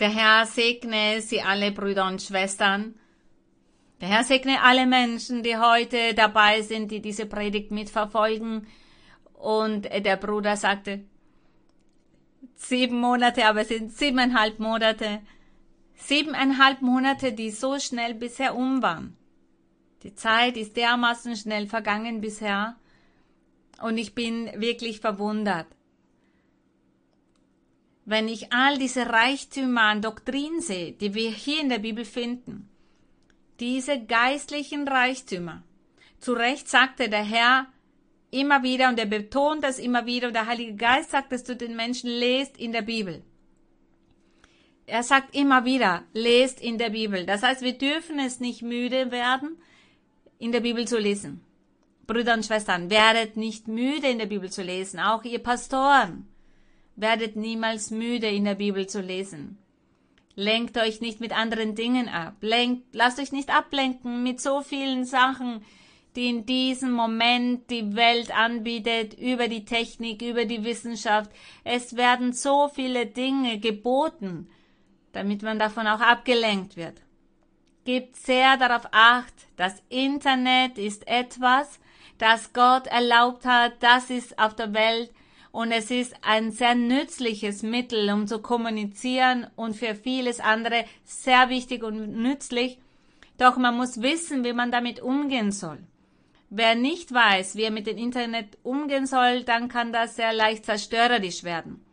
Der 0.00 0.08
Herr 0.08 0.46
segne 0.46 1.20
Sie 1.20 1.40
alle 1.40 1.70
Brüder 1.70 2.06
und 2.06 2.20
Schwestern. 2.20 2.94
Der 4.00 4.08
Herr 4.08 4.24
segne 4.24 4.60
alle 4.62 4.86
Menschen, 4.86 5.42
die 5.44 5.56
heute 5.56 6.14
dabei 6.14 6.62
sind, 6.62 6.90
die 6.90 7.00
diese 7.00 7.26
Predigt 7.26 7.70
mitverfolgen. 7.70 8.66
Und 9.34 9.84
der 9.84 10.16
Bruder 10.16 10.56
sagte, 10.56 11.04
sieben 12.56 12.98
Monate, 12.98 13.46
aber 13.46 13.60
es 13.60 13.68
sind 13.68 13.92
siebeneinhalb 13.92 14.58
Monate. 14.58 15.20
Siebeneinhalb 15.94 16.82
Monate, 16.82 17.32
die 17.32 17.50
so 17.50 17.78
schnell 17.78 18.14
bisher 18.14 18.56
um 18.56 18.82
waren. 18.82 19.16
Die 20.02 20.14
Zeit 20.14 20.56
ist 20.56 20.76
dermaßen 20.76 21.36
schnell 21.36 21.66
vergangen 21.68 22.20
bisher. 22.20 22.76
Und 23.80 23.96
ich 23.96 24.14
bin 24.14 24.50
wirklich 24.60 25.00
verwundert. 25.00 25.66
Wenn 28.06 28.28
ich 28.28 28.52
all 28.52 28.78
diese 28.78 29.08
Reichtümer 29.08 29.82
an 29.82 30.02
Doktrin 30.02 30.60
sehe, 30.60 30.92
die 30.92 31.14
wir 31.14 31.30
hier 31.30 31.60
in 31.60 31.70
der 31.70 31.78
Bibel 31.78 32.04
finden, 32.04 32.68
diese 33.60 33.98
geistlichen 34.04 34.86
Reichtümer, 34.86 35.62
zu 36.20 36.32
Recht 36.32 36.68
sagte 36.68 37.08
der 37.08 37.24
Herr 37.24 37.66
immer 38.30 38.62
wieder, 38.62 38.88
und 38.88 38.98
er 38.98 39.06
betont 39.06 39.62
das 39.62 39.78
immer 39.78 40.06
wieder, 40.06 40.28
und 40.28 40.34
der 40.34 40.46
Heilige 40.46 40.74
Geist 40.74 41.12
sagt 41.12 41.32
dass 41.32 41.44
du 41.44 41.56
den 41.56 41.76
Menschen, 41.76 42.10
lest 42.10 42.58
in 42.58 42.72
der 42.72 42.82
Bibel. 42.82 43.22
Er 44.86 45.02
sagt 45.02 45.34
immer 45.34 45.64
wieder, 45.64 46.02
lest 46.12 46.60
in 46.60 46.76
der 46.76 46.90
Bibel. 46.90 47.24
Das 47.24 47.42
heißt, 47.42 47.62
wir 47.62 47.78
dürfen 47.78 48.18
es 48.18 48.40
nicht 48.40 48.60
müde 48.60 49.10
werden, 49.10 49.56
in 50.38 50.52
der 50.52 50.60
Bibel 50.60 50.86
zu 50.86 50.98
lesen. 50.98 51.42
Brüder 52.06 52.34
und 52.34 52.44
Schwestern, 52.44 52.90
werdet 52.90 53.38
nicht 53.38 53.66
müde 53.66 54.08
in 54.08 54.18
der 54.18 54.26
Bibel 54.26 54.50
zu 54.50 54.62
lesen, 54.62 55.00
auch 55.00 55.24
ihr 55.24 55.42
Pastoren. 55.42 56.28
Werdet 56.96 57.36
niemals 57.36 57.90
müde 57.90 58.28
in 58.28 58.44
der 58.44 58.54
Bibel 58.54 58.86
zu 58.86 59.00
lesen. 59.00 59.58
Lenkt 60.36 60.76
euch 60.78 61.00
nicht 61.00 61.20
mit 61.20 61.32
anderen 61.32 61.74
Dingen 61.74 62.08
ab. 62.08 62.34
Lenkt, 62.40 62.94
lasst 62.94 63.20
euch 63.20 63.32
nicht 63.32 63.54
ablenken 63.54 64.22
mit 64.22 64.40
so 64.40 64.62
vielen 64.62 65.04
Sachen, 65.04 65.64
die 66.16 66.28
in 66.28 66.46
diesem 66.46 66.92
Moment 66.92 67.70
die 67.70 67.96
Welt 67.96 68.36
anbietet, 68.36 69.14
über 69.14 69.48
die 69.48 69.64
Technik, 69.64 70.22
über 70.22 70.44
die 70.44 70.64
Wissenschaft. 70.64 71.30
Es 71.64 71.96
werden 71.96 72.32
so 72.32 72.68
viele 72.68 73.06
Dinge 73.06 73.58
geboten, 73.58 74.48
damit 75.12 75.42
man 75.42 75.58
davon 75.58 75.86
auch 75.86 76.00
abgelenkt 76.00 76.76
wird. 76.76 77.00
Gebt 77.84 78.16
sehr 78.16 78.56
darauf 78.56 78.88
acht, 78.92 79.34
das 79.56 79.82
Internet 79.88 80.78
ist 80.78 81.06
etwas, 81.06 81.80
das 82.18 82.52
Gott 82.52 82.86
erlaubt 82.86 83.44
hat, 83.44 83.74
das 83.80 84.10
ist 84.10 84.38
auf 84.38 84.54
der 84.54 84.72
Welt 84.72 85.10
und 85.54 85.70
es 85.70 85.92
ist 85.92 86.16
ein 86.22 86.50
sehr 86.50 86.74
nützliches 86.74 87.62
Mittel, 87.62 88.10
um 88.10 88.26
zu 88.26 88.40
kommunizieren 88.40 89.46
und 89.54 89.76
für 89.76 89.94
vieles 89.94 90.40
andere 90.40 90.84
sehr 91.04 91.48
wichtig 91.48 91.84
und 91.84 92.16
nützlich. 92.16 92.80
Doch 93.38 93.56
man 93.56 93.76
muss 93.76 94.02
wissen, 94.02 94.42
wie 94.42 94.52
man 94.52 94.72
damit 94.72 94.98
umgehen 95.00 95.52
soll. 95.52 95.78
Wer 96.50 96.74
nicht 96.74 97.14
weiß, 97.14 97.54
wie 97.54 97.62
er 97.62 97.70
mit 97.70 97.86
dem 97.86 97.98
Internet 97.98 98.58
umgehen 98.64 99.06
soll, 99.06 99.44
dann 99.44 99.68
kann 99.68 99.92
das 99.92 100.16
sehr 100.16 100.32
leicht 100.32 100.64
zerstörerisch 100.64 101.44
werden. 101.44 101.84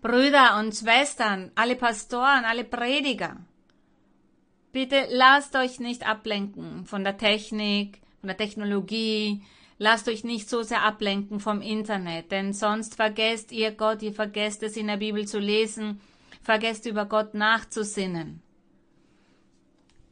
Brüder 0.00 0.58
und 0.58 0.74
Schwestern, 0.74 1.50
alle 1.54 1.76
Pastoren, 1.76 2.46
alle 2.46 2.64
Prediger, 2.64 3.36
bitte 4.72 5.06
lasst 5.10 5.54
euch 5.54 5.80
nicht 5.80 6.08
ablenken 6.08 6.86
von 6.86 7.04
der 7.04 7.18
Technik, 7.18 8.00
von 8.20 8.28
der 8.28 8.38
Technologie. 8.38 9.42
Lasst 9.78 10.08
euch 10.08 10.24
nicht 10.24 10.48
so 10.48 10.62
sehr 10.62 10.82
ablenken 10.82 11.38
vom 11.38 11.60
Internet, 11.60 12.30
denn 12.32 12.54
sonst 12.54 12.94
vergesst 12.94 13.52
ihr 13.52 13.72
Gott, 13.72 14.02
ihr 14.02 14.14
vergesst 14.14 14.62
es 14.62 14.76
in 14.76 14.86
der 14.86 14.96
Bibel 14.96 15.28
zu 15.28 15.38
lesen, 15.38 16.00
vergesst 16.42 16.86
über 16.86 17.04
Gott 17.04 17.34
nachzusinnen. 17.34 18.40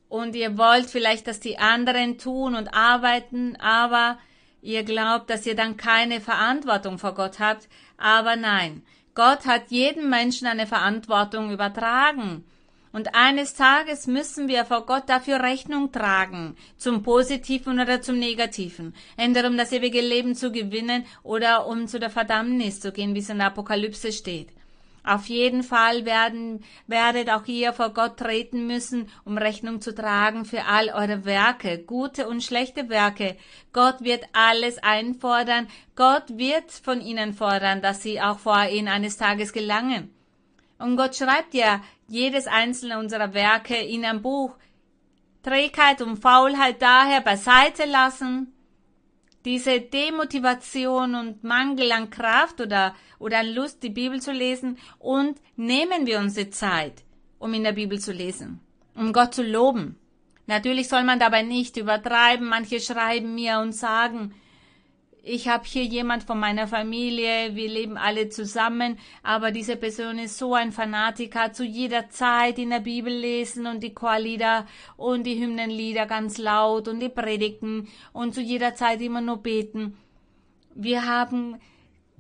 Und 0.09 0.37
ihr 0.37 0.59
wollt 0.59 0.87
vielleicht, 0.87 1.27
dass 1.27 1.41
die 1.41 1.59
anderen 1.59 2.19
tun 2.19 2.55
und 2.55 2.75
arbeiten, 2.75 3.57
aber 3.57 4.19
ihr 4.61 4.85
glaubt, 4.85 5.31
dass 5.31 5.47
ihr 5.47 5.57
dann 5.57 5.77
keine 5.77 6.21
Verantwortung 6.21 6.99
vor 6.99 7.15
Gott 7.15 7.41
habt. 7.41 7.69
Aber 7.97 8.37
nein, 8.37 8.83
Gott 9.15 9.47
hat 9.47 9.71
jedem 9.71 10.11
Menschen 10.11 10.47
eine 10.47 10.67
Verantwortung 10.67 11.51
übertragen. 11.51 12.45
Und 12.95 13.17
eines 13.17 13.55
Tages 13.55 14.07
müssen 14.07 14.47
wir 14.47 14.65
vor 14.65 14.87
Gott 14.87 15.09
dafür 15.09 15.43
Rechnung 15.43 15.91
tragen, 15.91 16.55
zum 16.77 17.03
Positiven 17.03 17.81
oder 17.81 18.01
zum 18.01 18.21
Negativen. 18.21 18.95
Entweder 19.17 19.49
um 19.49 19.57
das 19.57 19.73
ewige 19.73 20.01
Leben 20.01 20.37
zu 20.37 20.53
gewinnen 20.53 21.05
oder 21.25 21.67
um 21.67 21.89
zu 21.89 21.99
der 21.99 22.11
Verdammnis 22.11 22.79
zu 22.79 22.93
gehen, 22.93 23.17
wie 23.17 23.19
es 23.19 23.29
in 23.29 23.39
der 23.39 23.49
Apokalypse 23.49 24.13
steht. 24.13 24.51
Auf 25.03 25.27
jeden 25.27 25.65
Fall 25.65 26.05
werden, 26.05 26.63
werdet 26.87 27.31
auch 27.31 27.47
ihr 27.47 27.73
vor 27.73 27.91
Gott 27.91 28.17
treten 28.17 28.69
müssen, 28.69 29.09
um 29.25 29.39
Rechnung 29.39 29.81
zu 29.81 29.93
tragen 29.93 30.45
für 30.45 30.67
all 30.67 30.91
eure 30.91 31.25
Werke, 31.25 31.81
gute 31.81 32.29
und 32.29 32.45
schlechte 32.45 32.91
Werke. 32.91 33.37
Gott 33.73 34.05
wird 34.05 34.23
alles 34.33 34.79
einfordern. 34.79 35.67
Gott 35.97 36.39
wird 36.39 36.71
von 36.71 37.01
ihnen 37.01 37.35
fordern, 37.35 37.83
dass 37.83 38.05
sie 38.05 38.21
auch 38.21 38.39
vor 38.39 38.69
ihn 38.69 38.87
eines 38.87 39.17
Tages 39.17 39.53
gelangen. 39.53 40.15
Und 40.79 40.97
Gott 40.97 41.17
schreibt 41.17 41.55
ja 41.55 41.81
jedes 42.15 42.47
einzelne 42.47 42.99
unserer 42.99 43.35
Werke 43.35 43.77
in 43.77 44.05
einem 44.05 44.23
Buch. 44.23 44.57
Trägheit 45.43 46.01
und 46.01 46.17
Faulheit 46.17 46.81
daher 46.81 47.21
beiseite 47.21 47.85
lassen. 47.85 48.55
Diese 49.45 49.81
Demotivation 49.81 51.15
und 51.17 51.45
Mangel 51.45 51.93
an 51.93 52.09
Kraft 52.09 52.63
oder, 52.63 52.95
oder 53.19 53.41
an 53.41 53.49
Lust, 53.49 53.83
die 53.83 53.91
Bibel 53.91 54.23
zu 54.23 54.33
lesen 54.33 54.79
und 54.99 55.39
nehmen 55.57 56.07
wir 56.07 56.19
uns 56.19 56.35
die 56.35 56.49
Zeit, 56.49 57.03
um 57.39 57.53
in 57.53 57.65
der 57.65 57.73
Bibel 57.73 57.99
zu 57.99 58.13
lesen, 58.13 58.61
um 58.95 59.13
Gott 59.13 59.35
zu 59.35 59.43
loben. 59.43 59.99
Natürlich 60.47 60.89
soll 60.89 61.05
man 61.05 61.19
dabei 61.19 61.43
nicht 61.43 61.77
übertreiben. 61.77 62.49
Manche 62.49 62.81
schreiben 62.81 63.35
mir 63.35 63.59
und 63.59 63.73
sagen, 63.73 64.35
ich 65.27 65.49
habe 65.49 65.65
hier 65.65 65.85
jemand 65.85 66.25
von 66.25 66.39
meiner 66.39 66.69
Familie, 66.69 67.55
wir 67.55 67.69
leben 67.69 67.97
alle 67.97 68.29
zusammen, 68.29 68.99
aber 69.23 69.53
diese 69.53 69.77
Person 69.77 70.19
ist 70.19 70.37
so 70.37 70.55
ein 70.55 70.71
Fanatiker, 70.71 71.53
zu 71.53 71.65
jeder 71.65 72.11
Zeit 72.11 72.59
in 72.59 72.71
der 72.71 72.81
Bibel 72.81 73.13
lesen 73.13 73.67
und 73.67 73.83
die 73.83 73.95
Chorlieder 73.95 74.67
und 74.97 75.25
die 75.25 75.41
Hymnenlieder 75.41 76.07
ganz 76.07 76.37
laut 76.37 76.89
und 76.89 77.01
die 77.01 77.09
Predigten 77.09 77.89
und 78.13 78.35
zu 78.35 78.43
jeder 78.43 78.75
Zeit 78.75 79.01
immer 79.01 79.23
nur 79.23 79.39
beten. 79.39 79.97
Wir 80.75 81.07
haben 81.07 81.59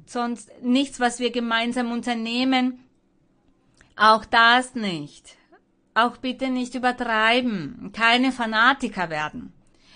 sonst 0.06 0.50
nichts, 0.62 0.98
was 0.98 1.20
wir 1.20 1.30
gemeinsam 1.30 1.92
unternehmen. 1.92 2.80
Auch 3.96 4.24
das 4.24 4.74
nicht. 4.74 5.36
Auch 5.94 6.16
bitte 6.16 6.48
nicht 6.48 6.74
übertreiben, 6.74 7.90
keine 7.92 8.32
Fanatiker 8.32 9.10
werden. 9.10 9.52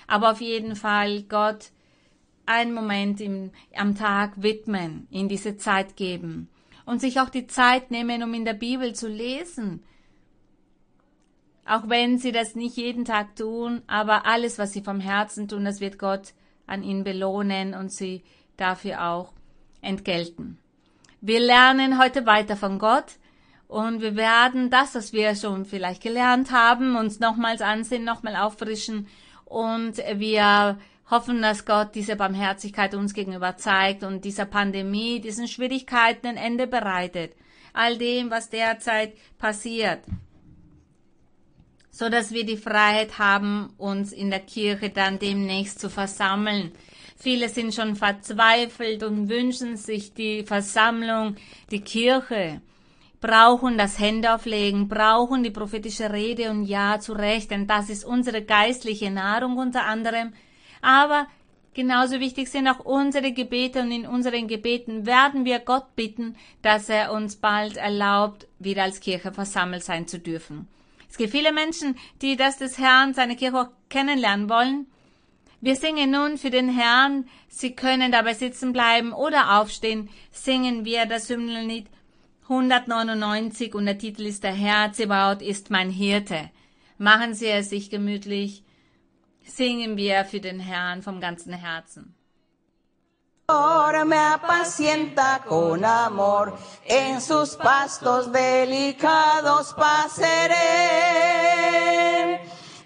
Aber 0.07 0.33
auf 0.33 0.41
jeden 0.41 0.77
Fall 0.77 1.23
Gott 1.23 1.71
einen 2.49 2.73
Moment 2.73 3.21
im, 3.21 3.51
am 3.77 3.95
Tag 3.95 4.43
widmen, 4.43 5.07
in 5.11 5.29
diese 5.29 5.57
Zeit 5.57 5.97
geben 5.97 6.49
und 6.87 7.01
sich 7.01 7.21
auch 7.21 7.29
die 7.29 7.47
Zeit 7.47 7.91
nehmen, 7.91 8.23
um 8.23 8.33
in 8.33 8.45
der 8.45 8.55
Bibel 8.55 8.95
zu 8.95 9.09
lesen. 9.09 9.85
Auch 11.67 11.89
wenn 11.89 12.17
sie 12.19 12.33
das 12.33 12.55
nicht 12.55 12.77
jeden 12.77 13.05
Tag 13.05 13.37
tun, 13.37 13.83
aber 13.87 14.25
alles, 14.25 14.59
was 14.59 14.73
sie 14.73 14.81
vom 14.81 15.01
Herzen 15.01 15.49
tun, 15.49 15.67
das 15.67 15.81
wird 15.81 15.99
Gott 15.99 16.33
an 16.67 16.83
ihnen 16.83 17.05
belohnen 17.05 17.75
und 17.75 17.93
sie 17.93 18.25
dafür 18.57 19.05
auch 19.05 19.35
entgelten. 19.83 20.59
Wir 21.21 21.41
lernen 21.41 21.99
heute 21.99 22.25
weiter 22.25 22.57
von 22.57 22.79
Gott 22.79 23.19
und 23.67 24.01
wir 24.01 24.17
werden 24.17 24.71
das, 24.71 24.95
was 24.95 25.13
wir 25.13 25.35
schon 25.35 25.67
vielleicht 25.67 26.03
gelernt 26.03 26.53
haben, 26.53 26.97
uns 26.97 27.21
nochmals 27.21 27.61
ansehen, 27.61 28.05
nochmal 28.05 28.37
auffrischen 28.37 29.09
und 29.45 29.99
wir 30.15 30.79
hoffen, 31.11 31.43
dass 31.43 31.65
Gott 31.65 31.95
diese 31.95 32.17
Barmherzigkeit 32.17 32.95
uns 32.95 33.15
gegenüber 33.15 33.57
zeigt 33.57 34.03
und 34.03 34.25
dieser 34.25 34.45
Pandemie, 34.45 35.21
diesen 35.21 35.49
Schwierigkeiten 35.49 36.27
ein 36.27 36.37
Ende 36.37 36.67
bereitet. 36.67 37.35
All 37.73 37.97
dem, 37.97 38.31
was 38.31 38.51
derzeit 38.51 39.15
passiert. 39.39 40.01
So 41.91 42.09
dass 42.09 42.33
wir 42.33 42.45
die 42.45 42.57
Freiheit 42.57 43.19
haben, 43.19 43.73
uns 43.79 44.13
in 44.13 44.31
der 44.31 44.41
Kirche 44.41 44.91
dann 44.91 45.19
demnächst 45.19 45.81
zu 45.81 45.91
versammeln. 45.91 46.73
Viele 47.17 47.49
sind 47.49 47.75
schon 47.75 47.97
verzweifelt 47.97 49.03
und 49.03 49.29
wünschen 49.29 49.77
sich 49.77 50.15
die 50.15 50.45
Versammlung, 50.45 51.37
die 51.71 51.81
Kirche 51.81 52.61
brauchen 53.21 53.79
das 53.79 53.99
Händeauflegen, 53.99 54.89
brauchen 54.89 55.43
die 55.43 55.51
prophetische 55.51 56.13
Rede 56.13 56.51
und 56.51 56.65
ja, 56.65 57.01
zu 57.01 57.13
Recht, 57.13 57.51
denn 57.51 57.67
das 57.67 57.91
ist 57.91 58.05
unsere 58.05 58.43
geistliche 58.43 59.11
Nahrung 59.11 59.57
unter 59.57 59.85
anderem. 59.85 60.33
Aber 60.81 61.27
genauso 61.75 62.21
wichtig 62.21 62.49
sind 62.49 62.69
auch 62.69 62.81
unsere 62.81 63.33
Gebete 63.33 63.81
und 63.81 63.91
in 63.91 64.07
unseren 64.07 64.49
Gebeten 64.49 65.07
werden 65.07 65.45
wir 65.45 65.59
Gott 65.59 65.95
bitten, 65.97 66.37
dass 66.63 66.89
er 66.89 67.13
uns 67.13 67.37
bald 67.37 67.77
erlaubt, 67.77 68.47
wieder 68.59 68.85
als 68.85 69.01
Kirche 69.01 69.33
versammelt 69.33 69.85
sein 69.85 70.07
zu 70.07 70.19
dürfen. 70.19 70.69
Es 71.11 71.17
gibt 71.17 71.31
viele 71.31 71.53
Menschen, 71.53 71.97
die 72.21 72.37
das 72.37 72.59
des 72.59 72.79
Herrn, 72.79 73.15
seine 73.15 73.37
Kirche 73.37 73.61
auch 73.61 73.69
kennenlernen 73.89 74.49
wollen. 74.49 74.87
Wir 75.61 75.75
singen 75.75 76.11
nun 76.11 76.39
für 76.39 76.51
den 76.51 76.69
Herrn, 76.69 77.29
Sie 77.49 77.75
können 77.75 78.13
dabei 78.13 78.35
sitzen 78.35 78.73
bleiben 78.73 79.13
oder 79.13 79.59
aufstehen, 79.59 80.09
singen 80.31 80.85
wir 80.85 81.07
das 81.07 81.29
Hymnenlied 81.29 81.87
199 82.45 83.75
und 83.75 83.87
der 83.87 83.99
Titel 83.99 84.25
ist 84.25 84.45
Der 84.45 84.53
Herr 84.53 84.93
Zebaut 84.93 85.43
ist 85.43 85.71
mein 85.71 85.91
Hirte. 85.91 86.51
Machen 86.97 87.35
Sie 87.35 87.47
es 87.47 87.71
sich 87.71 87.91
gemütlich. 87.91 88.63
Singen 89.49 89.97
wir 89.97 90.25
für 90.25 90.41
den 90.41 90.61
Herrn 90.61 91.03
vom 91.03 91.21
ganzen 91.21 91.53
Herzen. 91.53 92.15
me 94.05 94.19
apacienta 94.19 95.43
con 95.47 95.83
amor, 95.85 96.57
en 96.85 97.21
sus 97.21 97.57
pastos 97.57 98.31
delicados 98.31 99.75
pasaré, 99.75 100.55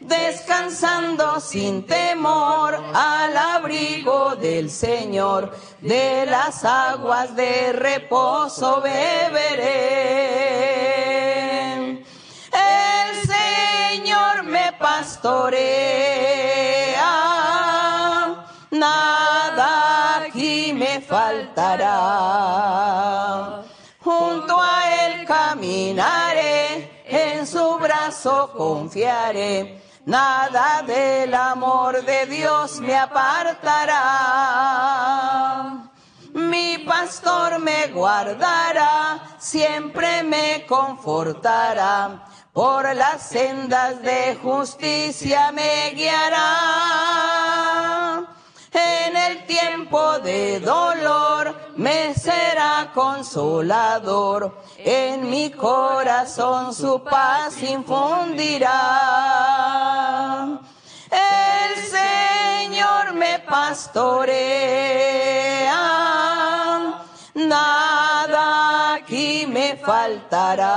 descansando 0.00 1.40
sin 1.40 1.84
temor 1.84 2.74
al 2.94 3.36
abrigo 3.36 4.36
del 4.36 4.70
Señor, 4.70 5.52
de 5.80 6.26
las 6.26 6.64
aguas 6.64 7.34
de 7.34 7.72
reposo 7.72 8.80
beberé. 8.80 10.12
El 12.52 13.16
Señor 13.26 14.44
me 14.44 14.72
pastorea, 14.78 16.51
Junto 24.04 24.60
a 24.60 25.06
Él 25.06 25.24
caminaré, 25.26 27.04
en 27.06 27.46
su 27.46 27.78
brazo 27.78 28.52
confiaré. 28.56 29.80
Nada 30.04 30.82
del 30.82 31.32
amor 31.32 32.04
de 32.04 32.26
Dios 32.26 32.80
me 32.80 32.98
apartará. 32.98 33.92
Mi 36.34 36.78
pastor 36.78 37.60
me 37.60 37.86
guardará, 37.88 39.20
siempre 39.38 40.24
me 40.24 40.66
confortará. 40.66 42.24
Por 42.52 42.94
las 42.96 43.22
sendas 43.28 44.02
de 44.02 44.36
justicia 44.42 45.52
me 45.52 45.90
guiará. 45.94 46.42
En 48.72 49.16
el 49.16 49.46
tiempo 49.46 50.18
de 50.18 50.58
dolor 50.60 50.91
me 51.82 52.14
será 52.14 52.90
consolador. 52.94 54.56
En 54.78 55.28
mi 55.28 55.50
corazón 55.50 56.72
su 56.72 57.02
paz 57.02 57.60
infundirá. 57.62 58.70
El 61.10 61.72
Señor 61.98 63.14
me 63.14 63.40
pastorea. 63.40 64.30
Nada 67.34 68.94
aquí 68.94 69.44
me 69.48 69.76
faltará. 69.76 70.68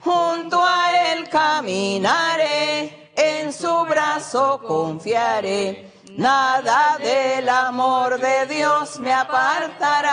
Junto 0.00 0.62
a 0.62 1.12
Él 1.12 1.28
caminaré, 1.28 3.12
en 3.16 3.52
su 3.52 3.84
brazo 3.84 4.60
confiaré. 4.66 5.93
Nada 6.16 6.96
del 6.98 7.48
amor 7.48 8.20
de 8.20 8.46
Dios 8.46 9.00
me 9.00 9.12
apartará. 9.12 10.12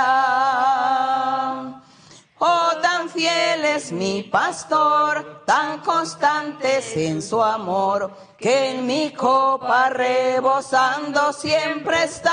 Oh, 2.40 2.72
tan 2.82 3.08
fiel 3.08 3.64
es 3.66 3.92
mi 3.92 4.24
pastor, 4.24 5.44
tan 5.46 5.82
constantes 5.82 6.98
en 6.98 7.22
su 7.22 7.40
amor, 7.44 8.12
que 8.36 8.72
en 8.72 8.88
mi 8.88 9.12
copa 9.12 9.90
rebosando 9.90 11.32
siempre 11.34 12.06
está. 12.06 12.32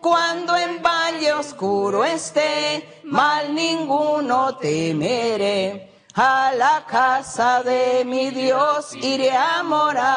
Cuando 0.00 0.56
en 0.56 0.80
valle 0.80 1.32
oscuro 1.32 2.04
esté, 2.04 3.00
mal 3.02 3.52
ninguno 3.52 4.56
temeré. 4.56 5.93
A 6.16 6.52
la 6.56 6.84
casa 6.86 7.64
de 7.64 8.04
mi 8.04 8.30
Dios 8.30 8.94
iré 8.94 9.32
a 9.32 9.64
morar. 9.64 10.14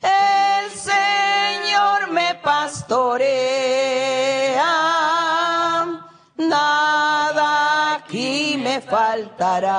El 0.00 0.70
Señor 0.70 2.10
me 2.10 2.34
pastorea, 2.36 3.28
nada 6.38 7.92
aquí 7.92 8.56
me 8.56 8.80
faltará. 8.80 9.74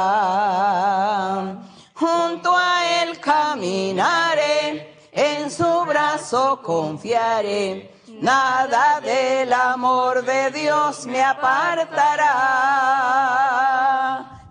Junto 1.95 2.55
a 2.55 3.01
Él 3.01 3.19
caminaré, 3.19 4.93
en 5.11 5.49
su 5.49 5.83
brazo 5.85 6.61
confiaré. 6.61 7.91
Nada 8.21 9.01
del 9.01 9.51
amor 9.51 10.23
de 10.23 10.51
Dios 10.51 11.05
me 11.07 11.21
apartará. 11.23 12.29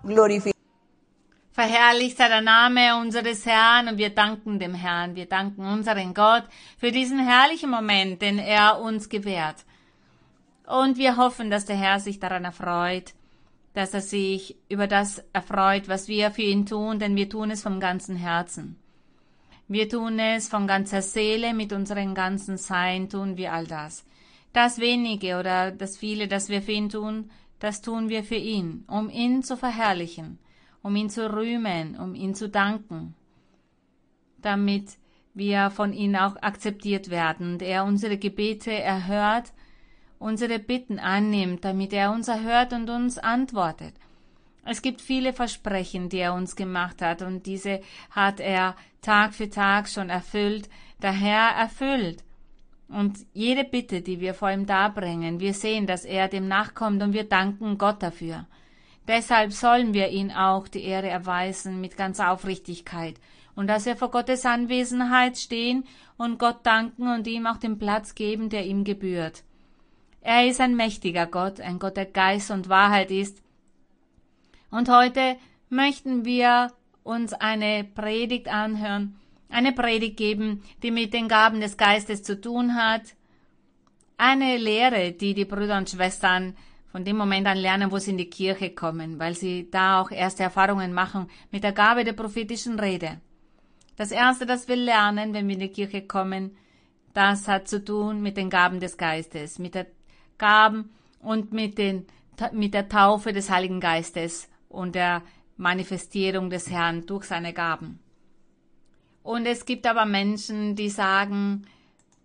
Glorifiziert. 0.03 0.53
Verherrlicht 1.53 2.17
sei 2.17 2.27
der 2.29 2.41
Name 2.41 2.95
unseres 2.97 3.45
Herrn 3.45 3.87
und 3.87 3.97
wir 3.97 4.09
danken 4.09 4.59
dem 4.59 4.73
Herrn, 4.73 5.15
wir 5.15 5.27
danken 5.27 5.65
unseren 5.65 6.13
Gott 6.13 6.43
für 6.77 6.91
diesen 6.91 7.19
herrlichen 7.19 7.69
Moment, 7.69 8.21
den 8.21 8.39
er 8.39 8.79
uns 8.81 9.07
gewährt. 9.07 9.63
Und 10.65 10.97
wir 10.97 11.15
hoffen, 11.15 11.49
dass 11.51 11.65
der 11.65 11.75
Herr 11.75 11.99
sich 11.99 12.19
daran 12.19 12.45
erfreut, 12.45 13.13
dass 13.73 13.93
er 13.93 14.01
sich 14.01 14.55
über 14.67 14.87
das 14.87 15.23
erfreut, 15.31 15.87
was 15.87 16.07
wir 16.07 16.31
für 16.31 16.41
ihn 16.41 16.65
tun, 16.65 16.99
denn 16.99 17.15
wir 17.15 17.29
tun 17.29 17.51
es 17.51 17.61
vom 17.61 17.79
ganzen 17.79 18.15
Herzen. 18.15 18.82
Wir 19.73 19.89
tun 19.89 20.19
es 20.19 20.49
von 20.49 20.67
ganzer 20.67 21.01
Seele, 21.01 21.51
mit 21.55 21.73
unserem 21.73 22.13
ganzen 22.13 22.57
Sein 22.57 23.09
tun 23.09 23.37
wir 23.37 23.53
all 23.53 23.65
das. 23.65 24.05
Das 24.51 24.77
wenige 24.77 25.39
oder 25.39 25.71
das 25.71 25.97
viele, 25.97 26.27
das 26.27 26.47
wir 26.49 26.61
für 26.61 26.73
ihn 26.73 26.89
tun, 26.89 27.31
das 27.57 27.81
tun 27.81 28.07
wir 28.07 28.23
für 28.23 28.35
ihn, 28.35 28.83
um 28.87 29.09
ihn 29.09 29.41
zu 29.41 29.57
verherrlichen, 29.57 30.37
um 30.83 30.95
ihn 30.95 31.09
zu 31.09 31.27
rühmen, 31.27 31.97
um 31.97 32.13
ihn 32.13 32.35
zu 32.35 32.49
danken, 32.49 33.15
damit 34.43 34.91
wir 35.33 35.71
von 35.71 35.91
ihm 35.91 36.13
auch 36.17 36.35
akzeptiert 36.35 37.09
werden 37.09 37.53
und 37.53 37.63
er 37.63 37.83
unsere 37.83 38.19
Gebete 38.19 38.71
erhört, 38.71 39.53
unsere 40.19 40.59
Bitten 40.59 40.99
annimmt, 40.99 41.65
damit 41.65 41.93
er 41.93 42.11
uns 42.11 42.27
erhört 42.27 42.73
und 42.73 42.91
uns 42.91 43.17
antwortet. 43.17 43.95
Es 44.65 44.81
gibt 44.81 45.01
viele 45.01 45.33
Versprechen, 45.33 46.09
die 46.09 46.19
er 46.19 46.33
uns 46.33 46.55
gemacht 46.55 47.01
hat, 47.01 47.21
und 47.21 47.45
diese 47.45 47.81
hat 48.11 48.39
er 48.39 48.75
Tag 49.01 49.33
für 49.33 49.49
Tag 49.49 49.89
schon 49.89 50.09
erfüllt, 50.09 50.69
der 51.01 51.11
Herr 51.11 51.49
erfüllt. 51.57 52.23
Und 52.87 53.17
jede 53.33 53.63
Bitte, 53.63 54.01
die 54.01 54.19
wir 54.19 54.33
vor 54.33 54.51
ihm 54.51 54.65
darbringen, 54.65 55.39
wir 55.39 55.53
sehen, 55.53 55.87
dass 55.87 56.05
er 56.05 56.27
dem 56.27 56.47
nachkommt 56.47 57.01
und 57.01 57.13
wir 57.13 57.23
danken 57.23 57.77
Gott 57.77 58.01
dafür. 58.01 58.45
Deshalb 59.07 59.51
sollen 59.51 59.93
wir 59.93 60.09
ihn 60.09 60.31
auch 60.31 60.67
die 60.67 60.83
Ehre 60.83 61.09
erweisen 61.09 61.81
mit 61.81 61.97
ganzer 61.97 62.31
Aufrichtigkeit 62.31 63.19
und 63.55 63.67
dass 63.67 63.85
wir 63.85 63.97
vor 63.97 64.11
Gottes 64.11 64.45
Anwesenheit 64.45 65.37
stehen 65.37 65.85
und 66.17 66.39
Gott 66.39 66.65
danken 66.65 67.07
und 67.07 67.27
ihm 67.27 67.45
auch 67.47 67.57
den 67.57 67.77
Platz 67.77 68.15
geben, 68.15 68.49
der 68.49 68.65
ihm 68.65 68.83
gebührt. 68.83 69.43
Er 70.21 70.47
ist 70.47 70.61
ein 70.61 70.75
mächtiger 70.75 71.25
Gott, 71.27 71.59
ein 71.59 71.79
Gott, 71.79 71.97
der 71.97 72.05
Geist 72.05 72.49
und 72.49 72.69
Wahrheit 72.69 73.11
ist. 73.11 73.42
Und 74.73 74.89
heute 74.89 75.37
möchten 75.69 76.25
wir 76.25 76.71
uns 77.03 77.31
eine 77.33 77.83
Predigt 77.83 78.47
anhören, 78.47 79.19
eine 79.47 79.71
Predigt 79.71 80.17
geben, 80.17 80.63
die 80.81 80.89
mit 80.89 81.13
den 81.13 81.27
Gaben 81.27 81.61
des 81.61 81.77
Geistes 81.77 82.23
zu 82.23 82.41
tun 82.41 82.73
hat, 82.73 83.03
eine 84.17 84.57
Lehre, 84.57 85.11
die 85.11 85.35
die 85.35 85.45
Brüder 85.45 85.77
und 85.77 85.91
Schwestern 85.91 86.57
von 86.91 87.05
dem 87.05 87.17
Moment 87.17 87.45
an 87.45 87.57
lernen, 87.57 87.91
wo 87.91 87.99
sie 87.99 88.11
in 88.11 88.17
die 88.17 88.31
Kirche 88.31 88.71
kommen, 88.71 89.19
weil 89.19 89.35
sie 89.35 89.69
da 89.69 90.01
auch 90.01 90.09
erste 90.09 90.41
Erfahrungen 90.41 90.91
machen 90.91 91.29
mit 91.51 91.63
der 91.63 91.73
Gabe 91.73 92.03
der 92.03 92.13
prophetischen 92.13 92.79
Rede. 92.79 93.21
Das 93.95 94.09
Erste, 94.09 94.47
das 94.47 94.67
wir 94.67 94.75
lernen, 94.75 95.35
wenn 95.35 95.47
wir 95.47 95.53
in 95.53 95.59
die 95.59 95.69
Kirche 95.69 96.01
kommen, 96.01 96.57
das 97.13 97.47
hat 97.47 97.67
zu 97.67 97.85
tun 97.85 98.23
mit 98.23 98.37
den 98.37 98.49
Gaben 98.49 98.79
des 98.79 98.97
Geistes, 98.97 99.59
mit 99.59 99.75
der 99.75 99.85
Gaben 100.39 100.89
und 101.19 101.53
mit, 101.53 101.77
den, 101.77 102.07
mit 102.53 102.73
der 102.73 102.89
Taufe 102.89 103.33
des 103.33 103.51
Heiligen 103.51 103.79
Geistes 103.79 104.49
und 104.73 104.95
der 104.95 105.21
Manifestierung 105.57 106.49
des 106.49 106.69
Herrn 106.69 107.05
durch 107.05 107.25
seine 107.25 107.53
Gaben. 107.53 107.99
Und 109.21 109.45
es 109.45 109.65
gibt 109.65 109.87
aber 109.87 110.05
Menschen, 110.05 110.75
die 110.75 110.89
sagen, 110.89 111.65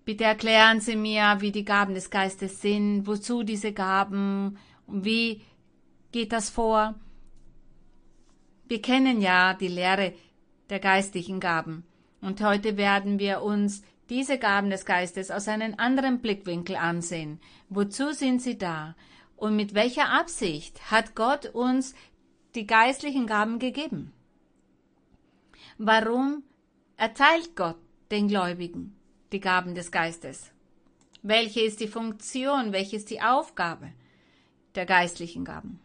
bitte 0.05 0.25
erklären 0.25 0.81
Sie 0.81 0.97
mir, 0.97 1.37
wie 1.41 1.53
die 1.53 1.65
Gaben 1.65 1.95
des 1.95 2.11
Geistes 2.11 2.61
sind, 2.61 3.07
wozu 3.07 3.45
diese 3.45 3.73
Gaben, 3.73 4.59
wie 4.87 5.43
geht 6.11 6.33
das 6.33 6.51
vor? 6.51 6.95
Wir 8.67 8.83
kennen 8.83 9.21
ja 9.21 9.55
die 9.55 9.69
Lehre 9.69 10.13
der 10.71 10.81
geistlichen 10.81 11.41
Gaben. 11.41 11.85
Und 12.21 12.43
heute 12.43 12.77
werden 12.77 13.19
wir 13.19 13.43
uns 13.43 13.83
diese 14.11 14.39
Gaben 14.39 14.71
des 14.71 14.85
Geistes 14.85 15.31
aus 15.31 15.49
einem 15.49 15.75
anderen 15.77 16.21
Blickwinkel 16.21 16.77
ansehen. 16.77 17.41
Wozu 17.69 18.13
sind 18.13 18.43
sie 18.43 18.59
da? 18.59 18.97
Und 19.37 19.55
mit 19.55 19.75
welcher 19.75 20.11
Absicht 20.11 20.91
hat 20.91 21.15
Gott 21.15 21.47
uns 21.47 21.95
die 22.59 22.67
geistlichen 22.67 23.29
Gaben 23.29 23.61
gegeben? 23.61 24.13
Warum 25.79 26.43
erteilt 26.97 27.55
Gott 27.55 27.79
den 28.11 28.27
Gläubigen 28.27 28.97
die 29.31 29.39
Gaben 29.39 29.77
des 29.77 29.93
Geistes? 29.93 30.51
Welche 31.23 31.61
ist 31.61 31.79
die 31.79 31.87
Funktion? 31.87 32.73
Welche 32.73 32.97
ist 32.97 33.11
die 33.11 33.21
Aufgabe 33.21 33.93
der 34.75 34.87
geistlichen 34.87 35.45
Gaben? 35.45 35.79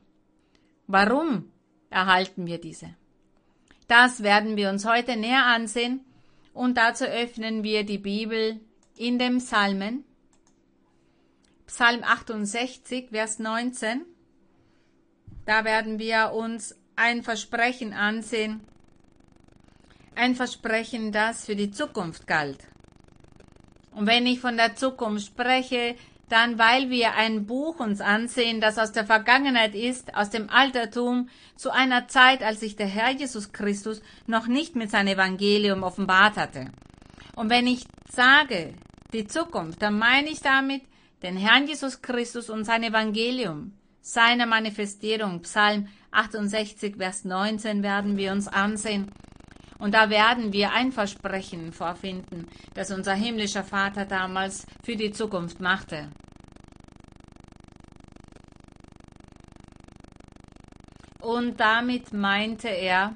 Warum 0.88 1.52
erhalten 1.92 2.48
wir 2.48 2.60
diese? 2.60 2.96
Das 3.88 4.24
werden 4.24 4.58
wir 4.58 4.72
uns 4.72 4.84
heute 4.84 5.16
näher 5.16 5.46
ansehen 5.46 6.02
und 6.54 6.76
dazu 6.76 7.04
öffnen 7.04 7.64
wir 7.64 7.84
die 7.86 8.00
Bibel 8.00 8.60
in 8.98 9.20
dem 9.20 9.38
Psalmen. 9.38 10.06
Psalm 11.68 12.04
68, 12.04 13.10
Vers 13.10 13.38
19. 13.38 14.06
Da 15.46 15.66
werden 15.66 16.00
wir 16.00 16.32
uns 16.34 16.76
ein 16.96 17.24
Versprechen 17.24 17.94
ansehen. 17.94 18.62
Ein 20.16 20.36
Versprechen, 20.36 21.12
das 21.12 21.46
für 21.46 21.56
die 21.56 21.72
Zukunft 21.72 22.28
galt. 22.28 22.68
Und 23.92 24.08
wenn 24.08 24.26
ich 24.26 24.40
von 24.40 24.58
der 24.58 24.76
Zukunft 24.76 25.26
spreche, 25.26 25.96
dann 26.30 26.58
weil 26.58 26.90
wir 26.90 27.14
ein 27.14 27.46
Buch 27.46 27.80
uns 27.80 28.02
ansehen, 28.02 28.62
das 28.62 28.80
aus 28.80 28.92
der 28.92 29.06
Vergangenheit 29.06 29.76
ist, 29.76 30.16
aus 30.16 30.30
dem 30.30 30.50
Altertum, 30.50 31.30
zu 31.56 31.72
einer 31.72 32.08
Zeit, 32.08 32.42
als 32.42 32.62
sich 32.62 32.76
der 32.76 32.88
Herr 32.88 33.12
Jesus 33.12 33.52
Christus 33.52 34.02
noch 34.26 34.48
nicht 34.48 34.76
mit 34.76 34.90
seinem 34.90 35.14
Evangelium 35.14 35.84
offenbart 35.84 36.38
hatte. 36.38 36.72
Und 37.36 37.50
wenn 37.50 37.68
ich 37.68 37.86
sage, 38.10 38.74
die 39.14 39.28
Zukunft, 39.28 39.82
dann 39.82 39.98
meine 39.98 40.30
ich 40.30 40.42
damit 40.42 40.82
den 41.22 41.38
Herrn 41.38 41.68
Jesus 41.68 42.02
Christus 42.02 42.50
und 42.50 42.66
sein 42.66 42.84
Evangelium, 42.84 43.74
seine 44.04 44.46
Manifestierung. 44.46 45.42
Psalm 45.42 45.88
68, 46.12 46.98
Vers 46.98 47.26
19 47.26 47.82
werden 47.82 48.18
wir 48.18 48.32
uns 48.32 48.48
ansehen. 48.48 49.10
Und 49.80 49.96
da 49.96 50.10
werden 50.10 50.54
wir 50.54 50.72
ein 50.72 50.92
Versprechen 50.92 51.74
vorfinden, 51.74 52.48
das 52.76 52.92
unser 52.92 53.14
himmlischer 53.14 53.64
Vater 53.64 54.06
damals 54.06 54.68
für 54.84 54.96
die 54.96 55.12
Zukunft 55.12 55.60
machte. 55.60 56.10
Und 61.20 61.60
damit 61.60 62.14
meinte 62.14 62.68
er 62.68 63.16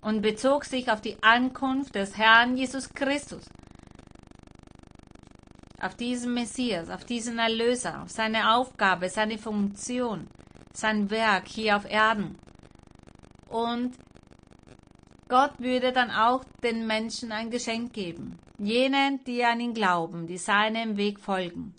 und 0.00 0.22
bezog 0.22 0.64
sich 0.64 0.90
auf 0.90 1.00
die 1.00 1.22
Ankunft 1.22 1.94
des 1.94 2.16
Herrn 2.16 2.56
Jesus 2.56 2.88
Christus, 2.92 3.48
auf 5.82 5.96
diesen 5.96 6.32
Messias, 6.32 6.88
auf 6.90 7.04
diesen 7.04 7.38
Erlöser, 7.38 8.02
auf 8.02 8.10
seine 8.10 8.54
Aufgabe, 8.54 9.08
seine 9.08 9.36
Funktion, 9.36 10.28
sein 10.72 11.10
Werk 11.10 11.48
hier 11.48 11.76
auf 11.76 11.90
Erden. 11.90 12.38
Und 13.48 13.94
Gott 15.28 15.58
würde 15.58 15.92
dann 15.92 16.10
auch 16.10 16.44
den 16.62 16.86
Menschen 16.86 17.32
ein 17.32 17.50
Geschenk 17.50 17.92
geben. 17.92 18.38
Jenen, 18.58 19.24
die 19.24 19.44
an 19.44 19.60
ihn 19.60 19.74
glauben, 19.74 20.26
die 20.26 20.38
seinem 20.38 20.96
Weg 20.96 21.18
folgen, 21.18 21.74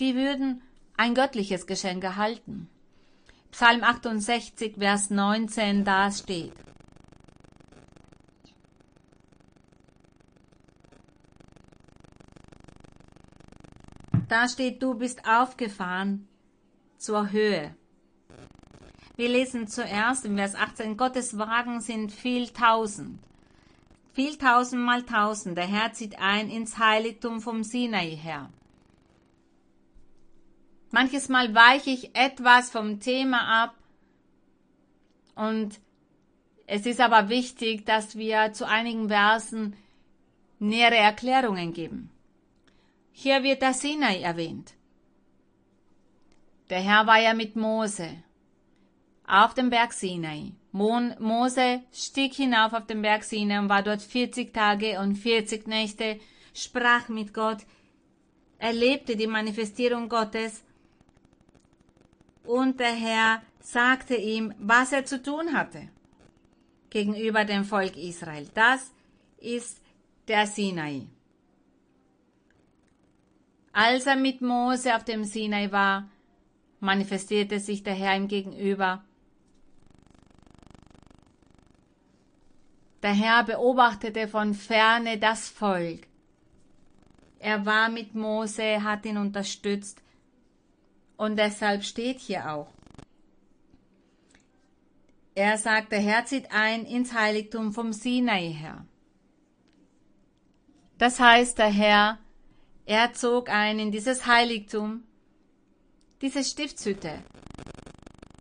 die 0.00 0.16
würden 0.16 0.62
ein 0.96 1.14
göttliches 1.14 1.66
Geschenk 1.66 2.02
erhalten. 2.02 2.68
Psalm 3.52 3.84
68, 3.84 4.76
Vers 4.76 5.10
19, 5.10 5.84
da 5.84 6.10
steht. 6.10 6.52
Da 14.30 14.48
steht, 14.48 14.80
du 14.80 14.94
bist 14.94 15.26
aufgefahren 15.26 16.28
zur 16.98 17.32
Höhe. 17.32 17.74
Wir 19.16 19.28
lesen 19.28 19.66
zuerst 19.66 20.24
im 20.24 20.36
Vers 20.36 20.54
18, 20.54 20.96
Gottes 20.96 21.36
Wagen 21.36 21.80
sind 21.80 22.12
viel 22.12 22.48
tausend. 22.50 23.18
Viel 24.12 24.38
tausend 24.38 24.82
mal 24.82 25.02
tausend. 25.02 25.58
Der 25.58 25.66
Herr 25.66 25.92
zieht 25.94 26.20
ein 26.20 26.48
ins 26.48 26.78
Heiligtum 26.78 27.40
vom 27.40 27.64
Sinai 27.64 28.16
her. 28.16 28.48
Manches 30.92 31.28
Mal 31.28 31.52
weiche 31.52 31.90
ich 31.90 32.14
etwas 32.14 32.70
vom 32.70 33.00
Thema 33.00 33.64
ab 33.64 33.74
und 35.34 35.80
es 36.68 36.86
ist 36.86 37.00
aber 37.00 37.28
wichtig, 37.30 37.84
dass 37.84 38.14
wir 38.14 38.52
zu 38.52 38.64
einigen 38.64 39.08
Versen 39.08 39.74
nähere 40.60 40.98
Erklärungen 40.98 41.72
geben. 41.72 42.10
Hier 43.12 43.42
wird 43.42 43.62
der 43.62 43.74
Sinai 43.74 44.20
erwähnt. 44.20 44.74
Der 46.70 46.80
Herr 46.80 47.06
war 47.06 47.20
ja 47.20 47.34
mit 47.34 47.56
Mose 47.56 48.22
auf 49.26 49.54
dem 49.54 49.70
Berg 49.70 49.92
Sinai. 49.92 50.52
Mose 50.72 51.82
stieg 51.92 52.34
hinauf 52.34 52.72
auf 52.72 52.86
den 52.86 53.02
Berg 53.02 53.24
Sinai 53.24 53.58
und 53.58 53.68
war 53.68 53.82
dort 53.82 54.02
40 54.02 54.52
Tage 54.52 55.00
und 55.00 55.16
40 55.16 55.66
Nächte, 55.66 56.20
sprach 56.54 57.08
mit 57.08 57.34
Gott, 57.34 57.58
erlebte 58.58 59.16
die 59.16 59.26
Manifestierung 59.26 60.08
Gottes 60.08 60.62
und 62.44 62.80
der 62.80 62.94
Herr 62.94 63.42
sagte 63.60 64.16
ihm, 64.16 64.54
was 64.58 64.92
er 64.92 65.04
zu 65.04 65.22
tun 65.22 65.52
hatte 65.52 65.88
gegenüber 66.90 67.44
dem 67.44 67.64
Volk 67.64 67.96
Israel. 67.96 68.48
Das 68.54 68.92
ist 69.38 69.80
der 70.26 70.46
Sinai. 70.46 71.06
Als 73.72 74.06
er 74.06 74.16
mit 74.16 74.40
Mose 74.40 74.94
auf 74.96 75.04
dem 75.04 75.24
Sinai 75.24 75.70
war, 75.70 76.08
manifestierte 76.80 77.60
sich 77.60 77.82
der 77.82 77.94
Herr 77.94 78.16
ihm 78.16 78.28
gegenüber 78.28 79.04
Der 83.02 83.14
Herr 83.14 83.44
beobachtete 83.44 84.28
von 84.28 84.54
ferne 84.54 85.18
das 85.18 85.48
Volk. 85.48 86.06
Er 87.38 87.64
war 87.64 87.88
mit 87.88 88.14
Mose, 88.14 88.82
hat 88.82 89.06
ihn 89.06 89.16
unterstützt 89.16 90.02
und 91.16 91.36
deshalb 91.36 91.84
steht 91.84 92.20
hier 92.20 92.52
auch. 92.52 92.70
Er 95.34 95.56
sagt, 95.56 95.92
der 95.92 96.00
Herr 96.00 96.26
zieht 96.26 96.52
ein 96.52 96.84
ins 96.84 97.14
Heiligtum 97.14 97.72
vom 97.72 97.94
Sinai 97.94 98.52
her. 98.52 98.84
Das 100.98 101.18
heißt, 101.18 101.56
der 101.56 101.72
Herr, 101.72 102.18
er 102.90 103.12
zog 103.12 103.48
ein 103.50 103.78
in 103.78 103.92
dieses 103.92 104.26
Heiligtum, 104.26 105.04
diese 106.22 106.42
Stiftshütte, 106.42 107.22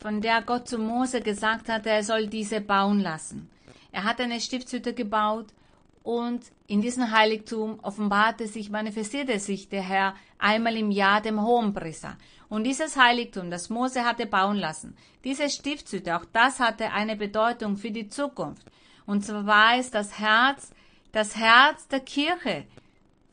von 0.02 0.22
der 0.22 0.42
Gott 0.42 0.68
zu 0.68 0.80
Mose 0.80 1.22
gesagt 1.22 1.70
hatte, 1.70 1.92
er 1.92 2.04
soll 2.04 2.26
diese 2.26 2.60
bauen 2.60 3.00
lassen. 3.00 3.48
Er 3.92 4.06
hat 4.06 4.20
eine 4.20 4.42
Stiftshütte 4.42 4.96
gebaut 4.96 5.54
und 6.02 6.42
in 6.66 6.82
diesem 6.82 7.12
Heiligtum 7.12 7.80
offenbarte 7.84 8.48
sich, 8.48 8.72
manifestierte 8.72 9.38
sich 9.38 9.70
der 9.70 9.84
Herr 9.84 10.16
einmal 10.40 10.76
im 10.78 10.90
Jahr 10.90 11.22
dem 11.22 11.40
Hohenpriester. 11.40 12.18
Und 12.50 12.64
dieses 12.64 12.98
Heiligtum, 12.98 13.52
das 13.52 13.70
Mose 13.70 14.04
hatte 14.04 14.26
bauen 14.26 14.58
lassen, 14.58 14.98
diese 15.24 15.48
Stiftshütte, 15.48 16.18
auch 16.18 16.26
das 16.34 16.60
hatte 16.60 16.92
eine 16.92 17.16
Bedeutung 17.16 17.78
für 17.78 17.92
die 17.92 18.08
Zukunft. 18.08 18.66
Und 19.06 19.24
zwar 19.24 19.46
war 19.46 19.78
es 19.78 19.92
das 19.92 20.18
Herz, 20.18 20.72
das 21.12 21.36
Herz 21.36 21.88
der 21.88 22.00
Kirche, 22.00 22.66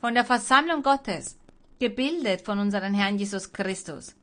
von 0.06 0.14
der 0.14 0.24
Versammlung 0.24 0.84
Gottes, 0.84 1.36
gebildet 1.80 2.42
von 2.42 2.60
unserem 2.60 2.94
Herrn 2.94 3.18
Jesus 3.18 3.52
Christus. 3.52 4.14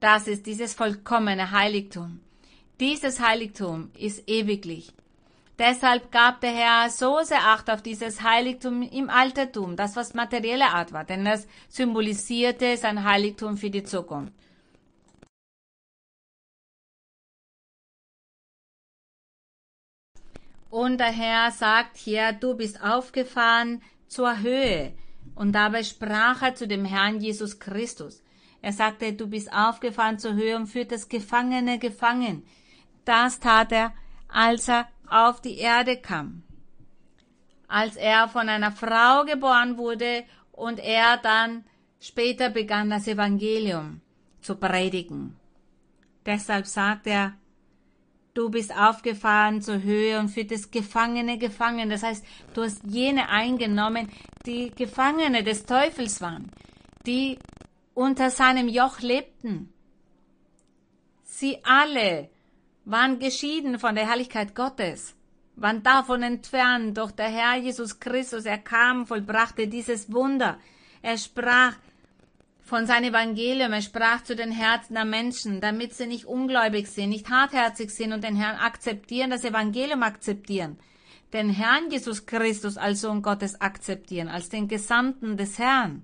Das 0.00 0.28
ist 0.28 0.46
dieses 0.46 0.72
vollkommene 0.72 1.50
Heiligtum. 1.50 2.20
Dieses 2.80 3.20
Heiligtum 3.20 3.90
ist 3.98 4.26
ewiglich. 4.30 4.94
Deshalb 5.58 6.10
gab 6.10 6.40
der 6.40 6.52
Herr 6.52 6.88
so 6.88 7.20
sehr 7.22 7.42
Acht 7.48 7.68
auf 7.68 7.82
dieses 7.82 8.22
Heiligtum 8.22 8.80
im 8.80 9.10
Altertum, 9.10 9.76
das 9.76 9.94
was 9.94 10.14
materielle 10.14 10.68
Art 10.68 10.94
war, 10.94 11.04
denn 11.04 11.26
es 11.26 11.46
symbolisierte 11.68 12.74
sein 12.78 13.04
Heiligtum 13.04 13.58
für 13.58 13.68
die 13.68 13.84
Zukunft. 13.84 14.32
Und 20.70 20.96
der 20.96 21.12
Herr 21.12 21.50
sagt 21.50 21.98
hier, 21.98 22.32
du 22.32 22.54
bist 22.54 22.82
aufgefahren 22.82 23.82
zur 24.08 24.40
Höhe. 24.40 24.94
Und 25.36 25.52
dabei 25.52 25.84
sprach 25.84 26.42
er 26.42 26.54
zu 26.54 26.66
dem 26.66 26.84
Herrn 26.84 27.20
Jesus 27.20 27.60
Christus. 27.60 28.24
Er 28.62 28.72
sagte, 28.72 29.12
du 29.12 29.28
bist 29.28 29.52
aufgefahren 29.52 30.18
zur 30.18 30.32
Höhe 30.32 30.56
und 30.56 30.66
führt 30.66 30.90
das 30.90 31.08
Gefangene 31.08 31.78
gefangen. 31.78 32.44
Das 33.04 33.38
tat 33.38 33.70
er, 33.70 33.92
als 34.28 34.66
er 34.68 34.88
auf 35.08 35.40
die 35.40 35.58
Erde 35.58 35.98
kam. 35.98 36.42
Als 37.68 37.96
er 37.96 38.28
von 38.28 38.48
einer 38.48 38.72
Frau 38.72 39.24
geboren 39.24 39.76
wurde 39.76 40.24
und 40.52 40.78
er 40.80 41.18
dann 41.18 41.64
später 42.00 42.48
begann 42.48 42.90
das 42.90 43.06
Evangelium 43.06 44.00
zu 44.40 44.56
predigen. 44.56 45.36
Deshalb 46.24 46.66
sagt 46.66 47.06
er, 47.06 47.34
du 48.36 48.50
bist 48.50 48.76
aufgefahren 48.76 49.62
zur 49.62 49.82
Höhe 49.82 50.18
und 50.20 50.28
führtest 50.28 50.70
Gefangene 50.70 51.38
gefangen. 51.38 51.88
Das 51.88 52.02
heißt, 52.02 52.24
du 52.54 52.62
hast 52.62 52.82
jene 52.84 53.28
eingenommen, 53.28 54.10
die 54.44 54.70
Gefangene 54.70 55.42
des 55.42 55.64
Teufels 55.64 56.20
waren, 56.20 56.50
die 57.06 57.38
unter 57.94 58.30
seinem 58.30 58.68
Joch 58.68 59.00
lebten. 59.00 59.72
Sie 61.22 61.58
alle 61.64 62.28
waren 62.84 63.18
geschieden 63.18 63.78
von 63.78 63.94
der 63.94 64.06
Herrlichkeit 64.06 64.54
Gottes, 64.54 65.16
waren 65.56 65.82
davon 65.82 66.22
entfernt, 66.22 66.98
doch 66.98 67.10
der 67.10 67.28
Herr 67.28 67.56
Jesus 67.56 67.98
Christus, 67.98 68.44
er 68.44 68.58
kam, 68.58 69.06
vollbrachte 69.06 69.66
dieses 69.66 70.12
Wunder. 70.12 70.58
Er 71.02 71.16
sprach 71.16 71.76
von 72.66 72.84
seinem 72.84 73.10
Evangelium, 73.10 73.72
er 73.72 73.80
sprach 73.80 74.24
zu 74.24 74.34
den 74.34 74.50
Herzen 74.50 74.94
der 74.94 75.04
Menschen, 75.04 75.60
damit 75.60 75.94
sie 75.94 76.06
nicht 76.06 76.24
ungläubig 76.24 76.88
sind, 76.88 77.10
nicht 77.10 77.30
hartherzig 77.30 77.90
sind 77.90 78.12
und 78.12 78.24
den 78.24 78.34
Herrn 78.34 78.56
akzeptieren, 78.56 79.30
das 79.30 79.44
Evangelium 79.44 80.02
akzeptieren, 80.02 80.76
den 81.32 81.48
Herrn 81.48 81.90
Jesus 81.90 82.26
Christus 82.26 82.76
als 82.76 83.02
Sohn 83.02 83.22
Gottes 83.22 83.60
akzeptieren, 83.60 84.28
als 84.28 84.48
den 84.48 84.66
Gesandten 84.66 85.36
des 85.36 85.60
Herrn. 85.60 86.02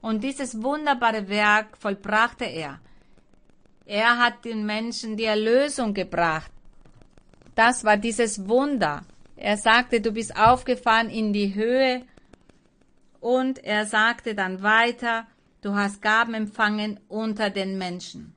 Und 0.00 0.24
dieses 0.24 0.62
wunderbare 0.62 1.28
Werk 1.28 1.76
vollbrachte 1.76 2.46
er. 2.46 2.80
Er 3.84 4.18
hat 4.18 4.46
den 4.46 4.64
Menschen 4.64 5.18
die 5.18 5.24
Erlösung 5.24 5.92
gebracht. 5.92 6.50
Das 7.54 7.84
war 7.84 7.98
dieses 7.98 8.48
Wunder. 8.48 9.04
Er 9.36 9.58
sagte, 9.58 10.00
du 10.00 10.12
bist 10.12 10.36
aufgefahren 10.36 11.10
in 11.10 11.34
die 11.34 11.54
Höhe. 11.54 12.02
Und 13.20 13.62
er 13.62 13.84
sagte 13.84 14.34
dann 14.34 14.62
weiter, 14.62 15.26
du 15.66 15.74
hast 15.74 16.00
Gaben 16.00 16.34
empfangen 16.34 17.00
unter 17.08 17.50
den 17.50 17.76
Menschen. 17.76 18.36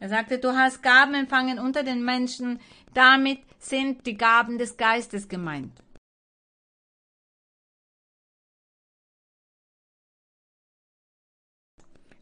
Er 0.00 0.10
sagte, 0.10 0.38
du 0.38 0.54
hast 0.54 0.82
Gaben 0.82 1.14
empfangen 1.14 1.58
unter 1.58 1.82
den 1.82 2.04
Menschen. 2.04 2.60
Damit 2.92 3.40
sind 3.58 4.06
die 4.06 4.18
Gaben 4.18 4.58
des 4.58 4.76
Geistes 4.76 5.28
gemeint. 5.28 5.82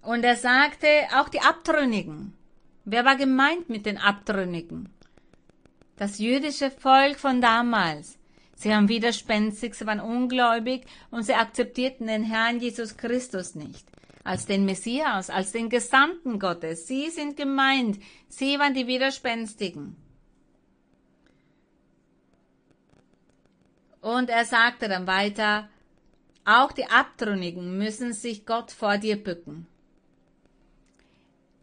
Und 0.02 0.22
er 0.22 0.36
sagte 0.36 0.88
auch 1.16 1.28
die 1.28 1.40
Abtrünnigen. 1.40 2.34
Wer 2.84 3.04
war 3.04 3.16
gemeint 3.16 3.68
mit 3.68 3.84
den 3.84 3.98
Abtrünnigen? 3.98 4.88
Das 5.96 6.18
jüdische 6.18 6.70
Volk 6.70 7.18
von 7.18 7.40
damals. 7.40 8.17
Sie 8.58 8.74
haben 8.74 8.88
widerspenstig, 8.88 9.74
sie 9.74 9.86
waren 9.86 10.00
ungläubig 10.00 10.84
und 11.12 11.22
sie 11.22 11.34
akzeptierten 11.34 12.08
den 12.08 12.24
Herrn 12.24 12.58
Jesus 12.58 12.96
Christus 12.96 13.54
nicht 13.54 13.86
als 14.28 14.44
den 14.44 14.66
Messias, 14.66 15.30
als 15.30 15.52
den 15.52 15.70
Gesandten 15.70 16.38
Gottes. 16.38 16.86
Sie 16.86 17.08
sind 17.08 17.34
gemeint. 17.38 17.98
Sie 18.28 18.58
waren 18.58 18.74
die 18.74 18.86
Widerspenstigen. 18.86 19.96
Und 24.02 24.28
er 24.28 24.44
sagte 24.44 24.86
dann 24.88 25.06
weiter, 25.06 25.70
auch 26.44 26.72
die 26.72 26.84
Abtrünnigen 26.84 27.78
müssen 27.78 28.12
sich 28.12 28.44
Gott 28.44 28.70
vor 28.70 28.98
dir 28.98 29.16
bücken. 29.16 29.66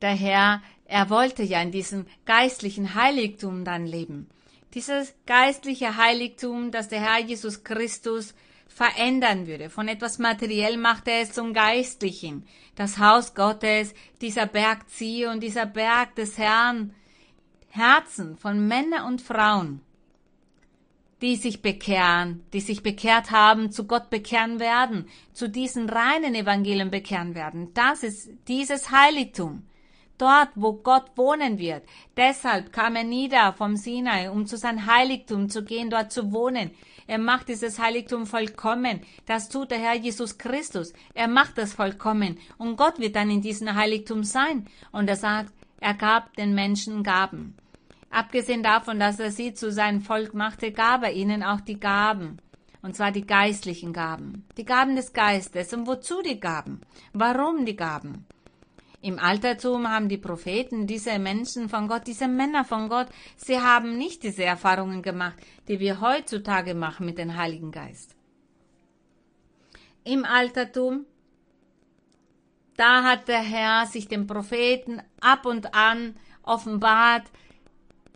Der 0.01 0.15
Herr, 0.15 0.63
er 0.85 1.11
wollte 1.11 1.43
ja 1.43 1.61
in 1.61 1.71
diesem 1.71 2.07
geistlichen 2.25 2.95
Heiligtum 2.95 3.63
dann 3.63 3.85
leben. 3.85 4.27
Dieses 4.75 5.15
geistliche 5.25 5.95
Heiligtum, 5.95 6.69
das 6.69 6.89
der 6.89 6.99
Herr 6.99 7.25
Jesus 7.25 7.63
Christus 7.63 8.35
verändern 8.67 9.47
würde. 9.47 9.69
Von 9.69 9.87
etwas 9.87 10.19
materiell 10.19 10.75
machte 10.75 11.11
er 11.11 11.21
es 11.21 11.31
zum 11.31 11.53
Geistlichen. 11.53 12.45
Das 12.75 12.99
Haus 12.99 13.33
Gottes, 13.35 13.93
dieser 14.19 14.47
Berg 14.47 14.89
Zion, 14.89 15.39
dieser 15.39 15.65
Berg 15.65 16.15
des 16.15 16.37
Herrn, 16.37 16.93
Herzen 17.69 18.35
von 18.35 18.67
Männern 18.67 19.05
und 19.05 19.21
Frauen, 19.21 19.79
die 21.21 21.37
sich 21.37 21.61
bekehren, 21.61 22.43
die 22.51 22.59
sich 22.59 22.83
bekehrt 22.83 23.31
haben, 23.31 23.71
zu 23.71 23.87
Gott 23.87 24.09
bekehren 24.09 24.59
werden, 24.59 25.07
zu 25.31 25.47
diesen 25.47 25.87
reinen 25.87 26.35
Evangelien 26.35 26.91
bekehren 26.91 27.33
werden. 27.33 27.73
Das 27.73 28.03
ist 28.03 28.29
dieses 28.49 28.91
Heiligtum 28.91 29.63
dort, 30.17 30.49
wo 30.55 30.73
Gott 30.73 31.11
wohnen 31.15 31.57
wird. 31.59 31.83
Deshalb 32.17 32.71
kam 32.71 32.95
er 32.95 33.03
nieder 33.03 33.53
vom 33.53 33.75
Sinai, 33.75 34.29
um 34.29 34.45
zu 34.45 34.57
sein 34.57 34.85
Heiligtum 34.85 35.49
zu 35.49 35.63
gehen, 35.63 35.89
dort 35.89 36.11
zu 36.11 36.31
wohnen. 36.31 36.71
Er 37.07 37.19
macht 37.19 37.49
dieses 37.49 37.79
Heiligtum 37.79 38.25
vollkommen. 38.25 39.01
Das 39.25 39.49
tut 39.49 39.71
der 39.71 39.79
Herr 39.79 39.95
Jesus 39.95 40.37
Christus. 40.37 40.93
Er 41.13 41.27
macht 41.27 41.57
es 41.57 41.73
vollkommen. 41.73 42.39
Und 42.57 42.77
Gott 42.77 42.99
wird 42.99 43.15
dann 43.15 43.29
in 43.29 43.41
diesem 43.41 43.75
Heiligtum 43.75 44.23
sein. 44.23 44.65
Und 44.91 45.07
er 45.07 45.15
sagt, 45.15 45.53
er 45.79 45.93
gab 45.93 46.35
den 46.35 46.55
Menschen 46.55 47.03
Gaben. 47.03 47.55
Abgesehen 48.09 48.63
davon, 48.63 48.99
dass 48.99 49.19
er 49.19 49.31
sie 49.31 49.53
zu 49.53 49.71
seinem 49.71 50.01
Volk 50.01 50.33
machte, 50.33 50.71
gab 50.71 51.03
er 51.03 51.13
ihnen 51.13 51.43
auch 51.43 51.61
die 51.61 51.79
Gaben. 51.79 52.37
Und 52.81 52.95
zwar 52.95 53.11
die 53.11 53.25
geistlichen 53.25 53.93
Gaben. 53.93 54.45
Die 54.57 54.65
Gaben 54.65 54.95
des 54.95 55.13
Geistes. 55.13 55.73
Und 55.73 55.85
wozu 55.85 56.21
die 56.21 56.39
Gaben? 56.39 56.81
Warum 57.13 57.65
die 57.65 57.75
Gaben? 57.75 58.25
Im 59.05 59.19
Altertum 59.19 59.87
haben 59.87 60.09
die 60.09 60.17
Propheten, 60.17 60.87
diese 60.87 61.19
Menschen 61.19 61.69
von 61.69 61.87
Gott, 61.87 62.07
diese 62.07 62.27
Männer 62.27 62.65
von 62.65 62.89
Gott, 62.89 63.07
sie 63.35 63.59
haben 63.59 63.99
nicht 63.99 64.23
diese 64.23 64.43
Erfahrungen 64.43 65.03
gemacht, 65.03 65.35
die 65.67 65.79
wir 65.79 66.01
heutzutage 66.01 66.73
machen 66.73 67.05
mit 67.05 67.19
dem 67.19 67.37
Heiligen 67.37 67.69
Geist. 67.69 68.15
Im 70.03 70.25
Altertum, 70.25 71.05
da 72.77 73.03
hat 73.03 73.27
der 73.27 73.43
Herr 73.43 73.85
sich 73.85 74.07
den 74.07 74.25
Propheten 74.25 75.03
ab 75.21 75.45
und 75.45 75.75
an 75.75 76.15
offenbart. 76.41 77.27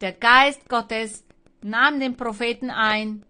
Der 0.02 0.14
Geist 0.14 0.68
Gottes 0.70 1.24
nahm 1.62 2.00
den 2.00 2.18
Propheten 2.18 2.72
ein. 2.72 3.24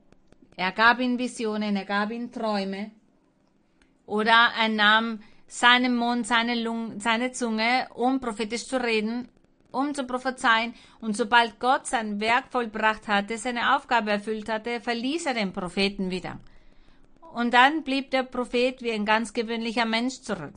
Er 0.55 0.71
gab 0.71 1.01
ihm 1.01 1.19
Visionen, 1.19 1.75
er 1.75 1.85
gab 1.85 2.11
ihm 2.11 2.31
Träume. 2.31 2.91
Oder 4.05 4.53
er 4.57 4.69
nahm 4.69 5.19
seinen 5.49 5.95
Mund, 5.95 6.27
seine, 6.27 6.55
Lung, 6.61 6.99
seine 6.99 7.31
Zunge, 7.31 7.87
um 7.95 8.19
prophetisch 8.19 8.67
zu 8.67 8.81
reden, 8.81 9.27
um 9.71 9.93
zu 9.95 10.05
prophezeien. 10.05 10.75
Und 11.01 11.17
sobald 11.17 11.59
Gott 11.59 11.87
sein 11.87 12.19
Werk 12.21 12.45
vollbracht 12.51 13.07
hatte, 13.07 13.37
seine 13.37 13.75
Aufgabe 13.75 14.11
erfüllt 14.11 14.47
hatte, 14.47 14.79
verließ 14.79 15.25
er 15.25 15.33
den 15.33 15.51
Propheten 15.51 16.11
wieder. 16.11 16.39
Und 17.33 17.53
dann 17.53 17.83
blieb 17.83 18.11
der 18.11 18.23
Prophet 18.23 18.81
wie 18.81 18.91
ein 18.91 19.05
ganz 19.05 19.33
gewöhnlicher 19.33 19.85
Mensch 19.85 20.21
zurück. 20.21 20.53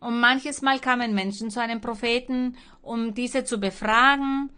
Und 0.00 0.18
manches 0.18 0.60
Mal 0.60 0.80
kamen 0.80 1.14
Menschen 1.14 1.50
zu 1.50 1.60
einem 1.60 1.80
Propheten, 1.80 2.56
um 2.82 3.14
diese 3.14 3.44
zu 3.44 3.58
befragen 3.58 4.50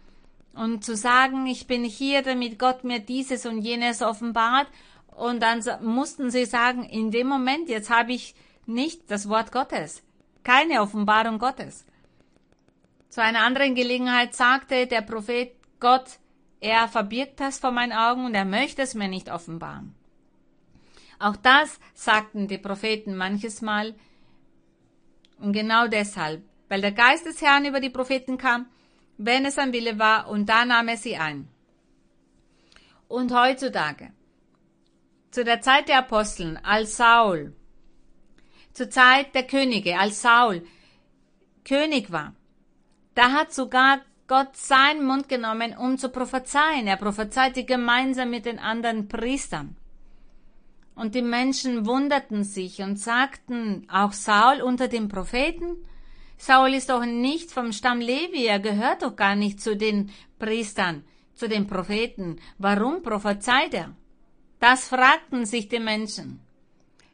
und 0.55 0.83
zu 0.83 0.95
sagen, 0.95 1.45
ich 1.45 1.67
bin 1.67 1.83
hier, 1.83 2.23
damit 2.23 2.57
Gott 2.57 2.83
mir 2.83 2.99
dieses 2.99 3.45
und 3.45 3.61
jenes 3.61 4.01
offenbart. 4.01 4.67
Und 5.15 5.43
dann 5.43 5.61
mussten 5.81 6.31
sie 6.31 6.45
sagen, 6.45 6.85
in 6.85 7.11
dem 7.11 7.27
Moment, 7.27 7.69
jetzt 7.69 7.91
habe 7.91 8.13
ich 8.13 8.33
nicht 8.65 9.09
das 9.11 9.29
Wort 9.29 9.51
Gottes, 9.51 10.03
keine 10.43 10.81
Offenbarung 10.81 11.39
Gottes. 11.39 11.85
Zu 13.09 13.21
einer 13.21 13.43
anderen 13.43 13.75
Gelegenheit 13.75 14.33
sagte 14.33 14.87
der 14.87 15.01
Prophet 15.01 15.51
Gott, 15.79 16.19
er 16.59 16.87
verbirgt 16.87 17.39
das 17.39 17.59
vor 17.59 17.71
meinen 17.71 17.91
Augen 17.91 18.25
und 18.25 18.35
er 18.35 18.45
möchte 18.45 18.81
es 18.81 18.95
mir 18.95 19.07
nicht 19.07 19.29
offenbaren. 19.29 19.93
Auch 21.19 21.35
das 21.35 21.79
sagten 21.93 22.47
die 22.47 22.57
Propheten 22.57 23.15
manches 23.15 23.61
Mal. 23.61 23.95
Und 25.39 25.53
genau 25.53 25.87
deshalb, 25.87 26.43
weil 26.69 26.81
der 26.81 26.91
Geist 26.91 27.25
des 27.25 27.41
Herrn 27.41 27.65
über 27.65 27.79
die 27.79 27.89
Propheten 27.89 28.37
kam, 28.37 28.67
wenn 29.17 29.45
es 29.45 29.55
sein 29.55 29.73
Wille 29.73 29.99
war, 29.99 30.27
und 30.29 30.47
da 30.47 30.65
nahm 30.65 30.87
er 30.87 30.97
sie 30.97 31.17
ein. 31.17 31.47
Und 33.07 33.33
heutzutage, 33.33 34.11
zu 35.31 35.43
der 35.43 35.61
Zeit 35.61 35.87
der 35.87 35.99
Aposteln, 35.99 36.57
als 36.57 36.97
Saul 36.97 37.53
zur 38.73 38.89
Zeit 38.89 39.33
der 39.35 39.43
Könige, 39.43 39.97
als 39.97 40.21
Saul 40.21 40.63
König 41.63 42.11
war. 42.11 42.33
Da 43.15 43.31
hat 43.31 43.53
sogar 43.53 44.01
Gott 44.27 44.55
seinen 44.55 45.05
Mund 45.05 45.29
genommen, 45.29 45.75
um 45.77 45.97
zu 45.97 46.09
prophezeien. 46.09 46.87
Er 46.87 46.97
prophezeite 46.97 47.63
gemeinsam 47.63 48.29
mit 48.29 48.45
den 48.45 48.59
anderen 48.59 49.07
Priestern. 49.07 49.75
Und 50.95 51.15
die 51.15 51.21
Menschen 51.21 51.85
wunderten 51.85 52.43
sich 52.43 52.81
und 52.81 52.99
sagten, 52.99 53.87
auch 53.89 54.11
Saul 54.13 54.61
unter 54.61 54.87
den 54.87 55.07
Propheten? 55.07 55.77
Saul 56.37 56.73
ist 56.73 56.89
doch 56.89 57.05
nicht 57.05 57.51
vom 57.51 57.71
Stamm 57.71 57.99
Levi, 57.99 58.45
er 58.45 58.59
gehört 58.59 59.01
doch 59.01 59.15
gar 59.15 59.35
nicht 59.35 59.61
zu 59.61 59.75
den 59.75 60.11
Priestern, 60.39 61.03
zu 61.35 61.47
den 61.47 61.67
Propheten. 61.67 62.39
Warum 62.57 63.01
prophezeit 63.01 63.73
er? 63.73 63.95
Das 64.59 64.87
fragten 64.87 65.45
sich 65.45 65.67
die 65.67 65.79
Menschen. 65.79 66.39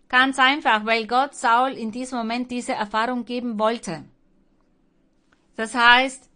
Ganz 0.10 0.40
einfach, 0.40 0.86
weil 0.86 1.06
Gott 1.06 1.36
Saul 1.36 1.74
in 1.74 1.92
diesem 1.92 2.18
Moment 2.18 2.50
diese 2.50 2.74
Erfahrung 2.74 3.26
geben 3.26 3.60
wollte. 3.60 4.04
Das 5.56 5.76
heißt, 5.76 6.30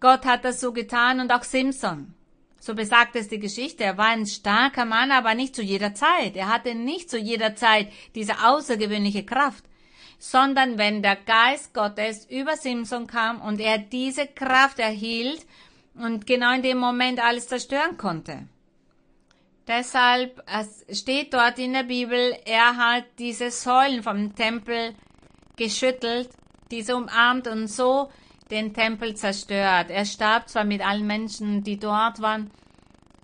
Gott 0.00 0.26
hat 0.26 0.44
das 0.44 0.60
so 0.60 0.72
getan 0.72 1.20
und 1.20 1.32
auch 1.32 1.44
Simson. 1.44 2.14
So 2.58 2.74
besagt 2.74 3.14
es 3.14 3.28
die 3.28 3.38
Geschichte. 3.38 3.84
Er 3.84 3.96
war 3.96 4.08
ein 4.08 4.26
starker 4.26 4.86
Mann, 4.86 5.12
aber 5.12 5.34
nicht 5.34 5.54
zu 5.54 5.62
jeder 5.62 5.94
Zeit. 5.94 6.34
Er 6.34 6.48
hatte 6.48 6.74
nicht 6.74 7.10
zu 7.10 7.18
jeder 7.18 7.54
Zeit 7.54 7.92
diese 8.14 8.44
außergewöhnliche 8.44 9.24
Kraft, 9.24 9.64
sondern 10.18 10.76
wenn 10.76 11.02
der 11.02 11.16
Geist 11.16 11.74
Gottes 11.74 12.26
über 12.28 12.56
Simson 12.56 13.06
kam 13.06 13.40
und 13.40 13.60
er 13.60 13.78
diese 13.78 14.26
Kraft 14.26 14.78
erhielt 14.78 15.46
und 15.94 16.26
genau 16.26 16.54
in 16.54 16.62
dem 16.62 16.78
Moment 16.78 17.22
alles 17.22 17.46
zerstören 17.46 17.96
konnte. 17.98 18.48
Deshalb 19.66 20.42
es 20.46 20.84
steht 21.00 21.32
dort 21.32 21.58
in 21.58 21.72
der 21.72 21.84
Bibel, 21.84 22.36
er 22.44 22.76
hat 22.76 23.04
diese 23.18 23.50
Säulen 23.50 24.02
vom 24.02 24.34
Tempel 24.34 24.94
geschüttelt, 25.56 26.28
diese 26.70 26.96
umarmt 26.96 27.46
und 27.46 27.68
so 27.68 28.10
den 28.50 28.74
Tempel 28.74 29.16
zerstört. 29.16 29.90
Er 29.90 30.04
starb 30.04 30.48
zwar 30.48 30.64
mit 30.64 30.86
allen 30.86 31.06
Menschen, 31.06 31.64
die 31.64 31.78
dort 31.78 32.20
waren, 32.20 32.50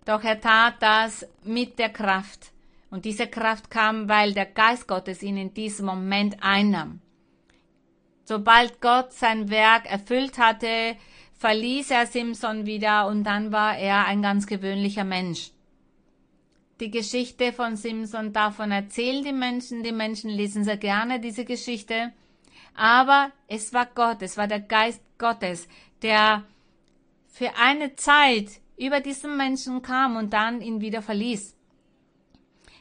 doch 0.06 0.24
er 0.24 0.40
tat 0.40 0.76
das 0.80 1.26
mit 1.44 1.78
der 1.78 1.90
Kraft 1.90 2.52
Und 2.90 3.04
diese 3.04 3.28
Kraft 3.28 3.70
kam, 3.70 4.08
weil 4.08 4.34
der 4.34 4.46
Geist 4.46 4.88
Gottes 4.88 5.22
ihn 5.22 5.36
in 5.36 5.54
diesem 5.54 5.86
Moment 5.86 6.42
einnahm. 6.42 7.00
Sobald 8.24 8.80
Gott 8.80 9.12
sein 9.12 9.48
Werk 9.50 9.86
erfüllt 9.86 10.38
hatte, 10.38 10.96
verließ 11.34 11.92
er 11.92 12.06
Simson 12.06 12.66
wieder 12.66 13.06
und 13.06 13.24
dann 13.24 13.52
war 13.52 13.76
er 13.76 14.06
ein 14.06 14.22
ganz 14.22 14.46
gewöhnlicher 14.46 15.04
Mensch. 15.04 15.50
Die 16.80 16.90
Geschichte 16.90 17.52
von 17.52 17.76
Simson, 17.76 18.32
davon 18.32 18.70
erzählen 18.72 19.22
die 19.22 19.34
Menschen, 19.34 19.82
die 19.82 19.92
Menschen 19.92 20.30
lesen 20.30 20.64
sehr 20.64 20.78
gerne 20.78 21.20
diese 21.20 21.44
Geschichte, 21.44 22.12
aber 22.74 23.32
es 23.48 23.74
war 23.74 23.86
Gott, 23.94 24.22
es 24.22 24.38
war 24.38 24.46
der 24.46 24.60
Geist 24.60 25.02
Gottes, 25.18 25.68
der 26.00 26.44
für 27.28 27.54
eine 27.56 27.96
Zeit 27.96 28.48
über 28.78 29.00
diesen 29.00 29.36
Menschen 29.36 29.82
kam 29.82 30.16
und 30.16 30.32
dann 30.32 30.62
ihn 30.62 30.80
wieder 30.80 31.02
verließ. 31.02 31.54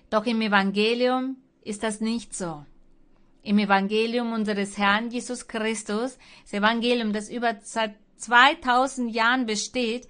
Doch 0.10 0.26
im 0.26 0.42
Evangelium 0.42 1.36
ist 1.62 1.84
das 1.84 2.00
nicht 2.00 2.34
so. 2.34 2.66
Im 3.44 3.60
Evangelium 3.60 4.32
unseres 4.32 4.78
Herrn 4.78 5.12
Jesus 5.12 5.48
Christus, 5.50 6.18
das 6.44 6.54
Evangelium, 6.54 7.12
das 7.12 7.30
über 7.30 7.58
seit 7.64 7.96
2000 8.16 9.14
Jahren 9.14 9.46
besteht, 9.46 10.08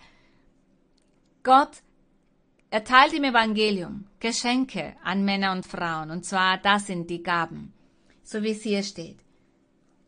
Gott 1.42 1.82
erteilt 2.70 3.14
im 3.14 3.24
Evangelium 3.24 4.06
Geschenke 4.20 4.96
an 5.04 5.26
Männer 5.26 5.52
und 5.52 5.66
Frauen, 5.66 6.12
und 6.12 6.26
zwar 6.26 6.58
das 6.58 6.88
sind 6.88 7.10
die 7.10 7.24
Gaben, 7.24 7.74
so 8.24 8.44
wie 8.44 8.52
es 8.52 8.64
hier 8.64 8.84
steht. 8.84 9.20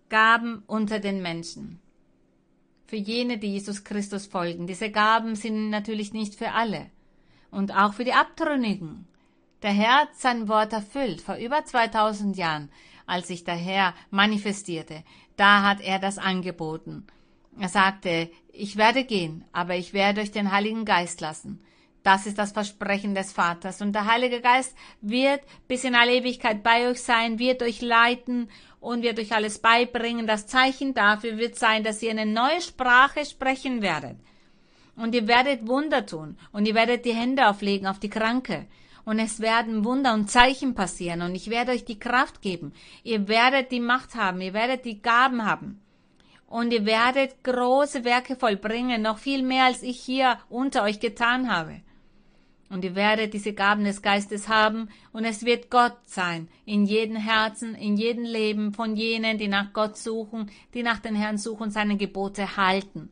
Gaben 0.09 0.63
unter 0.67 0.99
den 0.99 1.21
Menschen. 1.21 1.79
Für 2.85 2.97
jene, 2.97 3.37
die 3.37 3.53
Jesus 3.53 3.85
Christus 3.85 4.27
folgen. 4.27 4.67
Diese 4.67 4.91
Gaben 4.91 5.35
sind 5.35 5.69
natürlich 5.69 6.11
nicht 6.11 6.35
für 6.35 6.51
alle. 6.51 6.91
Und 7.49 7.73
auch 7.73 7.93
für 7.93 8.03
die 8.03 8.13
Abtrünnigen. 8.13 9.07
Der 9.61 9.71
Herr 9.71 10.01
hat 10.01 10.15
sein 10.15 10.49
Wort 10.49 10.73
erfüllt 10.73 11.21
vor 11.21 11.35
über 11.35 11.63
2000 11.63 12.35
Jahren, 12.35 12.69
als 13.05 13.29
sich 13.29 13.45
der 13.45 13.55
Herr 13.55 13.93
manifestierte. 14.09 15.03
Da 15.37 15.63
hat 15.63 15.79
er 15.79 15.99
das 15.99 16.17
angeboten. 16.17 17.07
Er 17.57 17.69
sagte, 17.69 18.29
ich 18.51 18.75
werde 18.75 19.05
gehen, 19.05 19.45
aber 19.53 19.75
ich 19.77 19.93
werde 19.93 20.21
euch 20.21 20.31
den 20.31 20.51
Heiligen 20.51 20.83
Geist 20.83 21.21
lassen. 21.21 21.61
Das 22.03 22.25
ist 22.25 22.37
das 22.39 22.51
Versprechen 22.51 23.13
des 23.13 23.31
Vaters. 23.31 23.81
Und 23.81 23.93
der 23.93 24.05
Heilige 24.05 24.41
Geist 24.41 24.75
wird 25.01 25.41
bis 25.67 25.83
in 25.83 25.93
alle 25.93 26.15
Ewigkeit 26.15 26.63
bei 26.63 26.89
euch 26.89 27.01
sein, 27.01 27.37
wird 27.37 27.61
euch 27.61 27.81
leiten 27.81 28.49
und 28.79 29.03
wird 29.03 29.19
euch 29.19 29.33
alles 29.33 29.59
beibringen. 29.59 30.25
Das 30.25 30.47
Zeichen 30.47 30.95
dafür 30.95 31.37
wird 31.37 31.55
sein, 31.57 31.83
dass 31.83 32.01
ihr 32.01 32.09
eine 32.09 32.25
neue 32.25 32.61
Sprache 32.61 33.23
sprechen 33.23 33.83
werdet. 33.83 34.17
Und 34.95 35.13
ihr 35.13 35.27
werdet 35.27 35.67
Wunder 35.67 36.05
tun. 36.05 36.37
Und 36.51 36.67
ihr 36.67 36.73
werdet 36.73 37.05
die 37.05 37.13
Hände 37.13 37.47
auflegen 37.47 37.87
auf 37.87 37.99
die 37.99 38.09
Kranke. 38.09 38.65
Und 39.05 39.19
es 39.19 39.39
werden 39.39 39.85
Wunder 39.85 40.13
und 40.13 40.29
Zeichen 40.29 40.73
passieren. 40.73 41.21
Und 41.21 41.35
ich 41.35 41.49
werde 41.49 41.71
euch 41.71 41.85
die 41.85 41.99
Kraft 41.99 42.41
geben. 42.41 42.73
Ihr 43.03 43.27
werdet 43.27 43.71
die 43.71 43.79
Macht 43.79 44.15
haben. 44.15 44.41
Ihr 44.41 44.53
werdet 44.53 44.85
die 44.85 45.01
Gaben 45.01 45.45
haben 45.45 45.81
und 46.51 46.73
ihr 46.73 46.85
werdet 46.85 47.43
große 47.43 48.03
Werke 48.03 48.35
vollbringen, 48.35 49.01
noch 49.01 49.17
viel 49.17 49.41
mehr 49.41 49.65
als 49.65 49.83
ich 49.83 50.01
hier 50.01 50.37
unter 50.49 50.83
euch 50.83 50.99
getan 50.99 51.49
habe. 51.49 51.79
Und 52.71 52.85
ihr 52.85 52.95
werdet 52.95 53.33
diese 53.33 53.51
Gaben 53.51 53.83
des 53.83 54.01
Geistes 54.01 54.47
haben, 54.47 54.87
und 55.11 55.25
es 55.25 55.43
wird 55.43 55.69
Gott 55.69 55.97
sein, 56.05 56.47
in 56.65 56.85
jedem 56.85 57.17
Herzen, 57.17 57.75
in 57.75 57.97
jedem 57.97 58.23
Leben 58.23 58.73
von 58.73 58.95
jenen, 58.95 59.37
die 59.37 59.49
nach 59.49 59.73
Gott 59.73 59.97
suchen, 59.97 60.49
die 60.73 60.81
nach 60.81 60.99
den 60.99 61.15
Herrn 61.15 61.37
suchen, 61.37 61.69
seine 61.69 61.97
Gebote 61.97 62.55
halten. 62.55 63.09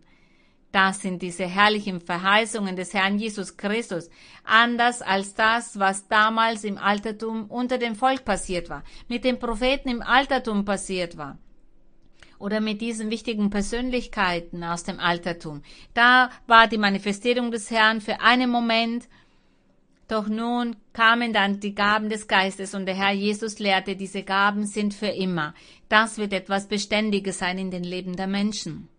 Das 0.72 1.02
sind 1.02 1.22
diese 1.22 1.46
herrlichen 1.46 2.00
Verheißungen 2.00 2.78
des 2.78 2.94
Herrn 2.94 3.20
Jesus 3.20 3.58
Christus, 3.58 4.10
anders 4.46 5.02
als 5.02 5.34
das, 5.34 5.78
was 5.78 6.08
damals 6.08 6.64
im 6.64 6.78
Altertum 6.78 7.48
unter 7.50 7.78
dem 7.78 7.96
Volk 7.96 8.24
passiert 8.24 8.70
war, 8.70 8.86
mit 9.10 9.26
den 9.26 9.40
Propheten 9.40 9.90
im 9.90 10.02
Altertum 10.02 10.64
passiert 10.64 11.18
war 11.18 11.38
oder 12.40 12.62
mit 12.62 12.82
diesen 12.82 13.12
wichtigen 13.12 13.50
Persönlichkeiten 13.50 14.64
aus 14.64 14.84
dem 14.84 15.00
Altertum. 15.00 15.62
Da 15.94 16.30
war 16.48 16.68
die 16.68 16.78
Manifestierung 16.78 17.52
des 17.52 17.70
Herrn 17.70 18.00
für 18.00 18.22
einen 18.22 18.50
Moment, 18.50 19.10
doch 20.10 20.28
nun 20.28 20.76
kamen 20.92 21.34
dann 21.34 21.60
die 21.60 21.76
Gaben 21.76 22.10
des 22.10 22.28
Geistes 22.28 22.74
und 22.74 22.88
der 22.88 22.96
Herr 22.96 23.14
Jesus 23.14 23.60
lehrte, 23.60 23.96
diese 23.96 24.24
Gaben 24.24 24.66
sind 24.66 24.96
für 24.96 25.08
immer. 25.08 25.54
Das 25.88 26.18
wird 26.18 26.34
etwas 26.34 26.68
Beständiges 26.68 27.38
sein 27.38 27.60
in 27.60 27.70
den 27.70 27.84
Leben 27.84 28.16
der 28.16 28.26
Menschen. 28.26 28.90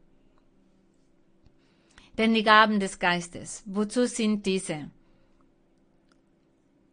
Denn 2.16 2.32
die 2.32 2.44
Gaben 2.44 2.78
des 2.78 3.00
Geistes, 3.00 3.64
wozu 3.66 4.06
sind 4.06 4.46
diese? 4.46 4.90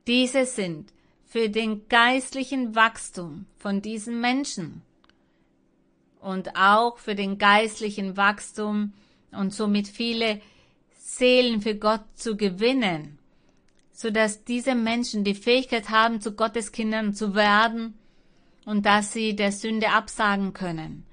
Diese 0.08 0.46
sind 0.46 0.92
für 1.26 1.50
den 1.50 1.88
geistlichen 1.88 2.74
Wachstum 2.76 3.46
von 3.58 3.84
diesen 3.84 4.20
Menschen 4.20 4.82
und 6.22 6.56
auch 6.56 6.98
für 6.98 7.14
den 7.14 7.38
geistlichen 7.38 8.18
Wachstum 8.18 8.94
und 9.32 9.54
somit 9.54 9.88
viele 9.88 10.42
Seelen 10.98 11.62
für 11.62 11.76
Gott 11.76 12.06
zu 12.16 12.36
gewinnen, 12.36 13.17
so 13.98 14.12
dass 14.12 14.44
diese 14.44 14.76
Menschen 14.76 15.24
die 15.24 15.34
Fähigkeit 15.34 15.90
haben, 15.90 16.22
zu 16.22 16.34
Gottes 16.34 16.72
Kindern 16.72 17.16
zu 17.16 17.34
werden 17.34 17.98
und 18.64 18.86
dass 18.86 19.12
sie 19.12 19.36
der 19.36 19.52
Sünde 19.52 19.90
absagen 19.90 20.54
können, 20.54 21.04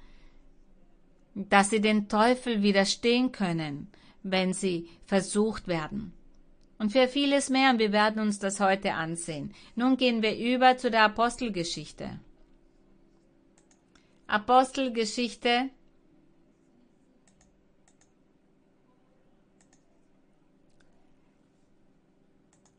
dass 1.33 1.71
sie 1.71 1.81
den 1.81 2.09
Teufel 2.09 2.61
widerstehen 2.61 3.31
können, 3.31 3.87
wenn 4.21 4.53
sie 4.53 4.87
versucht 5.03 5.67
werden. 5.67 6.13
Und 6.77 6.91
für 6.91 7.07
vieles 7.07 7.49
mehr, 7.49 7.71
und 7.71 7.79
wir 7.79 7.91
werden 7.91 8.21
uns 8.21 8.37
das 8.37 8.59
heute 8.59 8.93
ansehen. 8.93 9.51
Nun 9.75 9.97
gehen 9.97 10.21
wir 10.21 10.37
über 10.37 10.77
zu 10.77 10.91
der 10.91 11.05
Apostelgeschichte. 11.05 12.19
Apostelgeschichte 14.27 15.71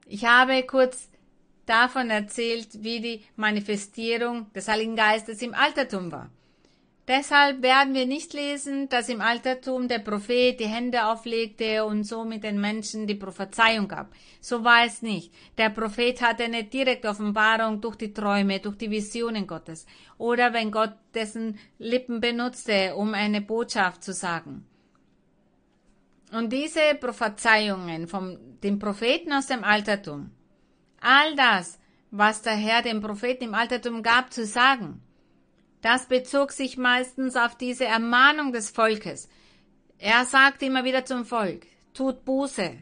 Ich 0.08 0.24
habe 0.24 0.62
kurz 0.62 1.10
davon 1.66 2.10
erzählt, 2.10 2.84
wie 2.84 3.00
die 3.00 3.24
Manifestierung 3.34 4.52
des 4.52 4.68
Heiligen 4.68 4.94
Geistes 4.94 5.42
im 5.42 5.52
Altertum 5.52 6.12
war. 6.12 6.30
Deshalb 7.08 7.62
werden 7.62 7.94
wir 7.94 8.06
nicht 8.06 8.32
lesen, 8.32 8.88
dass 8.88 9.08
im 9.08 9.20
Altertum 9.20 9.88
der 9.88 9.98
Prophet 9.98 10.58
die 10.58 10.66
Hände 10.66 11.06
auflegte 11.06 11.84
und 11.84 12.04
so 12.04 12.24
mit 12.24 12.44
den 12.44 12.60
Menschen 12.60 13.06
die 13.08 13.14
Prophezeiung 13.16 13.88
gab. 13.88 14.12
So 14.40 14.62
war 14.62 14.84
es 14.84 15.02
nicht. 15.02 15.32
Der 15.58 15.70
Prophet 15.70 16.20
hatte 16.20 16.44
eine 16.44 16.64
direkte 16.64 17.08
Offenbarung 17.08 17.80
durch 17.80 17.96
die 17.96 18.12
Träume, 18.12 18.60
durch 18.60 18.76
die 18.78 18.90
Visionen 18.90 19.46
Gottes 19.46 19.86
oder 20.18 20.52
wenn 20.52 20.70
Gott 20.70 20.94
dessen 21.14 21.58
Lippen 21.78 22.20
benutzte, 22.20 22.94
um 22.94 23.14
eine 23.14 23.40
Botschaft 23.40 24.04
zu 24.04 24.12
sagen. 24.12 24.66
Und 26.32 26.52
diese 26.52 26.94
Prophezeiungen 27.00 28.08
von 28.08 28.38
den 28.62 28.78
Propheten 28.78 29.32
aus 29.32 29.46
dem 29.46 29.62
Altertum, 29.62 30.30
all 31.00 31.36
das, 31.36 31.78
was 32.10 32.42
der 32.42 32.56
Herr 32.56 32.82
dem 32.82 33.00
Propheten 33.00 33.44
im 33.44 33.54
Altertum 33.54 34.02
gab 34.02 34.32
zu 34.32 34.44
sagen, 34.44 35.02
das 35.82 36.06
bezog 36.06 36.50
sich 36.52 36.76
meistens 36.76 37.36
auf 37.36 37.56
diese 37.56 37.84
Ermahnung 37.84 38.52
des 38.52 38.70
Volkes. 38.70 39.28
Er 39.98 40.24
sagt 40.24 40.62
immer 40.62 40.84
wieder 40.84 41.04
zum 41.04 41.24
Volk, 41.24 41.66
tut 41.94 42.24
Buße, 42.24 42.76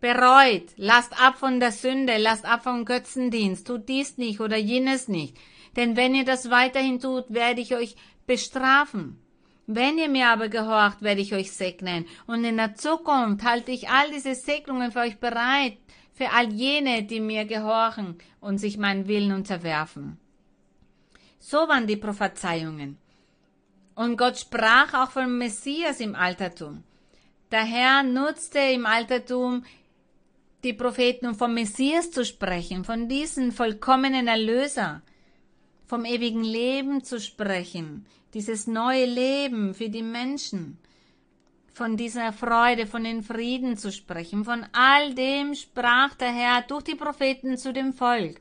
bereut, 0.00 0.72
lasst 0.76 1.20
ab 1.20 1.38
von 1.38 1.60
der 1.60 1.72
Sünde, 1.72 2.16
lasst 2.16 2.44
ab 2.44 2.64
vom 2.64 2.84
Götzendienst, 2.84 3.66
tut 3.66 3.88
dies 3.88 4.18
nicht 4.18 4.40
oder 4.40 4.56
jenes 4.56 5.06
nicht. 5.08 5.36
Denn 5.76 5.96
wenn 5.96 6.14
ihr 6.14 6.24
das 6.24 6.50
weiterhin 6.50 6.98
tut, 6.98 7.32
werde 7.32 7.60
ich 7.60 7.76
euch 7.76 7.94
bestrafen. 8.26 9.20
Wenn 9.72 9.98
ihr 9.98 10.08
mir 10.08 10.26
aber 10.26 10.48
gehorcht, 10.48 11.00
werde 11.00 11.20
ich 11.20 11.32
euch 11.32 11.52
segnen. 11.52 12.04
Und 12.26 12.42
in 12.42 12.56
der 12.56 12.74
Zukunft 12.74 13.44
halte 13.44 13.70
ich 13.70 13.88
all 13.88 14.10
diese 14.10 14.34
Segnungen 14.34 14.90
für 14.90 14.98
euch 14.98 15.20
bereit, 15.20 15.78
für 16.12 16.30
all 16.30 16.52
jene, 16.52 17.04
die 17.04 17.20
mir 17.20 17.44
gehorchen 17.44 18.18
und 18.40 18.58
sich 18.58 18.78
meinen 18.78 19.06
Willen 19.06 19.30
unterwerfen. 19.30 20.18
So 21.38 21.68
waren 21.68 21.86
die 21.86 21.96
Prophezeiungen. 21.96 22.98
Und 23.94 24.16
Gott 24.16 24.38
sprach 24.40 24.92
auch 24.92 25.12
vom 25.12 25.38
Messias 25.38 26.00
im 26.00 26.16
Altertum. 26.16 26.82
Der 27.52 27.62
Herr 27.62 28.02
nutzte 28.02 28.58
im 28.58 28.86
Altertum 28.86 29.64
die 30.64 30.72
Propheten, 30.72 31.28
um 31.28 31.36
vom 31.36 31.54
Messias 31.54 32.10
zu 32.10 32.24
sprechen, 32.24 32.82
von 32.84 33.08
diesem 33.08 33.52
vollkommenen 33.52 34.26
Erlöser, 34.26 35.02
vom 35.90 36.04
ewigen 36.04 36.44
Leben 36.44 37.02
zu 37.02 37.18
sprechen, 37.18 38.06
dieses 38.32 38.68
neue 38.68 39.06
Leben 39.06 39.74
für 39.74 39.88
die 39.88 40.04
Menschen, 40.04 40.78
von 41.72 41.96
dieser 41.96 42.32
Freude, 42.32 42.86
von 42.86 43.02
den 43.02 43.24
Frieden 43.24 43.76
zu 43.76 43.90
sprechen, 43.90 44.44
von 44.44 44.64
all 44.70 45.14
dem 45.14 45.56
sprach 45.56 46.14
der 46.14 46.30
Herr 46.30 46.62
durch 46.62 46.84
die 46.84 46.94
Propheten 46.94 47.58
zu 47.58 47.72
dem 47.72 47.92
Volk. 47.92 48.40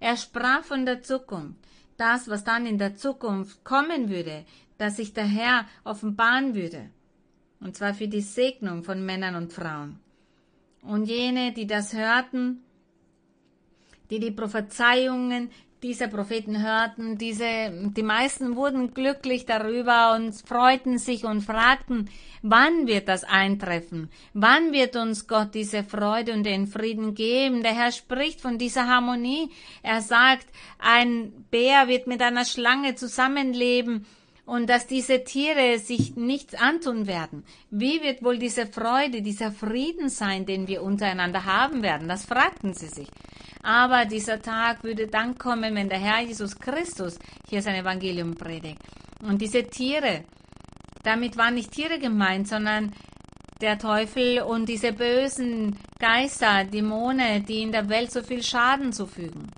Er 0.00 0.16
sprach 0.16 0.64
von 0.64 0.86
der 0.86 1.02
Zukunft 1.02 1.60
das, 1.98 2.28
was 2.28 2.44
dann 2.44 2.64
in 2.64 2.78
der 2.78 2.96
Zukunft 2.96 3.62
kommen 3.62 4.08
würde, 4.08 4.46
dass 4.78 4.96
sich 4.96 5.12
der 5.12 5.26
Herr 5.26 5.66
offenbaren 5.84 6.54
würde. 6.54 6.88
Und 7.60 7.76
zwar 7.76 7.92
für 7.92 8.08
die 8.08 8.22
Segnung 8.22 8.84
von 8.84 9.04
Männern 9.04 9.34
und 9.34 9.52
Frauen. 9.52 9.98
Und 10.80 11.04
jene, 11.04 11.52
die 11.52 11.66
das 11.66 11.92
hörten, 11.92 12.62
die 14.08 14.20
die 14.20 14.30
Prophezeiungen 14.30 15.50
dieser 15.82 16.08
Propheten 16.08 16.62
hörten, 16.62 17.18
diese, 17.18 17.44
die 17.96 18.02
meisten 18.02 18.56
wurden 18.56 18.94
glücklich 18.94 19.46
darüber 19.46 20.14
und 20.14 20.32
freuten 20.32 20.98
sich 20.98 21.24
und 21.24 21.42
fragten, 21.42 22.08
wann 22.42 22.86
wird 22.86 23.08
das 23.08 23.24
eintreffen? 23.24 24.10
Wann 24.32 24.72
wird 24.72 24.96
uns 24.96 25.26
Gott 25.26 25.54
diese 25.54 25.84
Freude 25.84 26.32
und 26.32 26.44
den 26.44 26.66
Frieden 26.66 27.14
geben? 27.14 27.62
Der 27.62 27.74
Herr 27.74 27.92
spricht 27.92 28.40
von 28.40 28.58
dieser 28.58 28.86
Harmonie. 28.86 29.50
Er 29.82 30.00
sagt, 30.00 30.46
ein 30.78 31.32
Bär 31.50 31.88
wird 31.88 32.06
mit 32.06 32.22
einer 32.22 32.44
Schlange 32.44 32.94
zusammenleben 32.94 34.06
und 34.46 34.70
dass 34.70 34.86
diese 34.86 35.24
Tiere 35.24 35.78
sich 35.78 36.16
nichts 36.16 36.54
antun 36.54 37.06
werden. 37.06 37.44
Wie 37.70 38.00
wird 38.00 38.22
wohl 38.22 38.38
diese 38.38 38.66
Freude, 38.66 39.20
dieser 39.20 39.50
Frieden 39.50 40.08
sein, 40.08 40.46
den 40.46 40.68
wir 40.68 40.82
untereinander 40.82 41.44
haben 41.44 41.82
werden? 41.82 42.08
Das 42.08 42.24
fragten 42.24 42.72
sie 42.72 42.86
sich. 42.86 43.08
Aber 43.62 44.04
dieser 44.04 44.40
Tag 44.40 44.84
würde 44.84 45.08
dann 45.08 45.36
kommen, 45.36 45.74
wenn 45.74 45.88
der 45.88 45.98
Herr 45.98 46.22
Jesus 46.22 46.56
Christus 46.56 47.18
hier 47.48 47.60
sein 47.60 47.74
Evangelium 47.74 48.34
predigt. 48.36 48.78
Und 49.20 49.42
diese 49.42 49.64
Tiere, 49.64 50.22
damit 51.02 51.36
waren 51.36 51.54
nicht 51.54 51.72
Tiere 51.72 51.98
gemeint, 51.98 52.46
sondern 52.46 52.92
der 53.60 53.78
Teufel 53.78 54.42
und 54.42 54.68
diese 54.68 54.92
bösen 54.92 55.76
Geister, 55.98 56.64
Dämonen, 56.64 57.44
die 57.44 57.62
in 57.62 57.72
der 57.72 57.88
Welt 57.88 58.12
so 58.12 58.22
viel 58.22 58.42
Schaden 58.42 58.92
zufügen. 58.92 59.50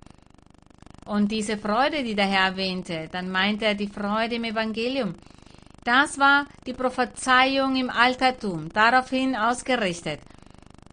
Und 1.08 1.32
diese 1.32 1.56
Freude, 1.56 2.04
die 2.04 2.14
der 2.14 2.26
Herr 2.26 2.50
erwähnte, 2.50 3.08
dann 3.10 3.30
meinte 3.30 3.64
er 3.64 3.74
die 3.74 3.88
Freude 3.88 4.34
im 4.34 4.44
Evangelium. 4.44 5.14
Das 5.82 6.18
war 6.18 6.44
die 6.66 6.74
Prophezeiung 6.74 7.76
im 7.76 7.88
Altertum, 7.88 8.68
daraufhin 8.68 9.34
ausgerichtet. 9.34 10.20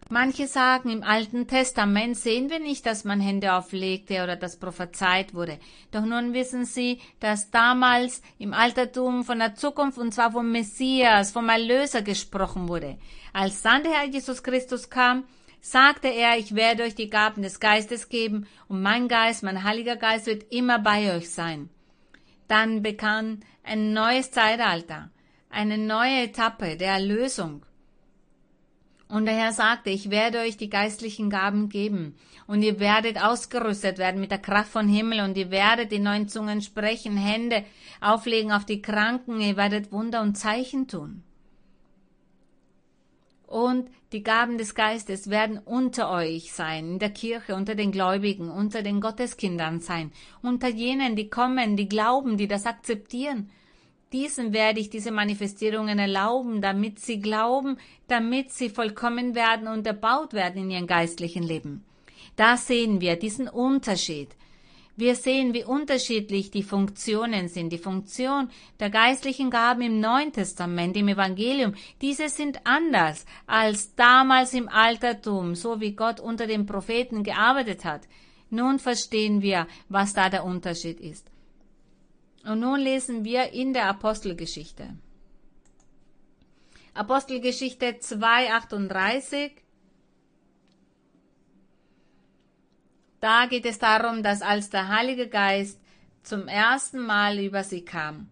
Manche 0.08 0.46
sagen, 0.46 0.88
im 0.88 1.02
Alten 1.02 1.46
Testament 1.46 2.16
sehen 2.16 2.48
wir 2.48 2.60
nicht, 2.60 2.86
dass 2.86 3.04
man 3.04 3.20
Hände 3.20 3.52
auflegte 3.52 4.22
oder 4.22 4.36
dass 4.36 4.58
prophezeit 4.58 5.34
wurde. 5.34 5.58
Doch 5.90 6.06
nun 6.06 6.32
wissen 6.32 6.64
sie, 6.64 6.98
dass 7.20 7.50
damals 7.50 8.22
im 8.38 8.54
Altertum 8.54 9.22
von 9.22 9.38
der 9.38 9.54
Zukunft 9.54 9.98
und 9.98 10.14
zwar 10.14 10.32
vom 10.32 10.50
Messias, 10.50 11.30
vom 11.30 11.50
Erlöser 11.50 12.00
gesprochen 12.00 12.68
wurde. 12.68 12.96
Als 13.34 13.60
dann 13.60 13.82
der 13.82 13.92
Herr 13.92 14.06
Jesus 14.06 14.42
Christus 14.42 14.88
kam, 14.88 15.24
sagte 15.70 16.08
er, 16.08 16.38
ich 16.38 16.54
werde 16.54 16.84
euch 16.84 16.94
die 16.94 17.10
Gaben 17.10 17.42
des 17.42 17.58
Geistes 17.58 18.08
geben 18.08 18.46
und 18.68 18.82
mein 18.82 19.08
Geist, 19.08 19.42
mein 19.42 19.64
Heiliger 19.64 19.96
Geist 19.96 20.26
wird 20.26 20.52
immer 20.52 20.78
bei 20.78 21.16
euch 21.16 21.30
sein. 21.30 21.70
Dann 22.46 22.82
begann 22.82 23.40
ein 23.64 23.92
neues 23.92 24.30
Zeitalter, 24.30 25.10
eine 25.50 25.76
neue 25.76 26.22
Etappe 26.22 26.76
der 26.76 26.92
Erlösung. 26.92 27.66
Und 29.08 29.26
der 29.26 29.34
Herr 29.34 29.52
sagte, 29.52 29.90
ich 29.90 30.10
werde 30.10 30.38
euch 30.38 30.56
die 30.56 30.70
geistlichen 30.70 31.30
Gaben 31.30 31.68
geben 31.68 32.14
und 32.46 32.62
ihr 32.62 32.78
werdet 32.78 33.20
ausgerüstet 33.20 33.98
werden 33.98 34.20
mit 34.20 34.30
der 34.30 34.38
Kraft 34.38 34.70
von 34.70 34.88
Himmel 34.88 35.20
und 35.20 35.36
ihr 35.36 35.50
werdet 35.50 35.92
in 35.92 36.04
neuen 36.04 36.28
Zungen 36.28 36.62
sprechen, 36.62 37.16
Hände 37.16 37.64
auflegen 38.00 38.52
auf 38.52 38.66
die 38.66 38.82
Kranken, 38.82 39.40
ihr 39.40 39.56
werdet 39.56 39.90
Wunder 39.90 40.22
und 40.22 40.36
Zeichen 40.36 40.86
tun 40.86 41.24
und 43.46 43.88
die 44.12 44.22
Gaben 44.22 44.56
des 44.56 44.74
Geistes 44.74 45.30
werden 45.30 45.58
unter 45.58 46.10
euch 46.10 46.52
sein, 46.52 46.92
in 46.92 46.98
der 46.98 47.10
Kirche, 47.10 47.54
unter 47.56 47.74
den 47.74 47.90
Gläubigen, 47.90 48.50
unter 48.50 48.82
den 48.82 49.00
Gotteskindern 49.00 49.80
sein, 49.80 50.12
unter 50.42 50.68
jenen, 50.68 51.16
die 51.16 51.28
kommen, 51.28 51.76
die 51.76 51.88
glauben, 51.88 52.36
die 52.36 52.46
das 52.46 52.66
akzeptieren. 52.66 53.50
Diesen 54.12 54.52
werde 54.52 54.78
ich 54.78 54.88
diese 54.88 55.10
Manifestierungen 55.10 55.98
erlauben, 55.98 56.62
damit 56.62 57.00
sie 57.00 57.20
glauben, 57.20 57.78
damit 58.06 58.52
sie 58.52 58.70
vollkommen 58.70 59.34
werden 59.34 59.66
und 59.66 59.86
erbaut 59.86 60.32
werden 60.32 60.62
in 60.62 60.70
ihrem 60.70 60.86
geistlichen 60.86 61.42
Leben. 61.42 61.84
Da 62.36 62.56
sehen 62.56 63.00
wir 63.00 63.16
diesen 63.16 63.48
Unterschied. 63.48 64.28
Wir 64.98 65.14
sehen, 65.14 65.52
wie 65.52 65.64
unterschiedlich 65.64 66.50
die 66.50 66.62
Funktionen 66.62 67.48
sind. 67.48 67.70
Die 67.70 67.78
Funktion 67.78 68.48
der 68.80 68.88
geistlichen 68.88 69.50
Gaben 69.50 69.82
im 69.82 70.00
Neuen 70.00 70.32
Testament, 70.32 70.96
im 70.96 71.08
Evangelium, 71.08 71.74
diese 72.00 72.30
sind 72.30 72.60
anders 72.64 73.26
als 73.46 73.94
damals 73.94 74.54
im 74.54 74.70
Altertum, 74.70 75.54
so 75.54 75.80
wie 75.80 75.92
Gott 75.92 76.18
unter 76.18 76.46
den 76.46 76.64
Propheten 76.64 77.24
gearbeitet 77.24 77.84
hat. 77.84 78.08
Nun 78.48 78.78
verstehen 78.78 79.42
wir, 79.42 79.66
was 79.90 80.14
da 80.14 80.30
der 80.30 80.44
Unterschied 80.44 80.98
ist. 81.00 81.30
Und 82.44 82.60
nun 82.60 82.80
lesen 82.80 83.24
wir 83.24 83.52
in 83.52 83.74
der 83.74 83.88
Apostelgeschichte. 83.88 84.96
Apostelgeschichte 86.94 87.86
2,38 88.00 89.50
Da 93.20 93.46
geht 93.46 93.66
es 93.66 93.78
darum, 93.78 94.22
dass 94.22 94.42
als 94.42 94.70
der 94.70 94.88
Heilige 94.88 95.28
Geist 95.28 95.80
zum 96.22 96.48
ersten 96.48 97.00
Mal 97.00 97.38
über 97.38 97.64
sie 97.64 97.84
kam, 97.84 98.30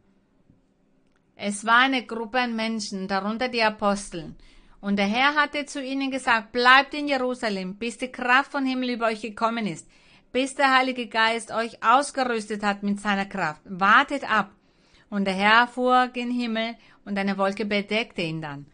es 1.36 1.64
war 1.64 1.80
eine 1.80 2.04
Gruppe 2.06 2.38
an 2.38 2.54
Menschen, 2.54 3.08
darunter 3.08 3.48
die 3.48 3.62
Aposteln, 3.62 4.36
und 4.80 4.96
der 4.96 5.06
Herr 5.06 5.34
hatte 5.34 5.64
zu 5.64 5.82
ihnen 5.82 6.10
gesagt, 6.10 6.52
bleibt 6.52 6.92
in 6.92 7.08
Jerusalem, 7.08 7.76
bis 7.76 7.96
die 7.96 8.12
Kraft 8.12 8.52
von 8.52 8.66
Himmel 8.66 8.90
über 8.90 9.06
euch 9.06 9.22
gekommen 9.22 9.66
ist, 9.66 9.88
bis 10.30 10.54
der 10.54 10.76
Heilige 10.76 11.06
Geist 11.06 11.50
euch 11.52 11.82
ausgerüstet 11.82 12.62
hat 12.62 12.82
mit 12.82 13.00
seiner 13.00 13.24
Kraft. 13.24 13.62
Wartet 13.64 14.30
ab. 14.30 14.50
Und 15.08 15.24
der 15.24 15.34
Herr 15.34 15.68
fuhr 15.68 16.08
gen 16.08 16.30
Himmel 16.30 16.76
und 17.06 17.18
eine 17.18 17.38
Wolke 17.38 17.64
bedeckte 17.64 18.20
ihn 18.20 18.42
dann. 18.42 18.66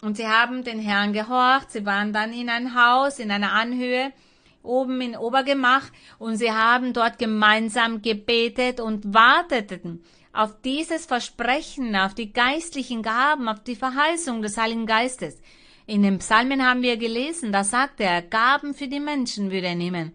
Und 0.00 0.16
sie 0.16 0.28
haben 0.28 0.62
den 0.62 0.78
Herrn 0.78 1.12
gehorcht, 1.12 1.72
sie 1.72 1.84
waren 1.84 2.12
dann 2.12 2.32
in 2.32 2.48
ein 2.48 2.76
Haus, 2.76 3.18
in 3.18 3.32
einer 3.32 3.52
Anhöhe, 3.52 4.12
oben 4.68 5.00
im 5.00 5.14
Obergemach 5.14 5.86
und 6.18 6.36
sie 6.36 6.52
haben 6.52 6.92
dort 6.92 7.18
gemeinsam 7.18 8.02
gebetet 8.02 8.78
und 8.80 9.12
warteten 9.12 10.04
auf 10.32 10.60
dieses 10.62 11.06
Versprechen, 11.06 11.96
auf 11.96 12.14
die 12.14 12.32
geistlichen 12.32 13.02
Gaben, 13.02 13.48
auf 13.48 13.64
die 13.64 13.74
Verheißung 13.74 14.42
des 14.42 14.56
Heiligen 14.56 14.86
Geistes. 14.86 15.40
In 15.86 16.02
den 16.02 16.18
Psalmen 16.18 16.64
haben 16.64 16.82
wir 16.82 16.96
gelesen, 16.96 17.50
da 17.50 17.64
sagte 17.64 18.04
er, 18.04 18.22
Gaben 18.22 18.74
für 18.74 18.88
die 18.88 19.00
Menschen 19.00 19.50
würde 19.50 19.68
er 19.68 19.74
nehmen. 19.74 20.12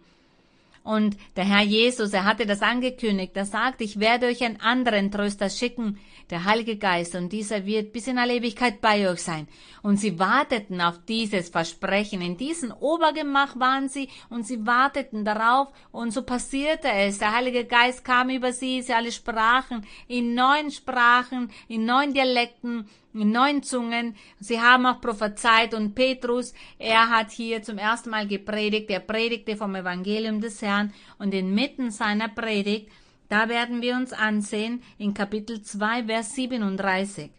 Und 0.83 1.17
der 1.35 1.45
Herr 1.45 1.63
Jesus, 1.63 2.13
er 2.13 2.25
hatte 2.25 2.45
das 2.45 2.61
angekündigt, 2.61 3.31
er 3.35 3.45
sagte, 3.45 3.83
ich 3.83 3.99
werde 3.99 4.27
euch 4.27 4.43
einen 4.43 4.59
anderen 4.59 5.11
Tröster 5.11 5.49
schicken, 5.49 5.97
der 6.33 6.45
Heilige 6.45 6.77
Geist, 6.77 7.13
und 7.13 7.31
dieser 7.31 7.63
wird 7.65 7.93
bis 7.93 8.07
in 8.07 8.17
alle 8.17 8.33
Ewigkeit 8.33 8.81
bei 8.81 9.07
euch 9.07 9.21
sein. 9.21 9.47
Und 9.83 9.97
sie 9.97 10.17
warteten 10.17 10.81
auf 10.81 10.99
dieses 11.07 11.49
Versprechen. 11.49 12.21
In 12.21 12.37
diesem 12.37 12.71
Obergemach 12.71 13.59
waren 13.59 13.87
sie 13.87 14.09
und 14.31 14.47
sie 14.47 14.65
warteten 14.65 15.25
darauf 15.25 15.67
und 15.91 16.11
so 16.11 16.23
passierte 16.23 16.89
es. 16.91 17.19
Der 17.19 17.35
Heilige 17.35 17.65
Geist 17.65 18.03
kam 18.03 18.31
über 18.31 18.51
sie, 18.51 18.81
sie 18.81 18.93
alle 18.93 19.11
sprachen 19.11 19.85
in 20.07 20.33
neuen 20.33 20.71
Sprachen, 20.71 21.51
in 21.67 21.85
neuen 21.85 22.15
Dialekten, 22.15 22.89
in 23.13 23.31
neuen 23.31 23.61
Zungen. 23.61 24.15
Sie 24.39 24.59
haben 24.59 24.87
auch 24.87 25.01
prophezeit 25.01 25.75
und 25.75 25.93
Petrus, 25.93 26.55
er 26.79 27.09
hat 27.09 27.29
hier 27.29 27.61
zum 27.61 27.77
ersten 27.77 28.09
Mal 28.09 28.27
gepredigt. 28.27 28.89
Er 28.89 29.01
predigte 29.01 29.55
vom 29.55 29.75
Evangelium 29.75 30.41
des 30.41 30.63
Herrn 30.63 30.93
und 31.19 31.31
inmitten 31.35 31.91
seiner 31.91 32.29
Predigt 32.29 32.89
da 33.33 33.49
werden 33.49 33.81
wir 33.81 33.95
uns 33.95 34.13
ansehen 34.13 34.83
in 34.99 35.15
Kapitel 35.15 35.63
2, 35.63 36.03
Vers 36.03 36.35
37. 36.35 37.31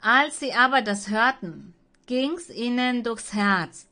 Als 0.00 0.38
sie 0.38 0.52
aber 0.52 0.80
das 0.80 1.10
hörten, 1.10 1.74
ging's 2.06 2.48
ihnen 2.48 3.02
durchs 3.02 3.32
Herz. 3.32 3.88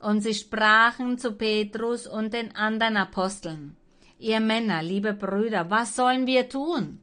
Und 0.00 0.22
sie 0.22 0.32
sprachen 0.32 1.18
zu 1.18 1.32
Petrus 1.32 2.06
und 2.06 2.32
den 2.32 2.56
anderen 2.56 2.96
Aposteln, 2.96 3.76
ihr 4.18 4.40
Männer, 4.40 4.82
liebe 4.82 5.12
Brüder, 5.12 5.68
was 5.68 5.94
sollen 5.94 6.26
wir 6.26 6.48
tun? 6.48 6.98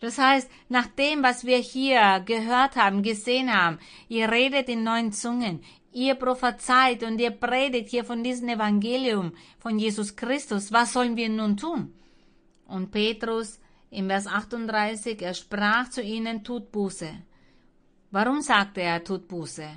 Das 0.00 0.18
heißt, 0.18 0.50
nach 0.68 0.88
dem, 0.88 1.22
was 1.22 1.44
wir 1.44 1.58
hier 1.58 2.20
gehört 2.26 2.74
haben, 2.74 3.04
gesehen 3.04 3.54
haben, 3.56 3.78
ihr 4.08 4.32
redet 4.32 4.68
in 4.68 4.82
neuen 4.82 5.12
Zungen, 5.12 5.62
ihr 5.94 6.16
prophezeit 6.16 7.02
und 7.02 7.18
ihr 7.20 7.30
predigt 7.30 7.88
hier 7.90 8.04
von 8.04 8.22
diesem 8.22 8.48
Evangelium 8.48 9.32
von 9.58 9.78
Jesus 9.78 10.14
Christus, 10.14 10.72
was 10.72 10.92
sollen 10.92 11.16
wir 11.16 11.28
nun 11.28 11.56
tun? 11.56 11.94
Und 12.66 12.90
Petrus 12.90 13.60
im 13.90 14.08
Vers 14.08 14.26
38, 14.26 15.22
er 15.22 15.34
sprach 15.34 15.88
zu 15.88 16.02
ihnen, 16.02 16.42
tut 16.42 16.72
Buße. 16.72 17.10
Warum 18.10 18.42
sagte 18.42 18.82
er, 18.82 19.02
tut 19.02 19.28
Buße? 19.28 19.68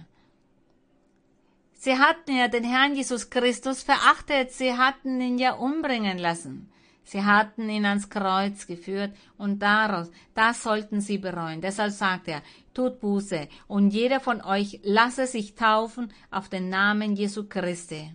Sie 1.73 1.97
hatten 1.97 2.36
ja 2.36 2.47
den 2.47 2.63
Herrn 2.63 2.95
Jesus 2.95 3.30
Christus 3.30 3.84
verachtet, 3.84 4.51
sie 4.51 4.73
hatten 4.73 5.21
ihn 5.21 5.38
ja 5.38 5.53
umbringen 5.53 6.17
lassen. 6.17 6.71
Sie 7.07 7.23
hatten 7.23 7.69
ihn 7.69 7.85
ans 7.85 8.09
Kreuz 8.09 8.67
geführt 8.67 9.15
und 9.37 9.59
daraus, 9.59 10.11
das 10.33 10.61
sollten 10.61 10.99
sie 10.99 11.17
bereuen. 11.17 11.61
Deshalb 11.61 11.93
sagt 11.93 12.27
er, 12.27 12.41
tut 12.73 12.99
Buße 12.99 13.47
und 13.69 13.91
jeder 13.91 14.19
von 14.19 14.41
euch 14.41 14.81
lasse 14.83 15.25
sich 15.25 15.55
taufen 15.55 16.11
auf 16.31 16.49
den 16.49 16.67
Namen 16.67 17.15
Jesu 17.15 17.47
Christi. 17.47 18.13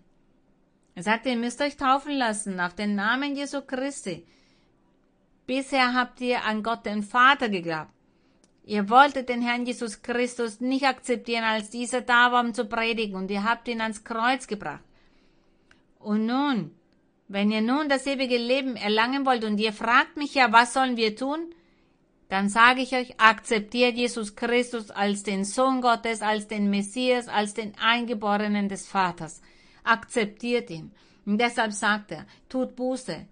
Er 0.95 1.03
sagte, 1.03 1.31
ihr 1.31 1.39
müsst 1.39 1.63
euch 1.63 1.79
taufen 1.79 2.13
lassen 2.13 2.61
auf 2.61 2.75
den 2.75 2.95
Namen 2.95 3.35
Jesu 3.35 3.63
Christi. 3.63 4.27
Bisher 5.47 5.95
habt 5.95 6.21
ihr 6.21 6.45
an 6.45 6.63
Gott 6.63 6.85
den 6.85 7.03
Vater 7.03 7.49
geglaubt. 7.49 7.93
Ihr 8.65 8.91
wolltet 8.91 9.31
den 9.31 9.41
Herrn 9.41 9.65
Jesus 9.65 10.03
Christus 10.03 10.61
nicht 10.61 10.85
akzeptieren, 10.85 11.45
als 11.45 11.71
dieser 11.71 12.03
da 12.03 12.31
war, 12.31 12.45
um 12.45 12.53
zu 12.53 12.67
predigen, 12.67 13.17
und 13.17 13.31
ihr 13.31 13.43
habt 13.43 13.69
ihn 13.69 13.81
ans 13.81 14.05
Kreuz 14.05 14.47
gebracht. 14.47 14.85
Und 15.99 16.27
nun, 16.27 16.73
wenn 17.33 17.51
ihr 17.51 17.63
nun 17.63 17.89
das 17.89 18.07
ewige 18.07 18.37
Leben 18.37 18.77
erlangen 18.77 19.25
wollt 19.25 19.45
und 19.45 19.59
ihr 19.59 19.73
fragt 19.73 20.17
mich 20.17 20.35
ja, 20.35 20.53
was 20.53 20.75
sollen 20.75 20.99
wir 20.99 21.17
tun? 21.17 21.55
Dann 22.29 22.49
sage 22.49 22.83
ich 22.83 22.95
euch, 22.95 23.19
akzeptiert 23.19 23.97
Jesus 23.97 24.37
Christus 24.37 24.91
als 24.91 25.23
den 25.23 25.45
Sohn 25.45 25.81
Gottes, 25.81 26.21
als 26.21 26.47
den 26.47 26.69
Messias, 26.69 27.29
als 27.29 27.55
den 27.55 27.73
Eingeborenen 27.79 28.69
des 28.69 28.87
Vaters. 28.87 29.41
Akzeptiert 29.83 30.69
ihn. 30.71 30.93
Und 31.25 31.39
deshalb 31.39 31.73
sagt 31.73 32.13
er, 32.13 32.27
tut 32.49 32.77
Buße, 32.77 33.27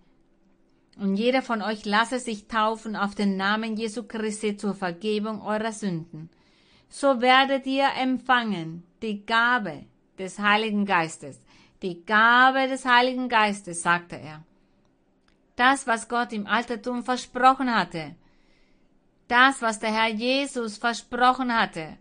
und 0.96 1.16
jeder 1.16 1.40
von 1.40 1.62
euch 1.62 1.86
lasse 1.86 2.18
sich 2.18 2.46
taufen 2.46 2.94
auf 2.94 3.14
den 3.14 3.36
Namen 3.36 3.76
Jesu 3.76 4.02
Christi 4.02 4.56
zur 4.56 4.74
Vergebung 4.74 5.40
eurer 5.40 5.72
Sünden. 5.72 6.28
So 6.90 7.22
werdet 7.22 7.66
ihr 7.66 7.88
empfangen 7.98 8.82
die 9.00 9.24
Gabe 9.24 9.84
des 10.18 10.38
Heiligen 10.38 10.84
Geistes. 10.84 11.40
Die 11.82 12.04
Gabe 12.04 12.68
des 12.68 12.84
Heiligen 12.84 13.28
Geistes, 13.28 13.82
sagte 13.82 14.16
er. 14.16 14.44
Das, 15.56 15.86
was 15.86 16.08
Gott 16.08 16.32
im 16.32 16.46
Altertum 16.46 17.02
versprochen 17.02 17.74
hatte. 17.74 18.16
Das, 19.28 19.62
was 19.62 19.78
der 19.78 19.92
Herr 19.92 20.08
Jesus 20.08 20.76
versprochen 20.76 21.54
hatte. 21.54 21.96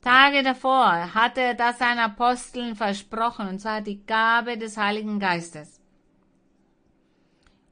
Tage 0.00 0.42
davor 0.42 1.12
hatte 1.12 1.40
er 1.40 1.54
das 1.54 1.78
seinen 1.78 1.98
Aposteln 1.98 2.76
versprochen, 2.76 3.48
und 3.48 3.58
zwar 3.58 3.82
die 3.82 4.06
Gabe 4.06 4.56
des 4.56 4.76
Heiligen 4.76 5.18
Geistes. 5.18 5.80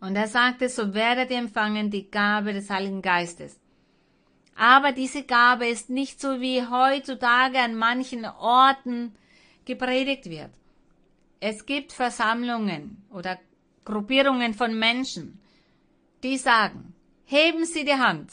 Und 0.01 0.17
er 0.17 0.29
sagte, 0.29 0.69
so 0.69 0.93
werdet 0.93 1.31
ihr 1.31 1.39
empfangen 1.39 1.91
die 1.91 2.11
Gabe 2.11 2.53
des 2.53 2.69
Heiligen 2.69 3.01
Geistes. 3.01 3.59
Aber 4.55 4.93
diese 4.93 5.23
Gabe 5.23 5.67
ist 5.67 5.89
nicht 5.89 6.21
so 6.21 6.41
wie 6.41 6.67
heutzutage 6.67 7.59
an 7.59 7.75
manchen 7.75 8.27
Orten 8.27 9.15
gepredigt 9.65 10.27
wird. 10.29 10.51
Es 11.49 11.65
gibt 11.65 11.93
Versammlungen 11.93 13.05
oder 13.09 13.39
Gruppierungen 13.85 14.53
von 14.53 14.77
Menschen, 14.77 15.41
die 16.25 16.39
sagen, 16.39 16.93
heben 17.25 17.65
Sie 17.65 17.85
die 17.85 17.95
Hand. 17.95 18.33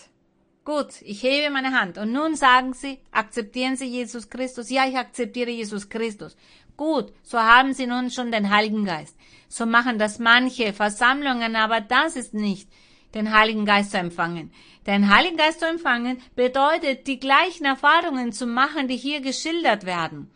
Gut, 0.66 1.00
ich 1.04 1.22
hebe 1.22 1.54
meine 1.54 1.80
Hand. 1.80 2.00
Und 2.00 2.12
nun 2.12 2.36
sagen 2.36 2.74
Sie, 2.74 2.98
akzeptieren 3.12 3.76
Sie 3.76 3.86
Jesus 3.86 4.32
Christus. 4.32 4.72
Ja, 4.72 4.88
ich 4.88 4.98
akzeptiere 4.98 5.52
Jesus 5.52 5.90
Christus. 5.90 6.36
Gut, 6.76 7.14
so 7.22 7.38
haben 7.38 7.76
Sie 7.76 7.86
nun 7.86 8.10
schon 8.10 8.32
den 8.32 8.50
Heiligen 8.50 8.84
Geist. 8.84 9.16
So 9.48 9.68
machen 9.68 10.00
das 10.00 10.18
manche 10.18 10.74
Versammlungen, 10.74 11.56
aber 11.56 11.82
das 11.82 12.16
ist 12.16 12.34
nicht, 12.34 12.68
den 13.14 13.32
Heiligen 13.32 13.68
Geist 13.68 13.92
zu 13.92 14.00
empfangen. 14.00 14.52
Den 14.88 15.16
Heiligen 15.16 15.38
Geist 15.38 15.60
zu 15.60 15.68
empfangen 15.68 16.20
bedeutet, 16.36 17.06
die 17.06 17.20
gleichen 17.20 17.66
Erfahrungen 17.66 18.32
zu 18.32 18.48
machen, 18.48 18.88
die 18.88 18.98
hier 18.98 19.22
geschildert 19.22 19.86
werden. 19.86 20.32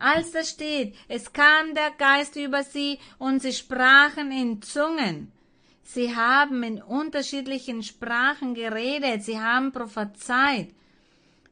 Als 0.00 0.32
da 0.32 0.42
steht, 0.42 0.96
es 1.08 1.32
kam 1.32 1.74
der 1.74 1.90
Geist 1.98 2.34
über 2.34 2.62
sie 2.62 2.98
und 3.18 3.42
sie 3.42 3.52
sprachen 3.52 4.32
in 4.32 4.62
Zungen. 4.62 5.30
Sie 5.82 6.16
haben 6.16 6.62
in 6.62 6.80
unterschiedlichen 6.80 7.82
Sprachen 7.82 8.54
geredet, 8.54 9.22
sie 9.22 9.38
haben 9.38 9.72
prophezeit. 9.72 10.70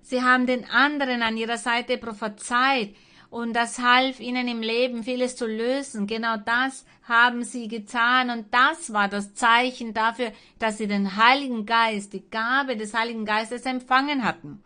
Sie 0.01 0.23
haben 0.23 0.47
den 0.47 0.65
anderen 0.65 1.21
an 1.21 1.37
ihrer 1.37 1.59
Seite 1.59 1.99
prophezeit 1.99 2.95
und 3.29 3.53
das 3.53 3.79
half 3.81 4.19
ihnen 4.19 4.49
im 4.49 4.63
Leben 4.63 5.05
vieles 5.05 5.37
zu 5.37 5.47
lösen. 5.47 6.07
Genau 6.07 6.39
das 6.39 6.87
haben 7.03 7.45
sie 7.45 7.69
getan 7.69 8.31
und 8.31 8.47
das 8.51 8.95
war 8.95 9.09
das 9.09 9.35
Zeichen 9.35 9.93
dafür, 9.93 10.33
dass 10.59 10.79
sie 10.79 10.87
den 10.87 11.17
Heiligen 11.17 11.67
Geist, 11.67 12.15
die 12.15 12.25
Gabe 12.31 12.79
des 12.79 12.95
Heiligen 12.95 13.27
Geistes 13.27 13.67
empfangen 13.67 14.25
hatten. 14.25 14.63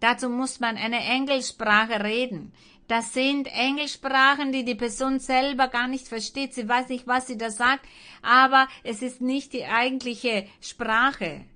Dazu 0.00 0.28
muss 0.28 0.60
man 0.60 0.76
eine 0.76 0.98
Engelsprache 0.98 2.02
reden. 2.02 2.52
Das 2.86 3.14
sind 3.14 3.48
Engelsprachen, 3.48 4.52
die 4.52 4.64
die 4.64 4.74
Person 4.74 5.18
selber 5.18 5.68
gar 5.68 5.88
nicht 5.88 6.06
versteht. 6.06 6.52
Sie 6.52 6.68
weiß 6.68 6.88
nicht, 6.88 7.06
was 7.06 7.26
sie 7.26 7.38
da 7.38 7.50
sagt, 7.50 7.86
aber 8.22 8.68
es 8.82 9.00
ist 9.00 9.20
nicht 9.20 9.52
die 9.54 9.64
eigentliche 9.64 10.46
Sprache. 10.60 11.46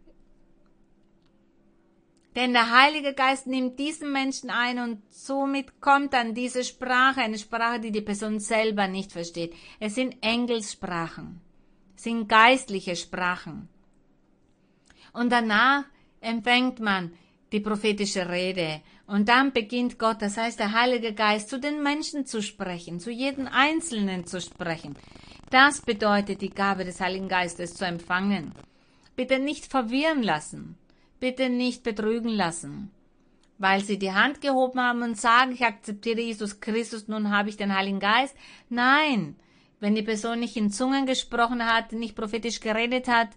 Denn 2.34 2.52
der 2.52 2.70
Heilige 2.70 3.14
Geist 3.14 3.46
nimmt 3.46 3.78
diesen 3.78 4.12
Menschen 4.12 4.48
ein 4.48 4.78
und 4.78 5.02
somit 5.10 5.80
kommt 5.80 6.12
dann 6.12 6.34
diese 6.34 6.62
Sprache, 6.62 7.20
eine 7.20 7.38
Sprache, 7.38 7.80
die 7.80 7.90
die 7.90 8.00
Person 8.00 8.38
selber 8.38 8.86
nicht 8.86 9.12
versteht. 9.12 9.54
Es 9.80 9.96
sind 9.96 10.16
Engelssprachen, 10.20 11.40
es 11.96 12.04
sind 12.04 12.28
geistliche 12.28 12.96
Sprachen. 12.96 13.68
Und 15.12 15.30
danach 15.30 15.84
empfängt 16.20 16.80
man 16.80 17.12
die 17.50 17.60
prophetische 17.60 18.28
Rede. 18.28 18.82
Und 19.08 19.28
dann 19.28 19.52
beginnt 19.52 19.98
Gott, 19.98 20.22
das 20.22 20.36
heißt 20.36 20.60
der 20.60 20.72
Heilige 20.72 21.12
Geist, 21.14 21.48
zu 21.48 21.58
den 21.58 21.82
Menschen 21.82 22.26
zu 22.26 22.40
sprechen, 22.42 23.00
zu 23.00 23.10
jedem 23.10 23.48
Einzelnen 23.48 24.26
zu 24.26 24.40
sprechen. 24.40 24.94
Das 25.50 25.80
bedeutet 25.80 26.40
die 26.40 26.50
Gabe 26.50 26.84
des 26.84 27.00
Heiligen 27.00 27.26
Geistes 27.26 27.74
zu 27.74 27.84
empfangen. 27.84 28.52
Bitte 29.16 29.40
nicht 29.40 29.66
verwirren 29.66 30.22
lassen 30.22 30.76
bitte 31.20 31.48
nicht 31.48 31.82
betrügen 31.82 32.30
lassen. 32.30 32.90
Weil 33.58 33.82
sie 33.82 33.98
die 33.98 34.12
Hand 34.12 34.40
gehoben 34.40 34.80
haben 34.80 35.02
und 35.02 35.18
sagen, 35.18 35.52
ich 35.52 35.64
akzeptiere 35.64 36.20
Jesus 36.20 36.60
Christus, 36.60 37.08
nun 37.08 37.30
habe 37.30 37.48
ich 37.48 37.56
den 37.56 37.74
Heiligen 37.76 37.98
Geist. 37.98 38.36
Nein, 38.68 39.36
wenn 39.80 39.96
die 39.96 40.02
Person 40.02 40.40
nicht 40.40 40.56
in 40.56 40.70
Zungen 40.70 41.06
gesprochen 41.06 41.64
hat, 41.64 41.92
nicht 41.92 42.14
prophetisch 42.14 42.60
geredet 42.60 43.08
hat, 43.08 43.30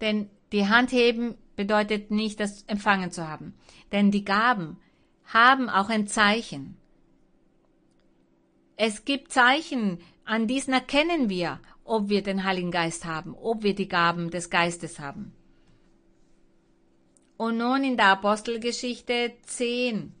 denn 0.00 0.30
die 0.52 0.68
Hand 0.68 0.92
heben 0.92 1.36
bedeutet 1.58 2.12
nicht, 2.12 2.38
das 2.38 2.62
empfangen 2.68 3.10
zu 3.10 3.28
haben. 3.28 3.52
Denn 3.90 4.12
die 4.12 4.24
Gaben 4.24 4.78
haben 5.24 5.68
auch 5.68 5.90
ein 5.90 6.06
Zeichen. 6.06 6.76
Es 8.76 9.04
gibt 9.04 9.32
Zeichen, 9.32 9.98
an 10.24 10.46
diesen 10.46 10.72
erkennen 10.72 11.28
wir, 11.28 11.58
ob 11.82 12.08
wir 12.08 12.22
den 12.22 12.44
Heiligen 12.44 12.70
Geist 12.70 13.04
haben, 13.04 13.34
ob 13.34 13.64
wir 13.64 13.74
die 13.74 13.88
Gaben 13.88 14.30
des 14.30 14.50
Geistes 14.50 15.00
haben. 15.00 15.32
Und 17.36 17.58
nun 17.58 17.82
in 17.82 17.96
der 17.96 18.06
Apostelgeschichte 18.06 19.32
10. 19.42 20.14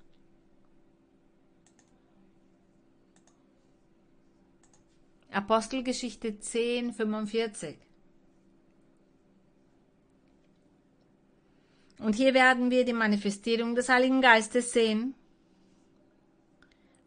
Apostelgeschichte 5.30 6.40
10, 6.40 6.94
45. 6.94 7.76
Und 11.98 12.14
hier 12.14 12.34
werden 12.34 12.70
wir 12.70 12.84
die 12.84 12.92
Manifestierung 12.92 13.74
des 13.74 13.88
Heiligen 13.88 14.20
Geistes 14.20 14.72
sehen. 14.72 15.14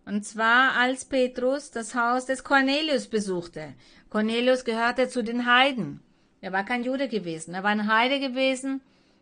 Und 0.05 0.25
zwar 0.25 0.73
als 0.73 1.05
Petrus 1.05 1.71
das 1.71 1.95
Haus 1.95 2.25
des 2.25 2.43
Cornelius 2.43 3.07
besuchte. 3.07 3.73
Cornelius 4.09 4.65
gehörte 4.65 5.07
zu 5.07 5.23
den 5.23 5.45
Heiden. 5.45 6.01
Er 6.41 6.51
war 6.51 6.65
kein 6.65 6.83
Jude 6.83 7.07
gewesen, 7.07 7.53
er 7.53 7.63
war 7.63 7.69
ein 7.69 7.87
Heide 7.87 8.19
gewesen 8.19 8.81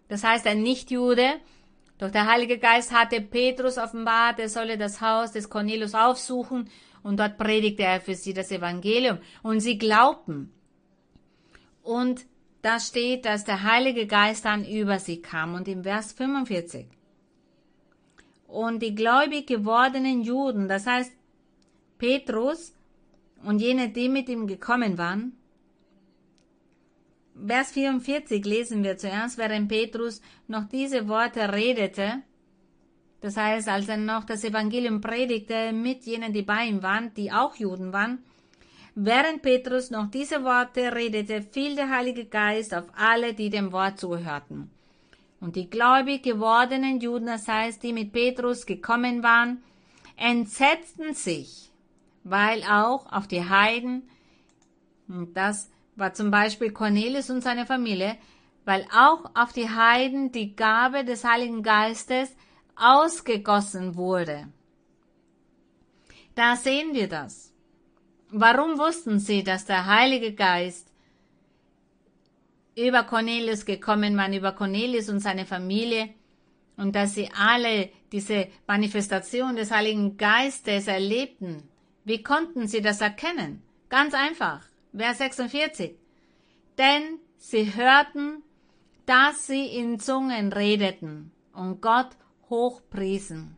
das 0.10 0.24
heißt 0.24 0.46
ein 0.48 0.62
Nichtjude. 0.62 1.40
Doch 2.00 2.12
der 2.12 2.28
Heilige 2.28 2.58
Geist 2.58 2.92
hatte 2.92 3.22
Petrus 3.22 3.78
offenbart, 3.78 4.40
er 4.40 4.50
solle 4.50 4.78
das 4.78 5.00
Haus 5.00 5.32
des 5.32 5.50
Cornelius 5.50 5.94
aufsuchen 5.94 6.70
und 7.04 7.20
dort 7.20 7.38
predigte 7.38 7.84
er 7.84 8.02
für 8.02 8.16
sie 8.16 8.34
das 8.34 8.52
Evangelium. 8.52 9.20
Und 9.44 9.62
sie 9.62 9.78
glaubten. 9.78 10.52
Und 11.84 12.26
da 12.62 12.80
steht, 12.80 13.26
dass 13.26 13.46
der 13.46 13.64
Heilige 13.64 14.06
Geist 14.06 14.46
dann 14.46 14.66
über 14.66 15.00
sie 15.00 15.22
kam. 15.22 15.54
Und 15.54 15.68
im 15.68 15.84
Vers 15.84 16.14
45. 16.14 16.88
Und 18.48 18.82
die 18.82 18.96
gläubig 18.96 19.48
gewordenen 19.48 20.22
Juden, 20.22 20.68
das 20.68 20.88
heißt 20.88 21.12
Petrus 21.98 22.74
und 23.44 23.60
jene, 23.60 23.90
die 23.90 24.10
mit 24.10 24.28
ihm 24.28 24.48
gekommen 24.48 24.98
waren, 24.98 25.34
Vers 27.48 27.72
44 27.72 28.44
lesen 28.44 28.84
wir 28.84 28.98
zuerst, 28.98 29.38
während 29.38 29.70
Petrus 29.70 30.22
noch 30.48 30.68
diese 30.68 31.08
Worte 31.08 31.54
redete. 31.54 32.24
Das 33.22 33.38
heißt, 33.38 33.70
als 33.70 33.88
er 33.88 33.98
noch 33.98 34.26
das 34.26 34.44
Evangelium 34.44 35.00
predigte 35.00 35.72
mit 35.72 36.06
jenen, 36.06 36.34
die 36.34 36.42
bei 36.42 36.66
ihm 36.66 36.84
waren, 36.84 37.14
die 37.14 37.32
auch 37.32 37.56
Juden 37.56 37.94
waren, 37.94 38.24
während 39.06 39.42
Petrus 39.42 39.92
noch 39.92 40.12
diese 40.12 40.44
Worte 40.44 40.94
redete, 40.94 41.42
fiel 41.42 41.76
der 41.76 41.90
Heilige 41.90 42.26
Geist 42.26 42.74
auf 42.74 42.86
alle, 42.96 43.34
die 43.34 43.50
dem 43.50 43.72
Wort 43.72 44.00
zuhörten. 44.00 44.70
Und 45.40 45.56
die 45.56 45.70
gläubig 45.70 46.24
gewordenen 46.24 47.00
Juden, 47.00 47.28
das 47.28 47.48
heißt, 47.48 47.82
die 47.82 47.94
mit 47.94 48.12
Petrus 48.12 48.66
gekommen 48.66 49.24
waren, 49.24 49.64
entsetzten 50.18 51.14
sich, 51.14 51.72
weil 52.26 52.62
auch 52.64 53.10
auf 53.12 53.28
die 53.28 53.48
Heiden, 53.48 54.10
und 55.08 55.36
das 55.36 55.72
war 55.96 56.14
zum 56.14 56.30
Beispiel 56.30 56.72
Cornelius 56.72 57.30
und 57.30 57.42
seine 57.42 57.66
Familie, 57.66 58.18
weil 58.66 58.86
auch 58.94 59.32
auf 59.34 59.54
die 59.54 59.70
Heiden 59.70 60.34
die 60.34 60.56
Gabe 60.56 61.06
des 61.06 61.24
Heiligen 61.24 61.64
Geistes 61.64 62.36
ausgegossen 62.76 63.96
wurde. 63.96 64.50
Da 66.36 66.58
sehen 66.58 66.94
wir 66.94 67.08
das. 67.08 67.49
Warum 68.32 68.78
wussten 68.78 69.20
sie, 69.20 69.44
dass 69.44 69.66
der 69.66 69.86
Heilige 69.86 70.34
Geist 70.34 70.90
über 72.76 73.04
Cornelius 73.04 73.66
gekommen 73.66 74.16
waren, 74.18 74.34
über 74.34 74.52
Cornelius 74.54 75.10
und 75.10 75.20
seine 75.20 75.46
Familie 75.46 76.10
und 76.78 76.96
dass 76.96 77.16
sie 77.16 77.30
alle 77.38 77.90
diese 78.12 78.48
Manifestation 78.68 79.56
des 79.56 79.72
Heiligen 79.72 80.18
Geistes 80.18 80.88
erlebten. 80.88 81.68
Wie 82.06 82.24
konnten 82.24 82.68
sie 82.68 82.82
das 82.82 83.02
erkennen? 83.02 83.62
Ganz 83.90 84.14
einfach. 84.14 84.62
Vers 84.96 85.18
46. 85.18 85.96
Denn 86.78 87.20
sie 87.38 87.76
hörten, 87.76 88.44
dass 89.06 89.48
sie 89.48 89.66
in 89.66 90.00
Zungen 90.00 90.54
redeten 90.54 91.32
und 91.54 91.82
Gott 91.82 92.10
hochpriesen. 92.50 93.58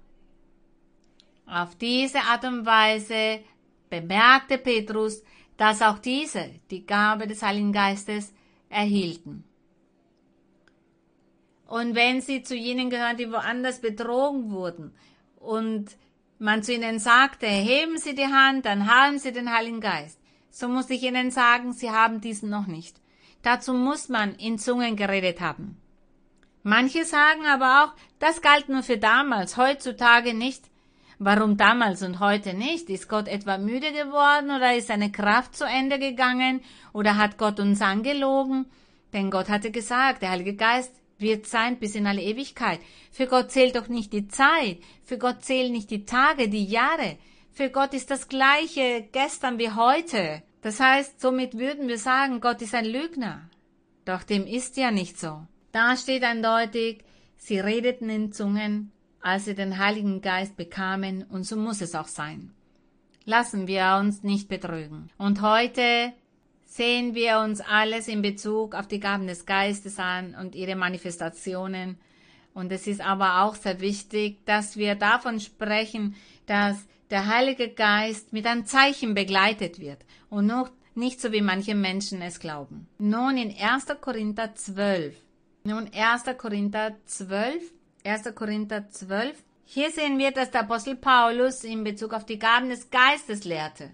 Auf 1.45 1.75
diese 1.75 2.21
Art 2.21 2.45
und 2.45 2.65
Weise 2.65 3.41
bemerkte 3.91 4.57
Petrus, 4.57 5.21
dass 5.57 5.83
auch 5.83 5.99
diese 5.99 6.49
die 6.71 6.87
Gabe 6.87 7.27
des 7.27 7.43
Heiligen 7.43 7.71
Geistes 7.71 8.33
erhielten. 8.69 9.43
Und 11.67 11.93
wenn 11.93 12.21
sie 12.21 12.41
zu 12.41 12.55
jenen 12.55 12.89
gehören, 12.89 13.17
die 13.17 13.31
woanders 13.31 13.79
betrogen 13.79 14.49
wurden 14.49 14.95
und 15.35 15.95
man 16.39 16.63
zu 16.63 16.73
ihnen 16.73 16.97
sagte, 16.97 17.45
heben 17.45 17.99
Sie 17.99 18.15
die 18.15 18.25
Hand, 18.25 18.65
dann 18.65 18.87
haben 18.91 19.19
Sie 19.19 19.31
den 19.31 19.53
Heiligen 19.53 19.79
Geist, 19.79 20.19
so 20.49 20.67
muss 20.67 20.89
ich 20.89 21.03
ihnen 21.03 21.29
sagen, 21.29 21.71
sie 21.71 21.91
haben 21.91 22.19
diesen 22.19 22.49
noch 22.49 22.65
nicht. 22.65 22.99
Dazu 23.43 23.73
muss 23.73 24.09
man 24.09 24.35
in 24.35 24.57
Zungen 24.57 24.95
geredet 24.95 25.39
haben. 25.39 25.79
Manche 26.63 27.05
sagen 27.05 27.45
aber 27.45 27.83
auch, 27.83 27.93
das 28.19 28.41
galt 28.41 28.69
nur 28.69 28.83
für 28.83 28.97
damals, 28.97 29.57
heutzutage 29.57 30.33
nicht. 30.33 30.70
Warum 31.23 31.55
damals 31.55 32.01
und 32.01 32.19
heute 32.19 32.55
nicht? 32.55 32.89
Ist 32.89 33.07
Gott 33.07 33.27
etwa 33.27 33.59
müde 33.59 33.91
geworden 33.91 34.49
oder 34.49 34.75
ist 34.75 34.87
seine 34.87 35.11
Kraft 35.11 35.55
zu 35.55 35.65
Ende 35.65 35.99
gegangen 35.99 36.61
oder 36.93 37.15
hat 37.15 37.37
Gott 37.37 37.59
uns 37.59 37.79
angelogen? 37.79 38.65
Denn 39.13 39.29
Gott 39.29 39.47
hatte 39.47 39.69
gesagt, 39.69 40.23
der 40.23 40.31
Heilige 40.31 40.55
Geist 40.55 40.91
wird 41.19 41.45
sein 41.45 41.77
bis 41.77 41.93
in 41.93 42.07
alle 42.07 42.23
Ewigkeit. 42.23 42.79
Für 43.11 43.27
Gott 43.27 43.51
zählt 43.51 43.75
doch 43.75 43.87
nicht 43.87 44.13
die 44.13 44.29
Zeit, 44.29 44.79
für 45.03 45.19
Gott 45.19 45.43
zählen 45.43 45.71
nicht 45.71 45.91
die 45.91 46.05
Tage, 46.05 46.49
die 46.49 46.65
Jahre. 46.65 47.19
Für 47.51 47.69
Gott 47.69 47.93
ist 47.93 48.09
das 48.09 48.27
gleiche 48.27 49.07
gestern 49.11 49.59
wie 49.59 49.69
heute. 49.69 50.41
Das 50.63 50.79
heißt, 50.79 51.21
somit 51.21 51.55
würden 51.55 51.87
wir 51.87 51.99
sagen, 51.99 52.41
Gott 52.41 52.63
ist 52.63 52.73
ein 52.73 52.85
Lügner. 52.85 53.47
Doch 54.05 54.23
dem 54.23 54.47
ist 54.47 54.75
ja 54.75 54.89
nicht 54.89 55.19
so. 55.19 55.45
Da 55.71 55.95
steht 55.97 56.23
eindeutig, 56.23 57.03
sie 57.37 57.59
redeten 57.59 58.09
in 58.09 58.31
Zungen, 58.31 58.91
als 59.21 59.45
sie 59.45 59.55
den 59.55 59.77
Heiligen 59.77 60.21
Geist 60.21 60.57
bekamen, 60.57 61.23
und 61.23 61.43
so 61.43 61.55
muss 61.55 61.81
es 61.81 61.95
auch 61.95 62.07
sein. 62.07 62.53
Lassen 63.25 63.67
wir 63.67 63.97
uns 63.99 64.23
nicht 64.23 64.49
betrügen. 64.49 65.09
Und 65.17 65.41
heute 65.41 66.13
sehen 66.65 67.13
wir 67.13 67.39
uns 67.39 67.61
alles 67.61 68.07
in 68.07 68.21
Bezug 68.21 68.75
auf 68.75 68.87
die 68.87 68.99
Gaben 68.99 69.27
des 69.27 69.45
Geistes 69.45 69.99
an 69.99 70.35
und 70.35 70.55
ihre 70.55 70.75
Manifestationen. 70.75 71.97
Und 72.53 72.71
es 72.71 72.87
ist 72.87 73.01
aber 73.01 73.43
auch 73.43 73.55
sehr 73.55 73.79
wichtig, 73.79 74.45
dass 74.45 74.77
wir 74.77 74.95
davon 74.95 75.39
sprechen, 75.39 76.15
dass 76.45 76.77
der 77.09 77.27
Heilige 77.27 77.69
Geist 77.69 78.33
mit 78.33 78.47
einem 78.47 78.65
Zeichen 78.65 79.13
begleitet 79.13 79.79
wird 79.79 79.99
und 80.29 80.47
noch 80.47 80.71
nicht 80.95 81.21
so 81.21 81.31
wie 81.31 81.41
manche 81.41 81.75
Menschen 81.75 82.21
es 82.21 82.39
glauben. 82.39 82.87
Nun 82.97 83.37
in 83.37 83.55
1. 83.55 83.85
Korinther 84.01 84.55
12. 84.55 85.15
Nun 85.63 85.89
1. 85.93 86.37
Korinther 86.37 86.95
12 87.05 87.61
1. 88.03 88.33
Korinther 88.33 88.89
12. 88.89 89.43
Hier 89.65 89.91
sehen 89.91 90.17
wir, 90.17 90.31
dass 90.31 90.49
der 90.49 90.61
Apostel 90.61 90.95
Paulus 90.95 91.63
in 91.63 91.83
Bezug 91.83 92.13
auf 92.13 92.25
die 92.25 92.39
Gaben 92.39 92.69
des 92.69 92.89
Geistes 92.89 93.43
lehrte. 93.43 93.91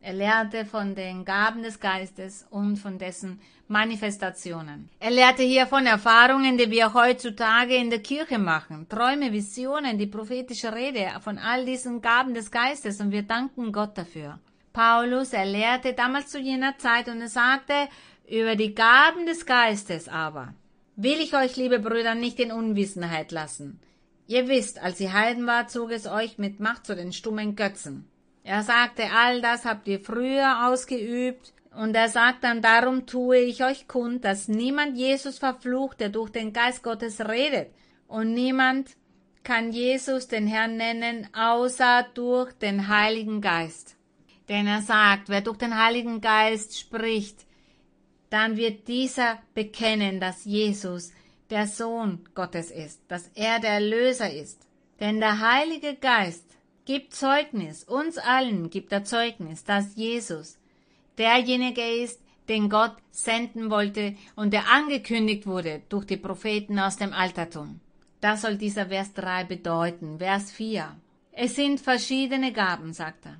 Er 0.00 0.12
lehrte 0.12 0.64
von 0.64 0.94
den 0.94 1.24
Gaben 1.24 1.64
des 1.64 1.80
Geistes 1.80 2.46
und 2.50 2.76
von 2.76 2.98
dessen 2.98 3.40
Manifestationen. 3.66 4.88
Er 5.00 5.10
lehrte 5.10 5.42
hier 5.42 5.66
von 5.66 5.86
Erfahrungen, 5.86 6.56
die 6.56 6.70
wir 6.70 6.94
heutzutage 6.94 7.74
in 7.74 7.90
der 7.90 7.98
Kirche 7.98 8.38
machen. 8.38 8.88
Träume, 8.88 9.32
Visionen, 9.32 9.98
die 9.98 10.06
prophetische 10.06 10.72
Rede 10.72 11.10
von 11.20 11.36
all 11.36 11.64
diesen 11.64 12.00
Gaben 12.00 12.34
des 12.34 12.52
Geistes 12.52 13.00
und 13.00 13.10
wir 13.10 13.22
danken 13.22 13.72
Gott 13.72 13.98
dafür. 13.98 14.38
Paulus, 14.72 15.32
er 15.32 15.46
lehrte 15.46 15.94
damals 15.94 16.28
zu 16.28 16.38
jener 16.38 16.78
Zeit 16.78 17.08
und 17.08 17.20
er 17.20 17.28
sagte, 17.28 17.88
über 18.30 18.54
die 18.54 18.74
Gaben 18.74 19.26
des 19.26 19.44
Geistes 19.44 20.08
aber 20.08 20.54
will 20.98 21.20
ich 21.20 21.34
euch, 21.34 21.56
liebe 21.56 21.78
Brüder, 21.78 22.14
nicht 22.16 22.40
in 22.40 22.50
Unwissenheit 22.50 23.30
lassen. 23.30 23.80
Ihr 24.26 24.48
wisst, 24.48 24.82
als 24.82 25.00
ihr 25.00 25.12
Heiden 25.12 25.46
war, 25.46 25.68
zog 25.68 25.92
es 25.92 26.06
euch 26.06 26.38
mit 26.38 26.60
Macht 26.60 26.84
zu 26.84 26.94
den 26.94 27.12
stummen 27.12 27.54
Götzen. 27.54 28.10
Er 28.42 28.62
sagte, 28.62 29.04
all 29.16 29.40
das 29.40 29.64
habt 29.64 29.86
ihr 29.88 30.00
früher 30.00 30.68
ausgeübt, 30.68 31.54
und 31.70 31.94
er 31.94 32.08
sagt 32.08 32.42
dann, 32.42 32.60
darum 32.60 33.06
tue 33.06 33.38
ich 33.38 33.62
euch 33.62 33.86
kund, 33.86 34.24
dass 34.24 34.48
niemand 34.48 34.96
Jesus 34.96 35.38
verflucht, 35.38 36.00
der 36.00 36.08
durch 36.08 36.30
den 36.30 36.52
Geist 36.52 36.82
Gottes 36.82 37.20
redet, 37.20 37.70
und 38.08 38.34
niemand 38.34 38.90
kann 39.44 39.70
Jesus 39.70 40.26
den 40.26 40.48
Herrn 40.48 40.76
nennen, 40.76 41.28
außer 41.32 42.06
durch 42.14 42.52
den 42.54 42.88
Heiligen 42.88 43.40
Geist. 43.40 43.96
Denn 44.48 44.66
er 44.66 44.82
sagt, 44.82 45.28
wer 45.28 45.42
durch 45.42 45.58
den 45.58 45.80
Heiligen 45.80 46.20
Geist 46.20 46.78
spricht, 46.78 47.46
dann 48.30 48.56
wird 48.56 48.88
dieser 48.88 49.38
bekennen, 49.54 50.20
dass 50.20 50.44
Jesus 50.44 51.12
der 51.50 51.66
Sohn 51.66 52.24
Gottes 52.34 52.70
ist, 52.70 53.00
dass 53.08 53.28
er 53.34 53.58
der 53.60 53.72
Erlöser 53.72 54.32
ist. 54.32 54.66
Denn 55.00 55.20
der 55.20 55.40
Heilige 55.40 55.94
Geist 55.94 56.44
gibt 56.84 57.14
Zeugnis, 57.14 57.84
uns 57.84 58.18
allen 58.18 58.70
gibt 58.70 58.92
er 58.92 59.04
Zeugnis, 59.04 59.64
dass 59.64 59.96
Jesus 59.96 60.58
derjenige 61.16 61.82
ist, 61.82 62.20
den 62.48 62.70
Gott 62.70 62.96
senden 63.10 63.70
wollte 63.70 64.16
und 64.34 64.52
der 64.52 64.70
angekündigt 64.70 65.46
wurde 65.46 65.82
durch 65.88 66.06
die 66.06 66.16
Propheten 66.16 66.78
aus 66.78 66.96
dem 66.96 67.12
Altertum. 67.12 67.80
Das 68.20 68.42
soll 68.42 68.56
dieser 68.56 68.86
Vers 68.86 69.12
3 69.14 69.44
bedeuten. 69.44 70.18
Vers 70.18 70.50
4. 70.50 70.96
Es 71.32 71.54
sind 71.54 71.80
verschiedene 71.80 72.52
Gaben, 72.52 72.92
sagt 72.92 73.26
er. 73.26 73.36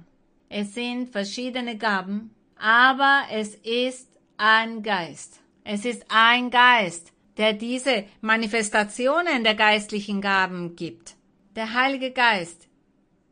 Es 0.51 0.74
sind 0.74 1.11
verschiedene 1.11 1.76
Gaben, 1.76 2.34
aber 2.59 3.22
es 3.30 3.55
ist 3.55 4.07
ein 4.39 4.82
Geist. 4.82 5.41
Es 5.64 5.84
ist 5.84 6.07
ein 6.09 6.51
Geist, 6.51 7.12
der 7.36 7.53
diese 7.53 8.05
Manifestationen 8.20 9.45
der 9.45 9.55
geistlichen 9.55 10.20
Gaben 10.20 10.76
gibt. 10.76 11.16
Der 11.57 11.74
Heilige 11.74 12.12
Geist. 12.12 12.68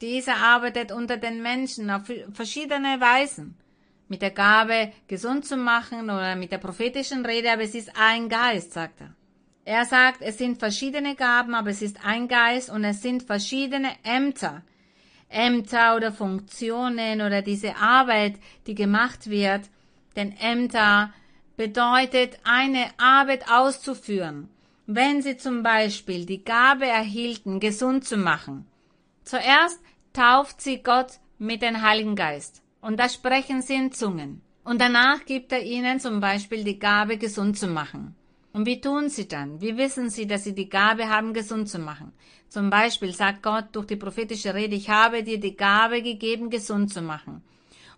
Dieser 0.01 0.37
arbeitet 0.37 0.93
unter 0.93 1.17
den 1.17 1.41
Menschen 1.43 1.91
auf 1.91 2.03
verschiedene 2.33 3.01
Weisen. 3.01 3.57
Mit 4.09 4.21
der 4.21 4.31
Gabe, 4.31 4.93
gesund 5.09 5.47
zu 5.47 5.57
machen 5.57 6.05
oder 6.05 6.37
mit 6.37 6.53
der 6.53 6.59
prophetischen 6.59 7.25
Rede, 7.25 7.51
aber 7.51 7.63
es 7.63 7.75
ist 7.75 7.91
ein 7.97 8.29
Geist, 8.29 8.73
sagt 8.73 9.01
er. 9.01 9.15
Er 9.65 9.85
sagt, 9.85 10.23
es 10.23 10.39
sind 10.39 10.59
verschiedene 10.59 11.17
Gaben, 11.17 11.55
aber 11.55 11.71
es 11.71 11.83
ist 11.83 12.05
ein 12.05 12.29
Geist 12.29 12.71
und 12.71 12.85
es 12.85 13.03
sind 13.03 13.25
verschiedene 13.25 13.91
Ämter. 14.05 14.63
Ämter 15.29 15.97
oder 15.97 16.13
Funktionen 16.13 17.21
oder 17.21 17.43
diese 17.43 17.77
Arbeit, 17.77 18.35
die 18.67 18.77
gemacht 18.77 19.29
wird, 19.29 19.63
denn 20.17 20.33
Ämter 20.39 21.12
bedeutet 21.57 22.39
eine 22.45 22.87
Arbeit 22.99 23.51
auszuführen. 23.51 24.49
Wenn 24.87 25.23
Sie 25.23 25.37
zum 25.37 25.62
Beispiel 25.62 26.27
die 26.27 26.45
Gabe 26.45 26.87
erhielten, 26.87 27.61
gesund 27.61 28.05
zu 28.05 28.17
machen. 28.17 28.67
Zuerst 29.25 29.81
tauft 30.12 30.61
sie 30.61 30.83
Gott 30.83 31.19
mit 31.39 31.61
dem 31.61 31.83
Heiligen 31.83 32.14
Geist 32.14 32.62
und 32.81 32.99
da 32.99 33.09
sprechen 33.09 33.62
sie 33.62 33.75
in 33.75 33.93
Zungen. 33.93 34.41
Und 34.64 34.81
danach 34.81 35.25
gibt 35.25 35.53
er 35.53 35.62
ihnen 35.62 36.01
zum 36.01 36.21
Beispiel 36.21 36.64
die 36.64 36.79
Gabe, 36.79 37.19
gesund 37.19 37.59
zu 37.59 37.67
machen. 37.67 38.14
Und 38.53 38.67
wie 38.67 38.81
tun 38.81 39.11
sie 39.11 39.29
dann? 39.29 39.61
Wie 39.61 39.77
wissen 39.77 40.09
sie, 40.09 40.27
dass 40.27 40.45
sie 40.45 40.55
die 40.55 40.69
Gabe 40.69 41.09
haben, 41.09 41.35
gesund 41.35 41.69
zu 41.69 41.79
machen? 41.79 42.12
Zum 42.49 42.71
Beispiel 42.71 43.12
sagt 43.12 43.43
Gott 43.43 43.67
durch 43.73 43.87
die 43.87 43.97
prophetische 43.97 44.55
Rede, 44.55 44.77
ich 44.77 44.89
habe 44.89 45.23
dir 45.23 45.39
die 45.39 45.57
Gabe 45.57 46.01
gegeben, 46.01 46.49
gesund 46.49 46.93
zu 46.93 47.03
machen. 47.03 47.43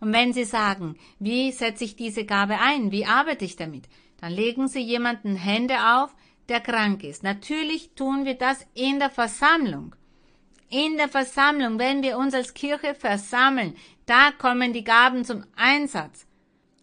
Und 0.01 0.13
wenn 0.13 0.33
Sie 0.33 0.45
sagen, 0.45 0.97
wie 1.19 1.53
setze 1.53 1.85
ich 1.85 1.97
diese 1.97 2.25
Gabe 2.25 2.59
ein, 2.61 2.93
wie 2.93 3.07
arbeite 3.07 3.45
ich 3.45 3.57
damit, 3.57 3.89
dann 4.21 4.33
legen 4.33 4.69
Sie 4.69 4.81
jemanden 4.81 5.37
Hände 5.37 5.75
auf, 5.97 6.15
der 6.49 6.61
krank 6.61 7.05
ist. 7.05 7.23
Natürlich 7.23 7.91
tun 7.95 8.25
wir 8.25 8.35
das 8.35 8.67
in 8.75 8.99
der 8.99 9.11
Versammlung. 9.11 9.95
In 10.71 10.97
der 10.97 11.09
Versammlung, 11.09 11.79
wenn 11.79 12.03
wir 12.03 12.19
uns 12.19 12.35
als 12.35 12.55
Kirche 12.55 12.95
versammeln, 12.95 13.75
da 14.07 14.33
kommen 14.33 14.73
die 14.73 14.85
Gaben 14.85 15.25
zum 15.25 15.45
Einsatz. 15.57 16.27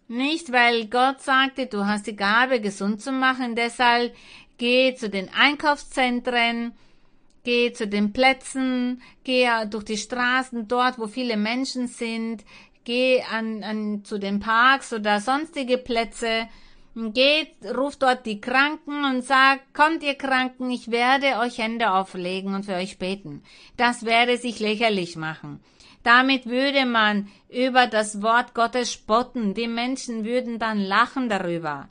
Nicht, 0.08 0.52
weil 0.52 0.86
Gott 0.86 1.20
sagte, 1.20 1.66
du 1.66 1.86
hast 1.86 2.06
die 2.06 2.16
Gabe, 2.16 2.60
gesund 2.60 3.00
zu 3.00 3.10
machen, 3.10 3.56
deshalb 3.56 4.14
geh 4.56 4.94
zu 4.94 5.10
den 5.10 5.28
Einkaufszentren, 5.34 6.72
geh 7.42 7.72
zu 7.72 7.86
den 7.86 8.12
Plätzen, 8.12 9.02
geh 9.24 9.48
durch 9.68 9.84
die 9.84 9.96
Straßen 9.96 10.68
dort, 10.68 10.98
wo 10.98 11.06
viele 11.06 11.36
Menschen 11.36 11.88
sind, 11.88 12.44
geh 12.86 13.22
an, 13.22 13.62
an, 13.62 14.04
zu 14.04 14.18
den 14.18 14.40
Parks 14.40 14.94
oder 14.94 15.20
sonstige 15.20 15.76
Plätze, 15.76 16.48
geht, 17.12 17.52
ruft 17.76 18.02
dort 18.02 18.24
die 18.24 18.40
Kranken 18.40 19.04
und 19.04 19.22
sagt, 19.22 19.74
kommt 19.74 20.02
ihr 20.02 20.14
Kranken, 20.14 20.70
ich 20.70 20.90
werde 20.90 21.38
euch 21.40 21.58
Hände 21.58 21.92
auflegen 21.92 22.54
und 22.54 22.64
für 22.64 22.74
euch 22.74 22.98
beten. 22.98 23.42
Das 23.76 24.06
werde 24.06 24.38
sich 24.38 24.60
lächerlich 24.60 25.16
machen. 25.16 25.60
Damit 26.02 26.46
würde 26.46 26.86
man 26.86 27.28
über 27.50 27.86
das 27.86 28.22
Wort 28.22 28.54
Gottes 28.54 28.92
spotten, 28.92 29.52
die 29.52 29.68
Menschen 29.68 30.24
würden 30.24 30.58
dann 30.58 30.80
lachen 30.80 31.28
darüber. 31.28 31.88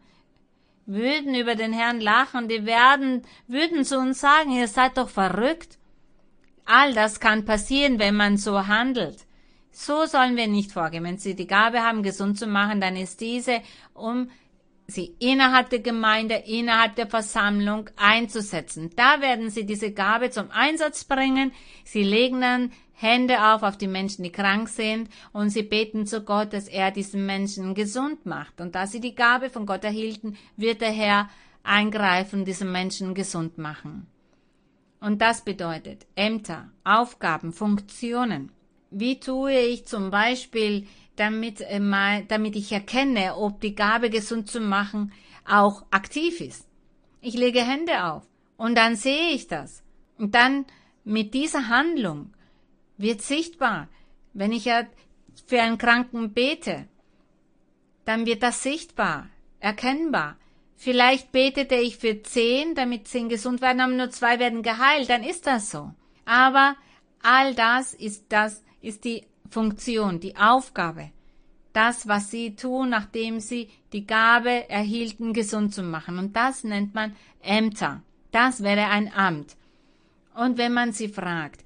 würden 0.88 1.34
über 1.34 1.56
den 1.56 1.74
Herrn 1.74 2.00
lachen, 2.00 2.48
die 2.48 2.66
werden, 2.66 3.24
würden 3.48 3.84
zu 3.84 3.98
uns 3.98 4.20
sagen, 4.20 4.52
ihr 4.52 4.68
seid 4.68 4.98
doch 4.98 5.10
verrückt. 5.10 5.80
All 6.66 6.94
das 6.94 7.20
kann 7.20 7.44
passieren, 7.44 7.98
wenn 7.98 8.16
man 8.16 8.38
so 8.38 8.68
handelt. 8.68 9.25
So 9.78 10.06
sollen 10.06 10.38
wir 10.38 10.48
nicht 10.48 10.72
vorgehen. 10.72 11.04
Wenn 11.04 11.18
Sie 11.18 11.36
die 11.36 11.48
Gabe 11.48 11.82
haben, 11.82 12.02
gesund 12.02 12.40
zu 12.40 12.48
machen, 12.48 12.80
dann 12.80 12.96
ist 12.96 13.20
diese, 13.20 13.62
um 13.94 14.30
sie 14.88 15.16
innerhalb 15.20 15.70
der 15.70 15.80
Gemeinde, 15.80 16.36
innerhalb 16.36 16.96
der 16.96 17.08
Versammlung 17.08 17.90
einzusetzen. 17.98 18.92
Da 18.96 19.20
werden 19.20 19.50
sie 19.50 19.66
diese 19.66 19.92
Gabe 19.92 20.30
zum 20.30 20.50
Einsatz 20.52 21.04
bringen. 21.04 21.52
Sie 21.84 22.04
legen 22.04 22.40
dann 22.40 22.72
Hände 22.94 23.44
auf 23.48 23.64
auf 23.64 23.78
die 23.78 23.88
Menschen, 23.88 24.24
die 24.24 24.32
krank 24.32 24.70
sind, 24.70 25.10
und 25.34 25.50
sie 25.50 25.64
beten 25.64 26.06
zu 26.06 26.22
Gott, 26.22 26.54
dass 26.54 26.70
er 26.70 26.92
diesen 26.92 27.26
Menschen 27.26 27.74
gesund 27.74 28.26
macht. 28.26 28.62
Und 28.62 28.76
da 28.76 28.88
sie 28.88 29.02
die 29.02 29.16
Gabe 29.16 29.50
von 29.50 29.66
Gott 29.66 29.84
erhielten, 29.84 30.38
wird 30.56 30.80
der 30.80 30.92
Herr 30.92 31.30
eingreifen, 31.64 32.46
diesen 32.46 32.72
Menschen 32.72 33.14
gesund 33.14 33.58
machen. 33.58 34.08
Und 35.02 35.22
das 35.22 35.44
bedeutet 35.44 36.06
Ämter, 36.16 36.70
Aufgaben, 36.86 37.52
Funktionen. 37.52 38.52
Wie 38.92 39.20
tue 39.20 39.60
ich 39.60 39.86
zum 39.86 40.12
Beispiel, 40.12 40.88
damit, 41.16 41.62
äh, 41.62 41.80
damit 42.28 42.56
ich 42.56 42.72
erkenne, 42.72 43.36
ob 43.36 43.62
die 43.62 43.76
Gabe 43.76 44.10
gesund 44.10 44.50
zu 44.50 44.60
machen 44.60 45.12
auch 45.48 45.84
aktiv 45.92 46.42
ist? 46.42 46.68
Ich 47.22 47.36
lege 47.36 47.62
Hände 47.62 48.06
auf 48.06 48.24
und 48.58 48.76
dann 48.76 48.96
sehe 48.96 49.32
ich 49.32 49.48
das. 49.48 49.84
Und 50.18 50.36
dann 50.36 50.66
mit 51.04 51.34
dieser 51.34 51.68
Handlung 51.68 52.34
wird 52.98 53.22
sichtbar. 53.22 53.90
Wenn 54.34 54.52
ich 54.52 54.66
ja 54.66 54.86
für 55.46 55.62
einen 55.62 55.78
Kranken 55.78 56.34
bete, 56.34 56.88
dann 58.06 58.26
wird 58.26 58.44
das 58.44 58.64
sichtbar, 58.64 59.30
erkennbar. 59.60 60.38
Vielleicht 60.76 61.32
betete 61.32 61.76
ich 61.76 61.98
für 61.98 62.22
zehn, 62.22 62.76
damit 62.76 63.08
zehn 63.08 63.30
gesund 63.30 63.62
werden, 63.62 63.80
aber 63.80 63.94
nur 63.94 64.10
zwei 64.12 64.40
werden 64.40 64.62
geheilt, 64.62 65.10
dann 65.10 65.24
ist 65.24 65.48
das 65.48 65.72
so. 65.72 65.92
Aber 66.26 66.76
all 67.22 67.56
das 67.56 67.94
ist 67.94 68.26
das, 68.30 68.64
ist 68.86 69.04
die 69.04 69.24
Funktion, 69.50 70.20
die 70.20 70.36
Aufgabe. 70.36 71.12
Das, 71.74 72.08
was 72.08 72.32
sie 72.32 72.56
tun, 72.56 72.90
nachdem 72.90 73.40
sie 73.40 73.70
die 73.92 74.06
Gabe 74.06 74.70
erhielten, 74.70 75.34
gesund 75.34 75.74
zu 75.74 75.84
machen. 75.84 76.20
Und 76.20 76.36
das 76.36 76.64
nennt 76.64 76.94
man 76.94 77.16
Ämter. 77.42 78.02
Das 78.32 78.64
wäre 78.64 78.88
ein 78.88 79.12
Amt. 79.14 79.58
Und 80.36 80.58
wenn 80.58 80.74
man 80.74 80.92
sie 80.94 81.10
fragt, 81.10 81.64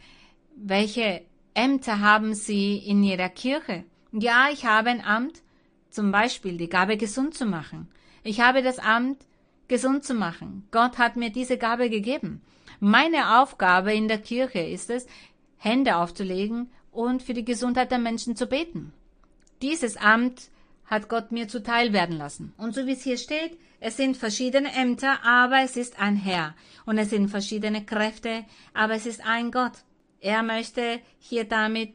welche 0.55 1.21
Ämter 1.53 1.99
haben 1.99 2.33
Sie 2.33 2.77
in 2.77 3.03
Ihrer 3.03 3.29
Kirche? 3.29 3.83
Ja, 4.11 4.47
ich 4.51 4.65
habe 4.65 4.89
ein 4.89 5.03
Amt, 5.03 5.41
zum 5.89 6.11
Beispiel 6.11 6.57
die 6.57 6.69
Gabe 6.69 6.97
gesund 6.97 7.33
zu 7.33 7.45
machen. 7.45 7.87
Ich 8.23 8.41
habe 8.41 8.61
das 8.61 8.79
Amt, 8.79 9.25
gesund 9.67 10.03
zu 10.03 10.13
machen. 10.13 10.67
Gott 10.71 10.97
hat 10.97 11.15
mir 11.15 11.31
diese 11.31 11.57
Gabe 11.57 11.89
gegeben. 11.89 12.41
Meine 12.79 13.39
Aufgabe 13.41 13.93
in 13.93 14.07
der 14.07 14.19
Kirche 14.19 14.59
ist 14.59 14.89
es, 14.89 15.05
Hände 15.57 15.97
aufzulegen 15.97 16.69
und 16.99 17.23
für 17.23 17.33
die 17.33 17.45
Gesundheit 17.45 17.91
der 17.91 17.97
Menschen 17.97 18.35
zu 18.35 18.45
beten. 18.45 18.91
Dieses 19.61 19.95
Amt 19.95 20.49
hat 20.83 21.07
Gott 21.07 21.31
mir 21.31 21.47
zuteil 21.47 21.93
werden 21.93 22.17
lassen. 22.17 22.53
Und 22.57 22.75
so 22.75 22.85
wie 22.87 22.91
es 22.91 23.03
hier 23.03 23.17
steht, 23.17 23.57
es 23.79 23.95
sind 23.95 24.17
verschiedene 24.17 24.73
Ämter, 24.73 25.23
aber 25.23 25.61
es 25.61 25.77
ist 25.77 25.97
ein 25.97 26.17
Herr. 26.17 26.55
Und 26.85 26.97
es 26.97 27.11
sind 27.11 27.29
verschiedene 27.29 27.85
Kräfte, 27.85 28.43
aber 28.73 28.95
es 28.95 29.05
ist 29.05 29.25
ein 29.25 29.49
Gott. 29.49 29.77
Er 30.19 30.43
möchte 30.43 30.99
hier 31.19 31.45
damit 31.45 31.93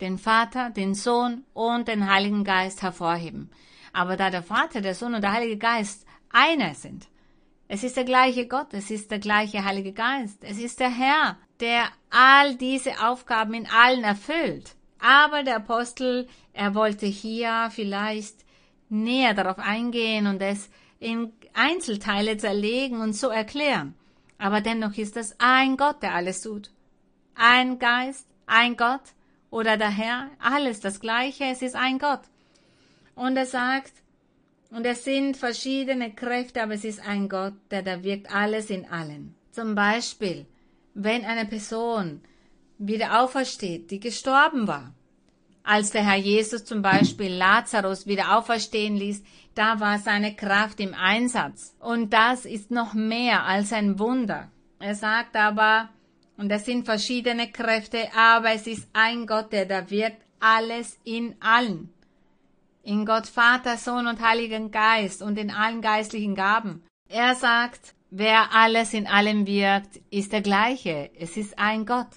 den 0.00 0.16
Vater, 0.16 0.70
den 0.70 0.94
Sohn 0.94 1.42
und 1.52 1.88
den 1.88 2.08
Heiligen 2.08 2.44
Geist 2.44 2.82
hervorheben. 2.82 3.50
Aber 3.92 4.16
da 4.16 4.30
der 4.30 4.44
Vater, 4.44 4.80
der 4.80 4.94
Sohn 4.94 5.14
und 5.14 5.22
der 5.22 5.32
Heilige 5.32 5.58
Geist 5.58 6.06
einer 6.30 6.72
sind, 6.74 7.08
es 7.66 7.82
ist 7.82 7.96
der 7.96 8.04
gleiche 8.04 8.46
Gott, 8.46 8.72
es 8.74 8.92
ist 8.92 9.10
der 9.10 9.18
gleiche 9.18 9.64
Heilige 9.64 9.92
Geist, 9.92 10.44
es 10.44 10.58
ist 10.58 10.78
der 10.78 10.90
Herr, 10.90 11.36
der 11.60 11.88
all 12.10 12.56
diese 12.56 13.06
Aufgaben 13.06 13.54
in 13.54 13.66
allen 13.66 14.04
erfüllt. 14.04 14.74
Aber 14.98 15.42
der 15.42 15.56
Apostel, 15.56 16.28
er 16.52 16.74
wollte 16.74 17.06
hier 17.06 17.68
vielleicht 17.70 18.36
näher 18.88 19.34
darauf 19.34 19.58
eingehen 19.58 20.26
und 20.26 20.40
es 20.40 20.70
in 20.98 21.32
Einzelteile 21.52 22.36
zerlegen 22.36 23.00
und 23.00 23.14
so 23.14 23.28
erklären. 23.28 23.94
Aber 24.38 24.60
dennoch 24.60 24.96
ist 24.96 25.16
es 25.16 25.34
ein 25.38 25.76
Gott, 25.76 26.02
der 26.02 26.14
alles 26.14 26.42
tut 26.42 26.70
ein 27.36 27.78
Geist, 27.78 28.26
ein 28.46 28.76
Gott 28.76 29.02
oder 29.50 29.76
der 29.76 29.90
Herr, 29.90 30.30
alles 30.40 30.80
das 30.80 31.00
Gleiche, 31.00 31.44
es 31.44 31.62
ist 31.62 31.76
ein 31.76 31.98
Gott. 31.98 32.22
Und 33.14 33.36
er 33.36 33.46
sagt, 33.46 33.92
und 34.70 34.84
es 34.84 35.04
sind 35.04 35.36
verschiedene 35.36 36.12
Kräfte, 36.12 36.62
aber 36.62 36.74
es 36.74 36.84
ist 36.84 37.00
ein 37.06 37.28
Gott, 37.28 37.54
der 37.70 37.82
da 37.82 38.02
wirkt 38.02 38.34
alles 38.34 38.70
in 38.70 38.86
allen. 38.86 39.34
Zum 39.52 39.74
Beispiel, 39.74 40.46
wenn 40.96 41.26
eine 41.26 41.44
Person 41.44 42.22
wieder 42.78 43.20
aufersteht, 43.20 43.90
die 43.90 44.00
gestorben 44.00 44.66
war, 44.66 44.94
als 45.62 45.90
der 45.90 46.04
Herr 46.04 46.16
Jesus 46.16 46.64
zum 46.64 46.80
Beispiel 46.80 47.32
Lazarus 47.32 48.06
wieder 48.06 48.36
auferstehen 48.36 48.96
ließ, 48.96 49.22
da 49.54 49.78
war 49.80 49.98
seine 49.98 50.34
Kraft 50.34 50.80
im 50.80 50.94
Einsatz. 50.94 51.74
Und 51.80 52.12
das 52.12 52.44
ist 52.44 52.70
noch 52.70 52.94
mehr 52.94 53.44
als 53.44 53.72
ein 53.72 53.98
Wunder. 53.98 54.50
Er 54.78 54.94
sagt 54.94 55.36
aber, 55.36 55.90
und 56.38 56.48
das 56.48 56.64
sind 56.64 56.84
verschiedene 56.84 57.50
Kräfte, 57.50 58.08
aber 58.16 58.52
es 58.52 58.66
ist 58.66 58.88
ein 58.92 59.26
Gott, 59.26 59.52
der 59.52 59.66
da 59.66 59.90
wirkt, 59.90 60.22
alles 60.40 60.98
in 61.04 61.34
allen. 61.40 61.92
In 62.82 63.04
Gott 63.04 63.26
Vater, 63.26 63.76
Sohn 63.76 64.06
und 64.06 64.20
Heiligen 64.20 64.70
Geist 64.70 65.20
und 65.20 65.38
in 65.38 65.50
allen 65.50 65.82
geistlichen 65.82 66.34
Gaben. 66.34 66.84
Er 67.08 67.34
sagt, 67.34 67.95
wer 68.10 68.52
alles 68.54 68.94
in 68.94 69.06
allem 69.06 69.46
wirkt, 69.46 70.00
ist 70.10 70.32
der 70.32 70.42
gleiche. 70.42 71.10
Es 71.18 71.36
ist 71.36 71.58
ein 71.58 71.86
Gott. 71.86 72.08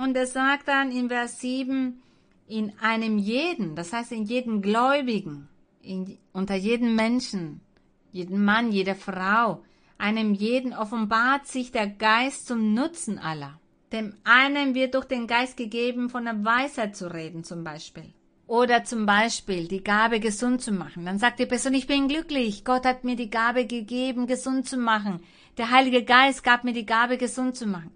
Und 0.00 0.16
er 0.16 0.26
sagt 0.26 0.68
dann 0.68 0.90
in 0.90 1.08
Vers 1.08 1.40
7, 1.40 2.02
in 2.48 2.72
einem 2.80 3.18
jeden, 3.18 3.74
das 3.74 3.92
heißt 3.92 4.12
in 4.12 4.24
jedem 4.24 4.62
Gläubigen, 4.62 5.48
in, 5.80 6.18
unter 6.32 6.54
jedem 6.54 6.94
Menschen, 6.94 7.60
jedem 8.12 8.44
Mann, 8.44 8.72
jeder 8.72 8.94
Frau, 8.94 9.62
einem 9.98 10.34
jeden 10.34 10.74
offenbart 10.74 11.46
sich 11.46 11.72
der 11.72 11.88
Geist 11.88 12.46
zum 12.46 12.74
Nutzen 12.74 13.18
aller. 13.18 13.58
Dem 13.92 14.14
einen 14.24 14.74
wird 14.74 14.94
durch 14.94 15.06
den 15.06 15.26
Geist 15.26 15.56
gegeben, 15.56 16.10
von 16.10 16.24
der 16.24 16.44
Weisheit 16.44 16.96
zu 16.96 17.12
reden 17.12 17.44
zum 17.44 17.64
Beispiel. 17.64 18.12
Oder 18.46 18.84
zum 18.84 19.06
Beispiel 19.06 19.66
die 19.66 19.82
Gabe, 19.82 20.20
gesund 20.20 20.62
zu 20.62 20.70
machen. 20.70 21.04
Dann 21.04 21.18
sagt 21.18 21.40
die 21.40 21.46
Person, 21.46 21.74
ich 21.74 21.88
bin 21.88 22.06
glücklich. 22.06 22.64
Gott 22.64 22.84
hat 22.84 23.02
mir 23.02 23.16
die 23.16 23.30
Gabe 23.30 23.66
gegeben, 23.66 24.26
gesund 24.26 24.68
zu 24.68 24.76
machen. 24.76 25.20
Der 25.58 25.70
Heilige 25.70 26.04
Geist 26.04 26.44
gab 26.44 26.62
mir 26.62 26.72
die 26.72 26.86
Gabe, 26.86 27.18
gesund 27.18 27.56
zu 27.56 27.66
machen. 27.66 27.90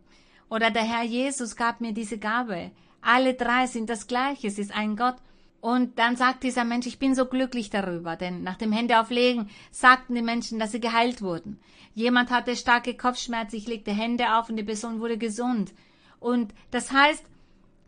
Oder 0.48 0.72
der 0.72 0.82
Herr 0.82 1.04
Jesus 1.04 1.54
gab 1.54 1.80
mir 1.80 1.92
diese 1.92 2.18
Gabe. 2.18 2.72
Alle 3.00 3.34
drei 3.34 3.66
sind 3.66 3.88
das 3.88 4.08
Gleiche. 4.08 4.48
Es 4.48 4.58
ist 4.58 4.74
ein 4.74 4.96
Gott. 4.96 5.16
Und 5.60 5.98
dann 5.98 6.16
sagt 6.16 6.42
dieser 6.42 6.64
Mensch, 6.64 6.86
ich 6.86 6.98
bin 6.98 7.14
so 7.14 7.26
glücklich 7.26 7.70
darüber, 7.70 8.16
denn 8.16 8.42
nach 8.42 8.56
dem 8.56 8.72
Händeauflegen 8.72 9.50
sagten 9.70 10.14
die 10.14 10.22
Menschen, 10.22 10.58
dass 10.58 10.72
sie 10.72 10.80
geheilt 10.80 11.20
wurden. 11.20 11.60
Jemand 11.94 12.30
hatte 12.30 12.56
starke 12.56 12.96
Kopfschmerzen, 12.96 13.56
ich 13.56 13.68
legte 13.68 13.92
Hände 13.92 14.36
auf 14.36 14.48
und 14.48 14.56
die 14.56 14.62
Person 14.62 15.00
wurde 15.00 15.18
gesund. 15.18 15.72
Und 16.18 16.54
das 16.70 16.90
heißt, 16.92 17.24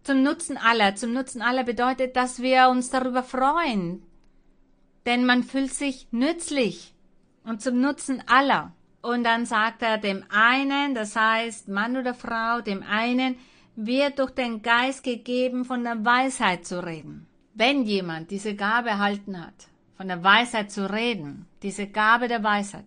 zum 0.03 0.23
Nutzen 0.23 0.57
aller, 0.57 0.97
zum 0.97 1.13
Nutzen 1.13 1.43
aller 1.43 1.65
bedeutet, 1.65 2.17
dass 2.17 2.43
wir 2.43 2.69
uns 2.69 2.91
darüber 2.91 3.23
freuen. 3.23 4.03
Denn 5.07 5.25
man 5.25 5.43
fühlt 5.43 5.73
sich 5.73 6.09
nützlich 6.11 6.95
und 7.45 7.63
zum 7.63 7.81
Nutzen 7.81 8.23
aller. 8.27 8.73
Und 9.01 9.25
dann 9.25 9.47
sagt 9.47 9.83
er 9.83 9.99
dem 9.99 10.25
einen, 10.31 10.95
das 10.95 11.17
heißt 11.17 11.69
Mann 11.69 11.97
oder 11.97 12.15
Frau, 12.15 12.61
dem 12.61 12.83
einen 12.83 13.37
wird 13.75 14.19
durch 14.19 14.31
den 14.31 14.63
Geist 14.63 15.03
gegeben, 15.03 15.65
von 15.65 15.83
der 15.83 16.05
Weisheit 16.05 16.67
zu 16.67 16.85
reden. 16.85 17.27
Wenn 17.55 17.83
jemand 17.83 18.31
diese 18.31 18.55
Gabe 18.55 18.91
erhalten 18.91 19.45
hat, 19.45 19.69
von 19.97 20.09
der 20.09 20.23
Weisheit 20.23 20.71
zu 20.71 20.91
reden, 20.91 21.47
diese 21.63 21.87
Gabe 21.87 22.29
der 22.29 22.43
Weisheit, 22.43 22.85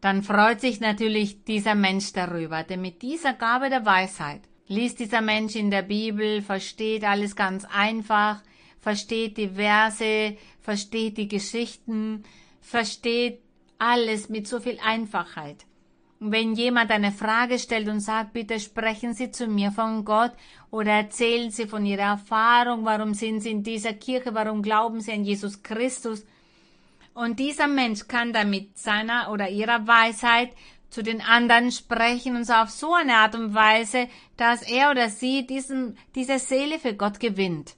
dann 0.00 0.22
freut 0.22 0.60
sich 0.60 0.80
natürlich 0.80 1.44
dieser 1.44 1.74
Mensch 1.74 2.12
darüber, 2.12 2.62
denn 2.62 2.80
mit 2.80 3.02
dieser 3.02 3.32
Gabe 3.32 3.70
der 3.70 3.84
Weisheit 3.86 4.42
liest 4.68 4.98
dieser 4.98 5.20
Mensch 5.20 5.54
in 5.54 5.70
der 5.70 5.82
Bibel, 5.82 6.42
versteht 6.42 7.04
alles 7.04 7.36
ganz 7.36 7.64
einfach, 7.64 8.42
versteht 8.80 9.36
die 9.36 9.48
Verse, 9.48 10.36
versteht 10.60 11.18
die 11.18 11.28
Geschichten, 11.28 12.24
versteht 12.60 13.40
alles 13.78 14.28
mit 14.28 14.48
so 14.48 14.60
viel 14.60 14.78
Einfachheit. 14.84 15.64
Wenn 16.18 16.54
jemand 16.54 16.90
eine 16.90 17.12
Frage 17.12 17.58
stellt 17.58 17.88
und 17.88 18.00
sagt, 18.00 18.32
bitte 18.32 18.58
sprechen 18.58 19.12
Sie 19.12 19.30
zu 19.30 19.48
mir 19.48 19.70
von 19.70 20.04
Gott 20.04 20.32
oder 20.70 20.92
erzählen 20.92 21.50
Sie 21.50 21.66
von 21.66 21.84
Ihrer 21.84 22.12
Erfahrung, 22.12 22.86
warum 22.86 23.12
sind 23.12 23.40
Sie 23.40 23.50
in 23.50 23.62
dieser 23.62 23.92
Kirche, 23.92 24.34
warum 24.34 24.62
glauben 24.62 25.00
Sie 25.00 25.12
an 25.12 25.24
Jesus 25.24 25.62
Christus. 25.62 26.24
Und 27.12 27.38
dieser 27.38 27.66
Mensch 27.66 28.08
kann 28.08 28.32
dann 28.32 28.50
mit 28.50 28.78
seiner 28.78 29.30
oder 29.30 29.48
ihrer 29.48 29.86
Weisheit 29.86 30.50
zu 30.96 31.02
den 31.02 31.20
anderen 31.20 31.70
sprechen 31.70 32.36
und 32.36 32.44
so 32.44 32.54
auf 32.54 32.70
so 32.70 32.94
eine 32.94 33.16
Art 33.16 33.34
und 33.34 33.54
Weise, 33.54 34.08
dass 34.38 34.62
er 34.62 34.90
oder 34.90 35.10
sie 35.10 35.46
diesen, 35.46 35.98
diese 36.14 36.38
Seele 36.38 36.78
für 36.78 36.94
Gott 36.94 37.20
gewinnt. 37.20 37.76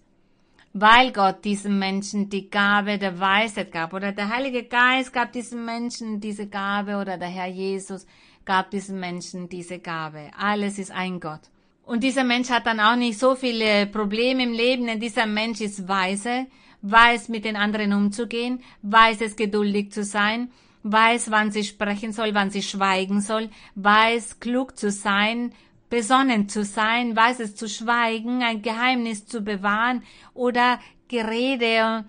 weil 0.80 1.12
Gott 1.12 1.44
diesem 1.44 1.78
Menschen 1.78 2.28
die 2.28 2.50
Gabe 2.50 2.98
der 2.98 3.18
Weisheit 3.18 3.72
gab 3.72 3.92
oder 3.94 4.12
der 4.12 4.28
Heilige 4.28 4.64
Geist 4.64 5.12
gab 5.12 5.32
diesem 5.32 5.64
Menschen 5.64 6.20
diese 6.20 6.46
Gabe 6.46 6.98
oder 6.98 7.16
der 7.16 7.28
Herr 7.28 7.48
Jesus 7.48 8.06
gab 8.44 8.70
diesem 8.70 9.00
Menschen 9.00 9.48
diese 9.48 9.78
Gabe. 9.78 10.30
Alles 10.38 10.78
ist 10.78 10.92
ein 10.92 11.18
Gott. 11.20 11.44
Und 11.84 12.04
dieser 12.04 12.22
Mensch 12.22 12.50
hat 12.50 12.66
dann 12.66 12.80
auch 12.80 12.96
nicht 12.96 13.18
so 13.18 13.34
viele 13.34 13.86
Probleme 13.86 14.42
im 14.44 14.52
Leben, 14.52 14.86
denn 14.86 15.00
dieser 15.00 15.26
Mensch 15.26 15.60
ist 15.60 15.88
weise, 15.88 16.46
weiß 16.82 17.28
mit 17.28 17.44
den 17.44 17.56
anderen 17.56 17.92
umzugehen, 17.92 18.60
weiß 18.82 19.22
es 19.22 19.34
geduldig 19.36 19.90
zu 19.90 20.04
sein, 20.04 20.50
weiß, 20.90 21.30
wann 21.30 21.50
sie 21.50 21.64
sprechen 21.64 22.12
soll, 22.12 22.34
wann 22.34 22.50
sie 22.50 22.62
schweigen 22.62 23.20
soll, 23.20 23.50
weiß 23.74 24.40
klug 24.40 24.76
zu 24.76 24.90
sein, 24.90 25.52
besonnen 25.90 26.48
zu 26.48 26.64
sein, 26.64 27.16
weiß 27.16 27.40
es 27.40 27.56
zu 27.56 27.68
schweigen, 27.68 28.42
ein 28.42 28.62
Geheimnis 28.62 29.26
zu 29.26 29.42
bewahren 29.42 30.02
oder 30.34 30.78
Gerede 31.08 32.04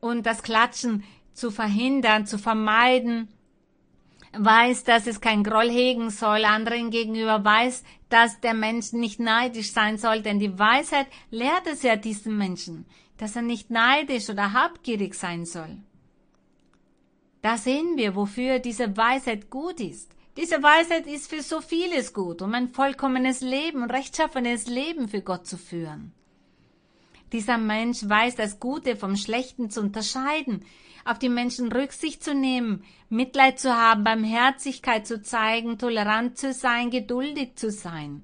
und 0.00 0.26
das 0.26 0.42
Klatschen 0.42 1.04
zu 1.32 1.50
verhindern, 1.50 2.26
zu 2.26 2.38
vermeiden, 2.38 3.28
weiß, 4.32 4.84
dass 4.84 5.06
es 5.06 5.20
kein 5.20 5.42
Groll 5.42 5.70
hegen 5.70 6.10
soll, 6.10 6.44
anderen 6.44 6.90
gegenüber 6.90 7.44
weiß, 7.44 7.84
dass 8.08 8.40
der 8.40 8.54
Mensch 8.54 8.92
nicht 8.92 9.20
neidisch 9.20 9.72
sein 9.72 9.98
soll, 9.98 10.22
denn 10.22 10.38
die 10.38 10.58
Weisheit 10.58 11.06
lehrt 11.30 11.66
es 11.66 11.82
ja 11.82 11.96
diesem 11.96 12.36
Menschen, 12.36 12.86
dass 13.16 13.36
er 13.36 13.42
nicht 13.42 13.70
neidisch 13.70 14.28
oder 14.28 14.52
habgierig 14.52 15.14
sein 15.14 15.44
soll. 15.44 15.78
Da 17.42 17.56
sehen 17.56 17.96
wir, 17.96 18.16
wofür 18.16 18.58
diese 18.58 18.96
Weisheit 18.96 19.50
gut 19.50 19.80
ist. 19.80 20.10
Diese 20.36 20.62
Weisheit 20.62 21.06
ist 21.06 21.30
für 21.30 21.42
so 21.42 21.60
vieles 21.60 22.12
gut, 22.12 22.42
um 22.42 22.54
ein 22.54 22.68
vollkommenes 22.68 23.40
Leben, 23.40 23.84
rechtschaffenes 23.84 24.66
Leben 24.66 25.08
für 25.08 25.20
Gott 25.20 25.46
zu 25.46 25.56
führen. 25.56 26.12
Dieser 27.32 27.58
Mensch 27.58 28.08
weiß 28.08 28.36
das 28.36 28.58
Gute 28.58 28.96
vom 28.96 29.16
Schlechten 29.16 29.70
zu 29.70 29.80
unterscheiden, 29.80 30.64
auf 31.04 31.18
die 31.18 31.28
Menschen 31.28 31.72
Rücksicht 31.72 32.22
zu 32.22 32.34
nehmen, 32.34 32.84
Mitleid 33.08 33.58
zu 33.58 33.74
haben, 33.74 34.04
Barmherzigkeit 34.04 35.06
zu 35.06 35.22
zeigen, 35.22 35.78
tolerant 35.78 36.38
zu 36.38 36.52
sein, 36.52 36.90
geduldig 36.90 37.56
zu 37.56 37.70
sein. 37.70 38.22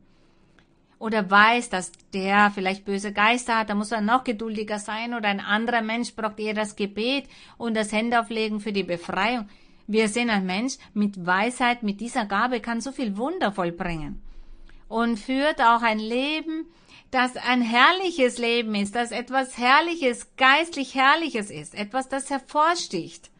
Oder 1.04 1.30
weiß, 1.30 1.68
dass 1.68 1.92
der 2.14 2.50
vielleicht 2.54 2.86
böse 2.86 3.12
Geister 3.12 3.58
hat, 3.58 3.68
da 3.68 3.74
muss 3.74 3.92
er 3.92 4.00
noch 4.00 4.24
geduldiger 4.24 4.78
sein, 4.78 5.12
oder 5.12 5.28
ein 5.28 5.40
anderer 5.40 5.82
Mensch 5.82 6.14
braucht 6.14 6.40
eher 6.40 6.54
das 6.54 6.76
Gebet 6.76 7.28
und 7.58 7.74
das 7.74 7.92
Händeauflegen 7.92 8.58
für 8.58 8.72
die 8.72 8.84
Befreiung. 8.84 9.46
Wir 9.86 10.08
sehen, 10.08 10.30
ein 10.30 10.46
Mensch 10.46 10.78
mit 10.94 11.26
Weisheit, 11.26 11.82
mit 11.82 12.00
dieser 12.00 12.24
Gabe 12.24 12.60
kann 12.60 12.80
so 12.80 12.90
viel 12.90 13.18
Wunder 13.18 13.52
vollbringen 13.52 14.22
und 14.88 15.18
führt 15.18 15.60
auch 15.60 15.82
ein 15.82 15.98
Leben, 15.98 16.64
das 17.10 17.36
ein 17.36 17.60
herrliches 17.60 18.38
Leben 18.38 18.74
ist, 18.74 18.94
das 18.94 19.10
etwas 19.10 19.58
Herrliches, 19.58 20.34
geistlich 20.38 20.94
Herrliches 20.94 21.50
ist, 21.50 21.74
etwas, 21.74 22.08
das 22.08 22.30
hervorsticht. 22.30 23.30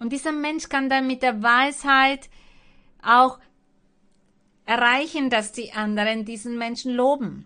Und 0.00 0.12
dieser 0.12 0.32
Mensch 0.32 0.68
kann 0.68 0.90
dann 0.90 1.06
mit 1.06 1.22
der 1.22 1.44
Weisheit 1.44 2.28
auch 3.04 3.38
erreichen, 4.70 5.30
dass 5.30 5.50
die 5.50 5.72
anderen 5.72 6.24
diesen 6.24 6.56
Menschen 6.56 6.94
loben. 6.94 7.44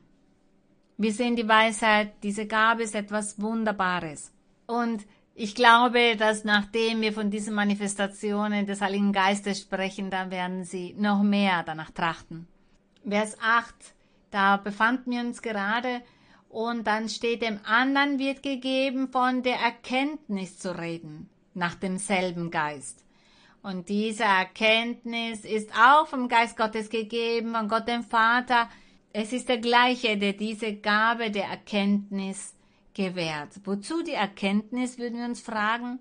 Wir 0.99 1.11
sehen 1.11 1.37
die 1.37 1.49
Weisheit, 1.49 2.13
diese 2.23 2.47
Gabe 2.47 2.83
ist 2.83 2.95
etwas 2.95 3.41
Wunderbares. 3.41 4.31
Und 4.67 5.07
ich 5.35 5.55
glaube, 5.55 6.17
dass 6.19 6.45
nachdem 6.45 7.01
wir 7.01 7.15
von 7.15 7.31
diesen 7.31 7.55
Manifestationen 7.55 8.67
des 8.67 8.83
Heiligen 8.83 9.15
Geistes 9.15 9.63
sprechen, 9.63 10.11
dann 10.11 10.31
werden 10.31 10.65
sie 10.65 10.95
noch 10.99 11.23
mehr 11.23 11.63
danach 11.63 11.93
trachten. 11.93 12.47
Vers 13.09 13.39
8, 13.41 13.75
da 14.31 14.59
befanden 14.59 15.13
wir 15.13 15.21
uns 15.21 15.41
gerade 15.41 16.03
und 16.51 16.87
dann 16.87 17.09
steht 17.09 17.41
dem 17.41 17.59
anderen 17.65 18.19
wird 18.19 18.43
gegeben, 18.43 19.09
von 19.09 19.43
der 19.43 19.57
Erkenntnis 19.57 20.59
zu 20.59 20.79
reden, 20.79 21.31
nach 21.55 21.75
demselben 21.75 22.51
Geist. 22.51 23.04
Und 23.65 23.89
diese 23.89 24.25
Erkenntnis 24.25 25.47
ist 25.47 25.71
auch 25.73 26.07
vom 26.07 26.29
Geist 26.29 26.55
Gottes 26.55 26.91
gegeben, 26.91 27.55
von 27.55 27.67
Gott 27.67 27.89
dem 27.89 28.03
Vater. 28.03 28.69
Es 29.11 29.33
ist 29.33 29.49
der 29.49 29.57
gleiche, 29.57 30.19
der 30.19 30.35
diese 30.35 30.75
Gabe 30.75 31.31
der 31.31 31.47
Erkenntnis 31.47 32.55
gewährt. 32.93 33.49
Wozu 33.65 34.03
die 34.03 34.13
Erkenntnis, 34.13 34.99
würden 34.99 35.17
wir 35.17 35.25
uns 35.25 35.41
fragen? 35.41 35.99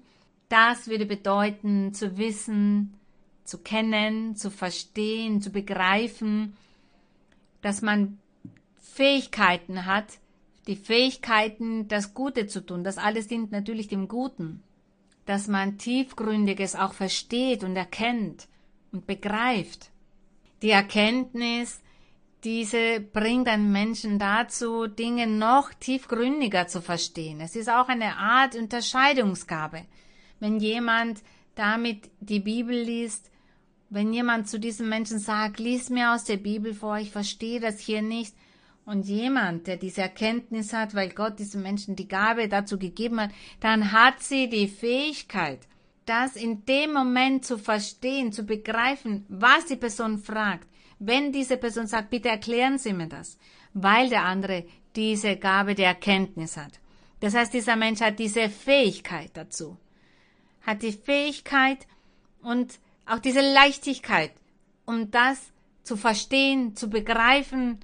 Das 0.49 0.89
würde 0.89 1.05
bedeuten, 1.05 1.93
zu 1.93 2.18
wissen, 2.18 2.99
zu 3.45 3.59
kennen, 3.59 4.36
zu 4.36 4.51
verstehen, 4.51 5.39
zu 5.39 5.49
begreifen, 5.49 6.57
dass 7.61 7.82
man 7.82 8.20
Fähigkeiten 8.78 9.86
hat, 9.86 10.20
die 10.68 10.76
Fähigkeiten, 10.76 11.88
das 11.88 12.14
Gute 12.14 12.47
zu 12.47 12.66
tun. 12.66 12.84
Das 12.84 12.97
alles 12.97 13.28
dient 13.28 13.53
natürlich 13.53 13.88
dem 13.88 14.09
Guten. 14.09 14.64
Dass 15.26 15.48
man 15.48 15.78
Tiefgründiges 15.78 16.76
auch 16.76 16.94
versteht 16.94 17.64
und 17.64 17.76
erkennt 17.76 18.48
und 18.92 19.08
begreift. 19.08 19.90
Die 20.62 20.72
Erkenntnis, 20.72 21.82
diese 22.44 23.00
bringt 23.00 23.48
einen 23.48 23.72
Menschen 23.72 24.20
dazu, 24.20 24.88
Dinge 24.88 25.28
noch 25.28 25.74
tiefgründiger 25.74 26.68
zu 26.68 26.82
verstehen. 26.82 27.40
Es 27.40 27.56
ist 27.56 27.70
auch 27.70 27.88
eine 27.88 28.18
Art 28.18 28.56
Unterscheidungsgabe. 28.56 29.86
Wenn 30.40 30.60
jemand 30.60 31.22
damit 31.56 32.10
die 32.20 32.40
Bibel 32.40 32.76
liest, 32.76 33.32
wenn 33.90 34.12
jemand 34.12 34.50
zu 34.50 34.60
diesem 34.60 34.90
Menschen 34.90 35.20
sagt, 35.20 35.60
lies 35.60 35.90
mir 35.90 36.14
aus 36.14 36.24
der 36.24 36.38
Bibel 36.38 36.74
vor, 36.74 36.98
ich 36.98 37.12
verstehe 37.12 37.60
das 37.60 37.80
hier 37.80 38.02
nicht, 38.02 38.36
und 38.86 39.06
jemand, 39.06 39.68
der 39.68 39.78
diese 39.78 40.02
Erkenntnis 40.02 40.74
hat, 40.74 40.94
weil 40.94 41.10
Gott 41.10 41.40
diesem 41.40 41.62
Menschen 41.62 41.96
die 41.96 42.08
Gabe 42.08 42.48
dazu 42.48 42.78
gegeben 42.78 43.22
hat, 43.22 43.32
dann 43.60 43.92
hat 43.92 44.22
sie 44.22 44.50
die 44.50 44.68
Fähigkeit, 44.68 45.60
das 46.06 46.36
in 46.36 46.66
dem 46.66 46.94
Moment 46.94 47.46
zu 47.46 47.58
verstehen, 47.58 48.32
zu 48.32 48.44
begreifen, 48.44 49.26
was 49.30 49.66
die 49.68 49.78
Person 49.78 50.18
fragt 50.18 50.68
wenn 51.06 51.32
diese 51.32 51.58
Person 51.58 51.88
sagt, 51.88 52.10
bitte 52.10 52.30
erklären 52.30 52.78
Sie 52.78 52.94
mir 52.94 53.08
das, 53.08 53.38
weil 53.74 54.10
der 54.10 54.24
andere 54.24 54.66
diese 54.96 55.36
Gabe 55.36 55.76
der 55.76 55.88
Erkenntnis 55.88 56.56
hat. 56.56 56.80
Das 57.20 57.34
heißt, 57.34 57.54
dieser 57.54 57.76
Mensch 57.76 58.02
hat 58.02 58.20
diese 58.20 58.50
Fähigkeit 58.50 59.32
dazu, 59.34 59.78
hat 60.62 60.82
die 60.82 60.94
Fähigkeit 60.94 61.88
und 62.42 62.80
auch 63.06 63.20
diese 63.20 63.42
Leichtigkeit, 63.42 64.32
um 64.86 65.12
das 65.12 65.52
zu 65.84 65.98
verstehen, 65.98 66.76
zu 66.76 66.90
begreifen. 66.90 67.80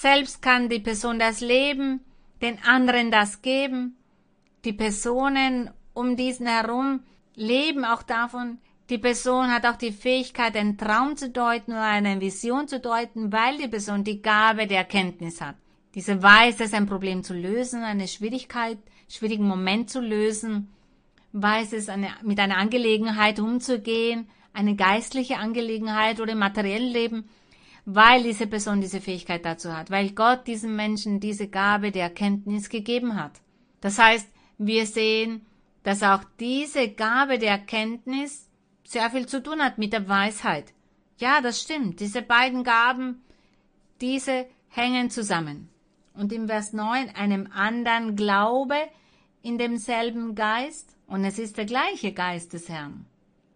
Selbst 0.00 0.42
kann 0.42 0.68
die 0.68 0.80
Person 0.80 1.18
das 1.18 1.40
leben, 1.40 2.00
den 2.42 2.62
anderen 2.64 3.10
das 3.10 3.42
geben. 3.42 3.96
Die 4.64 4.72
Personen 4.72 5.70
um 5.94 6.16
diesen 6.16 6.46
herum 6.46 7.00
leben 7.36 7.84
auch 7.84 8.02
davon, 8.02 8.58
die 8.90 8.98
Person 8.98 9.50
hat 9.50 9.64
auch 9.64 9.76
die 9.76 9.92
Fähigkeit, 9.92 10.56
einen 10.56 10.76
Traum 10.76 11.16
zu 11.16 11.30
deuten 11.30 11.72
oder 11.72 11.84
eine 11.84 12.20
Vision 12.20 12.68
zu 12.68 12.80
deuten, 12.80 13.32
weil 13.32 13.56
die 13.56 13.68
Person 13.68 14.04
die 14.04 14.20
Gabe 14.20 14.66
der 14.66 14.78
Erkenntnis 14.78 15.40
hat. 15.40 15.56
Diese 15.94 16.22
weiß 16.22 16.60
es, 16.60 16.74
ein 16.74 16.86
Problem 16.86 17.22
zu 17.22 17.32
lösen, 17.32 17.82
eine 17.82 18.08
Schwierigkeit, 18.08 18.78
schwierigen 19.08 19.46
Moment 19.46 19.88
zu 19.88 20.00
lösen, 20.00 20.68
weiß 21.32 21.72
es, 21.72 21.88
eine, 21.88 22.08
mit 22.22 22.38
einer 22.40 22.58
Angelegenheit 22.58 23.38
umzugehen, 23.38 24.28
eine 24.52 24.76
geistliche 24.76 25.38
Angelegenheit 25.38 26.20
oder 26.20 26.32
im 26.32 26.38
materiellen 26.38 26.92
Leben, 26.92 27.28
weil 27.84 28.22
diese 28.22 28.46
Person 28.46 28.80
diese 28.80 29.00
Fähigkeit 29.00 29.44
dazu 29.44 29.76
hat, 29.76 29.90
weil 29.90 30.10
Gott 30.10 30.46
diesem 30.46 30.74
Menschen 30.76 31.20
diese 31.20 31.48
Gabe 31.48 31.90
der 31.90 32.04
Erkenntnis 32.04 32.68
gegeben 32.68 33.16
hat. 33.16 33.40
Das 33.80 33.98
heißt, 33.98 34.28
wir 34.58 34.86
sehen, 34.86 35.44
dass 35.82 36.02
auch 36.02 36.24
diese 36.40 36.88
Gabe 36.88 37.38
der 37.38 37.50
Erkenntnis 37.50 38.48
sehr 38.84 39.10
viel 39.10 39.26
zu 39.26 39.42
tun 39.42 39.60
hat 39.62 39.78
mit 39.78 39.92
der 39.92 40.08
Weisheit. 40.08 40.72
Ja, 41.18 41.40
das 41.40 41.60
stimmt. 41.60 42.00
Diese 42.00 42.22
beiden 42.22 42.64
Gaben, 42.64 43.22
diese 44.00 44.46
hängen 44.68 45.10
zusammen. 45.10 45.68
Und 46.14 46.32
im 46.32 46.46
Vers 46.48 46.72
9, 46.72 47.10
einem 47.10 47.48
anderen 47.52 48.16
Glaube 48.16 48.76
in 49.42 49.58
demselben 49.58 50.34
Geist, 50.34 50.96
und 51.06 51.24
es 51.24 51.38
ist 51.38 51.58
der 51.58 51.66
gleiche 51.66 52.12
Geist 52.12 52.54
des 52.54 52.68
Herrn. 52.68 53.06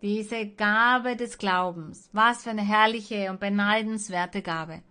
Diese 0.00 0.46
Gabe 0.46 1.16
des 1.16 1.38
Glaubens, 1.38 2.08
was 2.12 2.44
für 2.44 2.50
eine 2.50 2.62
herrliche 2.62 3.30
und 3.30 3.40
beneidenswerte 3.40 4.42
Gabe. 4.42 4.82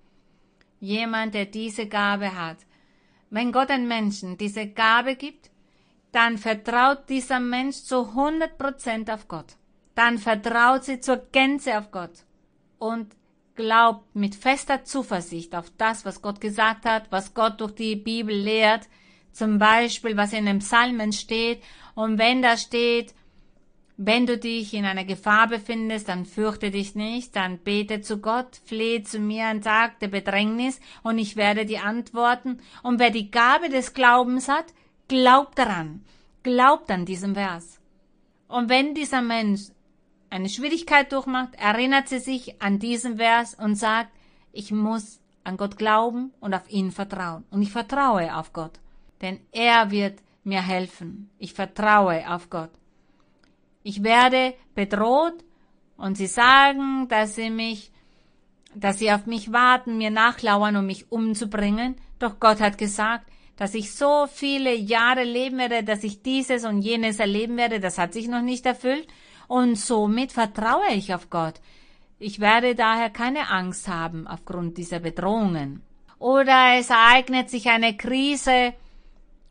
Jemand, 0.81 1.33
der 1.33 1.45
diese 1.45 1.87
Gabe 1.87 2.35
hat. 2.35 2.57
Wenn 3.29 3.53
Gott 3.53 3.69
einen 3.69 3.87
Menschen 3.87 4.37
diese 4.37 4.67
Gabe 4.67 5.15
gibt, 5.15 5.49
dann 6.11 6.37
vertraut 6.37 7.07
dieser 7.09 7.39
Mensch 7.39 7.77
zu 7.83 8.09
100 8.09 8.57
Prozent 8.57 9.09
auf 9.09 9.27
Gott. 9.27 9.55
Dann 9.95 10.17
vertraut 10.17 10.83
sie 10.83 10.99
zur 10.99 11.17
Gänze 11.31 11.77
auf 11.77 11.91
Gott. 11.91 12.23
Und 12.77 13.15
glaubt 13.55 14.15
mit 14.15 14.35
fester 14.35 14.83
Zuversicht 14.83 15.55
auf 15.55 15.71
das, 15.77 16.05
was 16.05 16.21
Gott 16.21 16.41
gesagt 16.41 16.85
hat, 16.85 17.11
was 17.11 17.33
Gott 17.33 17.59
durch 17.59 17.73
die 17.73 17.95
Bibel 17.95 18.35
lehrt, 18.35 18.87
zum 19.31 19.57
Beispiel, 19.57 20.17
was 20.17 20.33
in 20.33 20.45
den 20.45 20.59
Psalmen 20.59 21.11
steht, 21.13 21.61
und 21.95 22.17
wenn 22.17 22.41
da 22.41 22.57
steht, 22.57 23.13
Wenn 23.99 24.27
du 24.27 24.37
dich 24.37 24.75
in 24.75 24.85
einer 24.85 25.05
Gefahr 25.05 25.47
befindest, 25.47 26.07
dann 26.07 26.25
fürchte 26.25 26.69
dich 26.69 26.93
nicht, 26.93 27.35
dann 27.35 27.57
bete 27.57 28.01
zu 28.01 28.19
Gott, 28.19 28.61
flehe 28.63 29.01
zu 29.01 29.17
mir 29.17 29.47
an 29.47 29.61
Tag 29.61 29.99
der 29.99 30.07
Bedrängnis 30.07 30.79
und 31.01 31.17
ich 31.17 31.35
werde 31.35 31.65
dir 31.65 31.83
antworten. 31.83 32.59
Und 32.83 32.99
wer 32.99 33.09
die 33.09 33.31
Gabe 33.31 33.69
des 33.69 33.95
Glaubens 33.95 34.49
hat, 34.49 34.65
glaubt 35.07 35.57
daran, 35.57 36.05
glaubt 36.43 36.91
an 36.91 37.05
diesem 37.05 37.33
Vers. 37.33 37.79
Und 38.47 38.69
wenn 38.69 38.93
dieser 38.93 39.23
Mensch 39.23 39.71
eine 40.29 40.49
Schwierigkeit 40.49 41.11
durchmacht, 41.11 41.55
erinnert 41.55 42.07
sie 42.07 42.19
sich 42.19 42.61
an 42.61 42.77
diesen 42.77 43.17
Vers 43.17 43.55
und 43.55 43.75
sagt, 43.75 44.11
ich 44.51 44.71
muss 44.71 45.19
an 45.43 45.57
Gott 45.57 45.75
glauben 45.75 46.33
und 46.39 46.53
auf 46.53 46.69
ihn 46.69 46.91
vertrauen. 46.91 47.45
Und 47.49 47.63
ich 47.63 47.71
vertraue 47.71 48.35
auf 48.35 48.53
Gott, 48.53 48.79
denn 49.21 49.39
er 49.51 49.89
wird 49.89 50.19
mir 50.43 50.61
helfen. 50.61 51.31
Ich 51.39 51.53
vertraue 51.53 52.31
auf 52.31 52.51
Gott. 52.51 52.69
Ich 53.89 54.03
werde 54.03 54.53
bedroht 54.75 55.45
und 55.95 56.17
sie 56.17 56.27
sagen, 56.27 57.07
dass 57.07 57.35
sie 57.35 57.49
mich, 57.49 57.89
dass 58.75 58.99
sie 58.99 59.13
auf 59.13 59.27
mich 59.27 59.53
warten, 59.53 59.97
mir 59.97 60.11
nachlauern, 60.11 60.75
um 60.75 60.85
mich 60.85 61.09
umzubringen. 61.09 61.95
Doch 62.19 62.37
Gott 62.41 62.59
hat 62.59 62.77
gesagt, 62.77 63.31
dass 63.55 63.75
ich 63.75 63.95
so 63.95 64.27
viele 64.27 64.75
Jahre 64.75 65.23
leben 65.23 65.57
werde, 65.57 65.85
dass 65.85 66.03
ich 66.03 66.21
dieses 66.21 66.65
und 66.65 66.81
jenes 66.81 67.19
erleben 67.19 67.55
werde. 67.55 67.79
Das 67.79 67.97
hat 67.97 68.11
sich 68.11 68.27
noch 68.27 68.41
nicht 68.41 68.65
erfüllt. 68.65 69.07
Und 69.47 69.77
somit 69.77 70.33
vertraue 70.33 70.91
ich 70.91 71.13
auf 71.13 71.29
Gott. 71.29 71.61
Ich 72.19 72.41
werde 72.41 72.75
daher 72.75 73.09
keine 73.09 73.49
Angst 73.49 73.87
haben 73.87 74.27
aufgrund 74.27 74.77
dieser 74.77 74.99
Bedrohungen. 74.99 75.81
Oder 76.19 76.75
es 76.77 76.89
ereignet 76.89 77.49
sich 77.49 77.69
eine 77.69 77.95
Krise, 77.95 78.73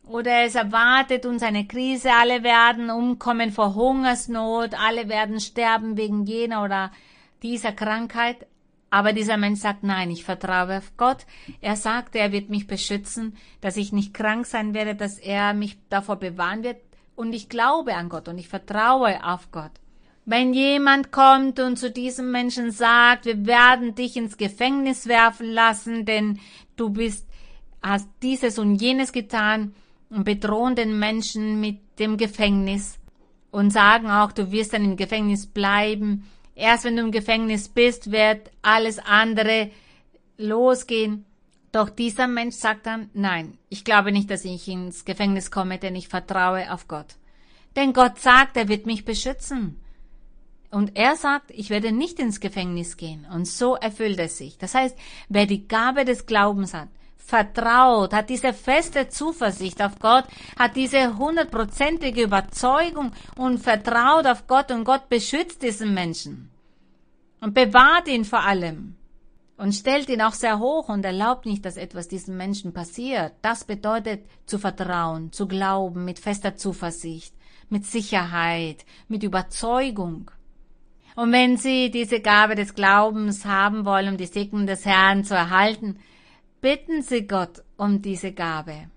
oder 0.09 0.43
es 0.43 0.55
erwartet 0.55 1.25
uns 1.25 1.43
eine 1.43 1.65
Krise, 1.65 2.11
alle 2.13 2.43
werden 2.43 2.89
umkommen 2.89 3.51
vor 3.51 3.75
Hungersnot, 3.75 4.73
alle 4.73 5.09
werden 5.09 5.39
sterben 5.39 5.97
wegen 5.97 6.25
jener 6.25 6.63
oder 6.63 6.91
dieser 7.43 7.71
Krankheit. 7.71 8.47
Aber 8.89 9.11
dieser 9.11 9.35
Mensch 9.35 9.59
sagt, 9.59 9.83
nein, 9.83 10.09
ich 10.09 10.23
vertraue 10.23 10.77
auf 10.77 10.95
Gott. 10.95 11.25
Er 11.59 11.75
sagt, 11.75 12.15
er 12.15 12.31
wird 12.31 12.49
mich 12.49 12.67
beschützen, 12.67 13.35
dass 13.59 13.75
ich 13.75 13.91
nicht 13.91 14.13
krank 14.13 14.45
sein 14.45 14.73
werde, 14.73 14.95
dass 14.95 15.19
er 15.19 15.53
mich 15.53 15.77
davor 15.89 16.15
bewahren 16.15 16.63
wird. 16.63 16.77
Und 17.15 17.33
ich 17.33 17.49
glaube 17.49 17.95
an 17.95 18.09
Gott 18.09 18.29
und 18.29 18.37
ich 18.37 18.47
vertraue 18.47 19.23
auf 19.25 19.51
Gott. 19.51 19.71
Wenn 20.23 20.53
jemand 20.53 21.11
kommt 21.11 21.59
und 21.59 21.77
zu 21.77 21.89
diesem 21.89 22.31
Menschen 22.31 22.71
sagt, 22.71 23.25
wir 23.25 23.45
werden 23.45 23.95
dich 23.95 24.15
ins 24.15 24.37
Gefängnis 24.37 25.07
werfen 25.07 25.49
lassen, 25.49 26.05
denn 26.05 26.39
du 26.75 26.89
bist, 26.89 27.25
hast 27.81 28.09
dieses 28.21 28.59
und 28.59 28.75
jenes 28.75 29.11
getan, 29.11 29.73
und 30.09 30.23
bedrohen 30.23 30.75
den 30.75 30.99
Menschen 30.99 31.59
mit 31.59 31.79
dem 31.99 32.17
Gefängnis 32.17 32.97
und 33.51 33.71
sagen 33.71 34.09
auch, 34.09 34.31
du 34.31 34.51
wirst 34.51 34.73
dann 34.73 34.85
im 34.85 34.97
Gefängnis 34.97 35.47
bleiben. 35.47 36.29
Erst 36.55 36.85
wenn 36.85 36.95
du 36.95 37.03
im 37.03 37.11
Gefängnis 37.11 37.69
bist, 37.69 38.11
wird 38.11 38.51
alles 38.61 38.99
andere 38.99 39.71
losgehen. 40.37 41.25
Doch 41.71 41.89
dieser 41.89 42.27
Mensch 42.27 42.55
sagt 42.55 42.85
dann, 42.85 43.09
nein, 43.13 43.57
ich 43.69 43.83
glaube 43.83 44.11
nicht, 44.11 44.29
dass 44.31 44.45
ich 44.45 44.67
ins 44.67 45.05
Gefängnis 45.05 45.51
komme, 45.51 45.77
denn 45.77 45.95
ich 45.95 46.07
vertraue 46.07 46.71
auf 46.71 46.87
Gott. 46.87 47.15
Denn 47.75 47.93
Gott 47.93 48.19
sagt, 48.19 48.57
er 48.57 48.69
wird 48.69 48.85
mich 48.85 49.05
beschützen. 49.05 49.79
Und 50.71 50.97
er 50.97 51.15
sagt, 51.15 51.51
ich 51.51 51.69
werde 51.69 51.91
nicht 51.91 52.19
ins 52.19 52.39
Gefängnis 52.39 52.97
gehen. 52.97 53.25
Und 53.31 53.47
so 53.47 53.75
erfüllt 53.75 54.19
es 54.19 54.37
sich. 54.37 54.57
Das 54.57 54.73
heißt, 54.73 54.97
wer 55.29 55.45
die 55.45 55.67
Gabe 55.67 56.03
des 56.03 56.25
Glaubens 56.25 56.73
hat, 56.73 56.89
vertraut, 57.27 58.13
hat 58.13 58.29
diese 58.29 58.53
feste 58.53 59.09
Zuversicht 59.09 59.81
auf 59.81 59.99
Gott, 59.99 60.23
hat 60.57 60.77
diese 60.77 61.17
hundertprozentige 61.17 62.23
Überzeugung 62.23 63.11
und 63.35 63.59
vertraut 63.59 64.25
auf 64.25 64.47
Gott 64.47 64.71
und 64.71 64.85
Gott 64.85 65.09
beschützt 65.09 65.61
diesen 65.61 65.93
Menschen 65.93 66.49
und 67.41 67.53
bewahrt 67.53 68.07
ihn 68.07 68.23
vor 68.23 68.45
allem 68.45 68.95
und 69.57 69.75
stellt 69.75 70.07
ihn 70.07 70.21
auch 70.21 70.33
sehr 70.33 70.59
hoch 70.59 70.87
und 70.87 71.03
erlaubt 71.03 71.45
nicht, 71.45 71.65
dass 71.65 71.75
etwas 71.75 72.07
diesem 72.07 72.37
Menschen 72.37 72.73
passiert. 72.73 73.33
Das 73.41 73.65
bedeutet 73.65 74.25
zu 74.45 74.57
vertrauen, 74.57 75.33
zu 75.33 75.49
glauben, 75.49 76.05
mit 76.05 76.19
fester 76.19 76.55
Zuversicht, 76.55 77.35
mit 77.67 77.85
Sicherheit, 77.85 78.85
mit 79.09 79.23
Überzeugung. 79.23 80.31
Und 81.15 81.33
wenn 81.33 81.57
Sie 81.57 81.91
diese 81.91 82.21
Gabe 82.21 82.55
des 82.55 82.73
Glaubens 82.73 83.43
haben 83.43 83.83
wollen, 83.83 84.09
um 84.09 84.17
die 84.17 84.27
Segen 84.27 84.65
des 84.65 84.85
Herrn 84.85 85.25
zu 85.25 85.33
erhalten, 85.33 85.99
Bitten 86.59 87.03
Sie 87.03 87.27
Gott 87.27 87.63
um 87.77 88.01
diese 88.01 88.31
Gabe. 88.31 88.89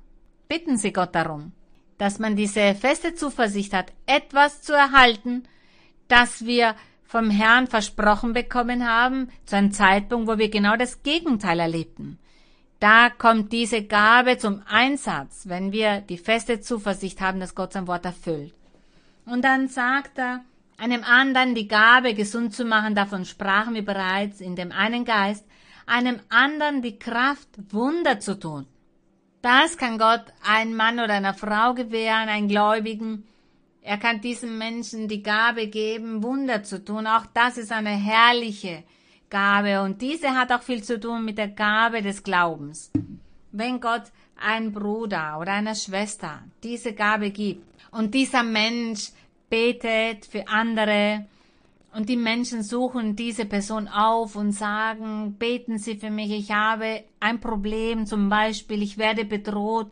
Bitten 0.49 0.79
Sie 0.79 0.95
Gott 0.95 1.15
darum, 1.15 1.53
dass 1.99 2.19
man 2.19 2.35
diese 2.35 2.75
feste 2.75 3.15
Zuversicht 3.15 3.75
hat, 3.75 3.93
etwas 4.07 4.63
zu 4.63 4.73
erhalten, 4.73 5.43
das 6.09 6.47
wir 6.47 6.75
vom 7.05 7.29
Herrn 7.29 7.67
versprochen 7.67 8.33
bekommen 8.33 8.89
haben, 8.89 9.29
zu 9.45 9.57
einem 9.57 9.73
Zeitpunkt, 9.73 10.27
wo 10.27 10.39
wir 10.39 10.49
genau 10.49 10.77
das 10.77 11.03
Gegenteil 11.03 11.61
erlebten. 11.61 12.19
Da 12.79 13.11
kommt 13.11 13.53
diese 13.53 13.85
Gabe 13.85 14.39
zum 14.39 14.63
Einsatz, 14.67 15.43
wenn 15.47 15.71
wir 15.71 16.01
die 16.01 16.17
feste 16.17 16.61
Zuversicht 16.61 17.21
haben, 17.21 17.41
dass 17.41 17.55
Gott 17.55 17.75
sein 17.75 17.87
Wort 17.87 18.07
erfüllt. 18.07 18.55
Und 19.27 19.45
dann 19.45 19.69
sagt 19.69 20.19
er, 20.19 20.41
einem 20.79 21.05
anderen 21.05 21.55
die 21.55 21.69
Gabe 21.69 22.15
gesund 22.15 22.55
zu 22.55 22.65
machen, 22.65 22.95
davon 22.95 23.27
sprachen 23.27 23.75
wir 23.75 23.85
bereits 23.85 24.41
in 24.41 24.57
dem 24.57 24.73
einen 24.73 25.05
Geist, 25.05 25.45
einem 25.91 26.21
anderen 26.29 26.83
die 26.83 26.99
Kraft, 26.99 27.49
Wunder 27.71 28.21
zu 28.21 28.39
tun. 28.39 28.67
Das 29.43 29.77
kann 29.77 29.99
Gott 29.99 30.25
einem 30.47 30.77
Mann 30.77 31.01
oder 31.01 31.15
einer 31.15 31.35
Frau 31.35 31.75
gewähren, 31.75 32.29
einen 32.29 32.49
Gläubigen. 32.49 33.25
Er 33.83 33.99
kann 33.99 34.21
diesem 34.21 34.57
Menschen 34.57 35.09
die 35.09 35.23
Gabe 35.23 35.67
geben, 35.67 36.23
Wunder 36.23 36.63
zu 36.63 36.85
tun. 36.85 37.07
Auch 37.07 37.27
das 37.35 37.59
ist 37.59 37.73
eine 37.73 37.91
herrliche 37.91 38.85
Gabe 39.31 39.83
und 39.83 40.01
diese 40.01 40.31
hat 40.35 40.53
auch 40.53 40.63
viel 40.63 40.83
zu 40.83 41.01
tun 41.01 41.25
mit 41.25 41.39
der 41.39 41.49
Gabe 41.49 42.03
des 42.03 42.23
Glaubens. 42.23 42.91
Wenn 43.53 43.81
Gott 43.81 44.05
einem 44.37 44.73
Bruder 44.73 45.39
oder 45.41 45.53
einer 45.53 45.75
Schwester 45.75 46.43
diese 46.63 46.93
Gabe 46.93 47.31
gibt 47.31 47.65
und 47.91 48.15
dieser 48.15 48.43
Mensch 48.43 49.11
betet 49.49 50.27
für 50.27 50.47
andere, 50.47 51.27
und 51.93 52.09
die 52.09 52.17
Menschen 52.17 52.63
suchen 52.63 53.17
diese 53.17 53.45
Person 53.45 53.89
auf 53.89 54.37
und 54.37 54.53
sagen, 54.53 55.35
beten 55.39 55.79
Sie 55.79 55.97
für 55.97 56.11
mich, 56.11 56.31
ich 56.31 56.53
habe 56.53 57.03
ein 57.19 57.41
Problem, 57.41 58.07
zum 58.07 58.29
Beispiel, 58.29 58.83
ich 58.83 58.97
werde 58.97 59.25
bedroht. 59.25 59.91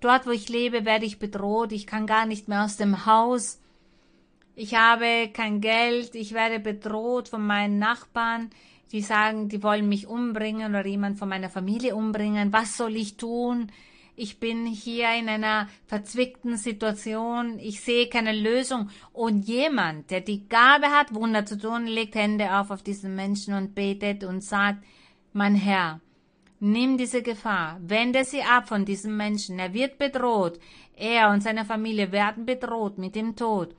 Dort, 0.00 0.26
wo 0.26 0.30
ich 0.30 0.48
lebe, 0.48 0.84
werde 0.84 1.06
ich 1.06 1.18
bedroht, 1.18 1.72
ich 1.72 1.86
kann 1.86 2.06
gar 2.06 2.26
nicht 2.26 2.48
mehr 2.48 2.64
aus 2.64 2.76
dem 2.76 3.06
Haus. 3.06 3.60
Ich 4.56 4.74
habe 4.74 5.30
kein 5.32 5.60
Geld, 5.60 6.14
ich 6.14 6.32
werde 6.32 6.58
bedroht 6.58 7.28
von 7.28 7.46
meinen 7.46 7.78
Nachbarn, 7.78 8.50
die 8.90 9.02
sagen, 9.02 9.48
die 9.48 9.62
wollen 9.62 9.88
mich 9.88 10.06
umbringen 10.06 10.70
oder 10.70 10.86
jemand 10.86 11.18
von 11.18 11.28
meiner 11.28 11.50
Familie 11.50 11.94
umbringen. 11.94 12.52
Was 12.52 12.76
soll 12.76 12.96
ich 12.96 13.16
tun? 13.16 13.70
Ich 14.16 14.40
bin 14.40 14.66
hier 14.66 15.14
in 15.14 15.28
einer 15.28 15.68
verzwickten 15.86 16.56
Situation, 16.56 17.58
ich 17.58 17.82
sehe 17.82 18.08
keine 18.08 18.32
Lösung. 18.32 18.88
Und 19.12 19.46
jemand, 19.46 20.10
der 20.10 20.22
die 20.22 20.48
Gabe 20.48 20.86
hat, 20.86 21.14
Wunder 21.14 21.44
zu 21.44 21.58
tun, 21.58 21.86
legt 21.86 22.14
Hände 22.14 22.58
auf 22.58 22.70
auf 22.70 22.82
diesen 22.82 23.14
Menschen 23.14 23.54
und 23.54 23.74
betet 23.74 24.24
und 24.24 24.42
sagt, 24.42 24.82
mein 25.34 25.54
Herr, 25.54 26.00
nimm 26.60 26.96
diese 26.96 27.22
Gefahr, 27.22 27.78
wende 27.82 28.24
sie 28.24 28.42
ab 28.42 28.68
von 28.68 28.86
diesem 28.86 29.16
Menschen, 29.16 29.58
er 29.58 29.74
wird 29.74 29.98
bedroht, 29.98 30.58
er 30.96 31.30
und 31.30 31.42
seine 31.42 31.66
Familie 31.66 32.10
werden 32.10 32.46
bedroht 32.46 32.96
mit 32.96 33.14
dem 33.14 33.36
Tod. 33.36 33.76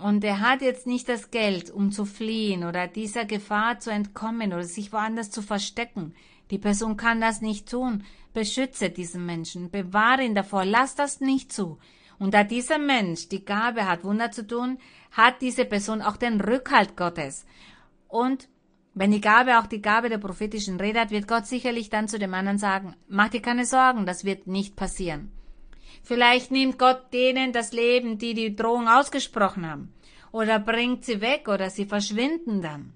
Und 0.00 0.22
er 0.22 0.40
hat 0.40 0.60
jetzt 0.60 0.86
nicht 0.86 1.08
das 1.08 1.30
Geld, 1.30 1.70
um 1.70 1.90
zu 1.90 2.04
fliehen 2.04 2.64
oder 2.64 2.86
dieser 2.86 3.24
Gefahr 3.24 3.80
zu 3.80 3.90
entkommen 3.90 4.52
oder 4.52 4.62
sich 4.62 4.92
woanders 4.92 5.30
zu 5.30 5.42
verstecken. 5.42 6.14
Die 6.50 6.58
Person 6.58 6.96
kann 6.96 7.20
das 7.20 7.40
nicht 7.40 7.68
tun. 7.68 8.04
Beschütze 8.38 8.90
diesen 8.90 9.26
Menschen, 9.26 9.68
bewahre 9.68 10.22
ihn 10.22 10.36
davor, 10.36 10.64
lass 10.64 10.94
das 10.94 11.20
nicht 11.20 11.52
zu. 11.52 11.78
Und 12.20 12.34
da 12.34 12.44
dieser 12.44 12.78
Mensch 12.78 13.28
die 13.28 13.44
Gabe 13.44 13.84
hat, 13.88 14.04
Wunder 14.04 14.30
zu 14.30 14.46
tun, 14.46 14.78
hat 15.10 15.42
diese 15.42 15.64
Person 15.64 16.02
auch 16.02 16.16
den 16.16 16.40
Rückhalt 16.40 16.96
Gottes. 16.96 17.44
Und 18.06 18.48
wenn 18.94 19.10
die 19.10 19.20
Gabe 19.20 19.58
auch 19.58 19.66
die 19.66 19.82
Gabe 19.82 20.08
der 20.08 20.18
prophetischen 20.18 20.78
Rede 20.78 21.00
hat, 21.00 21.10
wird 21.10 21.26
Gott 21.26 21.46
sicherlich 21.46 21.90
dann 21.90 22.06
zu 22.06 22.20
dem 22.20 22.32
anderen 22.32 22.58
sagen, 22.58 22.94
mach 23.08 23.30
dir 23.30 23.42
keine 23.42 23.64
Sorgen, 23.64 24.06
das 24.06 24.24
wird 24.24 24.46
nicht 24.46 24.76
passieren. 24.76 25.32
Vielleicht 26.04 26.52
nimmt 26.52 26.78
Gott 26.78 27.12
denen 27.12 27.52
das 27.52 27.72
Leben, 27.72 28.18
die 28.18 28.34
die 28.34 28.54
Drohung 28.54 28.86
ausgesprochen 28.86 29.68
haben, 29.68 29.92
oder 30.30 30.60
bringt 30.60 31.04
sie 31.04 31.20
weg, 31.20 31.48
oder 31.48 31.70
sie 31.70 31.86
verschwinden 31.86 32.62
dann. 32.62 32.92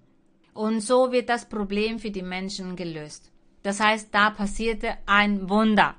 Und 0.54 0.82
so 0.82 1.10
wird 1.10 1.28
das 1.28 1.48
Problem 1.48 1.98
für 1.98 2.12
die 2.12 2.22
Menschen 2.22 2.76
gelöst. 2.76 3.31
Das 3.62 3.80
heißt, 3.80 4.08
da 4.12 4.30
passierte 4.30 4.96
ein 5.06 5.48
Wunder. 5.48 5.94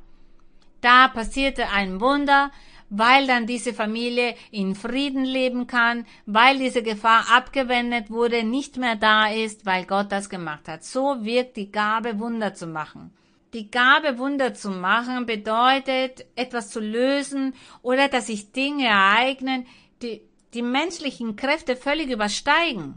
Da 0.82 1.07
passierte 1.07 1.70
ein 1.70 2.01
Wunder, 2.01 2.51
weil 2.89 3.26
dann 3.26 3.47
diese 3.47 3.74
Familie 3.74 4.36
in 4.51 4.76
Frieden 4.76 5.26
leben 5.26 5.66
kann, 5.66 6.05
weil 6.26 6.59
diese 6.59 6.84
Gefahr 6.84 7.26
abgewendet 7.32 8.11
wurde, 8.11 8.43
nicht 8.43 8.78
mehr 8.78 8.95
da 8.95 9.28
ist, 9.28 9.66
weil 9.66 9.86
Gott 9.86 10.11
das 10.11 10.30
gemacht 10.30 10.68
hat. 10.68 10.84
So 10.84 11.24
wirkt 11.24 11.57
die 11.57 11.72
Gabe, 11.72 12.20
Wunder 12.20 12.53
zu 12.53 12.68
machen. 12.68 13.11
Die 13.53 13.72
Gabe, 13.72 14.18
Wunder 14.18 14.53
zu 14.53 14.70
machen, 14.70 15.26
bedeutet, 15.26 16.26
etwas 16.36 16.70
zu 16.70 16.80
lösen 16.80 17.53
oder 17.82 18.09
dass 18.09 18.28
sich 18.28 18.51
Dinge 18.51 18.88
ereignen, 18.88 19.66
die 20.01 20.22
die 20.53 20.61
menschlichen 20.61 21.36
Kräfte 21.36 21.76
völlig 21.76 22.09
übersteigen. 22.09 22.95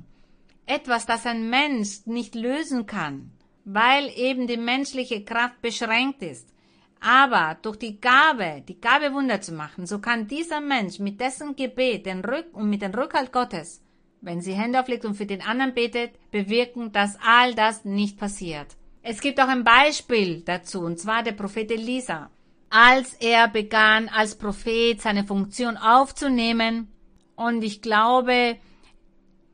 Etwas, 0.66 1.06
das 1.06 1.26
ein 1.26 1.48
Mensch 1.48 2.06
nicht 2.06 2.34
lösen 2.34 2.86
kann, 2.86 3.30
weil 3.66 4.10
eben 4.16 4.46
die 4.46 4.56
menschliche 4.56 5.24
Kraft 5.24 5.60
beschränkt 5.60 6.22
ist. 6.22 6.48
Aber 7.00 7.58
durch 7.60 7.76
die 7.76 8.00
Gabe, 8.00 8.62
die 8.66 8.80
Gabe 8.80 9.12
Wunder 9.12 9.40
zu 9.40 9.52
machen, 9.52 9.86
so 9.86 9.98
kann 9.98 10.28
dieser 10.28 10.60
Mensch 10.60 10.98
mit 11.00 11.20
dessen 11.20 11.56
Gebet 11.56 12.06
den 12.06 12.24
Rück 12.24 12.46
und 12.52 12.70
mit 12.70 12.80
dem 12.80 12.94
Rückhalt 12.94 13.32
Gottes, 13.32 13.82
wenn 14.20 14.40
sie 14.40 14.54
Hände 14.54 14.80
auflegt 14.80 15.04
und 15.04 15.16
für 15.16 15.26
den 15.26 15.42
anderen 15.42 15.74
betet, 15.74 16.12
bewirken, 16.30 16.92
dass 16.92 17.18
all 17.20 17.54
das 17.54 17.84
nicht 17.84 18.18
passiert. 18.18 18.68
Es 19.02 19.20
gibt 19.20 19.40
auch 19.40 19.48
ein 19.48 19.64
Beispiel 19.64 20.42
dazu, 20.42 20.80
und 20.80 20.98
zwar 20.98 21.22
der 21.22 21.32
Prophet 21.32 21.70
Elisa. 21.70 22.30
Als 22.70 23.14
er 23.14 23.48
begann, 23.48 24.08
als 24.08 24.36
Prophet 24.36 25.00
seine 25.00 25.24
Funktion 25.24 25.76
aufzunehmen, 25.76 26.88
und 27.34 27.62
ich 27.62 27.82
glaube, 27.82 28.56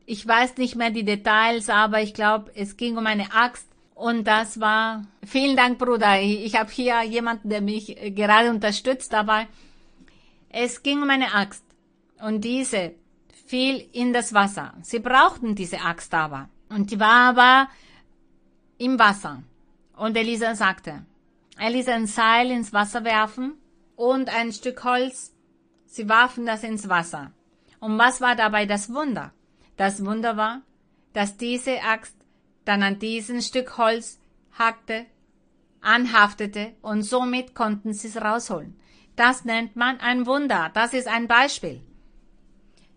ich 0.05 0.25
weiß 0.25 0.57
nicht 0.57 0.75
mehr 0.75 0.91
die 0.91 1.03
Details, 1.03 1.69
aber 1.69 2.01
ich 2.01 2.13
glaube, 2.13 2.51
es 2.55 2.77
ging 2.77 2.97
um 2.97 3.05
eine 3.05 3.33
Axt, 3.33 3.72
und 4.03 4.25
das 4.25 4.59
war, 4.59 5.05
vielen 5.25 5.55
Dank, 5.55 5.79
Bruder. 5.79 6.19
Ich, 6.19 6.59
habe 6.59 6.69
hier 6.69 7.03
jemanden, 7.03 7.47
der 7.47 7.61
mich 7.61 7.97
äh, 8.03 8.11
gerade 8.11 8.49
unterstützt 8.49 9.13
dabei. 9.13 9.47
Es 10.49 10.83
ging 10.83 11.01
um 11.01 11.09
eine 11.09 11.33
Axt. 11.33 11.63
Und 12.19 12.41
diese 12.41 12.95
fiel 13.45 13.87
in 13.93 14.11
das 14.11 14.33
Wasser. 14.33 14.73
Sie 14.81 14.99
brauchten 14.99 15.55
diese 15.55 15.79
Axt 15.79 16.13
aber. 16.13 16.49
Und 16.67 16.91
die 16.91 16.99
war 16.99 17.29
aber 17.29 17.69
im 18.77 18.99
Wasser. 18.99 19.41
Und 19.95 20.17
Elisa 20.17 20.53
sagte, 20.53 21.05
er 21.57 21.69
ließ 21.69 21.87
ein 21.87 22.05
Seil 22.05 22.51
ins 22.51 22.73
Wasser 22.73 23.05
werfen 23.05 23.53
und 23.95 24.27
ein 24.27 24.51
Stück 24.51 24.83
Holz. 24.83 25.33
Sie 25.85 26.09
warfen 26.09 26.45
das 26.45 26.65
ins 26.65 26.89
Wasser. 26.89 27.31
Und 27.79 27.97
was 27.97 28.19
war 28.19 28.35
dabei 28.35 28.65
das 28.65 28.93
Wunder? 28.93 29.31
Das 29.77 30.03
Wunder 30.03 30.35
war, 30.35 30.61
dass 31.13 31.37
diese 31.37 31.81
Axt 31.83 32.17
dann 32.65 32.83
an 32.83 32.99
diesem 32.99 33.41
Stück 33.41 33.77
Holz 33.77 34.19
hackte, 34.57 35.05
anhaftete 35.81 36.73
und 36.81 37.03
somit 37.03 37.55
konnten 37.55 37.93
sie 37.93 38.07
es 38.07 38.17
rausholen. 38.17 38.75
Das 39.15 39.45
nennt 39.45 39.75
man 39.75 39.99
ein 39.99 40.25
Wunder. 40.25 40.71
Das 40.73 40.93
ist 40.93 41.07
ein 41.07 41.27
Beispiel. 41.27 41.81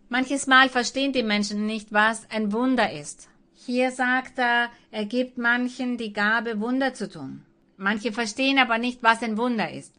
Manches 0.09 0.47
Mal 0.47 0.69
verstehen 0.69 1.13
die 1.13 1.23
Menschen 1.23 1.67
nicht, 1.67 1.93
was 1.93 2.31
ein 2.31 2.53
Wunder 2.53 2.93
ist. 2.93 3.29
Hier 3.55 3.91
sagt 3.91 4.39
er, 4.39 4.71
er 4.91 5.05
gibt 5.05 5.37
manchen 5.37 5.99
die 5.99 6.13
Gabe, 6.13 6.61
Wunder 6.61 6.95
zu 6.95 7.11
tun. 7.11 7.45
Manche 7.77 8.13
verstehen 8.13 8.59
aber 8.59 8.79
nicht, 8.79 9.03
was 9.03 9.23
ein 9.23 9.37
Wunder 9.37 9.71
ist. 9.71 9.93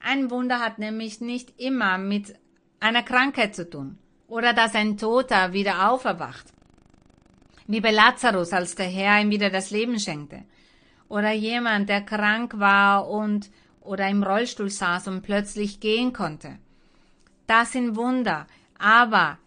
Ein 0.00 0.30
Wunder 0.30 0.60
hat 0.60 0.78
nämlich 0.78 1.20
nicht 1.20 1.58
immer 1.58 1.98
mit 1.98 2.34
einer 2.78 3.02
Krankheit 3.02 3.56
zu 3.56 3.68
tun 3.68 3.98
oder 4.28 4.52
dass 4.52 4.74
ein 4.74 4.96
Toter 4.98 5.52
wieder 5.52 5.90
auferwacht 5.90 6.52
wie 7.68 7.80
bei 7.80 7.92
Lazarus, 7.92 8.52
als 8.52 8.74
der 8.74 8.86
Herr 8.86 9.20
ihm 9.20 9.30
wieder 9.30 9.50
das 9.50 9.70
Leben 9.70 10.00
schenkte. 10.00 10.42
Oder 11.08 11.32
jemand, 11.32 11.88
der 11.88 12.00
krank 12.00 12.58
war 12.58 13.08
und 13.08 13.50
oder 13.80 14.08
im 14.08 14.22
Rollstuhl 14.22 14.70
saß 14.70 15.08
und 15.08 15.22
plötzlich 15.22 15.78
gehen 15.78 16.12
konnte. 16.12 16.58
Das 17.46 17.72
sind 17.72 17.96
Wunder, 17.96 18.46
aber 18.78 19.38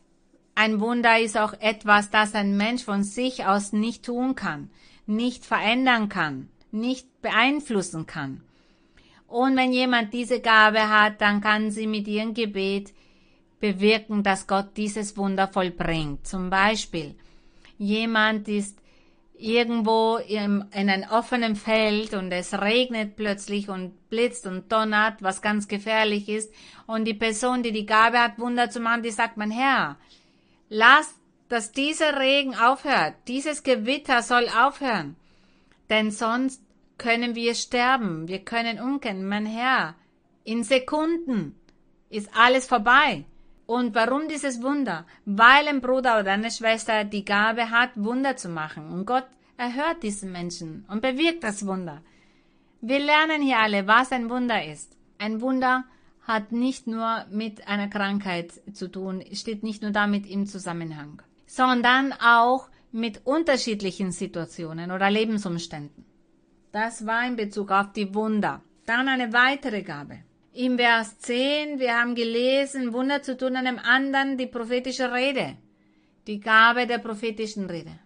ein 0.55 0.79
Wunder 0.79 1.19
ist 1.19 1.37
auch 1.37 1.53
etwas, 1.59 2.09
das 2.09 2.33
ein 2.35 2.57
Mensch 2.57 2.83
von 2.83 3.03
sich 3.03 3.45
aus 3.45 3.73
nicht 3.73 4.05
tun 4.05 4.35
kann, 4.35 4.69
nicht 5.05 5.45
verändern 5.45 6.09
kann, 6.09 6.49
nicht 6.71 7.21
beeinflussen 7.21 8.05
kann. 8.05 8.41
Und 9.27 9.55
wenn 9.55 9.71
jemand 9.71 10.13
diese 10.13 10.41
Gabe 10.41 10.89
hat, 10.89 11.21
dann 11.21 11.41
kann 11.41 11.71
sie 11.71 11.87
mit 11.87 12.07
ihrem 12.07 12.33
Gebet 12.33 12.93
bewirken, 13.59 14.23
dass 14.23 14.47
Gott 14.47 14.75
dieses 14.75 15.15
Wunder 15.15 15.47
vollbringt. 15.47 16.27
Zum 16.27 16.49
Beispiel, 16.49 17.15
jemand 17.81 18.47
ist 18.47 18.77
irgendwo 19.33 20.17
in, 20.17 20.65
in 20.71 20.89
einem 20.89 21.09
offenen 21.09 21.55
Feld 21.55 22.13
und 22.13 22.31
es 22.31 22.53
regnet 22.53 23.15
plötzlich 23.15 23.69
und 23.69 24.09
blitzt 24.09 24.45
und 24.45 24.71
donnert, 24.71 25.23
was 25.23 25.41
ganz 25.41 25.67
gefährlich 25.67 26.29
ist. 26.29 26.53
Und 26.85 27.05
die 27.05 27.15
Person, 27.15 27.63
die 27.63 27.71
die 27.71 27.87
Gabe 27.87 28.19
hat, 28.19 28.37
Wunder 28.37 28.69
zu 28.69 28.79
machen, 28.79 29.01
die 29.01 29.09
sagt, 29.09 29.37
mein 29.37 29.49
Herr, 29.49 29.97
lass, 30.69 31.15
dass 31.49 31.71
dieser 31.71 32.19
Regen 32.19 32.55
aufhört. 32.55 33.15
Dieses 33.27 33.63
Gewitter 33.63 34.21
soll 34.21 34.47
aufhören. 34.47 35.15
Denn 35.89 36.11
sonst 36.11 36.61
können 36.99 37.33
wir 37.33 37.55
sterben. 37.55 38.27
Wir 38.27 38.45
können 38.45 38.79
umkehren. 38.79 39.27
Mein 39.27 39.47
Herr, 39.47 39.95
in 40.43 40.63
Sekunden 40.63 41.55
ist 42.09 42.29
alles 42.35 42.67
vorbei. 42.67 43.25
Und 43.77 43.95
warum 43.95 44.27
dieses 44.27 44.61
Wunder? 44.61 45.05
Weil 45.23 45.65
ein 45.69 45.79
Bruder 45.79 46.19
oder 46.19 46.33
eine 46.33 46.51
Schwester 46.51 47.05
die 47.05 47.23
Gabe 47.23 47.69
hat, 47.69 47.91
Wunder 47.95 48.35
zu 48.35 48.49
machen. 48.49 48.91
Und 48.91 49.05
Gott 49.05 49.27
erhört 49.55 50.03
diesen 50.03 50.29
Menschen 50.33 50.83
und 50.89 51.01
bewirkt 51.01 51.45
das 51.45 51.65
Wunder. 51.65 52.01
Wir 52.81 52.99
lernen 52.99 53.41
hier 53.41 53.59
alle, 53.59 53.87
was 53.87 54.11
ein 54.11 54.29
Wunder 54.29 54.65
ist. 54.65 54.97
Ein 55.19 55.39
Wunder 55.39 55.85
hat 56.23 56.51
nicht 56.51 56.85
nur 56.85 57.25
mit 57.31 57.65
einer 57.65 57.87
Krankheit 57.87 58.51
zu 58.73 58.89
tun, 58.89 59.23
steht 59.31 59.63
nicht 59.63 59.81
nur 59.81 59.91
damit 59.91 60.29
im 60.29 60.47
Zusammenhang, 60.47 61.21
sondern 61.45 62.11
auch 62.11 62.67
mit 62.91 63.25
unterschiedlichen 63.25 64.11
Situationen 64.11 64.91
oder 64.91 65.09
Lebensumständen. 65.09 66.03
Das 66.73 67.05
war 67.05 67.25
in 67.25 67.37
Bezug 67.37 67.71
auf 67.71 67.93
die 67.93 68.13
Wunder. 68.13 68.61
Dann 68.85 69.07
eine 69.07 69.31
weitere 69.31 69.81
Gabe. 69.81 70.25
Im 70.53 70.77
Vers 70.77 71.17
10, 71.19 71.79
wir 71.79 71.97
haben 71.97 72.13
gelesen, 72.13 72.91
Wunder 72.91 73.21
zu 73.21 73.37
tun 73.37 73.55
einem 73.55 73.79
anderen, 73.79 74.37
die 74.37 74.47
prophetische 74.47 75.13
Rede. 75.13 75.55
Die 76.27 76.41
Gabe 76.41 76.87
der 76.87 76.97
prophetischen 76.97 77.69
Rede. 77.69 77.97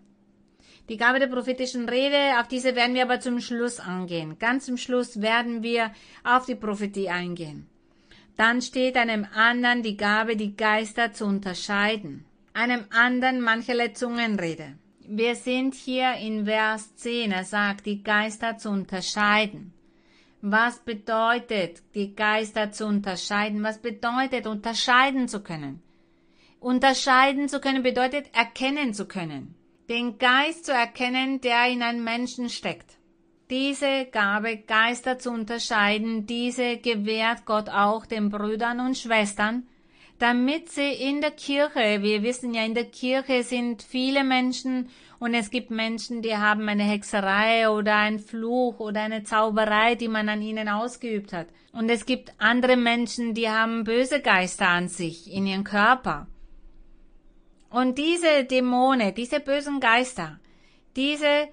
Die 0.88 0.98
Gabe 0.98 1.18
der 1.18 1.26
prophetischen 1.26 1.90
Rede, 1.90 2.40
auf 2.40 2.48
diese 2.48 2.76
werden 2.76 2.94
wir 2.94 3.02
aber 3.02 3.20
zum 3.20 3.42
Schluss 3.42 3.80
angehen. 3.80 4.38
Ganz 4.38 4.68
zum 4.68 4.78
Schluss 4.78 5.24
werden 5.24 5.64
wir 5.64 5.92
auf 6.24 6.46
die 6.46 6.54
Prophetie 6.54 7.10
eingehen. 7.10 7.68
Dann 8.38 8.62
steht 8.62 8.96
einem 8.96 9.26
anderen 9.34 9.82
die 9.82 9.98
Gabe, 9.98 10.36
die 10.36 10.56
Geister 10.56 11.14
zu 11.14 11.26
unterscheiden. 11.26 12.26
Einem 12.54 12.86
anderen 12.92 13.42
mancherlei 13.42 13.88
Zungenrede. 13.88 14.76
Wir 15.00 15.36
sind 15.36 15.74
hier 15.74 16.14
in 16.18 16.46
Vers 16.46 16.96
10, 16.96 17.32
er 17.32 17.44
sagt, 17.44 17.88
die 17.88 18.04
Geister 18.04 18.60
zu 18.60 18.70
unterscheiden. 18.70 19.74
Was 20.42 20.80
bedeutet, 20.80 21.82
die 21.96 22.16
Geister 22.16 22.72
zu 22.72 22.86
unterscheiden? 22.86 23.64
Was 23.64 23.82
bedeutet, 23.82 24.48
unterscheiden 24.48 25.28
zu 25.28 25.42
können? 25.42 25.82
Unterscheiden 26.60 27.50
zu 27.50 27.60
können 27.60 27.84
bedeutet, 27.84 28.28
erkennen 28.34 28.94
zu 28.94 29.08
können. 29.08 29.56
Den 29.90 30.18
Geist 30.18 30.66
zu 30.66 30.74
erkennen, 30.74 31.42
der 31.42 31.68
in 31.68 31.84
einem 31.84 32.04
Menschen 32.04 32.50
steckt. 32.50 32.98
Diese 33.50 34.06
Gabe, 34.06 34.58
Geister 34.58 35.20
zu 35.20 35.30
unterscheiden, 35.30 36.26
diese 36.26 36.78
gewährt 36.78 37.46
Gott 37.46 37.70
auch 37.70 38.08
den 38.08 38.30
Brüdern 38.30 38.80
und 38.80 38.98
Schwestern, 38.98 39.68
damit 40.20 40.70
sie 40.70 40.94
in 40.94 41.22
der 41.22 41.32
Kirche, 41.32 42.02
wir 42.02 42.24
wissen 42.24 42.54
ja, 42.54 42.64
in 42.64 42.74
der 42.74 42.86
Kirche 42.86 43.44
sind 43.44 43.84
viele 43.84 44.24
Menschen 44.24 44.90
und 45.20 45.34
es 45.34 45.50
gibt 45.50 45.72
Menschen, 45.72 46.22
die 46.22 46.36
haben 46.36 46.68
eine 46.70 46.84
Hexerei 46.84 47.70
oder 47.70 47.96
einen 47.96 48.20
Fluch 48.20 48.80
oder 48.80 49.02
eine 49.02 49.24
Zauberei, 49.24 49.96
die 49.96 50.08
man 50.08 50.30
an 50.30 50.42
ihnen 50.42 50.70
ausgeübt 50.70 51.34
hat. 51.34 51.48
Und 51.72 51.90
es 51.90 52.06
gibt 52.06 52.34
andere 52.38 52.78
Menschen, 52.78 53.34
die 53.34 53.50
haben 53.50 53.84
böse 53.84 54.22
Geister 54.22 54.68
an 54.70 54.88
sich, 54.88 55.32
in 55.32 55.48
ihrem 55.48 55.64
Körper. 55.64 56.28
Und 57.70 57.98
diese 57.98 58.46
Dämonen, 58.46 59.14
diese 59.14 59.42
bösen 59.42 59.80
Geister, 59.80 60.40
diese 60.96 61.50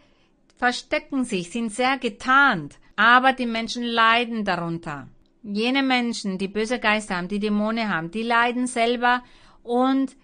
verstecken 0.57 1.25
sich, 1.25 1.51
sind 1.51 1.73
sehr 1.73 1.99
getarnt, 1.99 2.79
aber 2.95 3.33
die 3.33 3.47
Menschen 3.47 3.83
leiden 3.83 4.45
darunter. 4.45 5.09
Jene 5.43 5.83
Menschen, 5.83 6.39
die 6.39 6.49
böse 6.49 6.79
Geister 6.79 7.17
haben, 7.17 7.29
die 7.29 7.41
Dämonen 7.41 7.89
haben, 7.89 8.11
die 8.11 8.23
leiden 8.23 8.67
selber 8.67 9.23
und 9.63 10.17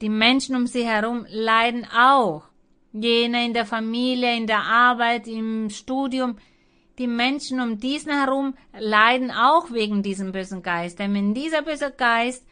die 0.00 0.08
Menschen 0.10 0.54
um 0.56 0.66
sie 0.66 0.84
herum 0.84 1.26
leiden 1.30 1.86
auch 1.86 2.44
jene 2.92 3.44
in 3.44 3.54
der 3.54 3.66
Familie, 3.66 4.36
in 4.36 4.46
der 4.46 4.62
Arbeit, 4.62 5.26
im 5.26 5.68
Studium. 5.70 6.36
Die 6.98 7.08
Menschen 7.08 7.60
um 7.60 7.78
diesen 7.78 8.12
herum 8.12 8.54
leiden 8.78 9.32
auch 9.32 9.72
wegen 9.72 10.02
diesem 10.02 10.30
bösen 10.30 10.62
Geist. 10.62 11.00
Denn 11.00 11.12
wenn 11.12 11.34
dieser 11.34 11.62
böse 11.62 11.90
Geist 11.90 12.46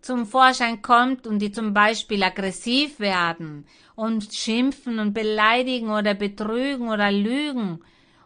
zum 0.00 0.26
Vorschein 0.26 0.82
kommt 0.82 1.26
und 1.26 1.38
die 1.40 1.52
zum 1.52 1.72
Beispiel 1.72 2.22
aggressiv 2.22 2.98
werden 2.98 3.66
und 3.94 4.32
schimpfen 4.32 4.98
und 4.98 5.12
beleidigen 5.12 5.90
oder 5.90 6.14
betrügen 6.14 6.88
oder 6.88 7.12
lügen 7.12 7.80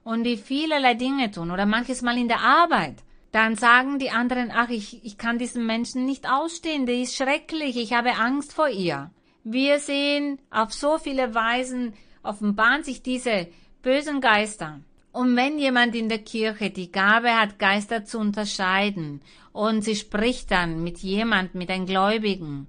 und 0.04 0.24
die 0.24 0.36
vielerlei 0.36 0.94
Dinge 0.94 1.30
tun 1.30 1.50
oder 1.50 1.66
manches 1.66 2.02
Mal 2.02 2.18
in 2.18 2.28
der 2.28 2.40
Arbeit, 2.40 2.96
dann 3.32 3.56
sagen 3.56 3.98
die 3.98 4.10
anderen, 4.10 4.52
ach, 4.54 4.68
ich, 4.68 5.04
ich 5.04 5.18
kann 5.18 5.38
diesen 5.38 5.66
Menschen 5.66 6.04
nicht 6.04 6.30
ausstehen, 6.30 6.86
der 6.86 6.98
ist 6.98 7.16
schrecklich, 7.16 7.76
ich 7.76 7.92
habe 7.92 8.14
Angst 8.14 8.52
vor 8.52 8.68
ihr. 8.68 9.10
Wir 9.42 9.80
sehen, 9.80 10.38
auf 10.50 10.72
so 10.72 10.98
viele 10.98 11.34
Weisen 11.34 11.94
offenbaren 12.22 12.84
sich 12.84 13.02
diese 13.02 13.48
bösen 13.82 14.20
Geister. 14.20 14.80
Und 15.12 15.36
wenn 15.36 15.58
jemand 15.58 15.94
in 15.94 16.08
der 16.08 16.18
Kirche 16.18 16.70
die 16.70 16.92
Gabe 16.92 17.34
hat, 17.34 17.58
Geister 17.58 18.04
zu 18.04 18.18
unterscheiden, 18.18 19.20
und 19.52 19.82
sie 19.82 19.96
spricht 19.96 20.50
dann 20.50 20.82
mit 20.82 20.98
jemand, 20.98 21.54
mit 21.54 21.70
einem 21.70 21.86
Gläubigen, 21.86 22.66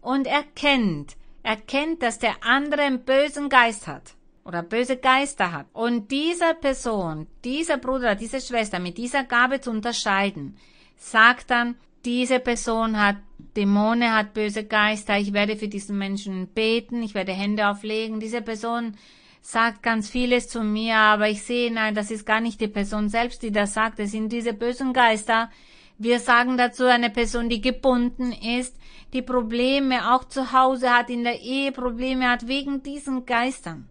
und 0.00 0.26
erkennt, 0.26 1.16
erkennt, 1.42 2.02
dass 2.02 2.18
der 2.18 2.44
andere 2.44 2.82
einen 2.82 3.04
bösen 3.04 3.48
Geist 3.48 3.86
hat 3.86 4.14
oder 4.44 4.62
böse 4.62 4.96
Geister 4.96 5.52
hat. 5.52 5.66
Und 5.72 6.10
dieser 6.10 6.54
Person, 6.54 7.26
dieser 7.44 7.78
Bruder, 7.78 8.14
diese 8.14 8.40
Schwester 8.40 8.78
mit 8.78 8.98
dieser 8.98 9.24
Gabe 9.24 9.60
zu 9.60 9.70
unterscheiden, 9.70 10.56
sagt 10.96 11.50
dann, 11.50 11.76
diese 12.04 12.38
Person 12.38 13.00
hat 13.00 13.16
Dämonen, 13.56 14.12
hat 14.12 14.34
böse 14.34 14.64
Geister, 14.64 15.18
ich 15.18 15.32
werde 15.32 15.56
für 15.56 15.68
diesen 15.68 15.96
Menschen 15.96 16.48
beten, 16.48 17.02
ich 17.02 17.14
werde 17.14 17.32
Hände 17.32 17.68
auflegen. 17.68 18.20
Diese 18.20 18.42
Person 18.42 18.96
sagt 19.40 19.82
ganz 19.82 20.10
vieles 20.10 20.48
zu 20.48 20.62
mir, 20.62 20.96
aber 20.96 21.28
ich 21.28 21.42
sehe, 21.42 21.72
nein, 21.72 21.94
das 21.94 22.10
ist 22.10 22.26
gar 22.26 22.40
nicht 22.40 22.60
die 22.60 22.68
Person 22.68 23.08
selbst, 23.08 23.42
die 23.42 23.52
das 23.52 23.74
sagt, 23.74 23.98
es 24.00 24.10
sind 24.10 24.30
diese 24.32 24.52
bösen 24.52 24.92
Geister. 24.92 25.50
Wir 25.96 26.18
sagen 26.18 26.56
dazu 26.56 26.84
eine 26.84 27.10
Person, 27.10 27.48
die 27.48 27.60
gebunden 27.60 28.32
ist, 28.32 28.76
die 29.12 29.22
Probleme 29.22 30.14
auch 30.14 30.24
zu 30.24 30.52
Hause 30.52 30.90
hat, 30.90 31.08
in 31.08 31.24
der 31.24 31.40
Ehe 31.40 31.72
Probleme 31.72 32.28
hat 32.28 32.48
wegen 32.48 32.82
diesen 32.82 33.24
Geistern. 33.26 33.88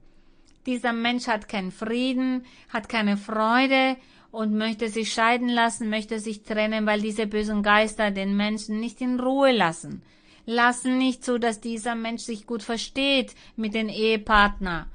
Dieser 0.66 0.94
Mensch 0.94 1.28
hat 1.28 1.50
keinen 1.50 1.72
Frieden, 1.72 2.46
hat 2.70 2.88
keine 2.88 3.18
Freude 3.18 3.98
und 4.32 4.56
möchte 4.58 4.90
sich 4.90 5.14
scheiden 5.14 5.50
lassen, 5.50 5.90
möchte 5.90 6.20
sich 6.20 6.44
trennen, 6.44 6.86
weil 6.86 7.02
diese 7.02 7.28
bösen 7.28 7.62
Geister 7.64 8.12
den 8.12 8.36
Menschen 8.36 8.80
nicht 8.80 9.02
in 9.02 9.20
Ruhe 9.20 9.52
lassen. 9.52 10.02
Lassen 10.46 10.98
nicht 10.98 11.24
zu, 11.24 11.38
dass 11.38 11.62
dieser 11.62 11.96
Mensch 11.96 12.24
sich 12.24 12.48
gut 12.48 12.64
versteht 12.64 13.36
mit 13.56 13.74
den 13.74 13.90
Ehepartner. 13.90 14.88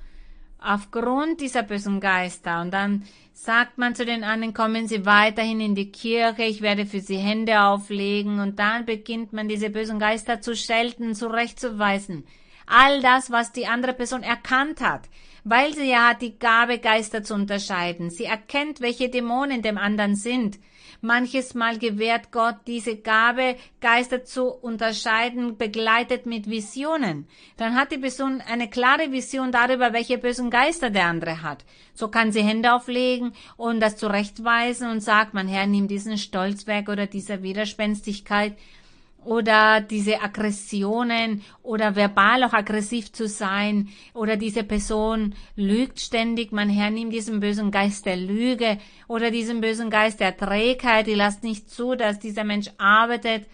Aufgrund 0.61 1.41
dieser 1.41 1.63
bösen 1.63 2.01
Geister. 2.01 2.61
Und 2.63 2.73
dann 2.73 3.05
sagt 3.33 3.79
man 3.79 3.95
zu 3.95 4.05
den 4.05 4.25
anderen, 4.25 4.55
kommen 4.55 4.89
Sie 4.89 5.07
weiterhin 5.07 5.61
in 5.61 5.75
die 5.75 5.93
Kirche, 5.93 6.43
ich 6.43 6.61
werde 6.61 6.85
für 6.85 7.01
Sie 7.01 7.17
Hände 7.17 7.63
auflegen. 7.63 8.41
Und 8.41 8.59
dann 8.59 8.87
beginnt 8.87 9.33
man 9.33 9.49
diese 9.49 9.71
bösen 9.71 10.01
Geister 10.01 10.41
zu 10.41 10.57
schelten, 10.57 11.15
zurechtzuweisen. 11.15 12.25
All 12.67 13.01
das, 13.03 13.31
was 13.31 13.53
die 13.53 13.67
andere 13.67 13.93
Person 13.93 14.25
erkannt 14.25 14.81
hat 14.81 15.09
weil 15.49 15.75
sie 15.75 15.91
ja 15.91 16.09
hat 16.09 16.23
die 16.23 16.39
Gabe, 16.39 16.79
Geister 16.79 17.23
zu 17.23 17.35
unterscheiden. 17.35 18.11
Sie 18.11 18.25
erkennt, 18.25 18.81
welche 18.81 19.09
Dämonen 19.09 19.63
dem 19.63 19.79
anderen 19.79 20.15
sind. 20.15 20.59
Manches 21.01 21.55
Mal 21.55 21.79
gewährt 21.79 22.33
Gott 22.33 22.57
diese 22.67 22.97
Gabe, 22.97 23.57
Geister 23.81 24.25
zu 24.25 24.49
unterscheiden, 24.49 25.57
begleitet 25.57 26.27
mit 26.27 26.51
Visionen. 26.51 27.29
Dann 27.57 27.77
hat 27.77 27.93
die 27.93 27.99
Person 27.99 28.43
eine 28.45 28.69
klare 28.69 29.13
Vision 29.13 29.53
darüber, 29.53 29.93
welche 29.93 30.19
bösen 30.19 30.51
Geister 30.51 30.91
der 30.91 31.07
andere 31.07 31.43
hat. 31.43 31.65
So 31.95 32.09
kann 32.09 32.33
sie 32.33 32.43
Hände 32.43 32.73
auflegen 32.73 33.33
und 33.57 33.79
das 33.79 33.97
zurechtweisen 33.97 34.91
und 34.91 35.01
sagt, 35.01 35.35
mein 35.35 35.47
Herr, 35.47 35.67
nimm 35.67 35.87
diesen 35.87 36.19
Stolz 36.19 36.67
weg 36.67 36.89
oder 36.89 37.07
diese 37.07 37.43
Widerspenstigkeit 37.45 38.57
oder 39.25 39.81
diese 39.81 40.23
Aggressionen 40.23 41.43
oder 41.63 41.97
verbal 41.97 42.45
auch 42.45 42.53
aggressiv 42.53 43.13
zu 43.13 43.29
sein. 43.29 43.89
Oder 44.15 44.37
diese 44.37 44.65
Person 44.65 45.35
lügt 45.55 46.01
ständig, 46.01 46.53
man 46.53 46.71
hernimmt 46.71 47.13
diesen 47.13 47.41
bösen 47.41 47.71
Geist 47.71 48.07
der 48.07 48.17
Lüge. 48.17 48.79
Oder 49.07 49.31
diesen 49.31 49.61
bösen 49.61 49.91
Geist 49.91 50.21
der 50.21 50.37
Trägheit, 50.37 51.07
die 51.07 51.15
lasst 51.15 51.43
nicht 51.43 51.69
zu, 51.69 51.95
dass 51.95 52.19
dieser 52.19 52.45
Mensch 52.45 52.71
arbeitet. 52.79 53.47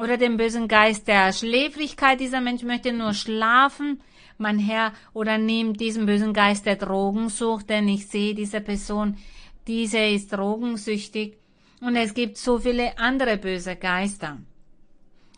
Oder 0.00 0.16
den 0.16 0.38
bösen 0.38 0.68
Geist 0.68 1.06
der 1.06 1.32
Schläfrigkeit, 1.32 2.18
dieser 2.18 2.40
Mensch 2.40 2.62
möchte 2.62 2.92
nur 2.92 3.12
schlafen, 3.12 4.00
mein 4.38 4.58
Herr, 4.58 4.92
oder 5.12 5.36
nimmt 5.36 5.80
diesen 5.80 6.06
bösen 6.06 6.32
Geist 6.32 6.64
der 6.64 6.76
Drogensucht, 6.76 7.68
denn 7.68 7.86
ich 7.86 8.08
sehe 8.08 8.34
diese 8.34 8.60
Person, 8.60 9.18
diese 9.66 9.98
ist 9.98 10.32
drogensüchtig. 10.32 11.36
Und 11.80 11.96
es 11.96 12.14
gibt 12.14 12.38
so 12.38 12.58
viele 12.58 12.98
andere 12.98 13.36
böse 13.36 13.76
Geister. 13.76 14.38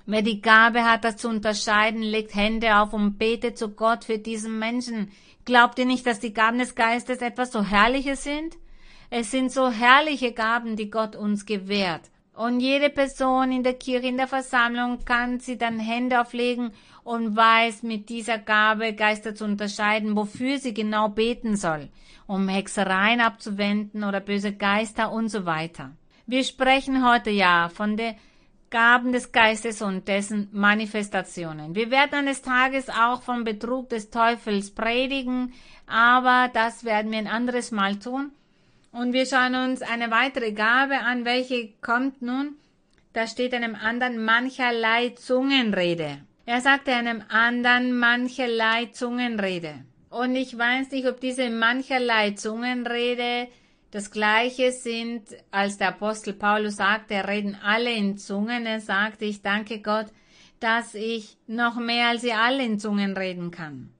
Wer 0.06 0.22
die 0.22 0.42
Gabe 0.42 0.84
hat, 0.84 1.04
das 1.04 1.16
zu 1.16 1.28
unterscheiden, 1.28 2.02
legt 2.02 2.34
Hände 2.34 2.76
auf 2.76 2.92
und 2.92 3.16
betet 3.18 3.56
zu 3.56 3.70
Gott 3.70 4.04
für 4.04 4.18
diesen 4.18 4.58
Menschen. 4.58 5.10
Glaubt 5.46 5.78
ihr 5.78 5.86
nicht, 5.86 6.06
dass 6.06 6.20
die 6.20 6.34
Gaben 6.34 6.58
des 6.58 6.74
Geistes 6.74 7.18
etwas 7.18 7.52
so 7.52 7.62
Herrliches 7.62 8.22
sind? 8.22 8.56
Es 9.08 9.30
sind 9.30 9.50
so 9.50 9.70
herrliche 9.70 10.32
Gaben, 10.32 10.76
die 10.76 10.90
Gott 10.90 11.16
uns 11.16 11.46
gewährt. 11.46 12.02
Und 12.34 12.60
jede 12.60 12.90
Person 12.90 13.52
in 13.52 13.62
der 13.62 13.74
Kirche, 13.74 14.08
in 14.08 14.16
der 14.16 14.26
Versammlung 14.26 15.04
kann 15.04 15.38
sie 15.40 15.56
dann 15.56 15.78
Hände 15.78 16.20
auflegen 16.20 16.72
und 17.04 17.36
weiß 17.36 17.84
mit 17.84 18.08
dieser 18.08 18.38
Gabe 18.38 18.92
Geister 18.92 19.34
zu 19.34 19.44
unterscheiden, 19.44 20.16
wofür 20.16 20.58
sie 20.58 20.74
genau 20.74 21.08
beten 21.08 21.56
soll, 21.56 21.88
um 22.26 22.48
Hexereien 22.48 23.20
abzuwenden 23.20 24.02
oder 24.04 24.20
böse 24.20 24.52
Geister 24.52 25.12
und 25.12 25.28
so 25.28 25.46
weiter. 25.46 25.92
Wir 26.26 26.42
sprechen 26.42 27.08
heute 27.08 27.30
ja 27.30 27.68
von 27.68 27.96
der 27.96 28.16
Gaben 28.74 29.12
des 29.12 29.30
Geistes 29.30 29.82
und 29.82 30.08
dessen 30.08 30.48
Manifestationen. 30.50 31.76
Wir 31.76 31.92
werden 31.92 32.14
eines 32.16 32.42
Tages 32.42 32.88
auch 32.88 33.22
vom 33.22 33.44
Betrug 33.44 33.88
des 33.88 34.10
Teufels 34.10 34.72
predigen, 34.72 35.52
aber 35.86 36.50
das 36.52 36.84
werden 36.84 37.12
wir 37.12 37.18
ein 37.18 37.28
anderes 37.28 37.70
Mal 37.70 38.00
tun. 38.00 38.32
Und 38.90 39.12
wir 39.12 39.26
schauen 39.26 39.54
uns 39.54 39.80
eine 39.80 40.10
weitere 40.10 40.50
Gabe 40.50 40.98
an, 40.98 41.24
welche 41.24 41.68
kommt 41.82 42.20
nun. 42.20 42.56
Da 43.12 43.28
steht 43.28 43.54
einem 43.54 43.76
anderen 43.76 44.24
mancherlei 44.24 45.10
Zungenrede. 45.10 46.18
Er 46.44 46.60
sagte 46.60 46.92
einem 46.94 47.22
anderen 47.28 47.96
mancherlei 47.96 48.86
Zungenrede. 48.86 49.84
Und 50.10 50.34
ich 50.34 50.58
weiß 50.58 50.90
nicht, 50.90 51.06
ob 51.06 51.20
diese 51.20 51.48
mancherlei 51.48 52.32
Zungenrede 52.32 53.46
das 53.94 54.10
Gleiche 54.10 54.72
sind, 54.72 55.22
als 55.52 55.78
der 55.78 55.90
Apostel 55.90 56.32
Paulus 56.32 56.76
sagte, 56.76 57.28
reden 57.28 57.56
alle 57.62 57.92
in 57.92 58.18
Zungen. 58.18 58.66
Er 58.66 58.80
sagte, 58.80 59.24
ich 59.24 59.40
danke 59.40 59.78
Gott, 59.78 60.06
dass 60.58 60.96
ich 60.96 61.36
noch 61.46 61.76
mehr 61.76 62.08
als 62.08 62.24
ihr 62.24 62.36
alle 62.36 62.64
in 62.64 62.80
Zungen 62.80 63.16
reden 63.16 63.52
kann. 63.52 63.90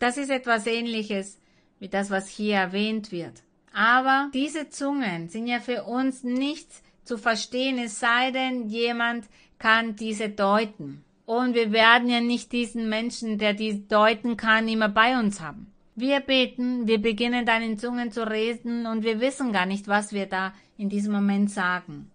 Das 0.00 0.16
ist 0.16 0.30
etwas 0.30 0.66
ähnliches 0.66 1.38
wie 1.78 1.86
das, 1.86 2.10
was 2.10 2.28
hier 2.28 2.56
erwähnt 2.56 3.12
wird. 3.12 3.44
Aber 3.72 4.30
diese 4.34 4.68
Zungen 4.68 5.28
sind 5.28 5.46
ja 5.46 5.60
für 5.60 5.84
uns 5.84 6.24
nicht 6.24 6.68
zu 7.04 7.16
verstehen, 7.16 7.78
es 7.78 8.00
sei 8.00 8.32
denn, 8.32 8.68
jemand 8.68 9.26
kann 9.60 9.94
diese 9.94 10.28
deuten. 10.28 11.04
Und 11.24 11.54
wir 11.54 11.70
werden 11.70 12.08
ja 12.08 12.20
nicht 12.20 12.50
diesen 12.50 12.88
Menschen, 12.88 13.38
der 13.38 13.54
die 13.54 13.86
deuten 13.86 14.36
kann, 14.36 14.66
immer 14.66 14.88
bei 14.88 15.16
uns 15.16 15.40
haben. 15.40 15.72
Wir 15.96 16.20
beten, 16.20 16.86
wir 16.86 17.00
beginnen 17.00 17.46
dann 17.46 17.62
in 17.62 17.78
Zungen 17.78 18.12
zu 18.12 18.28
reden 18.28 18.86
und 18.86 19.02
wir 19.02 19.18
wissen 19.18 19.52
gar 19.52 19.64
nicht, 19.64 19.88
was 19.88 20.12
wir 20.12 20.26
da 20.26 20.52
in 20.76 20.90
diesem 20.90 21.12
Moment 21.12 21.50
sagen. 21.50 22.10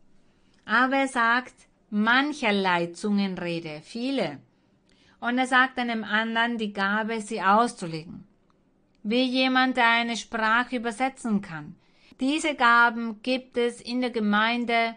Aber 0.65 0.97
er 0.97 1.07
sagt 1.07 1.55
mancherlei 1.89 2.87
Zungenrede, 2.87 3.81
viele. 3.83 4.39
Und 5.19 5.39
er 5.39 5.47
sagt 5.47 5.79
einem 5.79 6.03
anderen 6.03 6.59
die 6.59 6.73
Gabe, 6.73 7.21
sie 7.21 7.41
auszulegen. 7.41 8.23
Wie 9.01 9.23
jemand, 9.23 9.77
der 9.77 9.89
eine 9.89 10.15
Sprache 10.15 10.75
übersetzen 10.75 11.41
kann. 11.41 11.75
Diese 12.19 12.53
Gaben 12.53 13.21
gibt 13.23 13.57
es 13.57 13.81
in 13.81 14.01
der 14.01 14.11
Gemeinde 14.11 14.95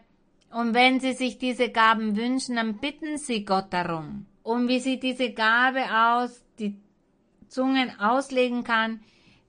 und 0.55 0.73
wenn 0.73 1.01
Sie 1.01 1.15
sich 1.15 1.39
diese 1.39 1.71
Gaben 1.71 2.17
wünschen, 2.17 2.57
dann 2.57 2.79
bitten 2.79 3.19
Sie 3.19 3.45
Gott 3.45 3.73
darum. 3.73 4.27
Und 4.45 4.69
wie 4.69 4.79
sieht 4.79 5.03
diese 5.03 5.33
Gabe 5.33 5.83
aus, 5.93 6.44
Zungen 7.55 8.01
auslegen 8.01 8.65
kann. 8.65 9.01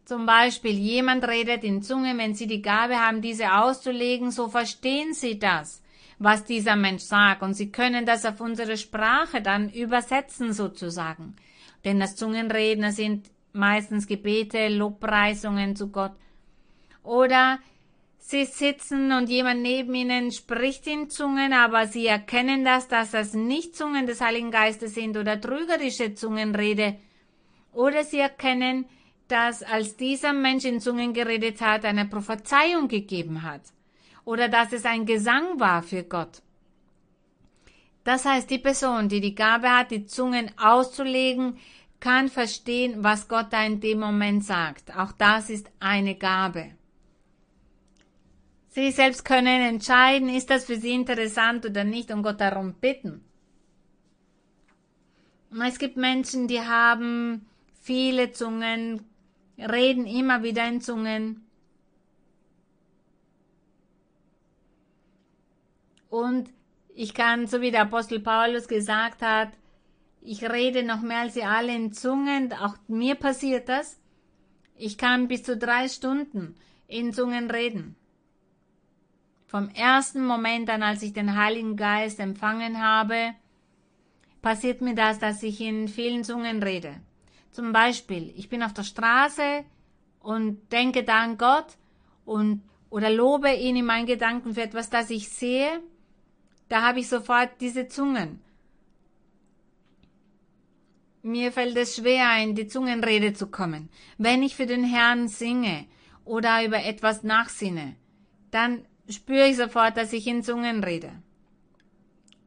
Zum 0.05 0.27
Beispiel 0.27 0.77
jemand 0.77 1.27
redet 1.27 1.63
in 1.63 1.81
Zungen, 1.81 2.19
wenn 2.19 2.35
Sie 2.35 2.45
die 2.45 2.61
Gabe 2.61 2.99
haben, 2.99 3.23
diese 3.23 3.53
auszulegen, 3.53 4.29
so 4.29 4.47
verstehen 4.47 5.15
Sie 5.15 5.39
das, 5.39 5.81
was 6.19 6.45
dieser 6.45 6.75
Mensch 6.75 7.01
sagt, 7.01 7.41
und 7.41 7.55
Sie 7.55 7.71
können 7.71 8.05
das 8.05 8.23
auf 8.23 8.39
unsere 8.39 8.77
Sprache 8.77 9.41
dann 9.41 9.71
übersetzen 9.71 10.53
sozusagen. 10.53 11.35
Denn 11.83 11.99
das 11.99 12.15
Zungenreden 12.15 12.91
sind 12.91 13.31
meistens 13.53 14.05
Gebete, 14.05 14.67
Lobpreisungen 14.67 15.75
zu 15.75 15.87
Gott. 15.89 16.13
Oder 17.01 17.57
Sie 18.19 18.45
sitzen 18.45 19.13
und 19.13 19.29
jemand 19.29 19.63
neben 19.63 19.95
ihnen 19.95 20.31
spricht 20.31 20.85
in 20.85 21.09
Zungen, 21.09 21.53
aber 21.53 21.85
sie 21.85 22.07
erkennen 22.07 22.65
das, 22.65 22.87
dass 22.87 23.11
das 23.11 23.33
nicht 23.33 23.75
Zungen 23.75 24.07
des 24.07 24.19
Heiligen 24.19 24.49
Geistes 24.49 24.95
sind 24.95 25.15
oder 25.15 25.39
trügerische 25.39 26.15
Zungenrede 26.15 26.97
oder 27.76 28.03
sie 28.03 28.19
erkennen, 28.19 28.86
dass 29.28 29.63
als 29.63 29.97
dieser 29.97 30.34
Mensch 30.34 30.65
in 30.65 30.80
Zungen 30.80 31.13
geredet 31.13 31.61
hat, 31.61 31.86
eine 31.86 32.05
Prophezeiung 32.05 32.88
gegeben 32.88 33.43
hat. 33.43 33.61
Oder 34.23 34.49
dass 34.49 34.73
es 34.73 34.86
ein 34.86 35.05
Gesang 35.05 35.59
war 35.59 35.84
für 35.84 36.03
Gott. 36.03 36.41
Das 38.03 38.26
heißt, 38.26 38.49
die 38.49 38.59
Person, 38.59 39.09
die 39.09 39.21
die 39.21 39.36
Gabe 39.36 39.69
hat, 39.69 39.91
die 39.91 40.05
Zungen 40.05 40.51
auszulegen, 40.57 41.57
kann 41.99 42.30
verstehen, 42.30 43.03
was 43.03 43.28
Gott 43.28 43.47
da 43.51 43.65
in 43.65 43.80
dem 43.80 43.99
Moment 43.99 44.43
sagt. 44.43 44.95
Auch 44.95 45.11
das 45.11 45.49
ist 45.49 45.71
eine 45.80 46.15
Gabe. 46.15 46.71
Sie 48.69 48.91
selbst 48.91 49.23
können 49.26 49.61
entscheiden, 49.61 50.30
ist 50.30 50.49
das 50.49 50.65
für 50.65 50.78
Sie 50.78 50.91
interessant 50.91 51.65
oder 51.65 51.84
nicht 51.84 52.11
und 52.11 52.23
Gott 52.23 52.41
darum 52.41 52.73
bitten. 52.73 53.23
Es 55.65 55.80
gibt 55.80 55.95
Menschen, 55.95 56.47
die 56.47 56.59
haben 56.59 57.45
viele 57.86 58.31
Zungen, 58.31 59.05
reden 59.59 60.07
immer 60.07 60.41
wieder 60.41 60.67
in 60.67 60.81
Zungen. 60.81 61.45
Und 66.09 66.49
ich 66.95 67.13
kann, 67.13 67.45
so 67.45 67.61
wie 67.61 67.71
der 67.71 67.83
Apostel 67.83 68.19
Paulus 68.19 68.67
gesagt 68.67 69.21
hat, 69.21 69.49
Ich 70.27 70.41
rede 70.43 70.81
noch 70.81 71.01
mehr 71.01 71.19
als 71.19 71.36
ihr 71.36 71.47
alle 71.47 71.75
in 71.75 71.93
Zungen. 71.93 72.51
Auch 72.53 72.75
mir 72.88 73.13
passiert 73.13 73.69
das. 73.69 73.99
Ich 74.75 74.97
kann 74.97 75.27
bis 75.27 75.43
zu 75.43 75.55
drei 75.55 75.88
Stunden 75.88 76.55
in 76.88 77.13
Zungen 77.13 77.51
reden. 77.51 77.95
Vom 79.45 79.69
ersten 79.69 80.25
Moment 80.25 80.67
an, 80.71 80.81
als 80.81 81.03
ich 81.03 81.13
den 81.13 81.38
Heiligen 81.38 81.77
Geist 81.77 82.19
empfangen 82.19 82.81
habe, 82.81 83.36
passiert 84.41 84.81
mir 84.81 84.95
das, 84.95 85.19
dass 85.19 85.43
ich 85.43 85.61
in 85.61 85.88
vielen 85.88 86.23
Zungen 86.23 86.63
rede. 86.63 86.95
Zum 87.55 87.71
Beispiel, 87.71 88.33
ich 88.35 88.49
bin 88.49 88.61
auf 88.63 88.73
der 88.73 88.83
Straße 88.83 89.63
und 90.19 90.73
denke 90.73 91.05
da 91.05 91.21
an 91.21 91.37
Gott 91.37 91.77
und 92.25 92.61
oder 92.89 93.09
lobe 93.09 93.53
ihn 93.53 93.77
in 93.77 93.85
meinen 93.85 94.07
Gedanken 94.07 94.55
für 94.55 94.63
etwas, 94.63 94.89
das 94.89 95.09
ich 95.09 95.29
sehe, 95.29 95.81
da 96.67 96.81
habe 96.81 96.99
ich 96.99 97.07
sofort 97.07 97.51
diese 97.61 97.87
Zungen. 97.87 98.41
Mir 101.21 101.53
fällt 101.53 101.77
es 101.77 101.95
schwer, 101.95 102.43
in 102.43 102.55
die 102.55 102.67
Zungenrede 102.67 103.31
zu 103.31 103.47
kommen. 103.47 103.87
Wenn 104.17 104.43
ich 104.43 104.57
für 104.57 104.65
den 104.65 104.83
Herrn 104.83 105.29
singe 105.29 105.85
oder 106.25 106.65
über 106.65 106.83
etwas 106.83 107.23
nachsinne, 107.23 107.95
dann 108.51 108.83
spüre 109.07 109.47
ich 109.47 109.55
sofort, 109.55 109.95
dass 109.95 110.11
ich 110.11 110.27
in 110.27 110.43
Zungen 110.43 110.83
rede. 110.83 111.13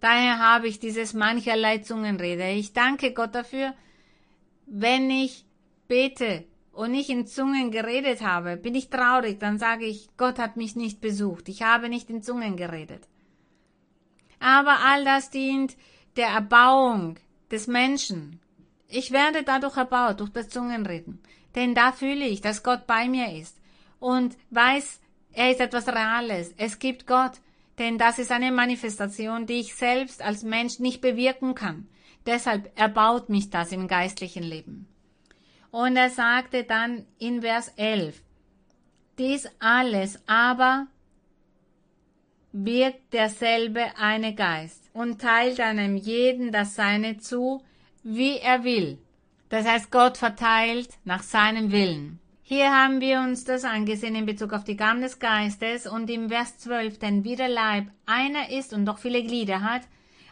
Daher 0.01 0.39
habe 0.39 0.69
ich 0.69 0.79
dieses 0.79 1.15
mancherlei 1.15 1.79
Zungenrede. 1.79 2.51
Ich 2.51 2.75
danke 2.75 3.15
Gott 3.15 3.35
dafür, 3.35 3.73
wenn 4.71 5.11
ich 5.11 5.45
bete 5.89 6.45
und 6.73 6.93
nicht 6.93 7.11
in 7.11 7.27
Zungen 7.27 7.71
geredet 7.71 8.23
habe, 8.23 8.57
bin 8.57 8.75
ich 8.75 8.91
traurig, 8.91 9.41
dann 9.41 9.59
sage 9.59 9.85
ich, 9.85 10.09
Gott 10.17 10.39
hat 10.39 10.57
mich 10.57 10.77
nicht 10.77 11.01
besucht, 11.01 11.49
ich 11.49 11.63
habe 11.63 11.89
nicht 11.89 12.11
in 12.11 12.23
Zungen 12.23 12.57
geredet. 12.57 13.09
Aber 14.41 14.79
all 14.85 15.05
das 15.05 15.31
dient 15.31 15.77
der 16.17 16.29
Erbauung 16.29 17.17
des 17.51 17.67
Menschen. 17.67 18.41
Ich 18.89 19.11
werde 19.11 19.43
dadurch 19.43 19.77
erbaut, 19.77 20.21
durch 20.21 20.31
das 20.31 20.49
Zungenreden. 20.49 21.21
Denn 21.55 21.75
da 21.75 21.93
fühle 21.93 22.27
ich, 22.27 22.41
dass 22.41 22.63
Gott 22.63 22.87
bei 22.87 23.09
mir 23.09 23.33
ist 23.33 23.57
und 23.99 24.37
weiß, 24.51 25.01
er 25.33 25.51
ist 25.51 25.61
etwas 25.61 25.89
Reales. 25.89 26.55
Es 26.57 26.79
gibt 26.79 27.07
Gott, 27.07 27.41
denn 27.79 27.99
das 27.99 28.19
ist 28.19 28.31
eine 28.31 28.53
Manifestation, 28.53 29.47
die 29.47 29.61
ich 29.61 29.75
selbst 29.75 30.23
als 30.23 30.43
Mensch 30.43 30.79
nicht 30.79 31.01
bewirken 31.01 31.55
kann. 31.55 31.89
Deshalb 32.29 32.79
erbaut 32.79 33.31
mich 33.31 33.49
das 33.49 33.73
im 33.73 33.89
geistlichen 33.89 34.43
Leben. 34.43 34.87
Und 35.71 35.97
er 35.97 36.11
sagte 36.11 36.63
dann 36.63 37.07
in 37.19 37.41
Vers 37.41 37.73
11, 37.77 38.23
dies 39.17 39.49
alles 39.59 40.21
aber 40.27 40.89
wirkt 42.53 43.15
derselbe 43.15 43.97
eine 43.97 44.35
Geist 44.35 44.91
und 44.93 45.23
teilt 45.23 45.59
einem 45.59 45.97
jeden 45.97 46.53
das 46.53 46.75
Seine 46.75 47.17
zu, 47.17 47.63
wie 48.03 48.37
er 48.37 48.63
will. 48.63 48.99
Das 49.49 49.67
heißt, 49.67 49.91
Gott 49.91 50.19
verteilt 50.19 50.91
nach 51.07 51.23
seinem 51.23 51.73
Willen. 51.73 52.21
Hier 52.43 52.71
haben 52.71 53.01
wir 53.01 53.21
uns 53.21 53.45
das 53.45 53.65
angesehen 53.65 54.15
in 54.15 54.27
Bezug 54.27 54.53
auf 54.53 54.65
die 54.65 54.77
Gaben 54.77 55.01
des 55.01 55.19
Geistes 55.19 55.87
und 55.87 56.11
im 56.11 56.29
Vers 56.29 56.59
12, 56.59 56.99
denn 56.99 57.25
wie 57.25 57.37
der 57.37 57.49
Leib 57.49 57.87
einer 58.05 58.51
ist 58.51 58.75
und 58.75 58.85
doch 58.85 58.99
viele 58.99 59.23
Glieder 59.23 59.63
hat, 59.63 59.83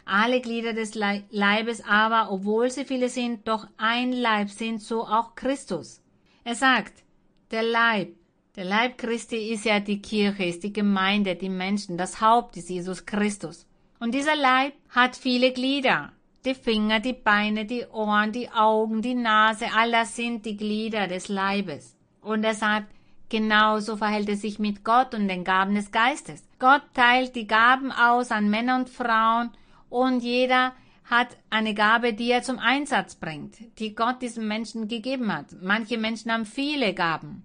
alle 0.06 0.40
Glieder 0.40 0.72
des 0.72 0.94
Leibes 0.94 1.84
aber, 1.84 2.30
obwohl 2.30 2.70
sie 2.70 2.84
viele 2.84 3.08
sind, 3.08 3.46
doch 3.46 3.66
ein 3.76 4.12
Leib 4.12 4.50
sind, 4.50 4.80
so 4.80 5.02
auch 5.02 5.34
Christus. 5.34 6.00
Er 6.44 6.54
sagt, 6.54 7.02
der 7.50 7.64
Leib, 7.64 8.14
der 8.54 8.64
Leib 8.64 8.98
Christi 8.98 9.52
ist 9.52 9.64
ja 9.64 9.80
die 9.80 10.00
Kirche, 10.00 10.44
ist 10.44 10.62
die 10.62 10.72
Gemeinde, 10.72 11.34
die 11.34 11.48
Menschen, 11.48 11.98
das 11.98 12.20
Haupt 12.20 12.56
ist 12.56 12.70
Jesus 12.70 13.04
Christus. 13.04 13.66
Und 13.98 14.14
dieser 14.14 14.36
Leib 14.36 14.74
hat 14.90 15.16
viele 15.16 15.52
Glieder. 15.52 16.12
Die 16.44 16.54
Finger, 16.54 17.00
die 17.00 17.12
Beine, 17.12 17.64
die 17.64 17.84
Ohren, 17.86 18.30
die 18.30 18.48
Augen, 18.50 19.02
die 19.02 19.16
Nase, 19.16 19.66
all 19.74 19.90
das 19.90 20.14
sind 20.14 20.46
die 20.46 20.56
Glieder 20.56 21.08
des 21.08 21.26
Leibes. 21.26 21.96
Und 22.20 22.44
er 22.44 22.54
sagt, 22.54 22.86
genauso 23.28 23.96
verhält 23.96 24.28
es 24.28 24.42
sich 24.42 24.60
mit 24.60 24.84
Gott 24.84 25.14
und 25.14 25.26
den 25.26 25.42
Gaben 25.42 25.74
des 25.74 25.90
Geistes. 25.90 26.44
Gott 26.60 26.82
teilt 26.94 27.34
die 27.34 27.48
Gaben 27.48 27.90
aus 27.90 28.30
an 28.30 28.48
Männer 28.48 28.76
und 28.76 28.88
Frauen 28.88 29.50
und 29.88 30.22
jeder 30.22 30.72
hat 31.04 31.36
eine 31.50 31.74
Gabe, 31.74 32.12
die 32.12 32.30
er 32.30 32.42
zum 32.42 32.58
Einsatz 32.58 33.14
bringt, 33.14 33.56
die 33.78 33.94
Gott 33.94 34.22
diesem 34.22 34.48
Menschen 34.48 34.88
gegeben 34.88 35.32
hat. 35.32 35.46
Manche 35.62 35.98
Menschen 35.98 36.32
haben 36.32 36.46
viele 36.46 36.94
Gaben. 36.94 37.44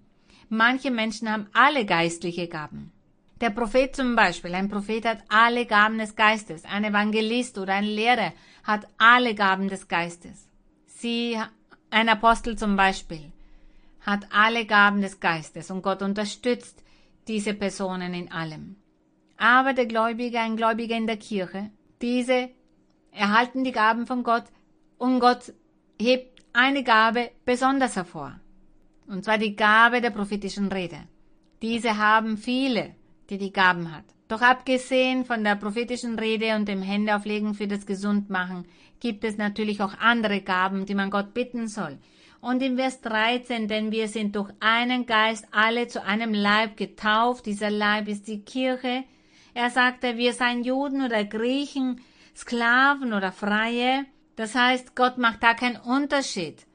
Manche 0.49 0.91
Menschen 0.91 1.31
haben 1.31 1.47
alle 1.53 1.85
geistliche 1.85 2.47
Gaben. 2.47 2.91
Der 3.39 3.49
Prophet 3.49 3.95
zum 3.95 4.15
Beispiel, 4.15 4.53
ein 4.53 4.69
Prophet 4.69 5.05
hat 5.05 5.23
alle 5.29 5.65
Gaben 5.65 5.97
des 5.97 6.15
Geistes. 6.15 6.65
Ein 6.65 6.83
Evangelist 6.83 7.57
oder 7.57 7.73
ein 7.73 7.85
Lehrer 7.85 8.33
hat 8.63 8.87
alle 8.97 9.33
Gaben 9.33 9.67
des 9.67 9.87
Geistes. 9.87 10.47
Sie, 10.85 11.39
ein 11.89 12.09
Apostel 12.09 12.57
zum 12.57 12.75
Beispiel, 12.75 13.31
hat 14.01 14.27
alle 14.31 14.65
Gaben 14.65 15.01
des 15.01 15.19
Geistes 15.19 15.71
und 15.71 15.81
Gott 15.81 16.01
unterstützt 16.01 16.83
diese 17.27 17.53
Personen 17.53 18.13
in 18.13 18.31
allem. 18.31 18.75
Aber 19.37 19.73
der 19.73 19.87
Gläubige, 19.87 20.39
ein 20.39 20.55
Gläubiger 20.55 20.95
in 20.95 21.07
der 21.07 21.17
Kirche, 21.17 21.71
diese 22.01 22.49
erhalten 23.11 23.63
die 23.63 23.71
Gaben 23.71 24.07
von 24.07 24.23
Gott 24.23 24.45
und 24.97 25.19
Gott 25.19 25.53
hebt 25.99 26.41
eine 26.53 26.83
Gabe 26.83 27.31
besonders 27.45 27.95
hervor. 27.95 28.39
Und 29.07 29.25
zwar 29.25 29.37
die 29.37 29.55
Gabe 29.55 30.01
der 30.01 30.11
prophetischen 30.11 30.71
Rede. 30.71 30.97
Diese 31.61 31.97
haben 31.97 32.37
viele, 32.37 32.95
die 33.29 33.37
die 33.37 33.51
Gaben 33.51 33.95
hat. 33.95 34.05
Doch 34.27 34.41
abgesehen 34.41 35.25
von 35.25 35.43
der 35.43 35.55
prophetischen 35.55 36.17
Rede 36.17 36.55
und 36.55 36.67
dem 36.67 36.81
Händeauflegen 36.81 37.53
für 37.53 37.67
das 37.67 37.85
Gesundmachen 37.85 38.65
gibt 39.01 39.23
es 39.25 39.37
natürlich 39.37 39.81
auch 39.81 39.93
andere 39.99 40.41
Gaben, 40.41 40.85
die 40.85 40.95
man 40.95 41.09
Gott 41.09 41.33
bitten 41.33 41.67
soll. 41.67 41.97
Und 42.39 42.63
im 42.63 42.77
Vers 42.77 43.01
13, 43.01 43.67
denn 43.67 43.91
wir 43.91 44.07
sind 44.07 44.35
durch 44.35 44.49
einen 44.59 45.05
Geist 45.05 45.45
alle 45.51 45.87
zu 45.87 46.03
einem 46.03 46.33
Leib 46.33 46.77
getauft. 46.77 47.45
Dieser 47.45 47.69
Leib 47.69 48.07
ist 48.07 48.27
die 48.27 48.41
Kirche. 48.41 49.03
Er 49.53 49.69
sagte, 49.69 50.17
wir 50.17 50.33
seien 50.33 50.63
Juden 50.63 51.01
oder 51.03 51.23
Griechen, 51.25 52.01
Sklaven 52.35 53.13
oder 53.13 53.31
Freie. 53.31 54.05
Das 54.35 54.55
heißt, 54.55 54.95
Gott 54.95 55.17
macht 55.17 55.43
da 55.43 55.53
keinen 55.53 55.77
Unterschied. 55.77 56.65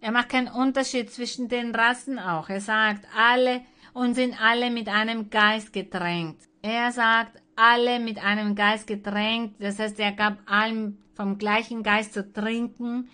Er 0.00 0.10
macht 0.10 0.30
keinen 0.30 0.48
Unterschied 0.48 1.10
zwischen 1.10 1.48
den 1.48 1.74
Rassen 1.74 2.18
auch. 2.18 2.48
Er 2.48 2.60
sagt, 2.60 3.06
alle 3.16 3.62
und 3.92 4.14
sind 4.14 4.40
alle 4.42 4.70
mit 4.70 4.88
einem 4.88 5.30
Geist 5.30 5.72
getränkt. 5.72 6.42
Er 6.60 6.90
sagt, 6.90 7.40
alle 7.54 8.00
mit 8.00 8.18
einem 8.18 8.54
Geist 8.54 8.86
getränkt. 8.86 9.62
Das 9.62 9.78
heißt, 9.78 10.00
er 10.00 10.12
gab 10.12 10.38
allen 10.46 10.98
vom 11.14 11.38
gleichen 11.38 11.82
Geist 11.82 12.14
zu 12.14 12.32
trinken. 12.32 13.08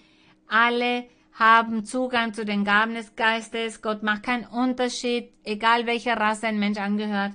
Alle 0.47 1.05
haben 1.33 1.85
Zugang 1.85 2.33
zu 2.33 2.45
den 2.45 2.65
Gaben 2.65 2.95
des 2.95 3.15
Geistes. 3.17 3.83
Gott 3.83 4.03
macht 4.03 4.23
keinen 4.23 4.47
Unterschied, 4.47 5.33
egal 5.45 5.87
welcher 5.87 6.17
Rasse 6.17 6.47
ein 6.47 6.59
Mensch 6.59 6.79
angehört. 6.79 7.33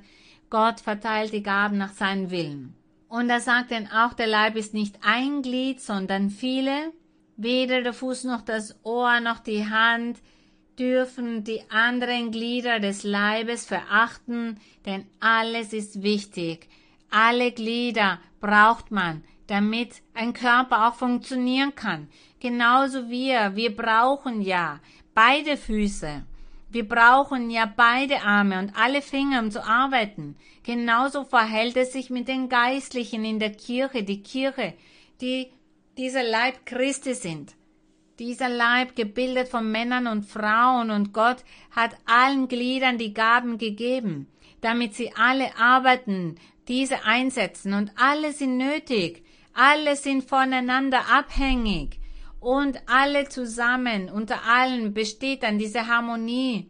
Gott 0.53 0.81
verteilt 0.81 1.33
die 1.33 1.41
Gaben 1.41 1.79
nach 1.79 1.93
seinem 1.93 2.29
Willen. 2.29 2.75
Und 3.07 3.27
er 3.31 3.39
sagt 3.39 3.71
denn 3.71 3.87
auch, 3.87 4.13
der 4.13 4.27
Leib 4.27 4.55
ist 4.55 4.75
nicht 4.75 4.99
ein 5.01 5.41
Glied, 5.41 5.81
sondern 5.81 6.29
viele. 6.29 6.93
Weder 7.37 7.81
der 7.81 7.91
Fuß 7.91 8.25
noch 8.25 8.41
das 8.41 8.77
Ohr 8.83 9.19
noch 9.19 9.39
die 9.39 9.67
Hand 9.67 10.19
dürfen 10.77 11.43
die 11.43 11.63
anderen 11.71 12.29
Glieder 12.29 12.79
des 12.79 13.01
Leibes 13.01 13.65
verachten, 13.65 14.59
denn 14.85 15.07
alles 15.19 15.73
ist 15.73 16.03
wichtig. 16.03 16.67
Alle 17.09 17.51
Glieder 17.51 18.19
braucht 18.39 18.91
man, 18.91 19.23
damit 19.47 20.03
ein 20.13 20.33
Körper 20.33 20.87
auch 20.87 20.93
funktionieren 20.93 21.73
kann. 21.73 22.09
Genauso 22.39 23.09
wir, 23.09 23.55
wir 23.55 23.75
brauchen 23.75 24.39
ja 24.39 24.81
beide 25.15 25.57
Füße. 25.57 26.27
Wir 26.73 26.89
brauchen 26.89 27.51
ja 27.51 27.67
beide 27.67 28.23
Arme 28.23 28.57
und 28.57 28.75
alle 28.75 29.03
Finger, 29.03 29.41
um 29.41 29.51
zu 29.51 29.63
arbeiten. 29.63 30.35
Genauso 30.63 31.23
verhält 31.23 31.77
es 31.77 31.93
sich 31.93 32.09
mit 32.09 32.27
den 32.27 32.49
Geistlichen 32.49 33.23
in 33.23 33.37
der 33.37 33.51
Kirche, 33.51 34.01
die 34.01 34.23
Kirche, 34.23 34.73
die 35.21 35.51
dieser 35.99 36.23
Leib 36.23 36.65
Christi 36.65 37.13
sind. 37.13 37.53
Dieser 38.17 38.49
Leib, 38.49 38.95
gebildet 38.95 39.49
von 39.49 39.71
Männern 39.71 40.07
und 40.07 40.25
Frauen 40.25 40.89
und 40.89 41.13
Gott, 41.13 41.43
hat 41.69 41.91
allen 42.07 42.47
Gliedern 42.47 42.97
die 42.97 43.13
Gaben 43.13 43.59
gegeben, 43.59 44.27
damit 44.61 44.95
sie 44.95 45.11
alle 45.15 45.55
arbeiten, 45.55 46.39
diese 46.67 47.05
einsetzen 47.05 47.73
und 47.75 47.91
alle 47.97 48.31
sind 48.31 48.57
nötig, 48.57 49.23
alle 49.53 49.95
sind 49.95 50.27
voneinander 50.27 51.01
abhängig 51.11 51.99
und 52.43 52.77
alle 52.87 53.29
zusammen, 53.29 54.09
unter 54.09 54.43
allen 54.43 54.93
besteht 54.93 55.43
dann 55.43 55.57
diese 55.57 55.87
Harmonie 55.87 56.69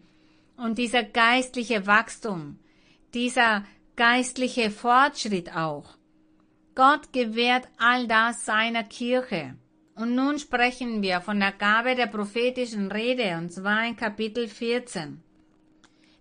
und 0.56 0.78
dieser 0.78 1.04
geistliche 1.04 1.88
Wachstum, 1.88 2.60
dieser 3.14 3.64
geistliche 3.96 4.70
Fortschritt 4.70 5.56
auch. 5.56 5.98
Gott 6.76 7.12
gewährt 7.12 7.68
all 7.78 8.08
das 8.08 8.46
seiner 8.46 8.84
Kirche. 8.84 9.56
Und 9.96 10.16
nun 10.16 10.40
sprechen 10.40 11.04
wir 11.04 11.22
von 11.22 11.40
der 11.40 11.52
Gabe 11.52 11.96
der 11.96 12.08
prophetischen 12.08 12.92
Rede, 12.92 13.38
und 13.38 13.52
zwar 13.52 13.86
in 13.86 13.96
Kapitel 13.96 14.48
14. 14.48 15.22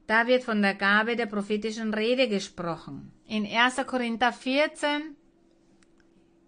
Da 0.07 0.27
wird 0.27 0.45
von 0.45 0.61
der 0.61 0.75
Gabe 0.75 1.17
der 1.17 1.27
prophetischen 1.27 1.95
Rede 1.95 2.29
gesprochen. 2.29 3.13
In 3.27 3.47
1. 3.47 3.87
Korinther 3.87 4.33
14 4.33 5.17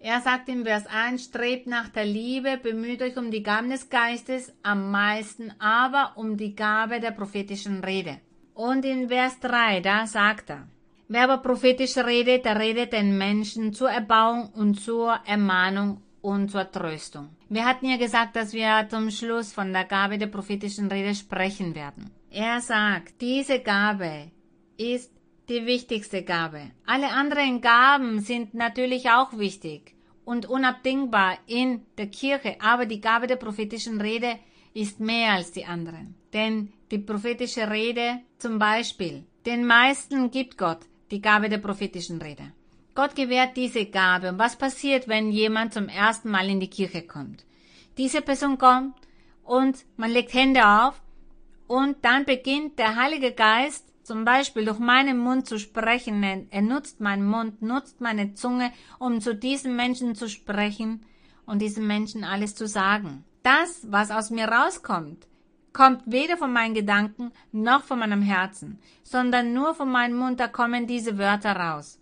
Er 0.06 0.20
sagt 0.20 0.50
im 0.50 0.66
Vers 0.66 0.86
1, 0.86 1.24
strebt 1.24 1.66
nach 1.66 1.88
der 1.88 2.04
Liebe, 2.04 2.58
bemüht 2.62 3.00
euch 3.00 3.16
um 3.16 3.30
die 3.30 3.42
Gaben 3.42 3.70
des 3.70 3.88
Geistes, 3.88 4.52
am 4.62 4.90
meisten 4.90 5.50
aber 5.58 6.12
um 6.16 6.36
die 6.36 6.54
Gabe 6.54 7.00
der 7.00 7.12
prophetischen 7.12 7.82
Rede. 7.82 8.18
Und 8.52 8.84
in 8.84 9.08
Vers 9.08 9.40
3, 9.40 9.80
da 9.80 10.06
sagt 10.06 10.50
er, 10.50 10.68
wer 11.08 11.24
aber 11.24 11.38
prophetisch 11.38 11.96
redet, 11.96 12.44
der 12.44 12.60
redet 12.60 12.92
den 12.92 13.16
Menschen 13.16 13.72
zur 13.72 13.88
Erbauung 13.88 14.50
und 14.50 14.74
zur 14.74 15.20
Ermahnung 15.24 16.02
und 16.20 16.50
zur 16.50 16.70
Tröstung. 16.70 17.30
Wir 17.48 17.64
hatten 17.64 17.88
ja 17.88 17.96
gesagt, 17.96 18.36
dass 18.36 18.52
wir 18.52 18.86
zum 18.90 19.10
Schluss 19.10 19.54
von 19.54 19.72
der 19.72 19.84
Gabe 19.84 20.18
der 20.18 20.26
prophetischen 20.26 20.88
Rede 20.88 21.14
sprechen 21.14 21.74
werden. 21.74 22.10
Er 22.28 22.60
sagt, 22.60 23.22
diese 23.22 23.60
Gabe 23.60 24.30
ist 24.76 25.10
die 25.48 25.64
wichtigste 25.64 26.22
Gabe. 26.22 26.72
Alle 26.84 27.08
anderen 27.08 27.62
Gaben 27.62 28.20
sind 28.20 28.52
natürlich 28.52 29.08
auch 29.08 29.38
wichtig 29.38 29.93
und 30.24 30.46
unabdingbar 30.46 31.38
in 31.46 31.82
der 31.98 32.08
Kirche, 32.08 32.56
aber 32.60 32.86
die 32.86 33.00
Gabe 33.00 33.26
der 33.26 33.36
prophetischen 33.36 34.00
Rede 34.00 34.38
ist 34.72 35.00
mehr 35.00 35.32
als 35.32 35.52
die 35.52 35.64
anderen. 35.64 36.14
Denn 36.32 36.72
die 36.90 36.98
prophetische 36.98 37.70
Rede 37.70 38.20
zum 38.38 38.58
Beispiel, 38.58 39.24
den 39.46 39.66
meisten 39.66 40.30
gibt 40.30 40.58
Gott 40.58 40.80
die 41.10 41.20
Gabe 41.20 41.48
der 41.48 41.58
prophetischen 41.58 42.20
Rede. 42.20 42.52
Gott 42.94 43.14
gewährt 43.14 43.56
diese 43.56 43.86
Gabe. 43.86 44.30
Und 44.30 44.38
was 44.38 44.56
passiert, 44.56 45.08
wenn 45.08 45.30
jemand 45.30 45.74
zum 45.74 45.88
ersten 45.88 46.30
Mal 46.30 46.48
in 46.48 46.60
die 46.60 46.70
Kirche 46.70 47.02
kommt? 47.02 47.44
Diese 47.98 48.22
Person 48.22 48.58
kommt 48.58 48.94
und 49.44 49.84
man 49.96 50.10
legt 50.10 50.32
Hände 50.32 50.66
auf 50.66 51.00
und 51.66 51.96
dann 52.04 52.24
beginnt 52.24 52.78
der 52.78 52.96
Heilige 52.96 53.32
Geist 53.32 53.92
zum 54.04 54.24
Beispiel 54.24 54.64
durch 54.64 54.78
meinen 54.78 55.18
Mund 55.18 55.46
zu 55.46 55.58
sprechen. 55.58 56.22
Er 56.50 56.62
nutzt 56.62 57.00
meinen 57.00 57.26
Mund, 57.26 57.62
nutzt 57.62 58.00
meine 58.00 58.34
Zunge, 58.34 58.72
um 58.98 59.20
zu 59.20 59.34
diesem 59.34 59.76
Menschen 59.76 60.14
zu 60.14 60.28
sprechen 60.28 61.04
und 61.46 61.60
diesem 61.60 61.86
Menschen 61.86 62.24
alles 62.24 62.54
zu 62.54 62.66
sagen. 62.66 63.24
Das, 63.42 63.86
was 63.90 64.10
aus 64.10 64.30
mir 64.30 64.46
rauskommt, 64.48 65.26
kommt 65.72 66.02
weder 66.06 66.36
von 66.36 66.52
meinen 66.52 66.74
Gedanken 66.74 67.32
noch 67.52 67.82
von 67.82 67.98
meinem 67.98 68.22
Herzen, 68.22 68.78
sondern 69.02 69.52
nur 69.52 69.74
von 69.74 69.90
meinem 69.90 70.16
Mund, 70.16 70.40
da 70.40 70.48
kommen 70.48 70.86
diese 70.86 71.18
Wörter 71.18 71.56
raus. 71.56 72.00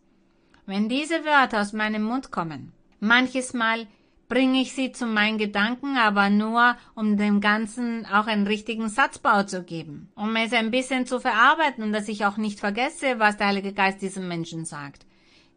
Wenn 0.66 0.88
diese 0.88 1.24
Wörter 1.24 1.60
aus 1.62 1.72
meinem 1.72 2.04
Mund 2.04 2.30
kommen, 2.30 2.72
manches 3.00 3.54
Mal 3.54 3.88
bringe 4.32 4.62
ich 4.62 4.72
sie 4.72 4.92
zu 4.92 5.04
meinen 5.04 5.36
Gedanken, 5.36 5.98
aber 5.98 6.30
nur, 6.30 6.74
um 6.94 7.18
dem 7.18 7.42
Ganzen 7.42 8.06
auch 8.06 8.26
einen 8.26 8.46
richtigen 8.46 8.88
Satzbau 8.88 9.42
zu 9.42 9.62
geben, 9.62 10.08
um 10.14 10.34
es 10.36 10.54
ein 10.54 10.70
bisschen 10.70 11.04
zu 11.04 11.20
verarbeiten 11.20 11.84
und 11.84 11.92
dass 11.92 12.08
ich 12.08 12.24
auch 12.24 12.38
nicht 12.38 12.58
vergesse, 12.58 13.18
was 13.18 13.36
der 13.36 13.48
Heilige 13.48 13.74
Geist 13.74 14.00
diesem 14.00 14.28
Menschen 14.28 14.64
sagt. 14.64 15.04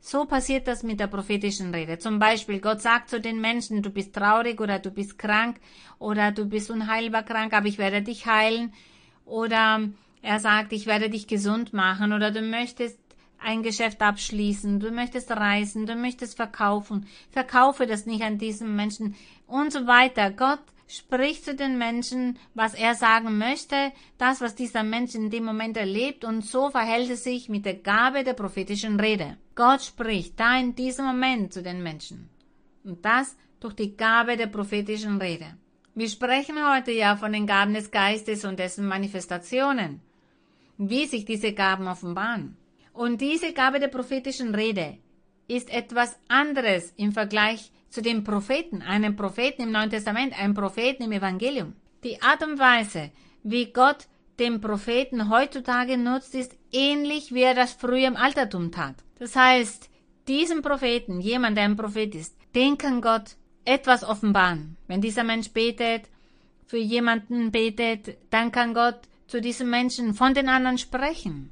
So 0.01 0.25
passiert 0.25 0.67
das 0.67 0.83
mit 0.83 0.99
der 0.99 1.07
prophetischen 1.07 1.73
Rede. 1.73 1.99
Zum 1.99 2.19
Beispiel, 2.19 2.59
Gott 2.59 2.81
sagt 2.81 3.09
zu 3.09 3.21
den 3.21 3.39
Menschen, 3.39 3.81
du 3.81 3.89
bist 3.89 4.13
traurig 4.13 4.59
oder 4.59 4.77
du 4.79 4.91
bist 4.91 5.17
krank 5.17 5.55
oder 5.97 6.33
du 6.33 6.43
bist 6.43 6.69
unheilbar 6.69 7.23
krank, 7.23 7.53
aber 7.53 7.67
ich 7.67 7.77
werde 7.77 8.01
dich 8.01 8.25
heilen. 8.25 8.73
Oder 9.23 9.87
er 10.21 10.39
sagt, 10.41 10.73
ich 10.73 10.85
werde 10.85 11.09
dich 11.09 11.27
gesund 11.27 11.71
machen 11.71 12.11
oder 12.11 12.29
du 12.29 12.41
möchtest 12.41 12.99
ein 13.45 13.61
Geschäft 13.61 14.01
abschließen, 14.01 14.79
du 14.79 14.91
möchtest 14.91 15.31
reisen, 15.31 15.85
du 15.85 15.95
möchtest 15.95 16.35
verkaufen, 16.35 17.05
verkaufe 17.29 17.85
das 17.85 18.05
nicht 18.05 18.23
an 18.23 18.39
diesen 18.39 18.75
Menschen 18.75 19.15
und 19.47 19.71
so 19.71 19.85
weiter. 19.85 20.31
Gott 20.31 20.61
spricht 20.87 21.45
zu 21.45 21.55
den 21.55 21.77
Menschen, 21.77 22.37
was 22.53 22.73
er 22.73 22.95
sagen 22.95 23.37
möchte, 23.37 23.91
das, 24.17 24.41
was 24.41 24.55
dieser 24.55 24.83
Mensch 24.83 25.15
in 25.15 25.29
dem 25.29 25.45
Moment 25.45 25.77
erlebt, 25.77 26.25
und 26.25 26.43
so 26.43 26.69
verhält 26.69 27.09
es 27.09 27.23
sich 27.23 27.47
mit 27.47 27.65
der 27.65 27.75
Gabe 27.75 28.23
der 28.23 28.33
prophetischen 28.33 28.99
Rede. 28.99 29.37
Gott 29.55 29.83
spricht 29.83 30.39
da 30.39 30.59
in 30.59 30.75
diesem 30.75 31.05
Moment 31.05 31.53
zu 31.53 31.61
den 31.61 31.83
Menschen. 31.83 32.29
Und 32.83 33.05
das 33.05 33.35
durch 33.59 33.75
die 33.75 33.95
Gabe 33.95 34.37
der 34.37 34.47
prophetischen 34.47 35.19
Rede. 35.21 35.55
Wir 35.95 36.09
sprechen 36.09 36.57
heute 36.69 36.91
ja 36.91 37.15
von 37.15 37.31
den 37.31 37.47
Gaben 37.47 37.73
des 37.73 37.89
Geistes 37.89 38.43
und 38.43 38.59
dessen 38.59 38.85
Manifestationen, 38.85 40.01
wie 40.77 41.05
sich 41.05 41.25
diese 41.25 41.53
Gaben 41.53 41.87
offenbaren. 41.87 42.57
Und 42.95 43.19
diese 43.19 43.51
Gabe 43.51 43.81
der 43.81 43.89
prophetischen 43.89 44.55
Rede 44.55 44.97
ist 45.49 45.69
etwas 45.69 46.17
anderes 46.29 46.93
im 46.95 47.11
Vergleich 47.11 47.71
zu 47.89 48.01
dem 48.01 48.23
Propheten, 48.23 48.81
einem 48.81 49.17
Propheten 49.17 49.63
im 49.63 49.71
Neuen 49.71 49.89
Testament, 49.89 50.39
einem 50.39 50.53
Propheten 50.53 51.03
im 51.03 51.11
Evangelium. 51.11 51.75
Die 52.05 52.21
Art 52.21 52.41
und 52.41 52.57
Weise, 52.57 53.11
wie 53.43 53.73
Gott 53.73 54.07
den 54.39 54.61
Propheten 54.61 55.29
heutzutage 55.29 55.97
nutzt, 55.97 56.35
ist 56.35 56.55
ähnlich 56.71 57.33
wie 57.33 57.41
er 57.41 57.53
das 57.53 57.73
früher 57.73 58.07
im 58.07 58.15
Altertum 58.15 58.71
tat. 58.71 58.95
Das 59.19 59.35
heißt, 59.35 59.89
diesem 60.29 60.61
Propheten, 60.61 61.19
jemand, 61.19 61.57
der 61.57 61.65
ein 61.65 61.75
Prophet 61.75 62.15
ist, 62.15 62.37
den 62.55 62.77
kann 62.77 63.01
Gott 63.01 63.35
etwas 63.65 64.05
offenbaren. 64.05 64.77
Wenn 64.87 65.01
dieser 65.01 65.25
Mensch 65.25 65.49
betet, 65.49 66.03
für 66.65 66.77
jemanden 66.77 67.51
betet, 67.51 68.17
dann 68.29 68.53
kann 68.53 68.73
Gott 68.73 69.01
zu 69.27 69.41
diesem 69.41 69.69
Menschen 69.69 70.13
von 70.13 70.33
den 70.33 70.47
anderen 70.47 70.77
sprechen 70.77 71.51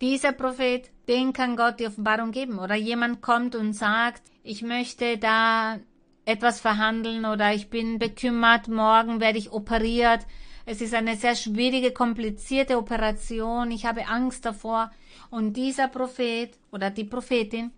dieser 0.00 0.32
Prophet, 0.32 0.90
den 1.08 1.32
kann 1.32 1.56
Gott 1.56 1.80
die 1.80 1.86
Offenbarung 1.86 2.30
geben. 2.30 2.58
Oder 2.58 2.74
jemand 2.74 3.20
kommt 3.20 3.54
und 3.54 3.72
sagt, 3.72 4.22
ich 4.42 4.62
möchte 4.62 5.18
da 5.18 5.78
etwas 6.24 6.60
verhandeln 6.60 7.24
oder 7.24 7.52
ich 7.52 7.68
bin 7.68 7.98
bekümmert, 7.98 8.68
morgen 8.68 9.20
werde 9.20 9.38
ich 9.38 9.52
operiert. 9.52 10.20
Es 10.66 10.80
ist 10.80 10.94
eine 10.94 11.16
sehr 11.16 11.36
schwierige, 11.36 11.92
komplizierte 11.92 12.78
Operation. 12.78 13.70
Ich 13.70 13.84
habe 13.84 14.08
Angst 14.08 14.46
davor. 14.46 14.90
Und 15.30 15.54
dieser 15.54 15.88
Prophet 15.88 16.52
oder 16.72 16.90
die 16.90 17.04
Prophetin, 17.04 17.70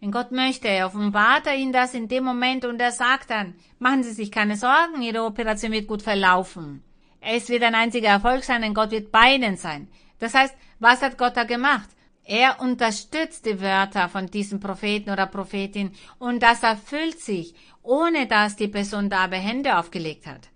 wenn 0.00 0.10
Gott 0.10 0.32
möchte, 0.32 0.68
offenbart 0.84 1.46
er 1.46 1.56
ihnen 1.56 1.72
das 1.72 1.94
in 1.94 2.08
dem 2.08 2.24
Moment 2.24 2.64
und 2.64 2.80
er 2.80 2.92
sagt 2.92 3.30
dann, 3.30 3.54
machen 3.78 4.02
Sie 4.02 4.12
sich 4.12 4.30
keine 4.30 4.56
Sorgen, 4.56 5.02
Ihre 5.02 5.24
Operation 5.24 5.72
wird 5.72 5.86
gut 5.86 6.02
verlaufen. 6.02 6.82
Es 7.20 7.48
wird 7.48 7.62
ein 7.62 7.74
einziger 7.74 8.08
Erfolg 8.08 8.44
sein, 8.44 8.62
denn 8.62 8.74
Gott 8.74 8.90
wird 8.90 9.10
bei 9.10 9.34
Ihnen 9.34 9.56
sein. 9.56 9.88
Das 10.18 10.34
heißt, 10.34 10.54
was 10.84 11.00
hat 11.00 11.16
Gott 11.16 11.36
da 11.36 11.44
gemacht? 11.44 11.88
Er 12.24 12.60
unterstützt 12.60 13.46
die 13.46 13.60
Wörter 13.60 14.08
von 14.10 14.26
diesem 14.26 14.60
Propheten 14.60 15.10
oder 15.10 15.26
Prophetin 15.26 15.92
und 16.18 16.42
das 16.42 16.62
erfüllt 16.62 17.20
sich, 17.20 17.54
ohne 17.82 18.26
dass 18.26 18.56
die 18.56 18.68
Person 18.68 19.08
dabei 19.08 19.38
Hände 19.38 19.78
aufgelegt 19.78 20.26
hat. 20.26 20.48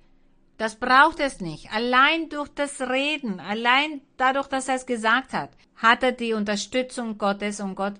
Das 0.59 0.77
braucht 0.77 1.21
es 1.21 1.41
nicht. 1.41 1.73
Allein 1.73 2.29
durch 2.29 2.49
das 2.49 2.81
Reden, 2.81 3.41
allein 3.41 4.03
dadurch, 4.19 4.49
dass 4.49 4.69
er 4.69 4.75
es 4.75 4.87
gesagt 4.87 5.33
hat, 5.33 5.51
hat 5.77 6.03
er 6.03 6.13
die 6.13 6.35
Unterstützung 6.35 7.17
Gottes 7.17 7.61
und 7.61 7.75
Gott 7.75 7.95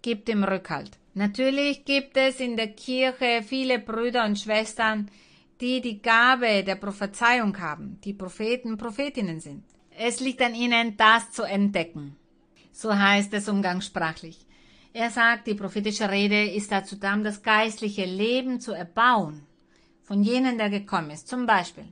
gibt 0.00 0.28
ihm 0.30 0.44
Rückhalt. 0.44 0.92
Natürlich 1.12 1.84
gibt 1.84 2.16
es 2.16 2.40
in 2.40 2.56
der 2.56 2.68
Kirche 2.68 3.42
viele 3.46 3.78
Brüder 3.78 4.24
und 4.24 4.38
Schwestern, 4.38 5.10
die 5.60 5.82
die 5.82 6.00
Gabe 6.00 6.64
der 6.64 6.76
Prophezeiung 6.76 7.58
haben, 7.58 8.00
die 8.04 8.14
Propheten, 8.14 8.78
Prophetinnen 8.78 9.40
sind. 9.40 9.64
Es 9.96 10.20
liegt 10.20 10.42
an 10.42 10.54
ihnen, 10.54 10.96
das 10.96 11.30
zu 11.30 11.44
entdecken. 11.44 12.16
So 12.72 12.96
heißt 12.96 13.32
es 13.34 13.48
umgangssprachlich. 13.48 14.44
Er 14.92 15.10
sagt, 15.10 15.46
die 15.46 15.54
prophetische 15.54 16.10
Rede 16.10 16.50
ist 16.50 16.72
dazu 16.72 16.96
da, 16.96 17.16
das 17.16 17.42
geistliche 17.42 18.04
Leben 18.04 18.60
zu 18.60 18.72
erbauen. 18.72 19.46
Von 20.02 20.22
jenen, 20.22 20.58
der 20.58 20.70
gekommen 20.70 21.10
ist. 21.10 21.28
Zum 21.28 21.46
Beispiel. 21.46 21.84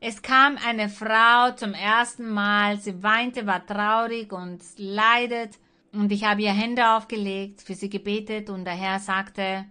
Es 0.00 0.22
kam 0.22 0.56
eine 0.66 0.88
Frau 0.88 1.52
zum 1.56 1.74
ersten 1.74 2.30
Mal, 2.30 2.78
sie 2.78 3.02
weinte, 3.02 3.46
war 3.46 3.66
traurig 3.66 4.32
und 4.32 4.62
leidet, 4.78 5.58
und 5.92 6.10
ich 6.10 6.24
habe 6.24 6.40
ihr 6.40 6.52
Hände 6.52 6.90
aufgelegt, 6.90 7.60
für 7.60 7.74
sie 7.74 7.90
gebetet, 7.90 8.48
und 8.48 8.64
der 8.64 8.74
Herr 8.74 8.98
sagte, 8.98 9.66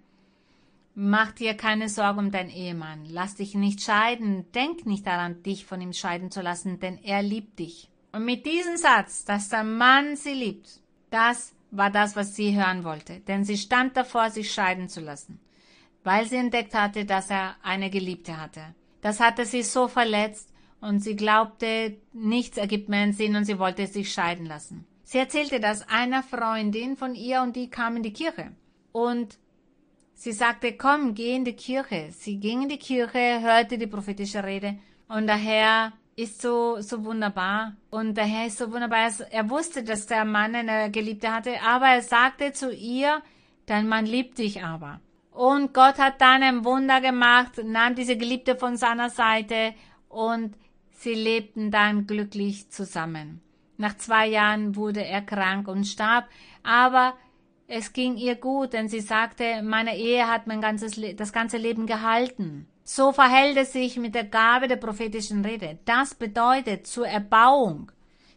Mach 0.96 1.32
dir 1.32 1.56
keine 1.56 1.88
Sorge 1.88 2.20
um 2.20 2.32
deinen 2.32 2.50
Ehemann. 2.50 3.06
Lass 3.10 3.36
dich 3.36 3.56
nicht 3.56 3.82
scheiden. 3.82 4.52
Denk 4.54 4.86
nicht 4.86 5.08
daran, 5.08 5.44
dich 5.44 5.66
von 5.66 5.82
ihm 5.82 5.94
scheiden 5.94 6.32
zu 6.32 6.42
lassen, 6.42 6.80
denn 6.80 6.98
er 7.04 7.22
liebt 7.22 7.60
dich. 7.60 7.90
Und 8.12 8.26
mit 8.26 8.46
diesem 8.46 8.76
Satz, 8.76 9.24
dass 9.24 9.50
der 9.50 9.64
Mann 9.64 10.16
sie 10.16 10.34
liebt, 10.34 10.82
das 11.12 11.54
war 11.72 11.90
das, 11.92 12.16
was 12.16 12.36
sie 12.36 12.56
hören 12.56 12.84
wollte. 12.84 13.20
Denn 13.22 13.44
sie 13.44 13.58
stand 13.58 13.96
davor, 13.96 14.30
sich 14.30 14.52
scheiden 14.52 14.90
zu 14.90 15.02
lassen, 15.02 15.40
weil 16.04 16.26
sie 16.26 16.38
entdeckt 16.38 16.74
hatte, 16.74 17.06
dass 17.06 17.30
er 17.30 17.56
eine 17.62 17.90
Geliebte 17.90 18.42
hatte. 18.42 18.62
Das 19.02 19.20
hatte 19.20 19.46
sie 19.46 19.64
so 19.64 19.88
verletzt 19.88 20.52
und 20.82 21.00
sie 21.00 21.16
glaubte, 21.16 21.98
nichts 22.14 22.58
ergibt 22.58 22.90
mehr 22.90 23.02
einen 23.02 23.14
Sinn 23.14 23.36
und 23.36 23.46
sie 23.46 23.60
wollte 23.60 23.88
sich 23.88 24.12
scheiden 24.12 24.46
lassen. 24.46 24.86
Sie 25.04 25.18
erzählte 25.18 25.60
das 25.60 25.88
einer 25.88 26.24
Freundin 26.24 26.96
von 26.96 27.16
ihr 27.16 27.42
und 27.42 27.56
die 27.56 27.70
kam 27.70 27.96
in 27.98 28.04
die 28.04 28.14
Kirche. 28.14 28.52
Und 28.92 29.38
Sie 30.20 30.34
sagte, 30.34 30.74
komm, 30.74 31.16
geh 31.16 31.34
in 31.38 31.46
die 31.46 31.56
Kirche. 31.56 32.10
Sie 32.12 32.42
ging 32.42 32.64
in 32.64 32.68
die 32.68 32.78
Kirche, 32.78 33.40
hörte 33.40 33.78
die 33.78 33.88
prophetische 33.88 34.44
Rede 34.44 34.78
und 35.08 35.28
der 35.28 35.38
Herr 35.38 35.94
ist 36.18 36.42
so, 36.42 36.82
so 36.82 37.06
wunderbar. 37.06 37.78
Und 37.90 38.18
der 38.18 38.26
Herr 38.26 38.48
ist 38.48 38.58
so 38.58 38.70
wunderbar. 38.70 39.10
Er 39.32 39.50
wusste, 39.50 39.82
dass 39.82 40.08
der 40.08 40.26
Mann 40.26 40.56
eine 40.56 40.92
Geliebte 40.92 41.34
hatte, 41.34 41.54
aber 41.66 41.88
er 41.88 42.02
sagte 42.02 42.52
zu 42.52 42.70
ihr, 42.70 43.22
dein 43.66 43.88
Mann 43.88 44.06
liebt 44.06 44.40
dich 44.40 44.62
aber. 44.62 45.00
Und 45.32 45.74
Gott 45.74 45.98
hat 45.98 46.20
dann 46.20 46.44
ein 46.44 46.66
Wunder 46.66 47.00
gemacht, 47.00 47.62
nahm 47.64 47.96
diese 47.96 48.18
Geliebte 48.18 48.58
von 48.58 48.76
seiner 48.76 49.10
Seite 49.10 49.74
und 50.10 50.58
sie 50.92 51.14
lebten 51.14 51.72
dann 51.72 52.08
glücklich 52.08 52.70
zusammen. 52.72 53.40
Nach 53.78 53.96
zwei 53.96 54.28
Jahren 54.28 54.76
wurde 54.76 55.06
er 55.06 55.22
krank 55.22 55.70
und 55.70 55.86
starb, 55.86 56.28
aber 56.62 57.14
es 57.72 57.94
ging 57.94 58.18
ihr 58.18 58.36
gut, 58.36 58.74
denn 58.74 58.90
sie 58.90 59.00
sagte, 59.00 59.62
meine 59.62 59.96
Ehe 59.96 60.28
hat 60.28 60.48
mein 60.48 60.60
ganzes, 60.60 61.00
das 61.16 61.32
ganze 61.32 61.58
Leben 61.58 61.86
gehalten. 61.86 62.68
So 62.84 63.12
verhält 63.12 63.58
es 63.58 63.74
sich 63.74 63.96
mit 63.98 64.16
der 64.16 64.24
Gabe 64.24 64.68
der 64.68 64.78
prophetischen 64.78 65.46
Rede. 65.46 65.78
Das 65.86 66.16
bedeutet 66.16 66.88
zur 66.88 67.08
Erbauung. 67.08 67.92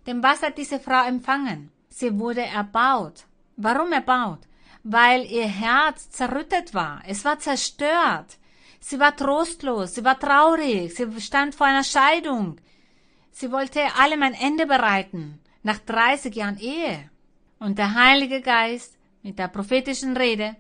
Denn 0.07 0.23
was 0.23 0.43
hat 0.43 0.59
diese 0.59 0.79
Frau 0.79 1.07
empfangen? 1.07 1.71
Sie 1.89 2.19
wurde 2.19 2.43
erbaut. 2.43 3.25
Warum 3.57 3.93
erbaut? 3.93 4.41
Weil 4.83 5.25
ihr 5.25 5.47
Herz 5.47 6.11
zerrüttet 6.11 6.75
war. 6.75 7.01
Es 7.07 7.25
war 7.25 7.39
zerstört. 7.39 8.37
Sie 8.81 9.01
war 9.01 9.17
trostlos. 9.17 9.95
Sie 9.95 10.05
war 10.05 10.19
traurig. 10.19 10.95
Sie 10.95 11.21
stand 11.23 11.55
vor 11.55 11.69
einer 11.69 11.85
Scheidung. 11.85 12.59
Sie 13.31 13.51
wollte 13.51 13.81
allem 13.99 14.23
ein 14.25 14.35
Ende 14.35 14.67
bereiten. 14.67 15.41
Nach 15.63 15.79
30 15.79 16.35
Jahren 16.35 16.59
Ehe. 16.59 17.09
Und 17.59 17.79
der 17.79 17.95
Heilige 17.95 18.43
Geist 18.43 18.99
mit 19.23 19.39
der 19.39 19.49
prophetischen 19.49 20.17
Rede, 20.17 20.57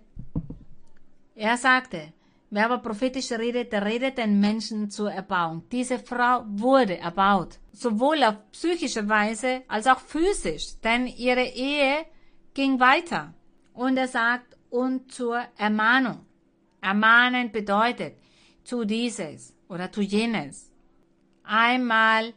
er 1.34 1.56
sagte, 1.56 2.12
Wer 2.54 2.66
aber 2.66 2.82
prophetisch 2.82 3.32
redet, 3.32 3.72
der 3.72 3.82
redet 3.86 4.18
den 4.18 4.38
Menschen 4.38 4.90
zur 4.90 5.10
Erbauung. 5.10 5.62
Diese 5.72 5.98
Frau 5.98 6.44
wurde 6.46 6.98
erbaut, 6.98 7.58
sowohl 7.72 8.22
auf 8.24 8.34
psychische 8.52 9.08
Weise 9.08 9.62
als 9.68 9.86
auch 9.86 10.00
physisch, 10.00 10.78
denn 10.84 11.06
ihre 11.06 11.44
Ehe 11.44 12.04
ging 12.52 12.78
weiter. 12.78 13.32
Und 13.72 13.96
er 13.96 14.06
sagt, 14.06 14.58
und 14.68 15.10
zur 15.10 15.40
Ermahnung. 15.56 16.26
Ermahnen 16.82 17.50
bedeutet, 17.52 18.18
tu 18.68 18.84
dieses 18.84 19.54
oder 19.70 19.90
tu 19.90 20.02
jenes. 20.02 20.70
Einmal 21.44 22.34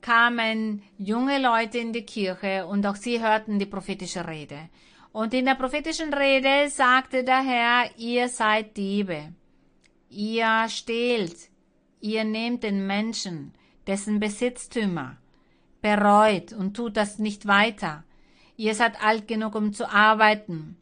kamen 0.00 0.82
junge 0.98 1.38
Leute 1.38 1.78
in 1.78 1.92
die 1.92 2.04
Kirche 2.04 2.66
und 2.66 2.84
auch 2.84 2.96
sie 2.96 3.20
hörten 3.20 3.60
die 3.60 3.66
prophetische 3.66 4.26
Rede. 4.26 4.68
Und 5.12 5.34
in 5.34 5.46
der 5.46 5.54
prophetischen 5.54 6.12
Rede 6.12 6.68
sagte 6.68 7.24
der 7.24 7.42
Herr, 7.42 7.90
ihr 7.96 8.28
seid 8.28 8.76
Diebe. 8.76 9.32
Ihr 10.10 10.66
stehlt. 10.68 11.50
Ihr 12.00 12.24
nehmt 12.24 12.62
den 12.62 12.86
Menschen, 12.86 13.52
dessen 13.86 14.20
Besitztümer, 14.20 15.16
bereut 15.82 16.52
und 16.52 16.76
tut 16.76 16.96
das 16.96 17.18
nicht 17.18 17.46
weiter. 17.46 18.04
Ihr 18.56 18.74
seid 18.74 19.02
alt 19.02 19.26
genug, 19.26 19.54
um 19.54 19.72
zu 19.72 19.90
arbeiten. 19.90 20.76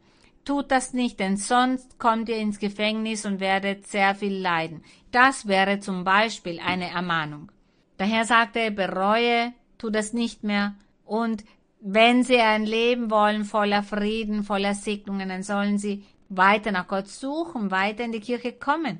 Tut 0.45 0.71
das 0.71 0.93
nicht, 0.93 1.19
denn 1.19 1.37
sonst 1.37 1.99
kommt 1.99 2.29
ihr 2.29 2.37
ins 2.37 2.59
Gefängnis 2.59 3.25
und 3.25 3.39
werdet 3.39 3.87
sehr 3.87 4.15
viel 4.15 4.33
leiden. 4.33 4.83
Das 5.11 5.47
wäre 5.47 5.79
zum 5.79 6.03
Beispiel 6.03 6.59
eine 6.59 6.89
Ermahnung. 6.89 7.51
Der 7.99 8.07
Herr 8.07 8.25
sagte, 8.25 8.71
bereue, 8.71 9.53
tu 9.77 9.89
das 9.89 10.13
nicht 10.13 10.43
mehr 10.43 10.75
und 11.05 11.43
wenn 11.89 12.23
sie 12.23 12.41
ein 12.41 12.65
Leben 12.65 13.09
wollen 13.09 13.45
voller 13.45 13.81
Frieden, 13.81 14.43
voller 14.43 14.73
Segnungen, 14.73 15.29
dann 15.29 15.41
sollen 15.41 15.77
sie 15.77 16.03
weiter 16.27 16.73
nach 16.73 16.89
Gott 16.89 17.07
suchen, 17.07 17.71
weiter 17.71 18.03
in 18.03 18.11
die 18.11 18.19
Kirche 18.19 18.51
kommen. 18.51 18.99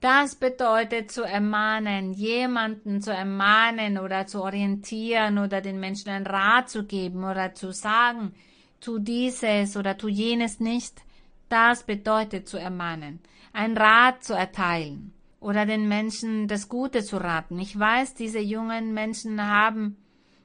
Das 0.00 0.34
bedeutet 0.34 1.10
zu 1.10 1.22
ermahnen, 1.22 2.12
jemanden 2.12 3.00
zu 3.00 3.10
ermahnen 3.10 3.96
oder 3.96 4.26
zu 4.26 4.42
orientieren 4.42 5.38
oder 5.38 5.62
den 5.62 5.80
Menschen 5.80 6.10
einen 6.10 6.26
Rat 6.26 6.68
zu 6.68 6.84
geben 6.84 7.24
oder 7.24 7.54
zu 7.54 7.72
sagen, 7.72 8.34
tu 8.82 8.98
dieses 8.98 9.74
oder 9.74 9.96
tu 9.96 10.08
jenes 10.08 10.60
nicht. 10.60 11.00
Das 11.48 11.84
bedeutet 11.84 12.46
zu 12.46 12.58
ermahnen, 12.58 13.20
einen 13.54 13.78
Rat 13.78 14.22
zu 14.22 14.34
erteilen 14.34 15.14
oder 15.40 15.64
den 15.64 15.88
Menschen 15.88 16.48
das 16.48 16.68
Gute 16.68 17.02
zu 17.02 17.16
raten. 17.16 17.58
Ich 17.58 17.78
weiß, 17.78 18.12
diese 18.12 18.40
jungen 18.40 18.92
Menschen 18.92 19.40
haben 19.40 19.96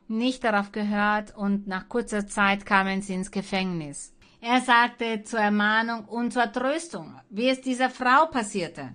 nicht 0.09 0.43
darauf 0.43 0.71
gehört 0.71 1.35
und 1.35 1.67
nach 1.67 1.87
kurzer 1.87 2.27
Zeit 2.27 2.65
kamen 2.65 3.01
sie 3.01 3.13
ins 3.13 3.31
Gefängnis. 3.31 4.13
Er 4.41 4.61
sagte 4.61 5.23
zur 5.23 5.39
Ermahnung 5.39 6.05
und 6.05 6.31
zur 6.31 6.51
Tröstung, 6.51 7.19
wie 7.29 7.49
es 7.49 7.61
dieser 7.61 7.89
Frau 7.89 8.25
passierte. 8.27 8.93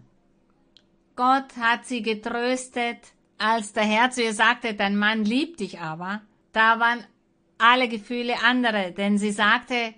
Gott 1.16 1.56
hat 1.60 1.84
sie 1.84 2.02
getröstet, 2.02 2.98
als 3.38 3.72
der 3.72 3.84
Herr 3.84 4.10
zu 4.10 4.22
ihr 4.22 4.32
sagte, 4.32 4.74
dein 4.74 4.96
Mann 4.96 5.24
liebt 5.24 5.60
dich 5.60 5.80
aber. 5.80 6.22
Da 6.52 6.80
waren 6.80 7.04
alle 7.58 7.88
Gefühle 7.88 8.34
andere, 8.42 8.92
denn 8.92 9.18
sie 9.18 9.32
sagte, 9.32 9.94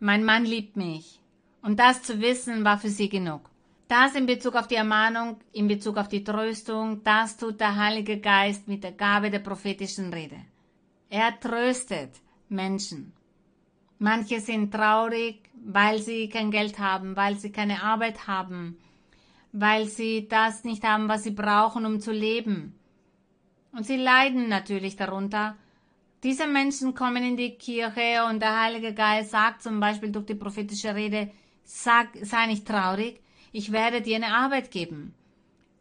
mein 0.00 0.24
Mann 0.24 0.44
liebt 0.44 0.76
mich. 0.76 1.20
Und 1.62 1.78
das 1.78 2.02
zu 2.02 2.20
wissen 2.20 2.64
war 2.64 2.78
für 2.78 2.90
sie 2.90 3.08
genug. 3.08 3.48
Das 3.88 4.14
in 4.14 4.26
Bezug 4.26 4.54
auf 4.54 4.68
die 4.68 4.76
Ermahnung, 4.76 5.40
in 5.52 5.66
Bezug 5.66 5.96
auf 5.96 6.08
die 6.08 6.24
Tröstung, 6.24 7.02
das 7.02 7.36
tut 7.36 7.60
der 7.60 7.76
Heilige 7.76 8.18
Geist 8.20 8.68
mit 8.68 8.84
der 8.84 8.92
Gabe 8.92 9.30
der 9.30 9.40
prophetischen 9.40 10.12
Rede. 10.12 10.36
Er 11.10 11.38
tröstet 11.40 12.12
Menschen. 12.48 13.12
Manche 13.98 14.40
sind 14.40 14.72
traurig, 14.72 15.50
weil 15.54 15.98
sie 15.98 16.28
kein 16.28 16.52
Geld 16.52 16.78
haben, 16.78 17.16
weil 17.16 17.36
sie 17.36 17.50
keine 17.50 17.82
Arbeit 17.82 18.28
haben, 18.28 18.78
weil 19.52 19.86
sie 19.86 20.28
das 20.28 20.62
nicht 20.62 20.84
haben, 20.84 21.08
was 21.08 21.24
sie 21.24 21.32
brauchen, 21.32 21.84
um 21.84 21.98
zu 21.98 22.12
leben. 22.12 22.78
Und 23.72 23.86
sie 23.86 23.96
leiden 23.96 24.48
natürlich 24.48 24.94
darunter. 24.94 25.56
Diese 26.22 26.46
Menschen 26.46 26.94
kommen 26.94 27.24
in 27.24 27.36
die 27.36 27.56
Kirche 27.56 28.24
und 28.28 28.40
der 28.40 28.62
Heilige 28.62 28.94
Geist 28.94 29.32
sagt 29.32 29.62
zum 29.62 29.80
Beispiel 29.80 30.12
durch 30.12 30.26
die 30.26 30.36
prophetische 30.36 30.94
Rede, 30.94 31.32
sag, 31.64 32.08
sei 32.22 32.46
nicht 32.46 32.68
traurig, 32.68 33.20
ich 33.50 33.72
werde 33.72 34.00
dir 34.00 34.16
eine 34.16 34.32
Arbeit 34.32 34.70
geben. 34.70 35.14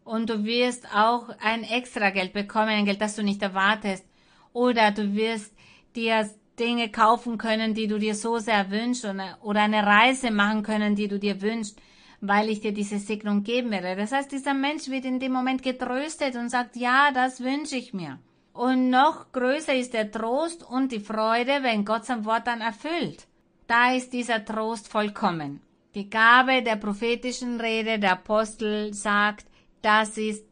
Und 0.03 0.31
du 0.31 0.43
wirst 0.43 0.87
auch 0.91 1.29
ein 1.39 1.63
extra 1.63 2.09
Geld 2.09 2.33
bekommen, 2.33 2.69
ein 2.69 2.85
Geld, 2.85 2.99
das 2.99 3.15
du 3.15 3.21
nicht 3.21 3.43
erwartest. 3.43 4.08
Oder 4.53 4.91
du 4.91 5.13
wirst 5.15 5.53
dir 5.95 6.29
Dinge 6.59 6.89
kaufen 6.89 7.37
können, 7.37 7.73
die 7.73 7.87
du 7.87 7.97
dir 7.97 8.15
so 8.15 8.37
sehr 8.37 8.69
wünschst 8.69 9.05
oder 9.41 9.61
eine 9.61 9.85
Reise 9.85 10.31
machen 10.31 10.63
können, 10.63 10.95
die 10.95 11.07
du 11.07 11.17
dir 11.17 11.41
wünschst, 11.41 11.79
weil 12.21 12.49
ich 12.49 12.59
dir 12.59 12.73
diese 12.73 12.99
Segnung 12.99 13.43
geben 13.43 13.71
werde. 13.71 13.95
Das 13.95 14.11
heißt, 14.11 14.31
dieser 14.31 14.53
Mensch 14.53 14.89
wird 14.89 15.05
in 15.05 15.19
dem 15.19 15.31
Moment 15.31 15.63
getröstet 15.63 16.35
und 16.35 16.49
sagt, 16.49 16.75
ja, 16.75 17.11
das 17.13 17.41
wünsche 17.41 17.77
ich 17.77 17.93
mir. 17.93 18.19
Und 18.51 18.89
noch 18.89 19.31
größer 19.31 19.73
ist 19.73 19.93
der 19.93 20.11
Trost 20.11 20.63
und 20.63 20.91
die 20.91 20.99
Freude, 20.99 21.63
wenn 21.63 21.85
Gott 21.85 22.05
sein 22.05 22.25
Wort 22.25 22.45
dann 22.47 22.59
erfüllt. 22.59 23.25
Da 23.67 23.93
ist 23.93 24.11
dieser 24.11 24.43
Trost 24.43 24.89
vollkommen. 24.89 25.61
Die 25.95 26.09
Gabe 26.09 26.61
der 26.61 26.75
prophetischen 26.75 27.61
Rede 27.61 27.99
der 27.99 28.13
Apostel 28.13 28.93
sagt, 28.93 29.45
das 29.81 30.17
ist 30.17 30.43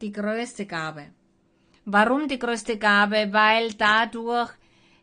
die 0.00 0.10
größte 0.10 0.66
Gabe. 0.66 1.06
Warum 1.84 2.28
die 2.28 2.38
größte 2.38 2.78
Gabe? 2.78 3.28
Weil 3.32 3.72
dadurch 3.74 4.50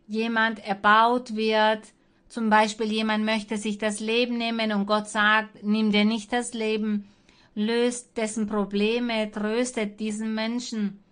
jemand 0.07 0.65
erbaut 0.65 1.35
wird. 1.35 1.81
Zum 2.27 2.49
Beispiel 2.49 2.91
jemand 2.91 3.26
möchte 3.26 3.57
sich 3.57 3.77
das 3.77 3.99
Leben 3.99 4.38
nehmen 4.38 4.72
und 4.72 4.85
Gott 4.85 5.07
sagt, 5.07 5.64
nimm 5.64 5.91
dir 5.91 6.06
nicht 6.06 6.31
das 6.31 6.53
Leben, 6.53 7.07
löst 7.56 8.18
dessen 8.18 8.47
Probleme, 8.47 9.31
tröstet 9.31 9.99
diesen 9.99 10.35
Menschen. 10.35 11.03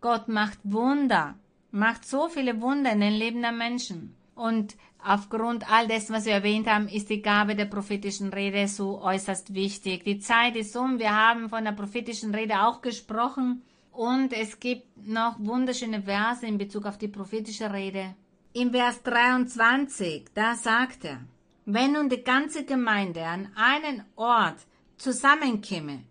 Gott 0.00 0.28
macht 0.28 0.58
Wunder, 0.62 1.34
macht 1.70 2.06
so 2.06 2.28
viele 2.28 2.60
Wunder 2.60 2.92
in 2.92 3.00
den 3.00 3.14
Leben 3.14 3.42
der 3.42 3.52
Menschen. 3.52 4.14
Und 4.36 4.76
aufgrund 5.04 5.68
all 5.70 5.88
dessen, 5.88 6.14
was 6.14 6.24
wir 6.24 6.34
erwähnt 6.34 6.68
haben, 6.68 6.86
ist 6.86 7.10
die 7.10 7.22
Gabe 7.22 7.56
der 7.56 7.64
prophetischen 7.64 8.32
Rede 8.32 8.68
so 8.68 9.02
äußerst 9.02 9.54
wichtig. 9.54 10.04
Die 10.04 10.20
Zeit 10.20 10.54
ist 10.54 10.76
um. 10.76 11.00
Wir 11.00 11.16
haben 11.16 11.48
von 11.48 11.64
der 11.64 11.72
prophetischen 11.72 12.32
Rede 12.32 12.62
auch 12.62 12.80
gesprochen. 12.80 13.62
Und 13.98 14.32
es 14.32 14.60
gibt 14.60 15.08
noch 15.08 15.40
wunderschöne 15.40 16.02
Verse 16.02 16.46
in 16.46 16.56
Bezug 16.56 16.86
auf 16.86 16.98
die 16.98 17.08
prophetische 17.08 17.72
Rede. 17.72 18.14
Im 18.52 18.70
Vers 18.70 19.02
23, 19.02 20.26
da 20.34 20.54
sagt 20.54 21.04
er, 21.04 21.18
wenn 21.64 21.94
nun 21.94 22.08
die 22.08 22.22
ganze 22.22 22.64
Gemeinde 22.64 23.26
an 23.26 23.48
einen 23.56 24.04
Ort 24.14 24.60
zusammenkäme 24.98 26.04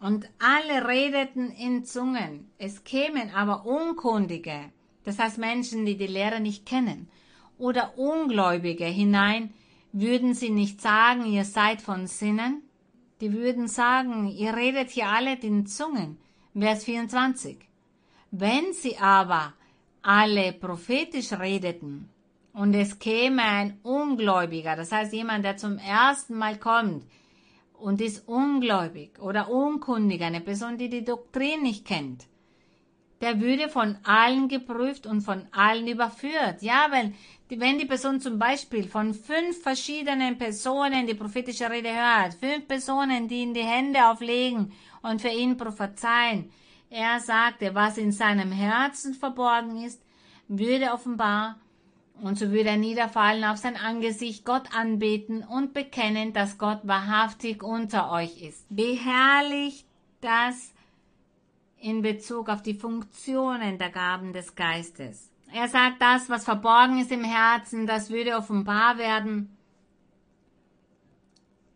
und 0.00 0.28
alle 0.38 0.86
redeten 0.86 1.50
in 1.50 1.86
Zungen, 1.86 2.50
es 2.58 2.84
kämen 2.84 3.30
aber 3.34 3.64
Unkundige, 3.64 4.70
das 5.04 5.18
heißt 5.18 5.38
Menschen, 5.38 5.86
die 5.86 5.96
die 5.96 6.08
Lehre 6.08 6.40
nicht 6.40 6.66
kennen, 6.66 7.08
oder 7.56 7.96
Ungläubige 7.96 8.84
hinein, 8.84 9.54
würden 9.92 10.34
sie 10.34 10.50
nicht 10.50 10.82
sagen, 10.82 11.24
ihr 11.24 11.46
seid 11.46 11.80
von 11.80 12.06
Sinnen? 12.06 12.64
Die 13.22 13.32
würden 13.32 13.66
sagen, 13.66 14.28
ihr 14.28 14.54
redet 14.54 14.90
hier 14.90 15.08
alle 15.08 15.38
in 15.38 15.66
Zungen. 15.66 16.18
Vers 16.60 16.84
24. 16.84 17.56
Wenn 18.32 18.72
sie 18.72 18.96
aber 18.98 19.54
alle 20.02 20.52
prophetisch 20.52 21.32
redeten 21.32 22.08
und 22.52 22.74
es 22.74 22.98
käme 22.98 23.42
ein 23.42 23.78
Ungläubiger, 23.84 24.74
das 24.74 24.90
heißt 24.90 25.12
jemand, 25.12 25.44
der 25.44 25.56
zum 25.56 25.78
ersten 25.78 26.34
Mal 26.34 26.58
kommt 26.58 27.04
und 27.74 28.00
ist 28.00 28.26
ungläubig 28.26 29.20
oder 29.20 29.48
unkundig, 29.50 30.20
eine 30.22 30.40
Person, 30.40 30.76
die 30.78 30.88
die 30.88 31.04
Doktrin 31.04 31.62
nicht 31.62 31.84
kennt, 31.84 32.26
der 33.20 33.40
würde 33.40 33.68
von 33.68 33.96
allen 34.02 34.48
geprüft 34.48 35.06
und 35.06 35.20
von 35.22 35.46
allen 35.52 35.86
überführt. 35.86 36.62
Ja, 36.62 36.88
weil 36.90 37.12
wenn 37.48 37.78
die 37.78 37.86
Person 37.86 38.20
zum 38.20 38.38
Beispiel 38.38 38.84
von 38.84 39.14
fünf 39.14 39.62
verschiedenen 39.62 40.38
Personen 40.38 41.06
die 41.06 41.14
prophetische 41.14 41.70
Rede 41.70 41.90
hört, 41.94 42.34
fünf 42.34 42.66
Personen, 42.66 43.28
die 43.28 43.42
ihm 43.42 43.54
die 43.54 43.62
Hände 43.62 44.08
auflegen 44.08 44.72
und 45.02 45.20
für 45.20 45.28
ihn 45.28 45.56
prophezeien. 45.56 46.50
Er 46.90 47.20
sagte, 47.20 47.74
was 47.74 47.98
in 47.98 48.12
seinem 48.12 48.52
Herzen 48.52 49.14
verborgen 49.14 49.82
ist, 49.82 50.02
würde 50.48 50.92
offenbar 50.92 51.56
Und 52.20 52.36
so 52.36 52.50
würde 52.50 52.70
er 52.70 52.76
niederfallen 52.76 53.44
auf 53.44 53.58
sein 53.58 53.76
Angesicht, 53.76 54.44
Gott 54.44 54.74
anbeten 54.74 55.44
und 55.44 55.72
bekennen, 55.72 56.32
dass 56.32 56.58
Gott 56.58 56.80
wahrhaftig 56.82 57.62
unter 57.62 58.10
euch 58.10 58.42
ist. 58.42 58.66
Wie 58.70 58.94
herrlich 58.94 59.86
das 60.20 60.72
in 61.80 62.02
Bezug 62.02 62.48
auf 62.48 62.60
die 62.60 62.74
Funktionen 62.74 63.78
der 63.78 63.90
Gaben 63.90 64.32
des 64.32 64.56
Geistes. 64.56 65.30
Er 65.52 65.68
sagt, 65.68 66.02
das, 66.02 66.28
was 66.28 66.44
verborgen 66.44 66.98
ist 67.00 67.12
im 67.12 67.22
Herzen, 67.22 67.86
das 67.86 68.10
würde 68.10 68.36
offenbar 68.36 68.98
werden. 68.98 69.56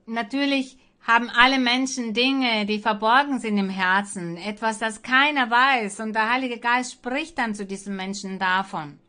Natürlich 0.07 0.77
haben 1.07 1.31
alle 1.31 1.59
Menschen 1.59 2.15
Dinge, 2.15 2.65
die 2.67 2.79
verborgen 2.79 3.41
sind 3.41 3.59
im 3.59 3.69
Herzen, 3.69 4.37
etwas, 4.37 4.79
das 4.79 5.03
keiner 5.03 5.51
weiß, 5.51 6.01
und 6.01 6.13
der 6.13 6.31
Heilige 6.31 6.59
Geist 6.59 6.93
spricht 6.93 7.39
dann 7.39 7.55
zu 7.55 7.67
diesen 7.67 7.97
Menschen 7.97 8.39
davon. 8.39 9.01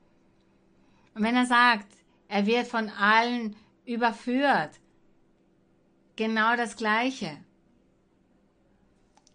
Und 1.14 1.24
wenn 1.24 1.36
er 1.36 1.46
sagt, 1.46 1.88
er 2.28 2.46
wird 2.48 2.68
von 2.68 2.90
allen 2.90 3.56
überführt, 3.86 4.72
genau 6.16 6.56
das 6.56 6.76
Gleiche. 6.76 7.38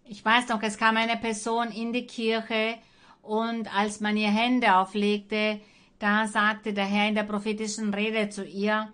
Ich 0.05 0.25
weiß 0.25 0.49
noch, 0.49 0.63
es 0.63 0.79
kam 0.79 0.97
eine 0.97 1.17
Person 1.17 1.71
in 1.71 1.93
die 1.93 2.07
Kirche 2.07 2.79
und 3.23 3.73
als 3.77 4.01
man 4.01 4.17
ihr 4.17 4.31
Hände 4.31 4.75
auflegte, 4.75 5.61
da 5.99 6.27
sagte 6.27 6.73
der 6.73 6.87
Herr 6.87 7.09
in 7.09 7.15
der 7.15 7.25
prophetischen 7.25 7.93
Rede 7.93 8.31
zu 8.31 8.45
ihr, 8.45 8.93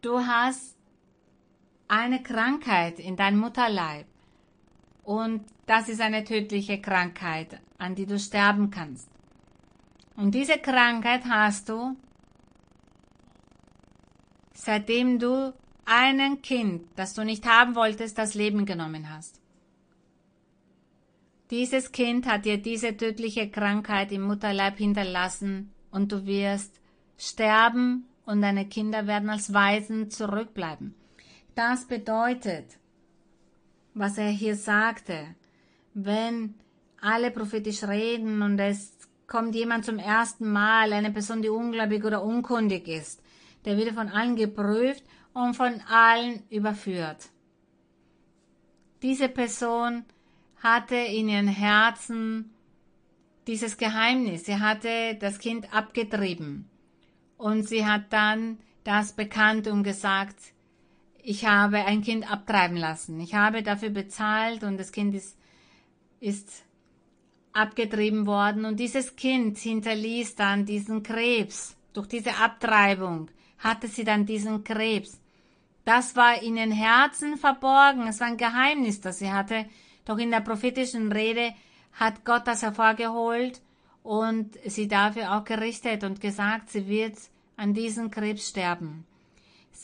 du 0.00 0.18
hast 0.18 0.75
eine 1.88 2.22
Krankheit 2.22 2.98
in 2.98 3.16
deinem 3.16 3.38
Mutterleib 3.38 4.06
und 5.04 5.44
das 5.66 5.88
ist 5.88 6.00
eine 6.00 6.24
tödliche 6.24 6.80
Krankheit, 6.80 7.60
an 7.78 7.94
die 7.94 8.06
du 8.06 8.18
sterben 8.18 8.70
kannst. 8.70 9.08
Und 10.16 10.34
diese 10.34 10.58
Krankheit 10.58 11.24
hast 11.26 11.68
du, 11.68 11.96
seitdem 14.54 15.18
du 15.18 15.52
einem 15.84 16.42
Kind, 16.42 16.88
das 16.96 17.14
du 17.14 17.24
nicht 17.24 17.46
haben 17.46 17.74
wolltest, 17.74 18.18
das 18.18 18.34
Leben 18.34 18.66
genommen 18.66 19.10
hast. 19.10 19.40
Dieses 21.50 21.92
Kind 21.92 22.26
hat 22.26 22.44
dir 22.44 22.58
diese 22.58 22.96
tödliche 22.96 23.48
Krankheit 23.48 24.10
im 24.10 24.22
Mutterleib 24.22 24.78
hinterlassen 24.78 25.72
und 25.92 26.10
du 26.10 26.26
wirst 26.26 26.80
sterben 27.16 28.06
und 28.24 28.42
deine 28.42 28.66
Kinder 28.66 29.06
werden 29.06 29.30
als 29.30 29.54
Waisen 29.54 30.10
zurückbleiben. 30.10 30.96
Das 31.56 31.86
bedeutet, 31.86 32.66
was 33.94 34.18
er 34.18 34.28
hier 34.28 34.56
sagte, 34.56 35.34
wenn 35.94 36.54
alle 37.00 37.30
prophetisch 37.30 37.82
reden 37.82 38.42
und 38.42 38.58
es 38.58 38.92
kommt 39.26 39.54
jemand 39.54 39.86
zum 39.86 39.98
ersten 39.98 40.52
Mal, 40.52 40.92
eine 40.92 41.10
Person, 41.10 41.40
die 41.40 41.48
ungläubig 41.48 42.04
oder 42.04 42.22
unkundig 42.22 42.86
ist, 42.88 43.22
der 43.64 43.78
wird 43.78 43.94
von 43.94 44.10
allen 44.10 44.36
geprüft 44.36 45.02
und 45.32 45.54
von 45.54 45.80
allen 45.88 46.42
überführt. 46.50 47.30
Diese 49.00 49.30
Person 49.30 50.04
hatte 50.62 50.96
in 50.96 51.30
ihrem 51.30 51.48
Herzen 51.48 52.50
dieses 53.46 53.78
Geheimnis. 53.78 54.44
Sie 54.44 54.60
hatte 54.60 55.16
das 55.18 55.38
Kind 55.38 55.72
abgetrieben 55.72 56.68
und 57.38 57.66
sie 57.66 57.86
hat 57.86 58.12
dann 58.12 58.58
das 58.84 59.14
bekannt 59.14 59.68
und 59.68 59.84
gesagt, 59.84 60.36
ich 61.28 61.44
habe 61.44 61.78
ein 61.78 62.02
Kind 62.02 62.30
abtreiben 62.30 62.76
lassen. 62.76 63.18
Ich 63.18 63.34
habe 63.34 63.64
dafür 63.64 63.90
bezahlt 63.90 64.62
und 64.62 64.78
das 64.78 64.92
Kind 64.92 65.12
ist, 65.12 65.36
ist 66.20 66.62
abgetrieben 67.52 68.26
worden 68.26 68.64
und 68.64 68.78
dieses 68.78 69.16
Kind 69.16 69.58
hinterließ 69.58 70.36
dann 70.36 70.64
diesen 70.64 71.02
Krebs. 71.02 71.76
Durch 71.92 72.06
diese 72.06 72.36
Abtreibung 72.36 73.28
hatte 73.58 73.88
sie 73.88 74.04
dann 74.04 74.24
diesen 74.24 74.62
Krebs. 74.62 75.20
Das 75.84 76.14
war 76.14 76.40
in 76.40 76.54
den 76.54 76.70
Herzen 76.70 77.36
verborgen. 77.36 78.06
Es 78.06 78.20
war 78.20 78.28
ein 78.28 78.36
Geheimnis, 78.36 79.00
das 79.00 79.18
sie 79.18 79.32
hatte. 79.32 79.66
Doch 80.04 80.18
in 80.18 80.30
der 80.30 80.42
prophetischen 80.42 81.10
Rede 81.10 81.54
hat 81.94 82.24
Gott 82.24 82.46
das 82.46 82.62
hervorgeholt 82.62 83.60
und 84.04 84.56
sie 84.64 84.86
dafür 84.86 85.36
auch 85.36 85.42
gerichtet 85.42 86.04
und 86.04 86.20
gesagt, 86.20 86.70
sie 86.70 86.86
wird 86.86 87.18
an 87.56 87.74
diesem 87.74 88.12
Krebs 88.12 88.50
sterben. 88.50 89.04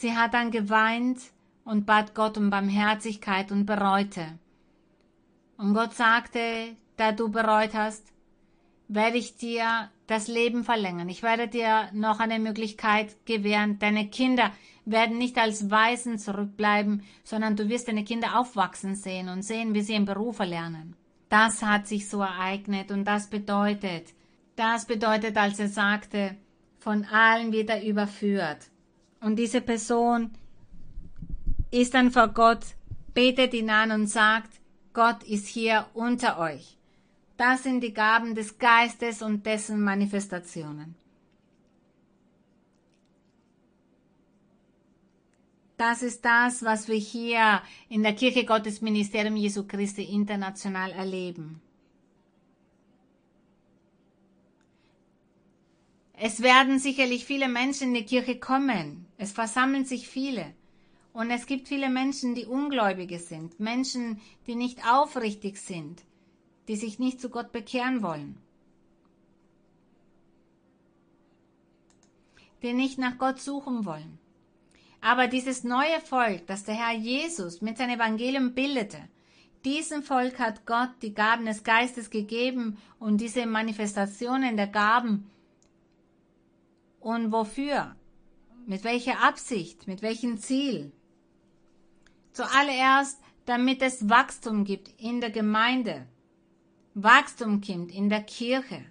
Sie 0.03 0.17
hat 0.17 0.35
dann 0.35 0.51
geweint 0.51 1.21
und 1.65 1.87
bat 1.87 2.13
Gott 2.13 2.37
um 2.37 2.51
Barmherzigkeit 2.51 3.53
und 3.53 3.67
bereute. 3.67 4.37
Und 5.57 5.75
Gott 5.75 5.95
sagte, 5.95 6.77
da 6.97 7.13
du 7.13 7.29
bereut 7.29 7.73
hast, 7.75 8.13
werde 8.89 9.19
ich 9.19 9.37
dir 9.37 9.93
das 10.09 10.27
Leben 10.27 10.65
verlängern. 10.65 11.09
Ich 11.09 11.23
werde 11.23 11.47
dir 11.47 11.89
noch 11.93 12.19
eine 12.19 12.41
Möglichkeit 12.41 13.15
gewähren. 13.27 13.79
Deine 13.79 14.09
Kinder 14.09 14.51
werden 14.85 15.19
nicht 15.19 15.39
als 15.39 15.71
Waisen 15.71 16.19
zurückbleiben, 16.19 17.05
sondern 17.23 17.55
du 17.55 17.69
wirst 17.69 17.87
deine 17.87 18.03
Kinder 18.03 18.41
aufwachsen 18.41 18.97
sehen 18.97 19.29
und 19.29 19.43
sehen, 19.43 19.73
wie 19.73 19.83
sie 19.83 19.95
im 19.95 20.05
Beruf 20.05 20.41
erlernen. 20.41 20.97
Das 21.29 21.63
hat 21.63 21.87
sich 21.87 22.09
so 22.09 22.23
ereignet 22.23 22.91
und 22.91 23.05
das 23.05 23.31
bedeutet, 23.31 24.13
das 24.57 24.85
bedeutet, 24.85 25.37
als 25.37 25.61
er 25.61 25.69
sagte, 25.69 26.37
von 26.81 27.05
allen 27.05 27.53
wird 27.53 27.71
er 27.71 27.85
überführt. 27.85 28.72
Und 29.23 29.37
diese 29.37 29.61
Person 29.61 30.33
ist 31.71 31.95
dann 31.95 32.11
vor 32.11 32.29
Gott, 32.29 32.65
betet 33.15 33.55
ihn 33.55 33.71
an 33.71 33.93
und 33.93 34.09
sagt, 34.09 34.61
Gott 34.93 35.23
ist 35.23 35.47
hier 35.47 35.87
unter 35.95 36.39
euch. 36.39 36.77
Das 37.37 37.63
sind 37.63 37.81
die 37.81 37.95
Gaben 37.95 38.35
des 38.35 38.59
Geistes 38.59 39.23
und 39.23 39.47
dessen 39.47 39.81
Manifestationen. 39.81 40.97
Das 45.77 46.03
ist 46.03 46.25
das, 46.25 46.63
was 46.63 46.89
wir 46.89 46.97
hier 46.97 47.63
in 47.89 48.03
der 48.03 48.15
Kirche 48.15 48.45
Gottes 48.45 48.83
Ministerium 48.83 49.37
Jesu 49.37 49.67
Christi 49.67 50.05
international 50.05 50.91
erleben. 50.93 51.61
Es 56.25 56.41
werden 56.41 56.79
sicherlich 56.79 57.25
viele 57.25 57.49
Menschen 57.49 57.89
in 57.89 57.95
die 57.95 58.05
Kirche 58.05 58.39
kommen. 58.39 59.07
Es 59.19 59.33
versammeln 59.33 59.85
sich 59.85 60.07
viele. 60.07 60.55
Und 61.13 61.33
es 61.33 61.47
gibt 61.47 61.67
viele 61.67 61.91
Menschen, 61.91 62.37
die 62.37 62.47
Ungläubige 62.47 63.19
sind, 63.19 63.59
Menschen, 63.59 64.21
die 64.47 64.55
nicht 64.55 64.87
aufrichtig 64.87 65.57
sind, 65.57 66.01
die 66.69 66.77
sich 66.77 67.01
nicht 67.01 67.21
zu 67.21 67.29
Gott 67.29 67.51
bekehren 67.51 68.05
wollen, 68.05 68.39
die 72.63 72.73
nicht 72.73 72.99
nach 72.99 73.19
Gott 73.19 73.41
suchen 73.41 73.85
wollen. 73.85 74.21
Aber 75.01 75.27
dieses 75.27 75.65
neue 75.65 76.01
Volk, 76.05 76.47
das 76.47 76.63
der 76.63 76.77
Herr 76.77 76.97
Jesus 76.97 77.63
mit 77.63 77.79
seinem 77.79 77.97
Evangelium 77.97 78.55
bildete, 78.55 79.09
diesem 79.65 80.05
Volk 80.05 80.39
hat 80.39 80.67
Gott 80.67 80.91
die 81.03 81.15
Gaben 81.15 81.47
des 81.47 81.65
Geistes 81.65 82.11
gegeben 82.11 82.79
und 83.01 83.21
diese 83.21 83.45
Manifestationen 83.45 84.57
der 84.57 84.69
Gaben. 84.69 85.29
Und 87.03 87.33
wofür? 87.33 87.97
Mit 88.65 88.85
welcher 88.85 89.21
Absicht? 89.25 89.89
Mit 89.89 90.03
welchem 90.03 90.39
Ziel? 90.39 90.93
Zuallererst, 92.33 93.21
damit 93.45 93.83
es 93.83 94.09
Wachstum 94.09 94.65
gibt 94.65 94.89
in 95.01 95.21
der 95.21 95.31
Gemeinde, 95.31 96.07
Wachstum 96.95 97.61
kommt 97.61 97.91
in 97.93 98.09
der 98.09 98.23
Kirche. 98.23 98.85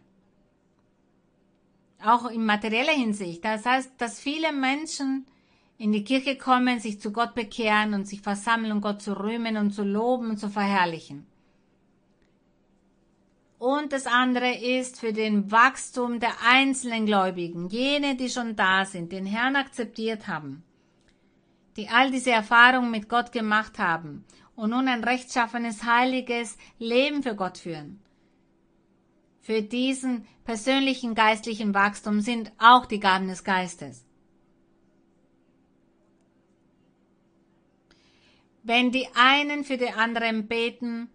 Auch 2.04 2.26
in 2.26 2.46
materieller 2.46 2.92
Hinsicht. 2.92 3.46
Das 3.46 3.66
heißt, 3.66 3.94
dass 3.98 4.20
viele 4.20 4.52
Menschen 4.52 5.26
in 5.78 5.94
die 5.94 6.04
Kirche 6.04 6.38
kommen, 6.38 6.82
sich 6.82 7.00
zu 7.00 7.14
Gott 7.14 7.34
bekehren 7.34 7.94
und 7.94 8.06
sich 8.06 8.22
versammeln, 8.22 8.74
um 8.74 8.82
Gott 8.82 9.02
zu 9.02 9.18
rühmen 9.18 9.56
und 9.56 9.72
zu 9.72 9.84
loben 9.84 10.32
und 10.32 10.38
zu 10.38 10.50
verherrlichen. 10.50 11.28
Und 13.62 13.94
das 13.94 14.08
andere 14.08 14.56
ist 14.56 15.00
für 15.00 15.14
den 15.14 15.52
Wachstum 15.52 16.20
der 16.20 16.34
einzelnen 16.44 17.06
Gläubigen, 17.06 17.70
jene, 17.70 18.16
die 18.16 18.28
schon 18.28 18.56
da 18.56 18.86
sind, 18.86 19.12
den 19.12 19.28
Herrn 19.28 19.56
akzeptiert 19.56 20.28
haben, 20.28 20.64
die 21.78 21.88
all 21.88 22.10
diese 22.10 22.32
Erfahrungen 22.32 22.90
mit 22.90 23.08
Gott 23.08 23.32
gemacht 23.32 23.78
haben 23.78 24.26
und 24.56 24.72
nun 24.72 24.88
ein 24.88 25.04
rechtschaffenes, 25.04 25.84
heiliges 25.84 26.58
Leben 26.80 27.22
für 27.22 27.36
Gott 27.36 27.60
führen. 27.60 28.02
Für 29.42 29.62
diesen 29.62 30.26
persönlichen 30.44 31.14
geistlichen 31.14 31.76
Wachstum 31.76 32.22
sind 32.22 32.52
auch 32.58 32.88
die 32.88 33.00
Gaben 33.00 33.28
des 33.28 33.44
Geistes. 33.44 34.04
Wenn 38.64 38.92
die 38.92 39.08
einen 39.14 39.64
für 39.64 39.78
die 39.78 39.92
anderen 39.92 40.48
beten, 40.48 41.12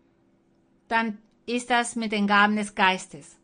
dann 0.87 1.19
ist 1.47 1.71
das 1.71 1.97
mit 1.97 2.13
den 2.13 2.27
Gaben 2.27 2.57
des 2.57 2.75
Geistes. 2.75 3.37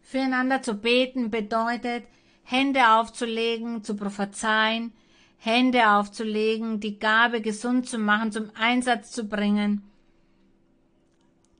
Füreinander 0.00 0.62
zu 0.62 0.74
beten 0.74 1.30
bedeutet, 1.30 2.04
Hände 2.44 2.92
aufzulegen, 2.92 3.82
zu 3.82 3.94
prophezeien, 3.94 4.92
Hände 5.36 5.90
aufzulegen, 5.90 6.80
die 6.80 6.98
Gabe 6.98 7.42
gesund 7.42 7.88
zu 7.88 7.98
machen, 7.98 8.32
zum 8.32 8.50
Einsatz 8.54 9.10
zu 9.10 9.24
bringen, 9.24 9.82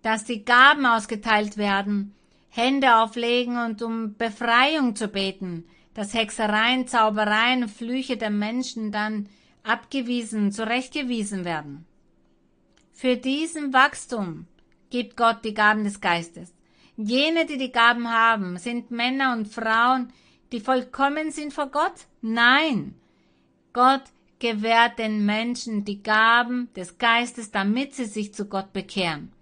dass 0.03 0.25
die 0.25 0.45
Gaben 0.45 0.87
ausgeteilt 0.87 1.59
werden, 1.59 2.15
Hände 2.49 2.97
auflegen 2.97 3.59
und 3.59 3.83
um 3.83 4.15
Befreiung 4.17 4.97
zu 4.97 5.09
beten, 5.09 5.65
dass 5.95 6.15
Hexereien, 6.15 6.87
Zaubereien, 6.87 7.69
Flüche 7.69 8.17
der 8.17 8.31
Menschen 8.31 8.93
dann 8.93 9.29
abgewiesen, 9.65 10.53
zurechtgewiesen 10.53 11.45
werden. 11.45 11.85
Für 12.93 13.17
diesen 13.17 13.73
Wachstum 13.73 14.47
gibt 14.91 15.17
Gott 15.17 15.45
die 15.45 15.55
Gaben 15.55 15.85
des 15.85 16.01
Geistes. 16.01 16.55
Jene, 16.97 17.47
die 17.47 17.59
die 17.59 17.73
Gaben 17.73 18.11
haben, 18.11 18.59
sind 18.59 18.91
Männer 18.91 19.33
und 19.33 19.47
Frauen, 19.47 20.13
die 20.53 20.61
vollkommen 20.61 21.31
sind 21.31 21.53
vor 21.53 21.69
Gott? 21.69 22.07
Nein. 22.23 22.95
Gott 23.73 24.03
gewährt 24.39 24.99
den 24.99 25.25
Menschen 25.25 25.85
die 25.85 26.03
Gaben 26.03 26.69
des 26.75 26.99
Geistes, 26.99 27.51
damit 27.51 27.95
sie 27.95 28.07
sich 28.07 28.35
zu 28.35 28.47
Gott 28.47 28.73
bekehren. 28.73 29.33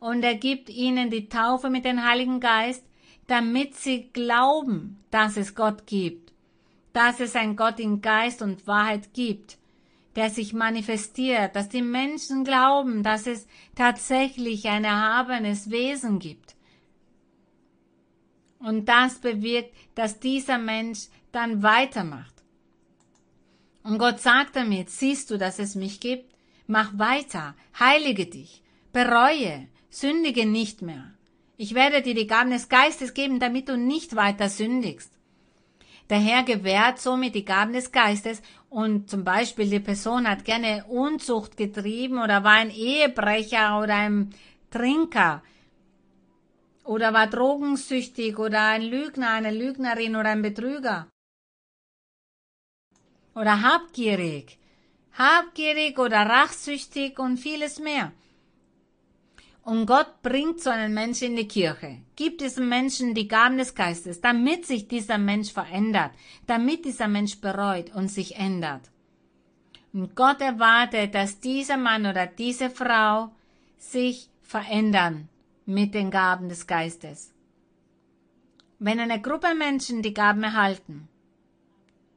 Und 0.00 0.22
er 0.22 0.36
gibt 0.36 0.68
ihnen 0.68 1.10
die 1.10 1.28
Taufe 1.28 1.70
mit 1.70 1.84
dem 1.84 2.04
Heiligen 2.04 2.40
Geist, 2.40 2.84
damit 3.26 3.74
sie 3.74 4.10
glauben, 4.12 4.98
dass 5.10 5.36
es 5.36 5.54
Gott 5.54 5.86
gibt, 5.86 6.32
dass 6.92 7.20
es 7.20 7.34
ein 7.34 7.56
Gott 7.56 7.80
in 7.80 8.00
Geist 8.00 8.42
und 8.42 8.66
Wahrheit 8.66 9.12
gibt, 9.12 9.57
der 10.18 10.30
sich 10.30 10.52
manifestiert, 10.52 11.54
dass 11.54 11.68
die 11.68 11.80
Menschen 11.80 12.42
glauben, 12.42 13.04
dass 13.04 13.28
es 13.28 13.46
tatsächlich 13.76 14.66
ein 14.66 14.82
erhabenes 14.82 15.70
Wesen 15.70 16.18
gibt. 16.18 16.56
Und 18.58 18.86
das 18.86 19.20
bewirkt, 19.20 19.72
dass 19.94 20.18
dieser 20.18 20.58
Mensch 20.58 21.06
dann 21.30 21.62
weitermacht. 21.62 22.34
Und 23.84 23.98
Gott 23.98 24.18
sagt 24.18 24.56
damit, 24.56 24.90
siehst 24.90 25.30
du, 25.30 25.38
dass 25.38 25.60
es 25.60 25.76
mich 25.76 26.00
gibt? 26.00 26.34
Mach 26.66 26.98
weiter, 26.98 27.54
heilige 27.78 28.26
dich, 28.26 28.64
bereue, 28.92 29.68
sündige 29.88 30.46
nicht 30.46 30.82
mehr. 30.82 31.14
Ich 31.56 31.76
werde 31.76 32.02
dir 32.02 32.16
die 32.16 32.26
Gaben 32.26 32.50
des 32.50 32.68
Geistes 32.68 33.14
geben, 33.14 33.38
damit 33.38 33.68
du 33.68 33.78
nicht 33.78 34.16
weiter 34.16 34.48
sündigst. 34.48 35.12
Der 36.10 36.18
Herr 36.18 36.42
gewährt 36.42 36.98
somit 37.00 37.34
die 37.34 37.44
Gaben 37.44 37.72
des 37.72 37.92
Geistes 37.92 38.40
und 38.70 39.08
zum 39.08 39.24
Beispiel 39.24 39.68
die 39.70 39.80
Person 39.80 40.28
hat 40.28 40.44
gerne 40.44 40.84
Unzucht 40.88 41.56
getrieben 41.56 42.18
oder 42.18 42.44
war 42.44 42.52
ein 42.52 42.70
Ehebrecher 42.70 43.80
oder 43.80 43.94
ein 43.94 44.34
Trinker 44.70 45.42
oder 46.84 47.12
war 47.12 47.26
drogensüchtig 47.26 48.38
oder 48.38 48.68
ein 48.68 48.82
Lügner, 48.82 49.30
eine 49.30 49.50
Lügnerin 49.50 50.16
oder 50.16 50.30
ein 50.30 50.42
Betrüger 50.42 51.08
oder 53.34 53.62
habgierig, 53.62 54.58
habgierig 55.16 55.98
oder 55.98 56.26
rachsüchtig 56.26 57.18
und 57.18 57.38
vieles 57.38 57.78
mehr. 57.78 58.12
Und 59.68 59.84
Gott 59.84 60.22
bringt 60.22 60.62
so 60.62 60.70
einen 60.70 60.94
Menschen 60.94 61.32
in 61.32 61.36
die 61.36 61.46
Kirche, 61.46 61.98
gibt 62.16 62.40
diesem 62.40 62.70
Menschen 62.70 63.12
die 63.12 63.28
Gaben 63.28 63.58
des 63.58 63.74
Geistes, 63.74 64.22
damit 64.22 64.64
sich 64.64 64.88
dieser 64.88 65.18
Mensch 65.18 65.52
verändert, 65.52 66.12
damit 66.46 66.86
dieser 66.86 67.06
Mensch 67.06 67.38
bereut 67.38 67.94
und 67.94 68.08
sich 68.08 68.36
ändert. 68.36 68.90
Und 69.92 70.16
Gott 70.16 70.40
erwartet, 70.40 71.14
dass 71.14 71.40
dieser 71.40 71.76
Mann 71.76 72.06
oder 72.06 72.24
diese 72.24 72.70
Frau 72.70 73.30
sich 73.76 74.30
verändern 74.40 75.28
mit 75.66 75.92
den 75.92 76.10
Gaben 76.10 76.48
des 76.48 76.66
Geistes. 76.66 77.34
Wenn 78.78 79.00
eine 79.00 79.20
Gruppe 79.20 79.54
Menschen 79.54 80.00
die 80.00 80.14
Gaben 80.14 80.44
erhalten, 80.44 81.10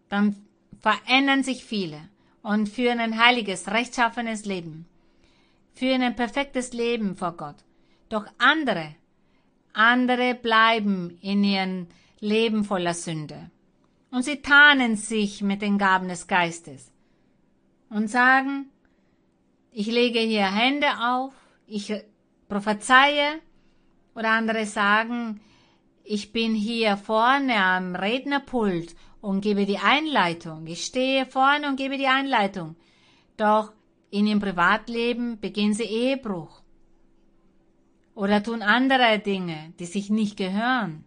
dann 0.07 0.37
verändern 0.79 1.43
sich 1.43 1.65
viele 1.65 1.99
und 2.43 2.69
führen 2.69 3.01
ein 3.01 3.21
heiliges, 3.21 3.67
rechtschaffenes 3.67 4.45
Leben 4.45 4.85
führen 5.73 6.01
ein 6.01 6.15
perfektes 6.15 6.73
Leben 6.73 7.15
vor 7.15 7.33
Gott. 7.33 7.57
Doch 8.09 8.25
andere, 8.37 8.95
andere 9.73 10.35
bleiben 10.35 11.17
in 11.21 11.43
ihrem 11.43 11.87
Leben 12.19 12.63
voller 12.63 12.93
Sünde. 12.93 13.49
Und 14.11 14.23
sie 14.23 14.41
tarnen 14.41 14.95
sich 14.97 15.41
mit 15.41 15.61
den 15.61 15.77
Gaben 15.77 16.09
des 16.09 16.27
Geistes 16.27 16.91
und 17.89 18.09
sagen, 18.09 18.69
ich 19.71 19.87
lege 19.87 20.19
hier 20.19 20.51
Hände 20.51 20.87
auf, 20.99 21.33
ich 21.65 21.93
prophezeie, 22.49 23.39
oder 24.15 24.31
andere 24.31 24.65
sagen, 24.65 25.39
ich 26.03 26.33
bin 26.33 26.53
hier 26.53 26.97
vorne 26.97 27.55
am 27.55 27.95
Rednerpult 27.95 28.95
und 29.21 29.41
gebe 29.41 29.65
die 29.65 29.77
Einleitung. 29.77 30.67
Ich 30.67 30.83
stehe 30.83 31.25
vorne 31.25 31.67
und 31.67 31.77
gebe 31.77 31.97
die 31.97 32.07
Einleitung. 32.07 32.75
Doch 33.37 33.71
in 34.11 34.27
ihrem 34.27 34.39
Privatleben 34.39 35.39
begehen 35.39 35.73
sie 35.73 35.85
Ehebruch 35.85 36.61
oder 38.13 38.43
tun 38.43 38.61
andere 38.61 39.19
Dinge, 39.19 39.73
die 39.79 39.85
sich 39.85 40.09
nicht 40.09 40.37
gehören. 40.37 41.05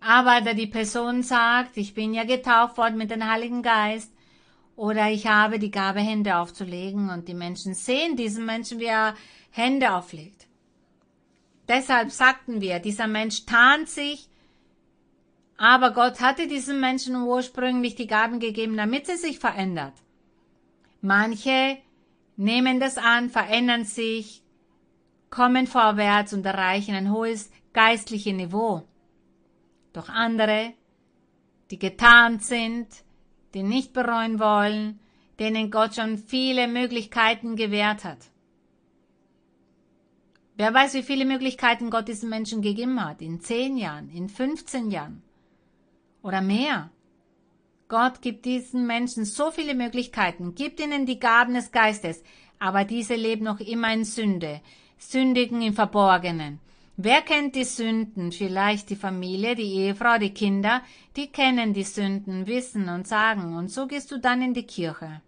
Aber 0.00 0.42
da 0.42 0.52
die 0.52 0.66
Person 0.66 1.22
sagt, 1.22 1.78
ich 1.78 1.94
bin 1.94 2.12
ja 2.12 2.24
getauft 2.24 2.76
worden 2.76 2.98
mit 2.98 3.10
dem 3.10 3.26
Heiligen 3.26 3.62
Geist 3.62 4.12
oder 4.76 5.10
ich 5.10 5.26
habe 5.26 5.58
die 5.58 5.70
Gabe, 5.70 6.00
Hände 6.00 6.36
aufzulegen 6.36 7.08
und 7.08 7.26
die 7.26 7.34
Menschen 7.34 7.72
sehen 7.72 8.16
diesen 8.16 8.44
Menschen, 8.44 8.80
wie 8.80 8.84
er 8.84 9.14
Hände 9.50 9.94
auflegt. 9.94 10.46
Deshalb 11.68 12.10
sagten 12.10 12.60
wir, 12.60 12.80
dieser 12.80 13.06
Mensch 13.06 13.46
tarnt 13.46 13.88
sich 13.88 14.28
aber 15.64 15.92
Gott 15.92 16.20
hatte 16.20 16.46
diesen 16.46 16.78
Menschen 16.78 17.16
ursprünglich 17.16 17.94
die 17.94 18.06
Gaben 18.06 18.38
gegeben, 18.38 18.76
damit 18.76 19.06
sie 19.06 19.16
sich 19.16 19.38
verändert. 19.38 19.94
Manche 21.00 21.78
nehmen 22.36 22.80
das 22.80 22.98
an, 22.98 23.30
verändern 23.30 23.86
sich, 23.86 24.42
kommen 25.30 25.66
vorwärts 25.66 26.34
und 26.34 26.44
erreichen 26.44 26.94
ein 26.94 27.10
hohes 27.10 27.50
geistliches 27.72 28.34
Niveau. 28.34 28.82
Doch 29.94 30.10
andere, 30.10 30.74
die 31.70 31.78
getarnt 31.78 32.44
sind, 32.44 32.88
die 33.54 33.62
nicht 33.62 33.94
bereuen 33.94 34.38
wollen, 34.38 35.00
denen 35.38 35.70
Gott 35.70 35.94
schon 35.94 36.18
viele 36.18 36.68
Möglichkeiten 36.68 37.56
gewährt 37.56 38.04
hat. 38.04 38.18
Wer 40.58 40.74
weiß, 40.74 40.92
wie 40.92 41.02
viele 41.02 41.24
Möglichkeiten 41.24 41.88
Gott 41.88 42.06
diesen 42.06 42.28
Menschen 42.28 42.60
gegeben 42.60 43.02
hat, 43.02 43.22
in 43.22 43.40
zehn 43.40 43.78
Jahren, 43.78 44.10
in 44.10 44.28
15 44.28 44.90
Jahren 44.90 45.23
oder 46.24 46.40
mehr. 46.40 46.90
Gott 47.86 48.22
gibt 48.22 48.46
diesen 48.46 48.86
Menschen 48.86 49.24
so 49.24 49.50
viele 49.50 49.74
Möglichkeiten, 49.74 50.54
gibt 50.54 50.80
ihnen 50.80 51.06
die 51.06 51.20
Gaben 51.20 51.54
des 51.54 51.70
Geistes, 51.70 52.24
aber 52.58 52.84
diese 52.84 53.14
leben 53.14 53.44
noch 53.44 53.60
immer 53.60 53.92
in 53.92 54.04
Sünde, 54.04 54.60
sündigen 54.98 55.60
im 55.62 55.74
Verborgenen. 55.74 56.58
Wer 56.96 57.22
kennt 57.22 57.56
die 57.56 57.64
Sünden? 57.64 58.32
Vielleicht 58.32 58.88
die 58.88 58.96
Familie, 58.96 59.54
die 59.54 59.74
Ehefrau, 59.74 60.16
die 60.18 60.32
Kinder, 60.32 60.80
die 61.16 61.26
kennen 61.26 61.74
die 61.74 61.82
Sünden, 61.82 62.46
wissen 62.46 62.88
und 62.88 63.06
sagen, 63.06 63.56
und 63.56 63.70
so 63.70 63.86
gehst 63.86 64.10
du 64.10 64.18
dann 64.18 64.40
in 64.42 64.54
die 64.54 64.66
Kirche. 64.66 65.20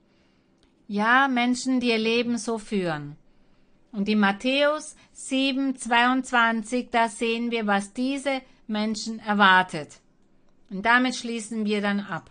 Ja, 0.88 1.28
Menschen, 1.28 1.80
die 1.80 1.90
ihr 1.90 1.98
Leben 1.98 2.38
so 2.38 2.58
führen. 2.58 3.16
Und 3.90 4.08
in 4.08 4.20
Matthäus 4.20 4.94
7, 5.12 5.76
22, 5.76 6.88
da 6.90 7.08
sehen 7.08 7.50
wir, 7.50 7.66
was 7.66 7.92
diese 7.92 8.40
Menschen 8.68 9.18
erwartet. 9.18 10.00
Und 10.70 10.84
damit 10.84 11.14
schließen 11.14 11.64
wir 11.64 11.80
dann 11.80 12.00
ab. 12.00 12.30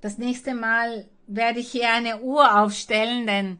Das 0.00 0.18
nächste 0.18 0.54
Mal 0.54 1.08
werde 1.26 1.60
ich 1.60 1.70
hier 1.70 1.90
eine 1.90 2.20
Uhr 2.20 2.60
aufstellen, 2.60 3.26
denn 3.26 3.58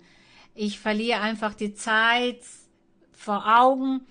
ich 0.55 0.79
verliere 0.79 1.21
einfach 1.21 1.55
die 1.55 1.75
Zeit 1.75 2.41
vor 3.13 3.45
Augen. 3.61 4.07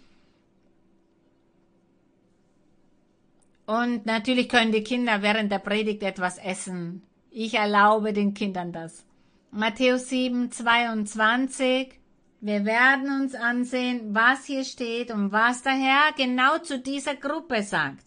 Und 3.65 4.05
natürlich 4.05 4.49
können 4.49 4.71
die 4.71 4.83
Kinder 4.83 5.21
während 5.21 5.51
der 5.51 5.59
Predigt 5.59 6.03
etwas 6.03 6.37
essen. 6.37 7.01
Ich 7.31 7.55
erlaube 7.55 8.13
den 8.13 8.33
Kindern 8.33 8.71
das. 8.71 9.05
Matthäus 9.51 10.09
7, 10.09 10.51
22. 10.51 11.99
Wir 12.45 12.63
werden 12.63 13.09
uns 13.21 13.33
ansehen, 13.33 14.13
was 14.13 14.45
hier 14.45 14.65
steht 14.65 15.09
und 15.09 15.31
was 15.31 15.63
der 15.63 15.73
Herr 15.73 16.13
genau 16.15 16.59
zu 16.59 16.77
dieser 16.77 17.15
Gruppe 17.15 17.63
sagt. 17.63 18.05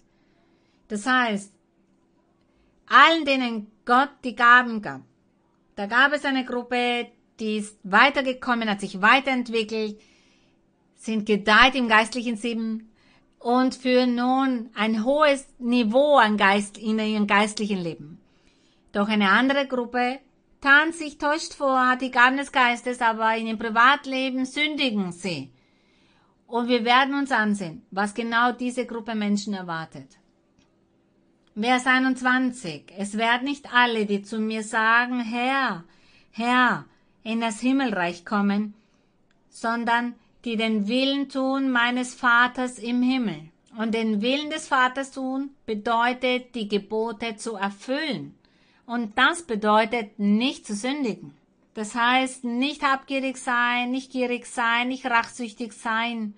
Das 0.87 1.07
heißt, 1.07 1.53
allen, 2.87 3.25
denen 3.25 3.67
Gott 3.85 4.11
die 4.23 4.37
Gaben 4.37 4.81
gab. 4.81 5.01
Da 5.75 5.87
gab 5.87 6.13
es 6.13 6.25
eine 6.25 6.45
Gruppe, 6.45 7.09
die 7.41 7.57
ist 7.57 7.81
weitergekommen, 7.83 8.71
hat 8.71 8.81
sich 8.81 9.03
weiterentwickelt, 9.03 10.01
sind 10.95 11.27
gedeiht 11.27 11.75
im 11.75 11.89
geistlichen 11.89 12.37
Sieben 12.37 12.93
und 13.41 13.75
führen 13.75 14.15
nun 14.15 14.71
ein 14.77 15.05
hohes 15.05 15.49
Niveau 15.59 16.17
an 16.17 16.37
Geist 16.37 16.79
in 16.79 17.01
ihrem 17.01 17.27
geistlichen 17.27 17.79
Leben. 17.79 18.21
Doch 18.93 19.09
eine 19.09 19.31
andere 19.31 19.67
Gruppe 19.67 20.21
Tan 20.61 20.93
sich 20.93 21.19
täuscht 21.19 21.55
vor, 21.55 21.89
hat 21.89 22.01
die 22.01 22.11
Gaben 22.11 22.37
des 22.37 22.51
Geistes, 22.51 23.01
aber 23.01 23.37
in 23.37 23.47
ihrem 23.47 23.59
Privatleben 23.59 24.45
sündigen 24.45 25.13
sie. 25.13 25.53
Und 26.47 26.69
wir 26.69 26.85
werden 26.85 27.15
uns 27.15 27.31
ansehen, 27.31 27.83
was 27.91 28.15
genau 28.15 28.53
diese 28.53 28.87
Gruppe 28.87 29.15
Menschen 29.15 29.55
erwartet. 29.55 30.19
Vers 31.55 31.87
21. 31.87 32.93
Es 32.97 33.17
werden 33.17 33.45
nicht 33.45 33.73
alle, 33.73 34.07
die 34.07 34.23
zu 34.23 34.39
mir 34.39 34.63
sagen, 34.63 35.21
Herr, 35.21 35.85
Herr, 36.31 36.87
in 37.23 37.41
das 37.41 37.61
Himmelreich 37.61 38.25
kommen, 38.25 38.75
sondern 39.49 40.15
die 40.45 40.57
den 40.57 40.87
Willen 40.87 41.29
tun 41.29 41.71
meines 41.71 42.15
Vaters 42.15 42.79
im 42.79 43.03
Himmel. 43.03 43.51
Und 43.77 43.93
den 43.93 44.23
Willen 44.23 44.51
des 44.51 44.69
Vaters 44.69 45.11
tun 45.11 45.51
bedeutet, 45.67 46.55
die 46.55 46.69
Gebote 46.69 47.37
zu 47.37 47.57
erfüllen. 47.57 48.38
Und 48.89 49.19
das 49.19 49.43
bedeutet, 49.43 50.19
nicht 50.19 50.67
zu 50.67 50.75
sündigen. 50.75 51.35
Das 51.75 51.95
heißt, 51.95 52.45
nicht 52.45 52.83
habgierig 52.83 53.37
sein, 53.37 53.91
nicht 53.91 54.11
gierig 54.11 54.47
sein, 54.47 54.89
nicht 54.89 55.05
rachsüchtig 55.05 55.75
sein, 55.75 56.33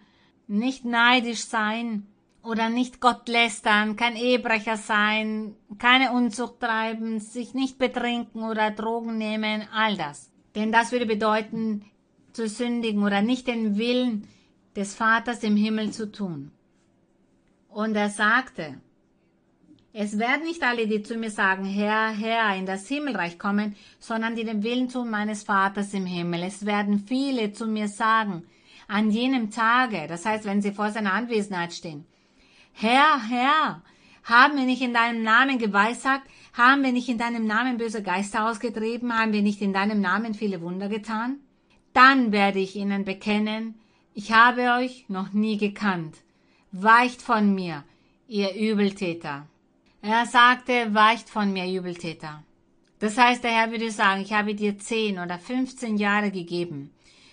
nicht 0.49 0.85
neidisch 0.85 1.45
sein 1.45 2.09
oder 2.43 2.69
nicht 2.69 3.01
Gott 3.01 3.29
lästern, 3.29 3.95
kein 3.95 4.17
Ehebrecher 4.17 4.77
sein, 4.77 5.55
keine 5.79 6.11
Unzucht 6.11 6.59
treiben, 6.59 7.21
sich 7.21 7.55
nicht 7.55 7.79
betrinken 7.79 8.43
oder 8.43 8.73
Drogen 8.73 9.17
nehmen, 9.17 9.69
all 9.73 9.97
das. 9.97 10.33
Denn 10.57 10.73
das 10.73 10.91
würde 10.91 11.07
bedeuten, 11.07 11.85
zu 12.33 12.49
sündigen 12.49 13.05
oder 13.05 13.23
nicht 13.23 13.47
den 13.47 13.79
Willen 13.79 14.27
des 14.75 14.97
Vaters 14.97 15.45
im 15.45 15.55
Himmel 15.55 15.93
zu 15.93 16.11
tun. 16.11 16.51
Und 17.69 17.95
er 17.95 18.11
sagte, 18.11 18.81
es 19.93 20.19
werden 20.19 20.45
nicht 20.45 20.63
alle, 20.63 20.87
die 20.87 21.03
zu 21.03 21.17
mir 21.17 21.31
sagen, 21.31 21.65
Herr, 21.65 22.11
Herr, 22.11 22.55
in 22.57 22.67
das 22.67 22.87
Himmelreich 22.87 23.39
kommen, 23.39 23.75
sondern 23.99 24.37
die 24.37 24.45
den 24.45 24.63
Willen 24.63 24.89
tun 24.89 25.11
meines 25.11 25.43
Vaters 25.43 25.93
im 25.95 26.07
Himmel. 26.07 26.45
Es 26.45 26.65
werden 26.65 27.05
viele 27.07 27.53
zu 27.53 27.67
mir 27.67 27.89
sagen, 27.89 28.45
an 28.87 29.11
jenem 29.11 29.51
Tage, 29.51 30.07
das 30.09 30.25
heißt, 30.25 30.45
wenn 30.45 30.63
sie 30.63 30.73
vor 30.73 30.91
seiner 30.91 31.13
Anwesenheit 31.13 31.73
stehen, 31.73 32.07
Herr, 32.73 33.29
Herr, 33.29 33.83
haben 34.23 34.57
wir 34.57 34.65
nicht 34.65 34.83
in 34.83 34.95
deinem 34.95 35.23
Namen 35.23 35.59
geweissagt? 35.59 36.29
Haben 36.53 36.83
wir 36.83 36.93
nicht 36.93 37.09
in 37.09 37.19
deinem 37.19 37.47
Namen 37.47 37.79
böse 37.79 38.03
Geister 38.03 38.49
ausgetrieben? 38.49 39.17
Haben 39.17 39.33
wir 39.33 39.43
nicht 39.43 39.61
in 39.61 39.73
deinem 39.73 40.01
Namen 40.01 40.35
viele 40.35 40.61
Wunder 40.61 40.89
getan? 40.89 41.41
Dann 41.93 42.33
werde 42.33 42.61
ich 42.61 42.77
ihnen 42.77 43.05
bekennen, 43.05 43.75
ich 44.15 44.33
habe 44.33 44.73
euch 44.79 45.05
noch 45.09 45.33
nie 45.33 45.57
gekannt. 45.57 46.17
Weicht 46.73 47.23
von 47.23 47.55
mir, 47.55 47.85
ihr 48.29 48.55
Übeltäter. 48.55 49.47
Er 50.03 50.27
sagte, 50.27 50.95
weicht 50.95 51.29
von 51.29 51.53
mir, 51.53 51.67
Übeltäter. 51.67 52.43
Das 53.01 53.17
heißt, 53.19 53.45
der 53.45 53.51
Herr 53.51 53.71
würde 53.71 53.91
sagen, 53.91 54.23
ich 54.23 54.33
habe 54.33 54.55
dir 54.55 54.79
zehn 54.79 55.19
oder 55.19 55.39
fünfzehn 55.39 55.97
Jahre 55.97 56.31
gegeben, 56.31 56.91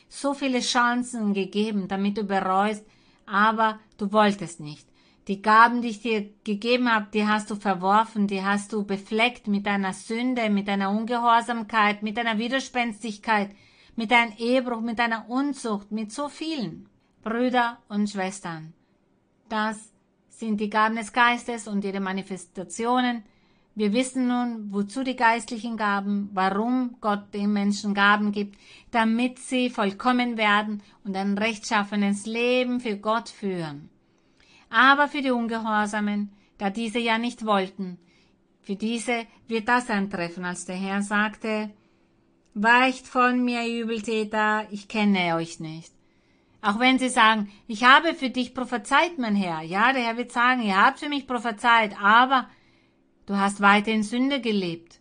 so 0.10 0.34
viele 0.34 0.60
Chancen 0.60 1.34
gegeben, 1.34 1.88
damit 1.88 2.18
du 2.18 2.24
bereust, 2.24 2.86
aber 3.26 3.80
du 3.98 4.12
wolltest 4.12 4.60
nicht. 4.60 4.88
Die 5.28 5.42
Gaben, 5.42 5.82
die 5.82 5.90
ich 5.90 6.02
dir 6.02 6.30
gegeben 6.46 6.90
habe, 6.90 7.08
die 7.14 7.28
hast 7.28 7.52
du 7.52 7.56
verworfen, 7.56 8.28
die 8.28 8.44
hast 8.44 8.72
du 8.72 8.86
befleckt 8.86 9.48
mit 9.48 9.66
deiner 9.66 9.92
Sünde, 9.92 10.50
mit 10.50 10.70
deiner 10.70 10.90
Ungehorsamkeit, 10.90 12.02
mit 12.02 12.16
deiner 12.16 12.38
Widerspenstigkeit, 12.38 13.52
mit 13.98 14.12
deinem 14.12 14.34
Ehebruch, 14.38 14.80
mit 14.80 15.00
deiner 15.00 15.30
Unzucht, 15.30 15.92
mit 15.92 16.14
so 16.14 16.30
vielen 16.30 16.88
Brüder 17.24 17.80
und 17.90 18.10
Schwestern. 18.10 18.74
Das 19.50 19.92
sind 20.38 20.62
die 20.62 20.70
Gaben 20.70 20.96
des 20.96 21.12
Geistes 21.14 21.68
und 21.68 21.84
ihre 21.84 22.00
Manifestationen. 22.00 23.24
Wir 23.74 23.92
wissen 23.92 24.28
nun, 24.28 24.72
wozu 24.72 25.04
die 25.04 25.16
geistlichen 25.16 25.78
Gaben, 25.78 26.30
warum 26.34 26.98
Gott 27.02 27.34
den 27.34 27.54
Menschen 27.54 27.96
Gaben 27.96 28.32
gibt, 28.32 28.56
damit 28.92 29.40
sie 29.40 29.70
vollkommen 29.70 30.38
werden 30.38 30.84
und 31.04 31.16
ein 31.16 31.38
rechtschaffenes 31.38 32.28
Leben 32.28 32.80
für 32.80 32.98
Gott 32.98 33.30
führen. 33.30 33.90
Aber 34.70 35.08
für 35.08 35.22
die 35.22 35.32
Ungehorsamen, 35.32 36.32
da 36.60 36.70
diese 36.70 37.00
ja 37.00 37.18
nicht 37.18 37.46
wollten, 37.46 37.98
für 38.62 38.76
diese 38.76 39.26
wird 39.48 39.68
das 39.68 39.90
eintreffen, 39.90 40.46
als 40.46 40.66
der 40.66 40.76
Herr 40.76 41.02
sagte, 41.02 41.72
Weicht 42.54 43.08
von 43.08 43.44
mir, 43.44 43.68
Übeltäter, 43.68 44.68
ich 44.72 44.88
kenne 44.88 45.36
euch 45.36 45.60
nicht. 45.60 45.97
Auch 46.62 46.80
wenn 46.80 47.00
sie 47.00 47.10
sagen, 47.10 47.52
ich 47.68 47.84
habe 47.84 48.14
für 48.14 48.30
dich 48.30 48.54
prophezeit, 48.54 49.18
mein 49.18 49.36
Herr. 49.36 49.62
Ja, 49.62 49.94
der 49.94 50.04
Herr 50.04 50.18
wird 50.18 50.32
sagen, 50.32 50.62
ihr 50.62 50.76
habt 50.76 51.00
für 51.00 51.10
mich 51.10 51.28
prophezeit, 51.28 51.96
aber 52.02 52.50
du 53.26 53.38
hast 53.38 53.62
weiter 53.62 53.92
in 53.92 54.04
Sünde 54.04 54.42
gelebt. 54.42 55.00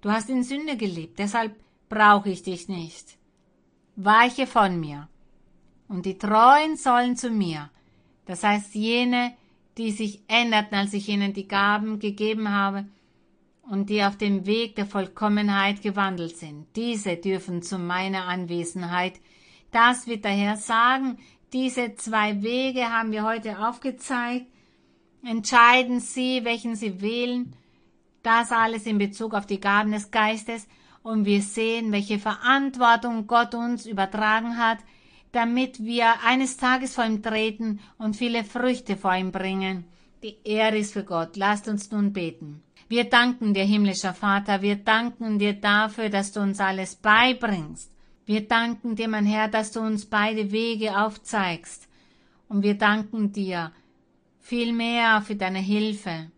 Du 0.00 0.10
hast 0.10 0.30
in 0.30 0.44
Sünde 0.44 0.76
gelebt, 0.76 1.18
deshalb 1.18 1.56
brauche 1.88 2.30
ich 2.30 2.42
dich 2.42 2.68
nicht. 2.68 3.16
Weiche 3.96 4.46
von 4.46 4.78
mir. 4.78 5.08
Und 5.88 6.06
die 6.06 6.18
Treuen 6.18 6.76
sollen 6.76 7.16
zu 7.16 7.30
mir. 7.30 7.70
Das 8.26 8.42
heißt, 8.42 8.74
jene, 8.74 9.34
die 9.78 9.90
sich 9.90 10.22
änderten, 10.28 10.76
als 10.76 10.92
ich 10.94 11.08
ihnen 11.08 11.32
die 11.32 11.48
Gaben 11.48 11.98
gegeben 11.98 12.50
habe 12.50 12.86
und 13.68 13.90
die 13.90 14.02
auf 14.04 14.16
dem 14.16 14.46
Weg 14.46 14.76
der 14.76 14.86
Vollkommenheit 14.86 15.82
gewandelt 15.82 16.36
sind. 16.36 16.66
Diese 16.76 17.16
dürfen 17.16 17.62
zu 17.62 17.78
meiner 17.78 18.24
Anwesenheit 18.24 19.14
das 19.70 20.06
wird 20.06 20.24
der 20.24 20.32
Herr 20.32 20.56
sagen. 20.56 21.18
Diese 21.52 21.94
zwei 21.94 22.42
Wege 22.42 22.90
haben 22.90 23.12
wir 23.12 23.24
heute 23.24 23.66
aufgezeigt. 23.66 24.46
Entscheiden 25.24 26.00
Sie, 26.00 26.44
welchen 26.44 26.76
Sie 26.76 27.00
wählen. 27.00 27.54
Das 28.22 28.52
alles 28.52 28.86
in 28.86 28.98
Bezug 28.98 29.34
auf 29.34 29.46
die 29.46 29.60
Gaben 29.60 29.92
des 29.92 30.10
Geistes. 30.10 30.66
Und 31.02 31.24
wir 31.24 31.42
sehen, 31.42 31.92
welche 31.92 32.18
Verantwortung 32.18 33.26
Gott 33.26 33.54
uns 33.54 33.86
übertragen 33.86 34.58
hat, 34.58 34.78
damit 35.32 35.84
wir 35.84 36.14
eines 36.24 36.56
Tages 36.56 36.94
vor 36.94 37.04
ihm 37.04 37.22
treten 37.22 37.80
und 37.98 38.16
viele 38.16 38.42
Früchte 38.42 38.96
vor 38.96 39.14
ihm 39.14 39.30
bringen. 39.30 39.84
Die 40.22 40.36
Ehre 40.44 40.78
ist 40.78 40.94
für 40.94 41.04
Gott. 41.04 41.36
Lasst 41.36 41.68
uns 41.68 41.90
nun 41.90 42.12
beten. 42.12 42.62
Wir 42.88 43.04
danken 43.04 43.52
dir, 43.52 43.64
himmlischer 43.64 44.14
Vater, 44.14 44.62
wir 44.62 44.76
danken 44.76 45.38
dir 45.38 45.54
dafür, 45.54 46.08
dass 46.08 46.32
du 46.32 46.40
uns 46.40 46.60
alles 46.60 46.94
beibringst. 46.94 47.90
Wir 48.26 48.46
danken 48.48 48.96
dir, 48.96 49.06
mein 49.06 49.24
Herr, 49.24 49.46
dass 49.46 49.70
du 49.70 49.80
uns 49.80 50.04
beide 50.04 50.50
Wege 50.50 50.98
aufzeigst. 50.98 51.88
Und 52.48 52.62
wir 52.62 52.74
danken 52.74 53.32
dir 53.32 53.72
vielmehr 54.40 55.22
für 55.22 55.36
deine 55.36 55.60
Hilfe. 55.60 56.30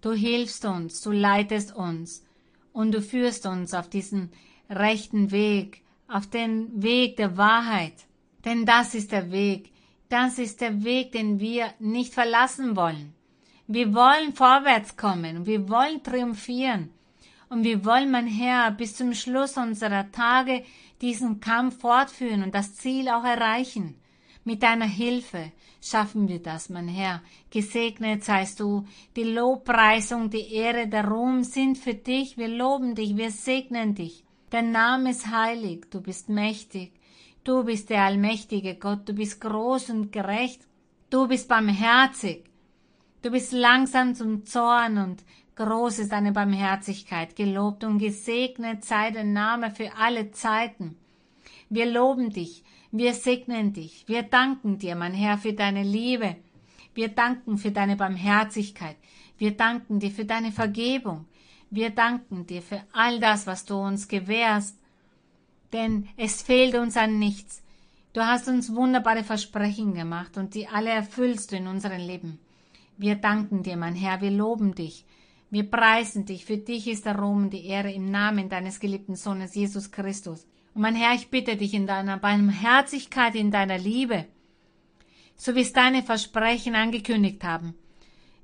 Du 0.00 0.12
hilfst 0.12 0.64
uns, 0.64 1.02
du 1.02 1.10
leitest 1.10 1.74
uns 1.74 2.24
und 2.72 2.92
du 2.92 3.02
führst 3.02 3.44
uns 3.46 3.74
auf 3.74 3.90
diesen 3.90 4.30
rechten 4.70 5.30
Weg, 5.32 5.82
auf 6.08 6.28
den 6.28 6.82
Weg 6.82 7.16
der 7.16 7.36
Wahrheit. 7.36 8.06
Denn 8.44 8.64
das 8.64 8.94
ist 8.94 9.12
der 9.12 9.30
Weg, 9.32 9.72
das 10.08 10.38
ist 10.38 10.60
der 10.60 10.84
Weg, 10.84 11.12
den 11.12 11.40
wir 11.40 11.74
nicht 11.80 12.14
verlassen 12.14 12.76
wollen. 12.76 13.14
Wir 13.66 13.94
wollen 13.94 14.32
vorwärts 14.32 14.96
kommen, 14.96 15.44
wir 15.44 15.68
wollen 15.68 16.02
triumphieren. 16.02 16.90
Und 17.50 17.64
wir 17.64 17.84
wollen, 17.84 18.12
mein 18.12 18.28
Herr, 18.28 18.70
bis 18.70 18.94
zum 18.94 19.12
Schluss 19.12 19.56
unserer 19.56 20.10
Tage 20.12 20.62
diesen 21.00 21.40
Kampf 21.40 21.80
fortführen 21.80 22.44
und 22.44 22.54
das 22.54 22.76
Ziel 22.76 23.08
auch 23.08 23.24
erreichen. 23.24 23.96
Mit 24.44 24.62
deiner 24.62 24.86
Hilfe 24.86 25.50
schaffen 25.82 26.28
wir 26.28 26.40
das, 26.40 26.68
mein 26.68 26.86
Herr. 26.86 27.22
Gesegnet 27.50 28.22
seist 28.22 28.60
du. 28.60 28.86
Die 29.16 29.24
Lobpreisung, 29.24 30.30
die 30.30 30.54
Ehre, 30.54 30.86
der 30.86 31.08
Ruhm 31.08 31.42
sind 31.42 31.76
für 31.76 31.94
dich. 31.94 32.38
Wir 32.38 32.46
loben 32.46 32.94
dich, 32.94 33.16
wir 33.16 33.32
segnen 33.32 33.96
dich. 33.96 34.24
Dein 34.50 34.70
Name 34.70 35.10
ist 35.10 35.26
heilig, 35.26 35.86
du 35.90 36.00
bist 36.00 36.28
mächtig. 36.28 36.92
Du 37.42 37.64
bist 37.64 37.90
der 37.90 38.02
allmächtige 38.02 38.76
Gott, 38.76 39.08
du 39.08 39.12
bist 39.12 39.40
groß 39.40 39.90
und 39.90 40.12
gerecht. 40.12 40.62
Du 41.10 41.26
bist 41.26 41.48
barmherzig. 41.48 42.44
Du 43.22 43.30
bist 43.30 43.52
langsam 43.52 44.14
zum 44.14 44.46
Zorn 44.46 44.96
und 44.96 45.24
Groß 45.60 45.98
ist 45.98 46.12
deine 46.12 46.32
Barmherzigkeit, 46.32 47.36
gelobt 47.36 47.84
und 47.84 47.98
gesegnet 47.98 48.82
sei 48.82 49.10
dein 49.10 49.34
Name 49.34 49.70
für 49.70 49.94
alle 49.94 50.30
Zeiten. 50.30 50.96
Wir 51.68 51.84
loben 51.84 52.30
dich, 52.30 52.64
wir 52.90 53.12
segnen 53.12 53.74
dich, 53.74 54.04
wir 54.06 54.22
danken 54.22 54.78
dir, 54.78 54.96
mein 54.96 55.12
Herr, 55.12 55.36
für 55.36 55.52
deine 55.52 55.82
Liebe. 55.82 56.36
Wir 56.94 57.08
danken 57.08 57.58
für 57.58 57.72
deine 57.72 57.96
Barmherzigkeit. 57.96 58.96
Wir 59.36 59.54
danken 59.54 60.00
dir 60.00 60.10
für 60.10 60.24
deine 60.24 60.50
Vergebung. 60.50 61.26
Wir 61.68 61.90
danken 61.90 62.46
dir 62.46 62.62
für 62.62 62.80
all 62.94 63.20
das, 63.20 63.46
was 63.46 63.66
du 63.66 63.74
uns 63.74 64.08
gewährst. 64.08 64.78
Denn 65.74 66.08
es 66.16 66.40
fehlt 66.40 66.74
uns 66.74 66.96
an 66.96 67.18
nichts. 67.18 67.62
Du 68.14 68.22
hast 68.22 68.48
uns 68.48 68.74
wunderbare 68.74 69.24
Versprechen 69.24 69.92
gemacht 69.92 70.38
und 70.38 70.54
die 70.54 70.68
alle 70.68 70.88
erfüllst 70.88 71.52
du 71.52 71.56
in 71.56 71.66
unserem 71.66 72.00
Leben. 72.00 72.38
Wir 72.96 73.16
danken 73.16 73.62
dir, 73.62 73.76
mein 73.76 73.94
Herr, 73.94 74.22
wir 74.22 74.30
loben 74.30 74.74
dich. 74.74 75.04
Wir 75.52 75.68
preisen 75.68 76.26
dich, 76.26 76.44
für 76.44 76.58
dich 76.58 76.86
ist 76.86 77.06
der 77.06 77.18
Ruhm 77.18 77.44
und 77.44 77.50
die 77.50 77.66
Ehre 77.66 77.92
im 77.92 78.08
Namen 78.08 78.48
deines 78.48 78.78
geliebten 78.78 79.16
Sohnes 79.16 79.56
Jesus 79.56 79.90
Christus. 79.90 80.46
Und 80.74 80.82
mein 80.82 80.94
Herr, 80.94 81.14
ich 81.14 81.28
bitte 81.28 81.56
dich 81.56 81.74
in 81.74 81.88
deiner 81.88 82.18
Barmherzigkeit, 82.18 83.34
in 83.34 83.50
deiner 83.50 83.76
Liebe, 83.76 84.26
so 85.34 85.56
wie 85.56 85.62
es 85.62 85.72
deine 85.72 86.04
Versprechen 86.04 86.76
angekündigt 86.76 87.42
haben. 87.42 87.74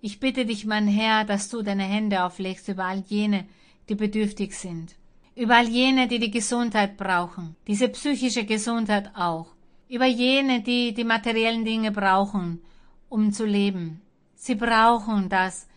Ich 0.00 0.18
bitte 0.18 0.44
dich, 0.46 0.66
mein 0.66 0.88
Herr, 0.88 1.24
dass 1.24 1.48
du 1.48 1.62
deine 1.62 1.84
Hände 1.84 2.24
auflegst 2.24 2.68
über 2.68 2.86
all 2.86 3.04
jene, 3.06 3.46
die 3.88 3.94
bedürftig 3.94 4.52
sind, 4.54 4.96
über 5.36 5.56
all 5.56 5.68
jene, 5.68 6.08
die 6.08 6.18
die 6.18 6.32
Gesundheit 6.32 6.96
brauchen, 6.96 7.54
diese 7.68 7.88
psychische 7.88 8.44
Gesundheit 8.44 9.12
auch, 9.14 9.46
über 9.88 10.06
jene, 10.06 10.60
die 10.60 10.92
die 10.92 11.04
materiellen 11.04 11.64
Dinge 11.64 11.92
brauchen, 11.92 12.60
um 13.08 13.32
zu 13.32 13.46
leben. 13.46 14.00
Sie 14.34 14.56
brauchen 14.56 15.28
das, 15.28 15.68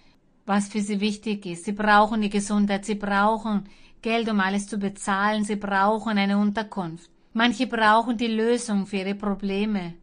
was 0.50 0.68
für 0.68 0.82
sie 0.82 1.00
wichtig 1.00 1.46
ist. 1.46 1.66
Sie 1.66 1.74
brauchen 1.74 2.22
die 2.22 2.32
Gesundheit, 2.32 2.84
sie 2.84 2.96
brauchen 2.96 3.66
Geld, 4.02 4.28
um 4.30 4.40
alles 4.40 4.66
zu 4.66 4.80
bezahlen, 4.80 5.44
sie 5.44 5.58
brauchen 5.58 6.18
eine 6.18 6.40
Unterkunft. 6.40 7.08
Manche 7.34 7.68
brauchen 7.68 8.18
die 8.18 8.34
Lösung 8.42 8.88
für 8.88 8.98
ihre 8.98 9.14
Probleme. 9.14 9.94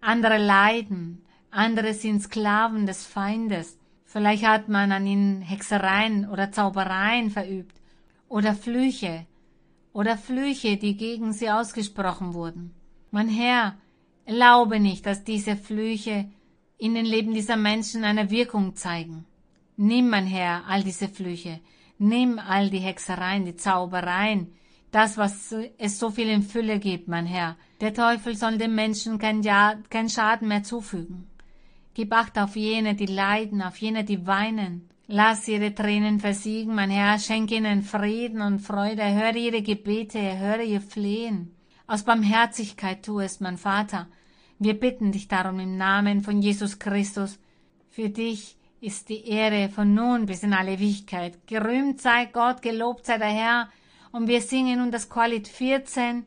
Andere 0.00 0.38
leiden. 0.38 1.22
Andere 1.50 1.94
sind 1.94 2.22
Sklaven 2.22 2.86
des 2.86 3.06
Feindes. 3.06 3.76
Vielleicht 4.04 4.46
hat 4.46 4.68
man 4.68 4.92
an 4.92 5.04
ihnen 5.04 5.42
Hexereien 5.42 6.28
oder 6.28 6.52
Zaubereien 6.52 7.30
verübt. 7.30 7.74
Oder 8.28 8.54
Flüche. 8.54 9.26
Oder 9.92 10.16
Flüche, 10.16 10.76
die 10.76 10.96
gegen 10.96 11.32
sie 11.32 11.50
ausgesprochen 11.50 12.34
wurden. 12.34 12.72
Mein 13.10 13.28
Herr, 13.28 13.74
erlaube 14.26 14.78
nicht, 14.78 15.06
dass 15.06 15.24
diese 15.24 15.56
Flüche 15.56 16.30
in 16.76 16.94
den 16.94 17.04
Leben 17.04 17.34
dieser 17.34 17.56
Menschen 17.56 18.04
eine 18.04 18.30
Wirkung 18.30 18.76
zeigen. 18.76 19.24
Nimm, 19.80 20.10
mein 20.10 20.26
Herr, 20.26 20.64
all 20.66 20.82
diese 20.82 21.08
Flüche. 21.08 21.60
Nimm 21.98 22.40
all 22.40 22.68
die 22.68 22.80
Hexereien, 22.80 23.44
die 23.44 23.54
Zaubereien, 23.54 24.52
das, 24.90 25.16
was 25.16 25.54
es 25.78 26.00
so 26.00 26.10
viel 26.10 26.28
in 26.28 26.42
Fülle 26.42 26.80
gibt, 26.80 27.06
mein 27.06 27.26
Herr. 27.26 27.56
Der 27.80 27.94
Teufel 27.94 28.36
soll 28.36 28.58
dem 28.58 28.74
Menschen 28.74 29.20
kein, 29.20 29.42
ja, 29.42 29.76
kein 29.88 30.08
Schaden 30.08 30.48
mehr 30.48 30.64
zufügen. 30.64 31.28
Gib 31.94 32.12
Acht 32.12 32.36
auf 32.38 32.56
jene, 32.56 32.96
die 32.96 33.06
leiden, 33.06 33.62
auf 33.62 33.76
jene, 33.76 34.02
die 34.02 34.26
weinen. 34.26 34.88
Lass 35.06 35.46
ihre 35.46 35.72
Tränen 35.72 36.18
versiegen, 36.18 36.74
mein 36.74 36.90
Herr, 36.90 37.20
schenke 37.20 37.54
ihnen 37.54 37.82
Frieden 37.82 38.40
und 38.42 38.58
Freude, 38.58 39.04
höre 39.14 39.36
ihre 39.36 39.62
Gebete, 39.62 40.38
höre 40.38 40.62
ihr 40.62 40.80
Flehen. 40.80 41.54
Aus 41.86 42.02
Barmherzigkeit 42.02 43.04
tu 43.04 43.20
es, 43.20 43.38
mein 43.38 43.58
Vater. 43.58 44.08
Wir 44.58 44.74
bitten 44.74 45.12
dich 45.12 45.28
darum 45.28 45.60
im 45.60 45.76
Namen 45.76 46.22
von 46.22 46.42
Jesus 46.42 46.80
Christus. 46.80 47.38
Für 47.90 48.10
dich 48.10 48.57
ist 48.80 49.08
die 49.08 49.26
Ehre 49.28 49.68
von 49.68 49.94
nun 49.94 50.26
bis 50.26 50.42
in 50.42 50.52
alle 50.52 50.72
Ewigkeit. 50.72 51.46
Gerühmt 51.46 52.00
sei 52.00 52.26
Gott, 52.26 52.62
gelobt 52.62 53.06
sei 53.06 53.18
der 53.18 53.28
Herr, 53.28 53.68
und 54.12 54.26
wir 54.28 54.40
singen 54.40 54.78
nun 54.78 54.90
das 54.90 55.08
Qualit 55.08 55.48
14 55.48 56.24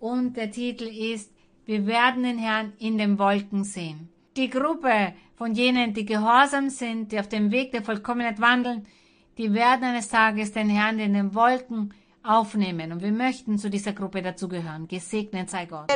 und 0.00 0.36
der 0.36 0.50
Titel 0.50 0.84
ist 0.84 1.32
Wir 1.66 1.86
werden 1.86 2.24
den 2.24 2.38
Herrn 2.38 2.72
in 2.78 2.98
den 2.98 3.18
Wolken 3.18 3.64
sehen. 3.64 4.08
Die 4.36 4.50
Gruppe 4.50 5.14
von 5.36 5.54
jenen, 5.54 5.94
die 5.94 6.04
gehorsam 6.04 6.68
sind, 6.70 7.12
die 7.12 7.20
auf 7.20 7.28
dem 7.28 7.50
Weg 7.50 7.72
der 7.72 7.82
Vollkommenheit 7.82 8.40
wandeln, 8.40 8.86
die 9.38 9.52
werden 9.54 9.84
eines 9.84 10.08
Tages 10.08 10.52
den 10.52 10.68
Herrn 10.68 10.98
in 10.98 11.14
den 11.14 11.34
Wolken 11.34 11.94
aufnehmen 12.22 12.90
und 12.92 13.02
wir 13.02 13.12
möchten 13.12 13.58
zu 13.58 13.68
dieser 13.68 13.92
Gruppe 13.92 14.22
dazugehören. 14.22 14.88
Gesegnet 14.88 15.50
sei 15.50 15.66
Gott. 15.66 15.90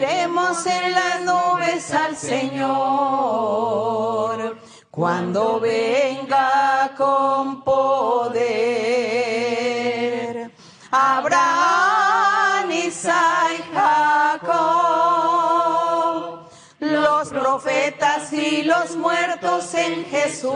Cuando 4.99 5.61
venga 5.61 6.93
con 6.97 7.63
poder. 7.63 8.51
Abraham, 10.91 12.73
Isaac, 12.73 13.63
Jacob, 13.73 14.51
los 16.81 17.29
profetas 17.29 18.33
y 18.33 18.65
los 18.65 18.97
muertos 18.97 19.73
en 19.75 20.05
Jesús. 20.07 20.51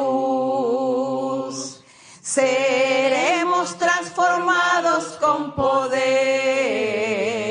Seremos 2.21 3.79
transformados 3.79 5.19
con 5.21 5.55
poder. 5.55 7.42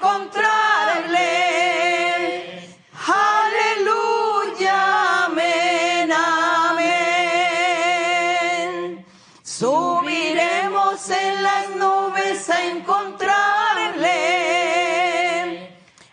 Encontrarle. 0.00 1.28
Aleluya, 3.06 4.78
amén, 5.26 6.10
amén. 6.10 6.96
Subiremos 9.42 11.10
en 11.10 11.42
las 11.42 11.68
nubes 11.76 12.48
a 12.48 12.64
encontrarle. 12.64 14.08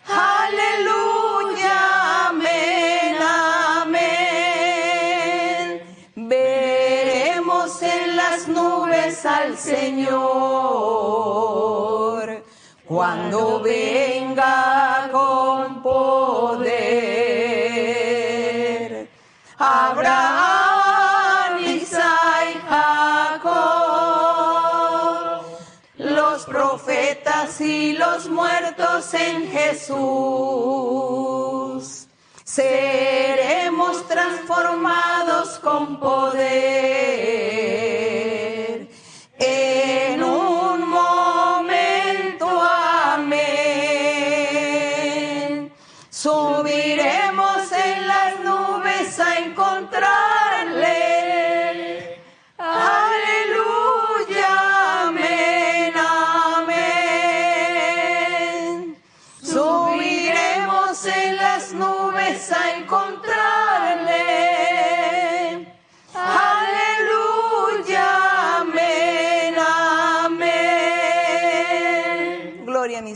Aleluya, 0.05 1.77
amén, 2.27 3.15
amén. 3.81 4.17
Veremos 6.15 7.81
en 7.81 8.17
las 8.17 8.47
nubes 8.49 9.25
al 9.25 9.57
Señor 9.57 11.46
cuando 12.87 13.59
venga 13.59 15.09
con 15.11 15.83
poder. 15.83 16.67
Abraham, 19.57 21.59
Isaac, 21.65 22.63
Jacob, 22.69 23.49
los 25.97 26.45
profetas 26.45 27.59
y 27.59 27.91
los 27.93 28.29
muertos 28.29 29.13
en 29.13 29.51
Jesús. 29.51 29.97
Seremos 32.45 34.07
transformados 34.07 35.59
con 35.59 35.99
poder. 35.99 37.86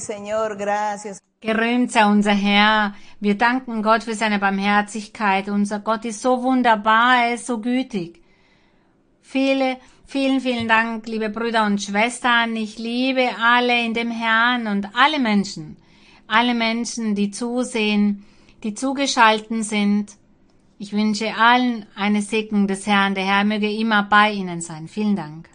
Señor, 0.02 0.58
gracias. 0.58 1.22
Gerühmt 1.42 1.92
sei 1.92 2.06
unser 2.06 2.34
Herr. 2.34 2.94
Wir 3.20 3.36
danken 3.36 3.82
Gott 3.82 4.04
für 4.04 4.14
seine 4.14 4.38
Barmherzigkeit. 4.38 5.50
Unser 5.50 5.80
Gott 5.80 6.06
ist 6.06 6.22
so 6.22 6.44
wunderbar, 6.44 7.26
er 7.26 7.34
ist 7.34 7.48
so 7.48 7.60
gütig. 7.60 8.22
Viele, 9.22 9.78
vielen, 10.06 10.40
vielen 10.42 10.68
Dank, 10.68 11.08
liebe 11.08 11.30
Brüder 11.30 11.66
und 11.66 11.82
Schwestern. 11.82 12.56
Ich 12.56 12.78
liebe 12.78 13.30
alle 13.42 13.86
in 13.86 13.94
dem 13.94 14.12
Herrn 14.12 14.68
und 14.68 14.90
alle 14.96 15.20
Menschen. 15.20 15.78
Alle 16.28 16.54
Menschen, 16.54 17.16
die 17.16 17.32
zusehen, 17.32 18.24
die 18.64 18.74
zugeschalten 18.74 19.64
sind. 19.64 20.12
Ich 20.78 20.94
wünsche 20.94 21.36
allen 21.36 21.86
eine 21.96 22.22
Segnung 22.22 22.68
des 22.68 22.86
Herrn. 22.86 23.16
Der 23.16 23.26
Herr 23.26 23.44
möge 23.44 23.72
immer 23.72 24.04
bei 24.04 24.32
Ihnen 24.32 24.62
sein. 24.62 24.88
Vielen 24.88 25.16
Dank. 25.16 25.50